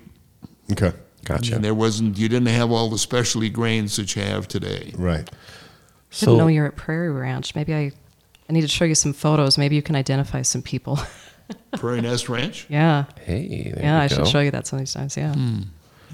Okay, 0.71 0.91
Gotcha. 1.23 1.55
and 1.55 1.63
there 1.63 1.73
wasn't. 1.75 2.17
You 2.17 2.27
didn't 2.29 2.47
have 2.49 2.71
all 2.71 2.89
the 2.89 2.97
specialty 2.97 3.49
grains 3.49 3.95
that 3.97 4.15
you 4.15 4.21
have 4.23 4.47
today. 4.47 4.91
right. 4.97 5.29
Didn't 6.19 6.37
know 6.37 6.47
you're 6.47 6.65
at 6.67 6.75
Prairie 6.75 7.11
Ranch. 7.11 7.55
Maybe 7.55 7.73
I, 7.73 7.91
I 8.49 8.53
need 8.53 8.61
to 8.61 8.67
show 8.67 8.85
you 8.85 8.95
some 8.95 9.13
photos. 9.13 9.57
Maybe 9.57 9.75
you 9.75 9.81
can 9.81 9.95
identify 9.95 10.41
some 10.43 10.61
people. 10.61 10.99
Prairie 11.73 12.01
Nest 12.01 12.29
Ranch. 12.29 12.65
yeah. 12.69 13.05
hey, 13.21 13.71
there 13.75 13.83
yeah, 13.83 13.99
we 13.99 14.05
I 14.05 14.07
go. 14.07 14.15
should 14.15 14.27
show 14.27 14.39
you 14.39 14.51
that 14.51 14.65
some 14.67 14.77
of 14.77 14.81
these 14.81 14.93
times. 14.93 15.15
Yeah. 15.17 15.35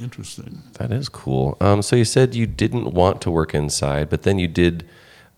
Interesting. 0.02 0.64
That 0.74 0.92
is 0.92 1.10
cool. 1.10 1.58
Um, 1.62 1.82
so 1.82 1.96
you 1.96 2.06
said 2.06 2.34
you 2.34 2.48
didn't 2.48 2.94
want 2.94 3.22
to 3.22 3.32
work 3.32 3.54
inside, 3.54 4.10
but 4.10 4.24
then 4.24 4.40
you 4.40 4.48
did. 4.48 4.88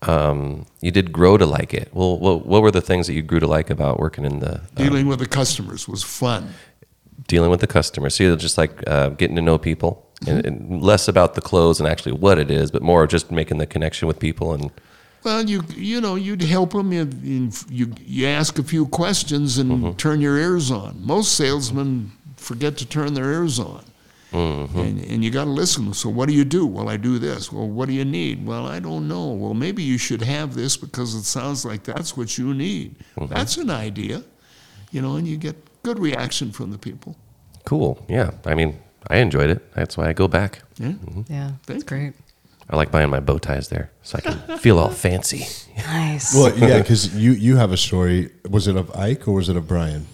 Um, 0.02 0.66
you 0.82 0.90
did 0.90 1.12
grow 1.12 1.38
to 1.38 1.46
like 1.46 1.72
it. 1.72 1.88
Well, 1.94 2.18
what, 2.18 2.44
what 2.44 2.60
were 2.60 2.70
the 2.70 2.82
things 2.82 3.06
that 3.06 3.14
you 3.14 3.22
grew 3.22 3.40
to 3.40 3.46
like 3.46 3.70
about 3.70 3.98
working 3.98 4.26
in 4.26 4.40
the 4.40 4.56
uh, 4.56 4.60
Dealing 4.74 5.06
with 5.06 5.18
the 5.18 5.26
customers 5.26 5.88
was 5.88 6.02
fun. 6.02 6.50
dealing 7.26 7.50
with 7.50 7.60
the 7.60 7.66
customers, 7.66 8.14
So 8.14 8.24
you're 8.24 8.36
just 8.36 8.58
like 8.58 8.86
uh, 8.86 9.10
getting 9.10 9.34
to 9.36 9.40
know 9.42 9.56
people, 9.56 10.03
and, 10.28 10.46
and 10.46 10.82
less 10.82 11.08
about 11.08 11.34
the 11.34 11.40
clothes 11.40 11.80
and 11.80 11.88
actually 11.88 12.12
what 12.12 12.38
it 12.38 12.50
is, 12.50 12.70
but 12.70 12.82
more 12.82 13.04
of 13.04 13.10
just 13.10 13.30
making 13.30 13.58
the 13.58 13.66
connection 13.66 14.08
with 14.08 14.18
people. 14.18 14.52
And 14.52 14.70
Well, 15.22 15.42
you 15.48 15.62
you 15.74 16.00
know 16.00 16.14
you'd 16.14 16.42
help 16.42 16.72
them. 16.72 16.92
You 16.92 17.50
you, 17.70 17.94
you 18.04 18.26
ask 18.26 18.58
a 18.58 18.62
few 18.62 18.86
questions 18.86 19.58
and 19.58 19.70
mm-hmm. 19.70 19.92
turn 19.96 20.20
your 20.20 20.36
ears 20.36 20.70
on. 20.70 21.00
Most 21.04 21.34
salesmen 21.34 22.12
forget 22.36 22.76
to 22.78 22.86
turn 22.86 23.14
their 23.14 23.32
ears 23.32 23.58
on, 23.58 23.84
mm-hmm. 24.32 24.78
and, 24.78 25.04
and 25.04 25.24
you 25.24 25.30
got 25.30 25.44
to 25.44 25.50
listen. 25.50 25.94
So 25.94 26.10
what 26.10 26.28
do 26.28 26.34
you 26.34 26.44
do? 26.44 26.66
Well, 26.66 26.88
I 26.88 26.96
do 26.98 27.18
this. 27.18 27.50
Well, 27.50 27.68
what 27.68 27.88
do 27.88 27.94
you 27.94 28.04
need? 28.04 28.44
Well, 28.46 28.66
I 28.66 28.80
don't 28.80 29.08
know. 29.08 29.28
Well, 29.32 29.54
maybe 29.54 29.82
you 29.82 29.98
should 29.98 30.22
have 30.22 30.54
this 30.54 30.76
because 30.76 31.14
it 31.14 31.24
sounds 31.24 31.64
like 31.64 31.84
that's 31.84 32.16
what 32.16 32.36
you 32.36 32.52
need. 32.52 32.96
Mm-hmm. 33.16 33.32
That's 33.32 33.56
an 33.56 33.70
idea, 33.70 34.22
you 34.90 35.00
know, 35.00 35.16
and 35.16 35.26
you 35.26 35.36
get 35.38 35.56
good 35.82 35.98
reaction 35.98 36.52
from 36.52 36.70
the 36.70 36.78
people. 36.78 37.16
cool, 37.64 38.04
yeah. 38.08 38.30
I 38.44 38.54
mean, 38.54 38.78
I 39.08 39.18
enjoyed 39.18 39.50
it. 39.50 39.72
That's 39.74 39.96
why 39.96 40.08
I 40.08 40.12
go 40.12 40.28
back. 40.28 40.62
Yeah. 40.78 40.94
Yeah. 41.28 41.50
That's 41.66 41.84
great. 41.84 42.14
I 42.70 42.76
like 42.76 42.90
buying 42.90 43.10
my 43.10 43.20
bow 43.20 43.38
ties 43.38 43.68
there, 43.68 43.90
so 44.02 44.18
I 44.18 44.20
can 44.22 44.58
feel 44.58 44.78
all 44.78 44.88
fancy. 44.90 45.46
Nice. 45.76 46.34
Well, 46.34 46.56
yeah, 46.56 46.78
because 46.82 47.14
you 47.14 47.32
you 47.32 47.56
have 47.56 47.72
a 47.72 47.76
story. 47.76 48.30
Was 48.48 48.66
it 48.66 48.76
of 48.76 48.90
Ike 48.96 49.28
or 49.28 49.32
was 49.34 49.48
it 49.48 49.56
of 49.56 49.68
Brian? 49.68 50.06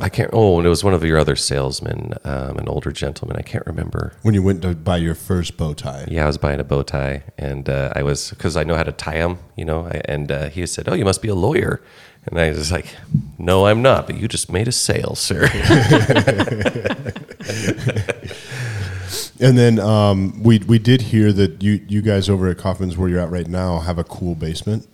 I 0.00 0.08
can't. 0.08 0.30
Oh, 0.32 0.56
and 0.56 0.66
it 0.66 0.70
was 0.70 0.82
one 0.82 0.94
of 0.94 1.04
your 1.04 1.18
other 1.18 1.36
salesmen, 1.36 2.14
um, 2.24 2.56
an 2.56 2.68
older 2.68 2.90
gentleman. 2.90 3.36
I 3.36 3.42
can't 3.42 3.66
remember. 3.66 4.14
When 4.22 4.32
you 4.34 4.42
went 4.42 4.62
to 4.62 4.74
buy 4.74 4.96
your 4.96 5.14
first 5.14 5.58
bow 5.58 5.74
tie. 5.74 6.06
Yeah, 6.08 6.24
I 6.24 6.26
was 6.26 6.38
buying 6.38 6.60
a 6.60 6.64
bow 6.64 6.82
tie, 6.82 7.24
and 7.36 7.68
uh, 7.68 7.92
I 7.94 8.02
was 8.02 8.30
because 8.30 8.56
I 8.56 8.64
know 8.64 8.76
how 8.76 8.82
to 8.84 8.92
tie 8.92 9.18
them, 9.18 9.38
you 9.56 9.66
know. 9.66 9.86
I, 9.86 10.00
and 10.06 10.32
uh, 10.32 10.48
he 10.48 10.64
said, 10.66 10.88
"Oh, 10.88 10.94
you 10.94 11.04
must 11.04 11.20
be 11.20 11.28
a 11.28 11.34
lawyer," 11.34 11.82
and 12.26 12.38
I 12.40 12.48
was 12.50 12.72
like, 12.72 12.86
"No, 13.36 13.66
I'm 13.66 13.82
not." 13.82 14.06
But 14.06 14.16
you 14.16 14.26
just 14.28 14.50
made 14.50 14.68
a 14.68 14.72
sale, 14.72 15.14
sir. 15.14 15.46
And 19.40 19.56
then 19.56 19.80
um, 19.80 20.42
we 20.42 20.58
we 20.58 20.78
did 20.78 21.00
hear 21.00 21.32
that 21.32 21.62
you 21.62 21.80
you 21.88 22.02
guys 22.02 22.28
over 22.28 22.48
at 22.48 22.58
Kaufman's 22.58 22.96
where 22.98 23.08
you're 23.08 23.20
at 23.20 23.30
right 23.30 23.48
now 23.48 23.78
have 23.78 23.98
a 23.98 24.04
cool 24.04 24.34
basement. 24.34 24.86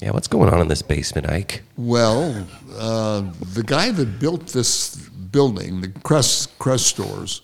yeah, 0.00 0.10
what's 0.10 0.28
going 0.28 0.48
on 0.52 0.60
in 0.60 0.68
this 0.68 0.82
basement, 0.82 1.28
Ike? 1.28 1.62
Well, 1.76 2.46
uh, 2.74 3.20
the 3.52 3.62
guy 3.62 3.90
that 3.90 4.18
built 4.18 4.48
this 4.48 4.96
building, 4.96 5.82
the 5.82 5.88
Kress, 5.88 6.46
Kress 6.58 6.86
stores, 6.86 7.42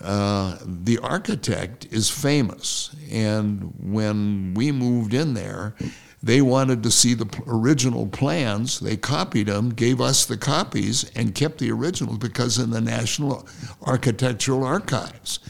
uh, 0.00 0.56
the 0.64 0.98
architect 0.98 1.86
is 1.90 2.08
famous. 2.08 2.96
And 3.10 3.74
when 3.80 4.54
we 4.54 4.72
moved 4.72 5.12
in 5.12 5.34
there, 5.34 5.74
they 6.22 6.42
wanted 6.42 6.82
to 6.82 6.90
see 6.90 7.14
the 7.14 7.26
original 7.46 8.06
plans. 8.06 8.80
They 8.80 8.96
copied 8.96 9.46
them, 9.46 9.70
gave 9.70 10.00
us 10.00 10.26
the 10.26 10.36
copies, 10.36 11.10
and 11.16 11.34
kept 11.34 11.58
the 11.58 11.70
originals 11.70 12.18
because 12.18 12.58
in 12.58 12.70
the 12.70 12.80
National 12.80 13.48
Architectural 13.82 14.64
Archives. 14.64 15.40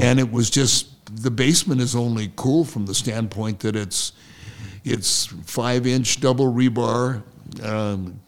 And 0.00 0.20
it 0.20 0.30
was 0.30 0.48
just 0.48 0.88
the 1.16 1.30
basement 1.30 1.80
is 1.80 1.94
only 1.94 2.32
cool 2.36 2.64
from 2.64 2.86
the 2.86 2.94
standpoint 2.94 3.60
that 3.60 3.76
it's 3.76 4.12
it's 4.84 5.26
five 5.26 5.86
inch 5.86 6.20
double 6.20 6.52
rebar 6.52 7.22
um, 7.62 8.20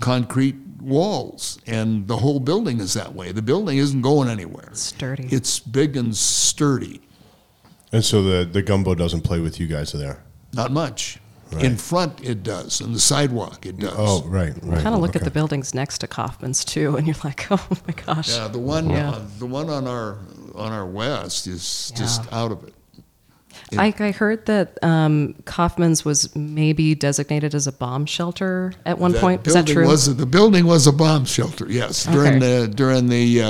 concrete 0.00 0.56
walls, 0.80 1.60
and 1.66 2.08
the 2.08 2.16
whole 2.16 2.40
building 2.40 2.80
is 2.80 2.94
that 2.94 3.14
way. 3.14 3.32
The 3.32 3.42
building 3.42 3.78
isn't 3.78 4.02
going 4.02 4.28
anywhere. 4.28 4.70
Sturdy. 4.72 5.28
It's 5.30 5.60
big 5.60 5.96
and 5.96 6.16
sturdy. 6.16 7.00
And 7.92 8.04
so 8.04 8.22
the 8.22 8.44
the 8.44 8.62
gumbo 8.62 8.94
doesn't 8.94 9.22
play 9.22 9.40
with 9.40 9.60
you 9.60 9.66
guys 9.66 9.92
there. 9.92 10.24
Not 10.52 10.70
much. 10.72 11.18
In 11.60 11.76
front, 11.78 12.22
it 12.22 12.42
does. 12.42 12.82
In 12.82 12.92
the 12.92 13.00
sidewalk, 13.00 13.64
it 13.64 13.78
does. 13.78 13.94
Oh, 13.96 14.22
right, 14.26 14.52
right. 14.62 14.82
kind 14.82 14.94
of 14.94 15.00
look 15.00 15.16
at 15.16 15.22
okay. 15.22 15.24
the 15.24 15.30
buildings 15.30 15.74
next 15.74 15.98
to 15.98 16.06
Kaufman's 16.06 16.62
too, 16.62 16.96
and 16.96 17.06
you're 17.06 17.16
like, 17.24 17.46
oh 17.50 17.66
my 17.86 17.94
gosh. 18.04 18.28
Yeah, 18.36 18.48
the 18.48 18.58
one, 18.58 18.90
Yeah. 18.90 19.12
uh, 19.12 19.22
the 19.38 19.46
one 19.46 19.70
on 19.70 19.86
our 19.86 20.18
on 20.54 20.72
our 20.72 20.84
west 20.84 21.46
is 21.46 21.90
just 21.96 22.30
out 22.32 22.52
of 22.52 22.64
it. 22.64 22.74
It- 23.72 23.78
I, 23.78 23.94
I 23.98 24.10
heard 24.10 24.44
that 24.46 24.76
um, 24.82 25.34
Kaufman's 25.46 26.04
was 26.04 26.34
maybe 26.36 26.94
designated 26.94 27.54
as 27.54 27.66
a 27.66 27.72
bomb 27.72 28.04
shelter 28.04 28.74
at 28.84 28.98
one 28.98 29.14
point. 29.14 29.46
Is 29.46 29.54
that 29.54 29.66
true? 29.66 29.86
Was, 29.86 30.14
the 30.16 30.26
building 30.26 30.66
was 30.66 30.86
a 30.86 30.92
bomb 30.92 31.24
shelter. 31.24 31.66
Yes, 31.70 32.04
during 32.04 32.36
Okay. 32.42 32.66
the 32.66 32.68
during 32.68 33.08
the 33.08 33.42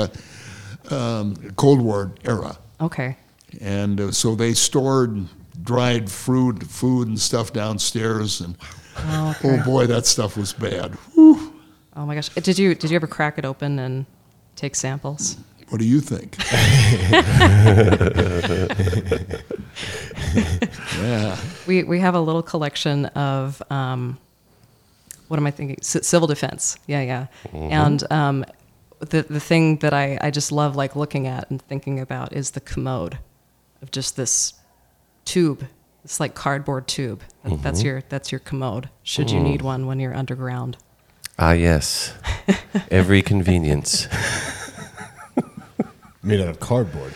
uh, 0.89 0.95
um, 0.95 1.35
Cold 1.57 1.81
War 1.81 2.13
era. 2.23 2.57
okay. 2.79 3.17
and 3.59 3.99
uh, 3.99 4.11
so 4.11 4.35
they 4.35 4.53
stored 4.53 5.25
dried 5.63 6.09
fruit, 6.09 6.63
food, 6.63 7.07
and 7.07 7.19
stuff 7.19 7.51
downstairs. 7.53 8.41
And 8.41 8.55
Oh, 8.97 9.35
oh 9.43 9.63
boy, 9.63 9.87
that 9.87 10.05
stuff 10.05 10.35
was 10.35 10.51
bad. 10.53 10.97
Oh 11.17 12.05
my 12.05 12.15
gosh. 12.15 12.29
Did 12.29 12.57
you 12.59 12.75
did 12.75 12.89
you 12.91 12.95
ever 12.95 13.07
crack 13.07 13.37
it 13.37 13.45
open 13.45 13.79
and 13.79 14.05
take 14.55 14.75
samples? 14.75 15.37
What 15.69 15.79
do 15.79 15.85
you 15.85 16.01
think? 16.01 16.35
yeah, 20.97 21.37
We 21.67 21.83
we 21.83 21.99
have 21.99 22.15
a 22.15 22.19
little 22.21 22.41
collection 22.43 23.05
of 23.07 23.61
um, 23.71 24.17
what 25.27 25.37
am 25.37 25.45
I 25.45 25.51
thinking? 25.51 25.77
C- 25.81 26.01
civil 26.01 26.27
defense. 26.27 26.77
Yeah, 26.87 27.01
yeah. 27.01 27.27
And 27.53 28.03
um, 28.11 28.45
the 28.99 29.23
the 29.23 29.39
thing 29.39 29.77
that 29.77 29.93
I 29.93 30.17
I 30.21 30.31
just 30.31 30.51
love 30.51 30.75
like 30.75 30.95
looking 30.95 31.27
at 31.27 31.49
and 31.49 31.61
thinking 31.61 31.99
about 31.99 32.33
is 32.33 32.51
the 32.51 32.61
commode 32.61 33.19
of 33.81 33.91
just 33.91 34.15
this 34.15 34.53
tube. 35.25 35.67
It's 36.03 36.19
like 36.19 36.33
cardboard 36.33 36.87
tube. 36.87 37.21
That- 37.43 37.61
That's 37.61 37.83
your 37.83 38.03
that's 38.09 38.31
your 38.31 38.39
commode. 38.39 38.89
Should 39.03 39.29
you 39.31 39.39
need 39.39 39.61
one 39.61 39.85
when 39.85 39.99
you're 39.99 40.15
underground. 40.15 40.77
Ah, 41.37 41.51
yes. 41.53 42.13
Every 42.91 43.21
convenience. 43.21 44.07
made 46.23 46.41
out 46.41 46.49
of 46.49 46.59
cardboard. 46.59 47.13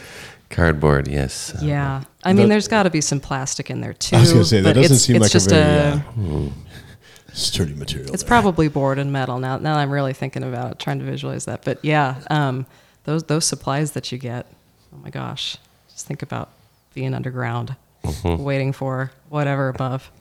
Cardboard, 0.49 1.07
yes. 1.07 1.55
Yeah, 1.61 2.03
I 2.23 2.33
mean, 2.33 2.43
The- 2.43 2.49
there's 2.53 2.67
got 2.67 2.83
to 2.83 2.89
be 2.89 3.01
some 3.01 3.19
plastic 3.19 3.69
in 3.71 3.81
there 3.81 3.93
too. 3.93 4.15
I 4.15 4.19
was 4.19 4.31
gonna 4.33 4.45
say, 4.45 4.61
that 4.61 4.73
doesn't 4.73 4.83
it's- 4.85 5.01
seem 5.01 5.15
it's 5.17 5.23
like 5.23 5.31
a 5.31 5.33
just 5.33 5.49
very, 5.49 6.45
uh, 6.45 6.49
Sturdy 7.33 7.73
material. 7.73 8.13
It's 8.13 8.21
there. 8.21 8.27
probably 8.27 8.67
board 8.67 8.99
and 8.99 9.11
metal. 9.11 9.39
Now, 9.39 9.57
now 9.57 9.77
I'm 9.77 9.89
really 9.89 10.13
thinking 10.13 10.43
about 10.43 10.73
it, 10.73 10.79
trying 10.79 10.99
to 10.99 11.05
visualize 11.05 11.45
that. 11.45 11.65
But 11.65 11.83
yeah, 11.83 12.21
um, 12.29 12.67
those 13.05 13.23
those 13.23 13.45
supplies 13.45 13.93
that 13.93 14.11
you 14.11 14.19
get. 14.19 14.45
Oh 14.93 14.97
my 15.03 15.09
gosh, 15.09 15.57
just 15.91 16.05
think 16.05 16.21
about 16.21 16.49
being 16.93 17.15
underground, 17.15 17.75
waiting 18.23 18.73
for 18.73 19.11
whatever 19.29 19.69
above. 19.69 20.11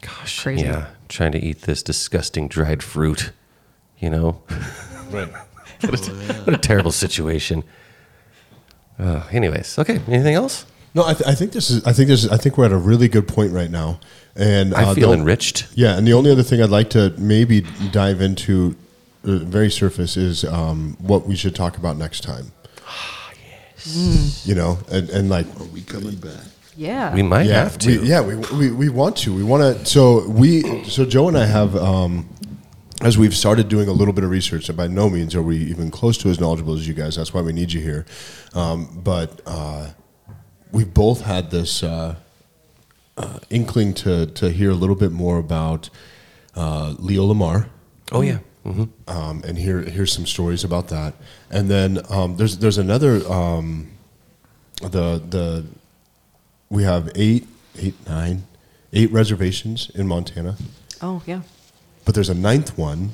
Gosh, 0.00 0.42
Crazy. 0.42 0.64
yeah. 0.64 0.86
Trying 1.08 1.32
to 1.32 1.38
eat 1.38 1.62
this 1.62 1.82
disgusting 1.82 2.48
dried 2.48 2.82
fruit, 2.82 3.32
you 3.98 4.10
know? 4.10 4.42
right. 5.10 5.28
what, 5.80 6.08
a, 6.08 6.12
what 6.44 6.54
a 6.54 6.58
terrible 6.58 6.92
situation. 6.92 7.64
Uh, 8.98 9.26
anyways, 9.30 9.78
okay. 9.78 10.00
Anything 10.08 10.34
else? 10.34 10.66
No, 10.94 11.04
I, 11.04 11.14
th- 11.14 11.26
I 11.26 11.34
think 11.34 11.52
this 11.52 11.70
is. 11.70 11.84
I 11.86 11.92
think 11.92 12.08
this. 12.08 12.24
Is, 12.24 12.30
I 12.30 12.36
think 12.36 12.58
we're 12.58 12.64
at 12.66 12.72
a 12.72 12.76
really 12.76 13.08
good 13.08 13.28
point 13.28 13.52
right 13.52 13.70
now, 13.70 14.00
and 14.34 14.74
I 14.74 14.84
uh, 14.84 14.94
feel 14.94 15.12
enriched. 15.12 15.68
Yeah, 15.74 15.96
and 15.96 16.06
the 16.06 16.12
only 16.12 16.32
other 16.32 16.42
thing 16.42 16.60
I'd 16.60 16.68
like 16.68 16.90
to 16.90 17.14
maybe 17.16 17.64
dive 17.92 18.20
into, 18.20 18.76
uh, 19.24 19.36
very 19.38 19.70
surface, 19.70 20.16
is 20.16 20.44
um, 20.44 20.96
what 20.98 21.26
we 21.26 21.36
should 21.36 21.54
talk 21.54 21.78
about 21.78 21.96
next 21.96 22.22
time. 22.24 22.50
Ah, 22.86 23.32
yes. 23.48 23.96
Mm. 23.96 24.48
You 24.48 24.54
know, 24.56 24.78
and, 24.90 25.08
and 25.10 25.30
like 25.30 25.46
are 25.60 25.64
we 25.66 25.82
coming 25.82 26.16
back? 26.16 26.44
Yeah. 26.76 27.14
We 27.14 27.22
might 27.22 27.46
yeah, 27.46 27.64
have 27.64 27.78
to. 27.78 28.00
We, 28.00 28.08
yeah, 28.08 28.20
we, 28.20 28.36
we, 28.36 28.70
we 28.70 28.88
want 28.88 29.16
to. 29.18 29.34
We 29.34 29.42
want 29.42 29.78
to. 29.78 29.86
So 29.86 30.28
we, 30.28 30.84
so 30.84 31.04
Joe 31.04 31.28
and 31.28 31.36
I 31.36 31.46
have 31.46 31.74
um, 31.76 32.28
as 33.00 33.16
we've 33.16 33.36
started 33.36 33.68
doing 33.68 33.88
a 33.88 33.92
little 33.92 34.12
bit 34.12 34.24
of 34.24 34.30
research, 34.30 34.68
and 34.68 34.76
by 34.76 34.86
no 34.86 35.08
means 35.08 35.34
are 35.34 35.42
we 35.42 35.56
even 35.56 35.90
close 35.90 36.18
to 36.18 36.28
as 36.28 36.38
knowledgeable 36.38 36.74
as 36.74 36.86
you 36.86 36.94
guys. 36.94 37.16
That's 37.16 37.32
why 37.32 37.40
we 37.40 37.52
need 37.52 37.72
you 37.72 37.80
here. 37.80 38.06
Um, 38.54 39.00
but 39.02 39.40
uh, 39.46 39.90
we've 40.70 40.92
both 40.92 41.22
had 41.22 41.50
this 41.50 41.82
uh, 41.82 42.16
uh, 43.16 43.38
inkling 43.48 43.94
to 43.94 44.26
to 44.26 44.50
hear 44.50 44.70
a 44.70 44.74
little 44.74 44.96
bit 44.96 45.12
more 45.12 45.38
about 45.38 45.90
uh, 46.54 46.94
Leo 46.98 47.24
Lamar. 47.24 47.68
Oh 48.12 48.20
yeah. 48.20 48.38
hmm 48.64 48.84
um, 49.08 49.42
and 49.46 49.56
here, 49.56 49.80
here's 49.80 50.12
some 50.12 50.26
stories 50.26 50.64
about 50.64 50.88
that. 50.88 51.14
And 51.50 51.70
then 51.70 52.00
um, 52.10 52.36
there's 52.36 52.58
there's 52.58 52.78
another 52.78 53.26
um, 53.32 53.90
the 54.82 55.22
the 55.26 55.64
we 56.70 56.84
have 56.84 57.10
eight 57.16 57.46
eight 57.78 57.94
nine 58.08 58.44
eight 58.92 59.12
reservations 59.12 59.90
in 59.94 60.06
Montana, 60.06 60.56
Oh, 61.02 61.22
yeah. 61.26 61.42
but 62.04 62.14
there's 62.14 62.28
a 62.28 62.34
ninth 62.34 62.78
one 62.78 63.10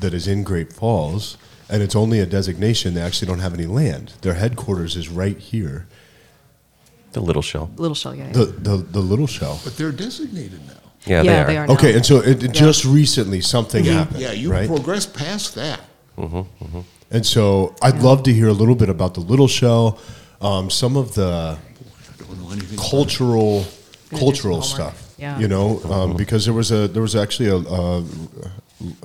that 0.00 0.12
is 0.12 0.26
in 0.26 0.42
Great 0.42 0.72
Falls, 0.72 1.36
and 1.68 1.82
it's 1.82 1.94
only 1.94 2.18
a 2.20 2.26
designation. 2.26 2.94
They 2.94 3.00
actually 3.00 3.28
don't 3.28 3.38
have 3.38 3.54
any 3.54 3.66
land. 3.66 4.14
Their 4.22 4.34
headquarters 4.34 4.96
is 4.96 5.08
right 5.08 5.38
here. 5.38 5.86
The 7.12 7.20
little 7.20 7.42
shell. 7.42 7.70
Little 7.76 7.94
shell, 7.94 8.14
yeah. 8.14 8.26
yeah. 8.26 8.32
The 8.32 8.44
the, 8.46 8.76
the 8.78 9.00
little 9.00 9.26
shell. 9.26 9.60
But 9.62 9.76
they're 9.76 9.92
designated 9.92 10.66
now. 10.66 10.74
Yeah, 11.06 11.22
Yeah, 11.22 11.22
they 11.22 11.38
are. 11.38 11.46
they 11.46 11.56
are. 11.58 11.76
Okay, 11.76 11.90
now. 11.90 11.96
and 11.96 12.06
so 12.06 12.16
it, 12.16 12.42
it 12.42 12.52
just 12.52 12.84
recently 12.84 13.40
something 13.40 13.84
mm-hmm. 13.84 13.98
happened. 13.98 14.20
Yeah, 14.20 14.32
you 14.32 14.50
right? 14.50 14.66
progress 14.66 15.06
past 15.06 15.54
that. 15.54 15.80
Mm-hmm, 16.16 16.36
mm-hmm. 16.64 16.80
And 17.10 17.24
so 17.24 17.74
I'd 17.82 18.00
love 18.02 18.22
to 18.24 18.32
hear 18.32 18.48
a 18.48 18.52
little 18.52 18.74
bit 18.74 18.88
about 18.88 19.14
the 19.14 19.20
little 19.20 19.46
shell, 19.48 19.98
um, 20.40 20.70
some 20.70 20.96
of 20.96 21.14
the 21.14 21.22
I 21.22 21.56
don't 21.56 21.73
know 21.73 21.73
anything. 22.54 22.78
cultural 22.78 23.66
cultural 24.10 24.62
stuff. 24.62 25.14
Yeah. 25.18 25.38
You 25.38 25.48
know, 25.48 25.80
um, 25.84 26.16
because 26.16 26.44
there 26.44 26.54
was 26.54 26.70
a 26.70 26.88
there 26.88 27.02
was 27.02 27.14
actually 27.16 27.48
a, 27.48 27.56
a 27.56 28.04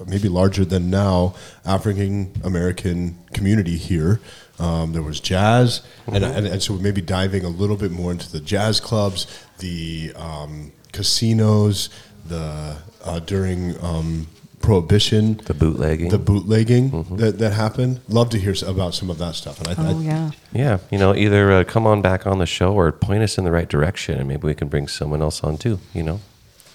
maybe 0.07 0.27
larger 0.27 0.65
than 0.65 0.89
now 0.89 1.35
African 1.65 2.31
American 2.43 3.17
community 3.33 3.77
here. 3.77 4.19
Um, 4.59 4.91
there 4.91 5.03
was 5.03 5.21
jazz, 5.21 5.81
and, 6.07 6.23
and 6.23 6.45
and 6.45 6.61
so 6.61 6.73
maybe 6.73 7.01
diving 7.01 7.45
a 7.45 7.49
little 7.49 7.77
bit 7.77 7.91
more 7.91 8.11
into 8.11 8.29
the 8.29 8.41
jazz 8.41 8.79
clubs, 8.79 9.25
the 9.59 10.11
um, 10.15 10.71
casinos, 10.91 11.89
the 12.25 12.75
uh, 13.05 13.19
during 13.19 13.81
um, 13.83 14.27
Prohibition, 14.61 15.41
The 15.45 15.53
bootlegging. 15.53 16.09
the 16.09 16.17
bootlegging 16.19 17.03
that, 17.17 17.39
that 17.39 17.53
happened. 17.53 18.01
Love 18.07 18.29
to 18.31 18.37
hear 18.39 18.53
about 18.67 18.93
some 18.93 19.09
of 19.09 19.17
that 19.19 19.35
stuff. 19.35 19.59
And 19.59 19.67
I, 19.69 19.71
I, 19.71 19.93
Oh, 19.93 19.99
yeah. 20.01 20.31
yeah, 20.53 20.77
you 20.91 20.97
know, 20.97 21.15
either 21.15 21.51
uh, 21.51 21.63
come 21.63 21.87
on 21.87 22.01
back 22.01 22.27
on 22.27 22.39
the 22.39 22.45
show 22.45 22.73
or 22.73 22.91
point 22.91 23.23
us 23.23 23.37
in 23.37 23.43
the 23.45 23.51
right 23.51 23.67
direction, 23.69 24.19
and 24.19 24.27
maybe 24.27 24.45
we 24.47 24.53
can 24.55 24.67
bring 24.67 24.87
someone 24.87 25.21
else 25.21 25.43
on 25.43 25.57
too. 25.57 25.79
You 25.93 26.03
know, 26.03 26.19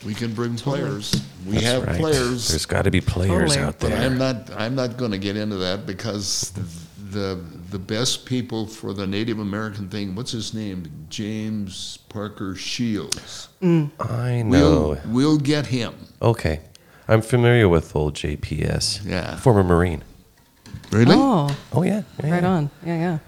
We 0.05 0.15
can 0.15 0.33
bring 0.35 0.57
players. 0.57 1.23
We 1.47 1.53
That's 1.55 1.65
have 1.67 1.87
right. 1.87 2.01
players. 2.01 2.49
There's 2.49 2.67
got 2.67 2.83
to 2.83 2.91
be 2.91 3.01
players 3.01 3.51
Totally. 3.55 3.59
out 3.67 3.79
But 3.79 3.91
there. 3.91 4.03
I'm 4.07 4.19
not, 4.19 4.51
I'm 4.57 4.75
not 4.75 4.97
going 4.97 5.11
to 5.13 5.19
get 5.19 5.37
into 5.37 5.57
that 5.57 5.87
because 5.87 6.53
the, 7.11 7.39
the 7.71 7.79
best 7.79 8.25
people 8.27 8.67
for 8.67 8.93
the 8.93 9.07
Native 9.07 9.39
American 9.39 9.89
thing, 9.89 10.15
what's 10.17 10.33
his 10.33 10.53
name? 10.55 10.91
James 11.11 11.99
Parker 12.09 12.55
Shields. 12.57 13.49
I 13.63 14.43
know. 14.45 14.99
We'll, 15.07 15.13
we'll 15.13 15.39
get 15.39 15.67
him. 15.67 15.95
Okay, 16.23 16.61
I'm 17.09 17.23
familiar 17.23 17.69
with 17.69 17.95
old 17.95 18.15
JPS. 18.15 19.05
Yeah. 19.05 19.37
former 19.37 19.63
Marine. 19.65 20.03
Really? 20.91 21.15
Oh, 21.17 21.55
Oh 21.73 21.83
yeah, 21.83 22.03
yeah, 22.23 22.31
right 22.31 22.43
yeah. 22.43 22.49
on. 22.49 22.71
Yeah, 22.85 22.97
yeah. 22.99 23.19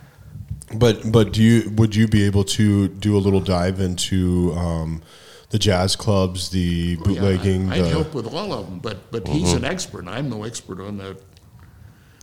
But 0.78 1.10
but 1.12 1.32
do 1.32 1.42
you 1.42 1.70
would 1.76 1.94
you 1.94 2.08
be 2.08 2.24
able 2.24 2.44
to 2.44 2.88
do 2.88 3.16
a 3.16 3.18
little 3.20 3.40
dive 3.40 3.80
into 3.80 4.52
um, 4.56 5.02
the 5.50 5.58
jazz 5.58 5.94
clubs, 5.96 6.50
the 6.50 6.96
Yeah, 6.98 7.04
bootlegging? 7.04 7.70
I'd 7.70 7.84
the, 7.84 7.88
help 7.88 8.14
with 8.14 8.26
all 8.32 8.52
of 8.52 8.66
them, 8.66 8.78
but, 8.80 9.10
but 9.10 9.28
he's 9.28 9.52
an 9.52 9.64
expert. 9.64 10.06
I'm 10.08 10.28
no 10.28 10.42
expert 10.44 10.80
on 10.80 10.98
that. 10.98 11.18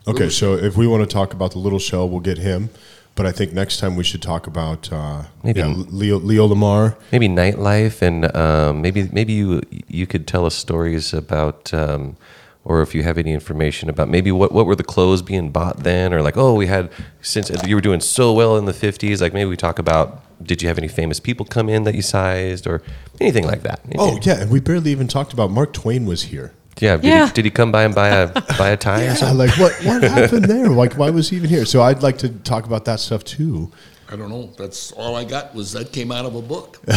okay, 0.08 0.30
so 0.30 0.56
if 0.56 0.76
we 0.76 0.88
want 0.88 1.08
to 1.08 1.14
talk 1.14 1.34
about 1.34 1.52
the 1.52 1.60
little 1.60 1.80
shell, 1.80 2.10
we'll 2.10 2.20
get 2.20 2.38
him. 2.38 2.70
But 3.16 3.28
I 3.28 3.32
think 3.32 3.54
next 3.54 3.80
time 3.80 3.96
we 3.96 4.04
should 4.04 4.24
talk 4.24 4.48
about 4.48 4.92
uh, 4.92 5.24
Maybe- 5.44 5.60
yeah, 5.60 5.68
Leo 5.68 6.18
Leo 6.18 6.46
Lamar. 6.46 6.98
Maybe 7.12 7.28
nightlife, 7.28 8.02
and 8.02 8.36
um, 8.36 8.82
maybe 8.82 9.08
maybe 9.12 9.34
you 9.34 9.62
you 9.88 10.08
could 10.08 10.26
tell 10.28 10.46
us 10.46 10.56
stories 10.56 11.14
about, 11.14 11.72
um, 11.74 12.18
or 12.66 12.82
if 12.82 12.96
you 12.96 13.04
have 13.04 13.20
any 13.20 13.32
information 13.32 13.88
about 13.88 14.10
maybe 14.10 14.32
what 14.32 14.52
what 14.52 14.66
were 14.66 14.76
the 14.76 14.84
clothes 14.84 15.22
being 15.22 15.52
bought 15.52 15.84
then, 15.84 16.12
or 16.12 16.24
like 16.24 16.38
oh 16.38 16.56
we 16.56 16.66
had 16.66 16.90
since 17.22 17.52
you 17.68 17.76
were 17.76 17.82
doing 17.82 18.00
so 18.00 18.34
well 18.34 18.58
in 18.58 18.66
the 18.66 18.74
fifties, 18.74 19.22
like 19.22 19.34
maybe 19.34 19.50
we 19.50 19.58
talk 19.58 19.78
about 19.78 20.24
did 20.44 20.62
you 20.64 20.68
have 20.68 20.80
any 20.80 20.88
famous 20.88 21.20
people 21.20 21.46
come 21.46 21.70
in 21.70 21.84
that 21.84 21.94
you 21.94 22.02
sized 22.02 22.66
or 22.66 22.82
anything 23.22 23.46
like 23.46 23.62
that? 23.62 23.80
Oh 23.98 24.18
yeah, 24.24 24.42
and 24.42 24.50
we 24.52 24.60
barely 24.60 24.92
even 24.92 25.08
talked 25.08 25.34
about 25.34 25.52
Mark 25.52 25.72
Twain 25.72 26.08
was 26.08 26.24
here. 26.24 26.52
Yeah. 26.80 26.96
Did, 26.98 27.04
Yeah. 27.06 27.28
He, 27.28 27.34
did 27.34 27.46
he 27.46 27.52
come 27.52 27.72
by 27.72 27.84
and 27.84 27.94
buy 27.96 28.10
a 28.10 28.28
buy 28.58 28.70
a 28.70 28.78
tie 28.78 29.06
or 29.06 29.16
something? 29.16 29.38
like 29.38 29.58
what 29.58 29.74
what 29.86 30.04
happened 30.18 30.46
there? 30.46 30.70
Like 30.70 30.94
why 30.98 31.10
was 31.10 31.30
he 31.30 31.38
even 31.38 31.50
here? 31.50 31.66
So 31.66 31.82
I'd 31.82 32.04
like 32.04 32.18
to 32.20 32.30
talk 32.30 32.66
about 32.66 32.86
that 32.86 33.00
stuff 33.00 33.24
too. 33.24 33.72
I 34.12 34.16
don't 34.16 34.30
know. 34.30 34.52
That's 34.58 34.92
all 34.92 35.16
I 35.16 35.24
got 35.24 35.56
was 35.56 35.72
that 35.74 35.92
came 35.92 36.12
out 36.12 36.26
of 36.26 36.36
a 36.36 36.42
book. 36.42 36.80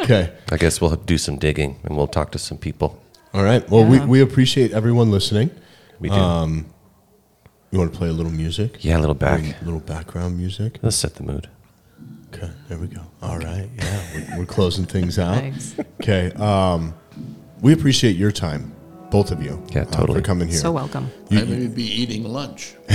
Okay. 0.00 0.32
I 0.50 0.56
guess 0.56 0.80
we'll 0.80 0.96
do 0.96 1.18
some 1.18 1.36
digging 1.36 1.78
and 1.84 1.94
we'll 1.96 2.06
talk 2.08 2.32
to 2.32 2.38
some 2.38 2.56
people. 2.58 3.00
All 3.34 3.44
right. 3.44 3.68
Well, 3.70 3.84
we, 3.84 3.98
Yeah. 3.98 4.06
we 4.06 4.20
appreciate 4.22 4.72
everyone 4.72 5.10
listening. 5.10 5.50
We 6.00 6.08
do. 6.08 6.14
Um, 6.14 6.66
you 7.70 7.78
want 7.78 7.92
to 7.92 7.98
play 7.98 8.08
a 8.08 8.12
little 8.12 8.32
music? 8.32 8.82
yeah, 8.82 8.96
a 8.96 8.98
little 8.98 9.14
back. 9.14 9.40
A 9.60 9.64
little 9.64 9.78
background 9.80 10.38
music. 10.38 10.78
Let's 10.82 10.96
set 10.96 11.14
the 11.16 11.22
mood. 11.22 11.48
Okay, 12.34 12.50
there 12.68 12.78
we 12.78 12.86
go. 12.86 13.02
All 13.22 13.38
right, 13.38 13.68
yeah, 13.76 14.02
we're, 14.32 14.38
we're 14.38 14.46
closing 14.46 14.86
things 14.86 15.18
out. 15.18 15.42
Nice. 15.44 15.74
Okay, 16.00 16.32
um, 16.32 16.94
we 17.60 17.72
appreciate 17.72 18.16
your 18.16 18.32
time, 18.32 18.72
both 19.10 19.30
of 19.30 19.42
you. 19.42 19.62
Yeah, 19.70 19.82
uh, 19.82 19.84
totally. 19.86 20.20
for 20.20 20.24
coming 20.24 20.48
here. 20.48 20.58
So 20.58 20.72
welcome. 20.72 21.10
You- 21.28 21.40
I 21.40 21.44
may 21.44 21.66
be 21.66 21.84
eating 21.84 22.24
lunch. 22.24 22.74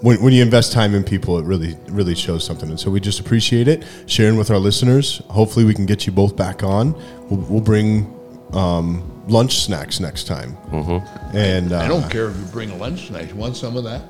when, 0.00 0.22
when 0.22 0.32
you 0.32 0.42
invest 0.42 0.72
time 0.72 0.94
in 0.94 1.02
people, 1.04 1.38
it 1.38 1.44
really 1.44 1.76
really 1.88 2.14
shows 2.14 2.44
something, 2.44 2.68
and 2.68 2.78
so 2.78 2.90
we 2.90 3.00
just 3.00 3.20
appreciate 3.20 3.68
it. 3.68 3.84
Sharing 4.06 4.36
with 4.36 4.50
our 4.50 4.58
listeners. 4.58 5.22
Hopefully, 5.28 5.64
we 5.64 5.74
can 5.74 5.86
get 5.86 6.06
you 6.06 6.12
both 6.12 6.36
back 6.36 6.62
on. 6.62 6.94
We'll, 7.28 7.40
we'll 7.48 7.60
bring 7.60 8.14
um, 8.52 9.24
lunch 9.28 9.60
snacks 9.60 10.00
next 10.00 10.26
time, 10.26 10.56
mm-hmm. 10.70 11.36
and 11.36 11.72
uh, 11.72 11.80
I 11.80 11.88
don't 11.88 12.10
care 12.10 12.28
if 12.28 12.36
you 12.36 12.44
bring 12.46 12.70
a 12.70 12.76
lunch 12.76 13.06
tonight. 13.06 13.28
You 13.28 13.36
want 13.36 13.56
some 13.56 13.76
of 13.76 13.84
that? 13.84 14.02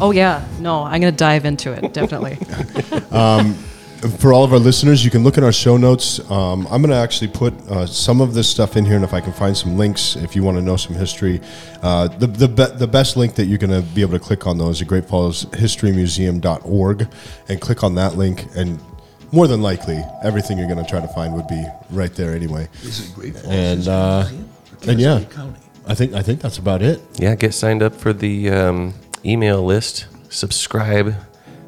Oh, 0.00 0.10
yeah. 0.10 0.46
No, 0.58 0.82
I'm 0.82 1.00
going 1.00 1.12
to 1.12 1.16
dive 1.16 1.44
into 1.44 1.72
it, 1.72 1.92
definitely. 1.92 2.38
for 4.02 4.32
all 4.32 4.42
of 4.42 4.52
our 4.52 4.58
listeners, 4.58 5.04
you 5.04 5.10
can 5.10 5.22
look 5.22 5.38
at 5.38 5.44
our 5.44 5.52
show 5.52 5.76
notes. 5.76 6.18
Um, 6.30 6.66
I'm 6.70 6.82
going 6.82 6.90
to 6.90 6.96
actually 6.96 7.28
put 7.28 7.54
uh, 7.70 7.86
some 7.86 8.20
of 8.20 8.34
this 8.34 8.48
stuff 8.48 8.76
in 8.76 8.84
here, 8.84 8.96
and 8.96 9.04
if 9.04 9.14
I 9.14 9.20
can 9.20 9.32
find 9.32 9.56
some 9.56 9.78
links, 9.78 10.16
if 10.16 10.34
you 10.34 10.42
want 10.42 10.56
to 10.58 10.62
know 10.62 10.76
some 10.76 10.94
history, 10.96 11.40
uh, 11.82 12.08
the 12.08 12.26
the, 12.26 12.48
be- 12.48 12.76
the 12.78 12.88
best 12.88 13.16
link 13.16 13.36
that 13.36 13.44
you're 13.46 13.58
going 13.58 13.70
to 13.70 13.82
be 13.94 14.02
able 14.02 14.12
to 14.12 14.18
click 14.18 14.46
on 14.46 14.58
though 14.58 14.70
is 14.70 14.82
Great 14.82 15.06
Falls 15.06 15.46
History 15.54 15.92
Museum.org, 15.92 17.08
and 17.48 17.60
click 17.60 17.84
on 17.84 17.94
that 17.94 18.16
link, 18.16 18.46
and 18.56 18.80
more 19.30 19.46
than 19.46 19.62
likely, 19.62 20.02
everything 20.24 20.58
you're 20.58 20.68
going 20.68 20.84
to 20.84 20.90
try 20.90 21.00
to 21.00 21.08
find 21.08 21.32
would 21.34 21.48
be 21.48 21.64
right 21.90 22.12
there 22.14 22.34
anyway. 22.34 22.68
Is 22.82 23.08
it 23.08 23.14
Great 23.14 23.34
Falls 23.34 23.46
And 23.46 23.88
uh, 23.88 24.28
and 24.86 25.00
yeah, 25.00 25.22
County? 25.30 25.58
I 25.86 25.94
think 25.94 26.12
I 26.14 26.22
think 26.22 26.40
that's 26.40 26.58
about 26.58 26.82
it. 26.82 27.00
Yeah, 27.16 27.34
get 27.36 27.54
signed 27.54 27.82
up 27.82 27.94
for 27.94 28.12
the 28.12 28.50
um, 28.50 28.94
email 29.24 29.64
list, 29.64 30.06
subscribe, 30.28 31.14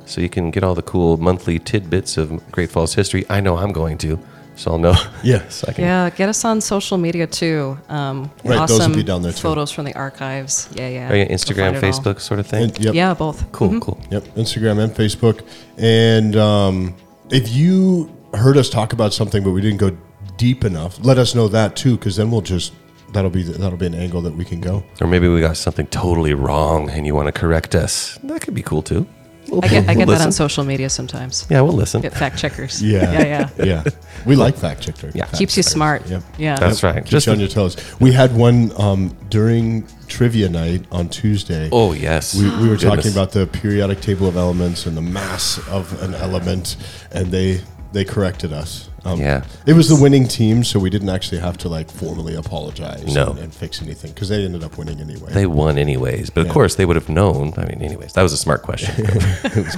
so 0.07 0.21
you 0.21 0.29
can 0.29 0.51
get 0.51 0.63
all 0.65 0.75
the 0.75 0.83
cool 0.83 1.17
monthly 1.17 1.59
tidbits 1.59 2.17
of 2.17 2.51
Great 2.53 2.71
Falls 2.71 2.95
history. 2.95 3.25
I 3.31 3.41
know 3.41 3.57
I'm 3.57 3.73
going 3.73 3.99
to, 3.99 4.19
so 4.57 4.73
I'll 4.73 4.79
know. 4.79 4.95
Yeah. 5.23 5.49
so 5.49 5.67
I 5.69 5.73
can, 5.73 5.85
Yeah, 5.85 6.11
get 6.11 6.29
us 6.29 6.45
on 6.45 6.61
social 6.61 6.99
media 6.99 7.27
too. 7.27 7.79
Um, 7.89 8.31
Right, 8.45 8.59
those 8.59 8.71
will 8.71 8.77
awesome 8.83 8.93
be 8.93 9.03
down 9.03 9.23
there, 9.23 9.33
too. 9.33 9.39
Photos 9.41 9.71
from 9.71 9.85
the 9.87 9.95
archives. 9.95 10.69
Yeah, 10.75 10.89
yeah. 10.89 11.09
Oh, 11.11 11.15
yeah, 11.15 11.29
Instagram, 11.29 11.73
find 11.73 11.77
it 11.77 11.85
all. 11.85 11.91
Facebook, 11.93 12.21
sort 12.21 12.41
of 12.41 12.47
thing. 12.47 12.65
And- 12.65 12.79
yep. 12.85 12.95
Yeah, 12.95 13.15
both. 13.15 13.51
Cool, 13.53 13.81
cool. 13.81 14.01
Yep, 14.11 14.25
Instagram 14.37 14.83
and 14.83 14.93
Facebook. 14.93 15.43
And 15.79 16.37
um, 16.37 16.95
if 17.31 17.51
you 17.53 18.15
heard 18.35 18.57
us 18.57 18.69
talk 18.69 18.93
about 18.93 19.13
something 19.15 19.43
but 19.45 19.53
we 19.53 19.61
didn't 19.61 19.79
go 19.79 19.97
deep 20.37 20.65
enough, 20.65 20.99
let 21.05 21.19
us 21.19 21.35
know 21.35 21.49
that 21.49 21.77
too, 21.77 21.97
because 21.97 22.17
then 22.17 22.31
we'll 22.31 22.41
just 22.43 22.73
that'll 23.13 23.31
be 23.31 23.45
that'll 23.45 23.79
be 23.79 23.87
an 23.87 23.95
angle 23.95 24.21
that 24.23 24.35
we 24.35 24.45
can 24.45 24.61
go. 24.61 24.83
Or 25.01 25.07
maybe 25.07 25.29
we 25.29 25.41
got 25.41 25.57
something 25.57 25.87
totally 25.87 26.35
wrong 26.35 26.91
and 26.91 27.07
you 27.07 27.15
want 27.15 27.27
to 27.27 27.33
correct 27.33 27.75
us. 27.75 28.19
That 28.25 28.43
could 28.43 28.55
be 28.55 28.63
cool 28.63 28.83
too. 28.83 29.07
We'll- 29.55 29.65
I 29.65 29.69
get, 29.69 29.87
we'll 29.87 29.97
get 29.97 30.09
that 30.09 30.21
on 30.23 30.33
social 30.33 30.65
media 30.65 30.89
sometimes. 30.91 31.47
Yeah, 31.51 31.61
we'll 31.63 31.73
listen. 31.73 32.01
Get 32.03 32.13
fact 32.15 32.39
checkers. 32.39 32.83
Yeah, 32.83 33.13
Yeah, 33.13 33.51
yeah. 33.59 33.65
yeah. 33.65 33.85
We 34.27 34.37
like 34.37 34.57
fact 34.57 34.83
checkers. 34.83 35.15
Yeah. 35.15 35.25
fact 35.25 35.39
Keeps 35.39 35.57
you 35.57 35.63
smart. 35.63 36.07
Yep. 36.09 36.23
Yeah. 36.39 36.57
That's 36.59 36.83
right. 36.83 36.97
Keeps 36.97 37.11
Just 37.11 37.27
you 37.27 37.33
on 37.33 37.41
your 37.41 37.49
toes. 37.49 37.77
We 38.01 38.13
had 38.13 38.35
one 38.37 38.73
um, 38.81 39.17
during 39.31 39.87
trivia 40.07 40.49
night 40.49 40.85
on 40.93 41.09
Tuesday. 41.09 41.69
oh 41.73 41.93
yes, 41.93 42.35
We, 42.35 42.49
we 42.63 42.69
were 42.69 42.77
talking 42.77 43.11
about 43.11 43.33
the 43.33 43.47
periodic 43.47 44.01
table 44.01 44.29
of 44.29 44.37
elements 44.37 44.87
and 44.87 44.97
the 44.97 45.03
mass 45.03 45.59
of 45.69 46.01
an 46.03 46.15
element, 46.15 46.77
and 47.13 47.31
they 47.33 47.61
they 47.95 48.05
corrected 48.05 48.53
us. 48.53 48.91
Um, 49.07 49.21
Yeah. 49.21 49.45
it 49.67 49.75
was 49.75 49.89
the 49.89 49.97
winning 50.03 50.27
team, 50.27 50.65
so 50.65 50.79
we 50.79 50.89
didn't 50.91 51.11
actually 51.11 51.39
have 51.41 51.57
to 51.59 51.69
like 51.69 51.91
formally 51.91 52.35
apologize 52.35 53.15
No. 53.15 53.31
and, 53.31 53.39
and 53.39 53.55
fix 53.55 53.81
anything 53.83 54.13
because 54.13 54.29
they 54.31 54.43
ended 54.45 54.65
up 54.65 54.77
winning 54.79 54.99
anyway. 55.01 55.31
They 55.33 55.47
won 55.47 55.77
anyways, 55.79 56.31
but 56.31 56.47
of 56.47 56.53
course 56.53 56.75
they 56.77 56.85
would 56.87 56.97
have 56.97 57.09
known. 57.09 57.53
I 57.59 57.67
mean, 57.67 57.83
anyways, 57.83 58.15
that 58.15 58.23
was 58.23 58.33
a 58.33 58.37
smart 58.39 58.63
question. 58.63 59.07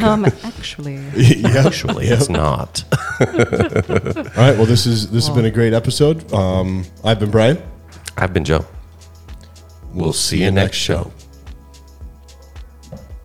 Um, 0.03 0.25
actually, 0.45 0.97
yeah, 1.17 1.67
Actually, 1.67 2.07
yeah. 2.09 2.15
it's 2.15 2.29
not. 2.29 2.85
All 3.21 3.27
right. 4.45 4.57
Well, 4.57 4.67
this 4.67 4.87
is 4.87 5.11
this 5.11 5.27
has 5.27 5.35
been 5.37 5.47
a 5.47 5.51
great 5.51 5.73
episode. 5.73 6.33
Um, 6.33 6.85
I've 7.05 7.19
been 7.21 7.31
Brian. 7.31 7.59
I've 8.17 8.33
been 8.33 8.45
Joe. 8.45 8.65
We'll 9.93 10.13
see 10.13 10.43
you 10.45 10.51
next 10.51 10.77
show. 10.77 11.11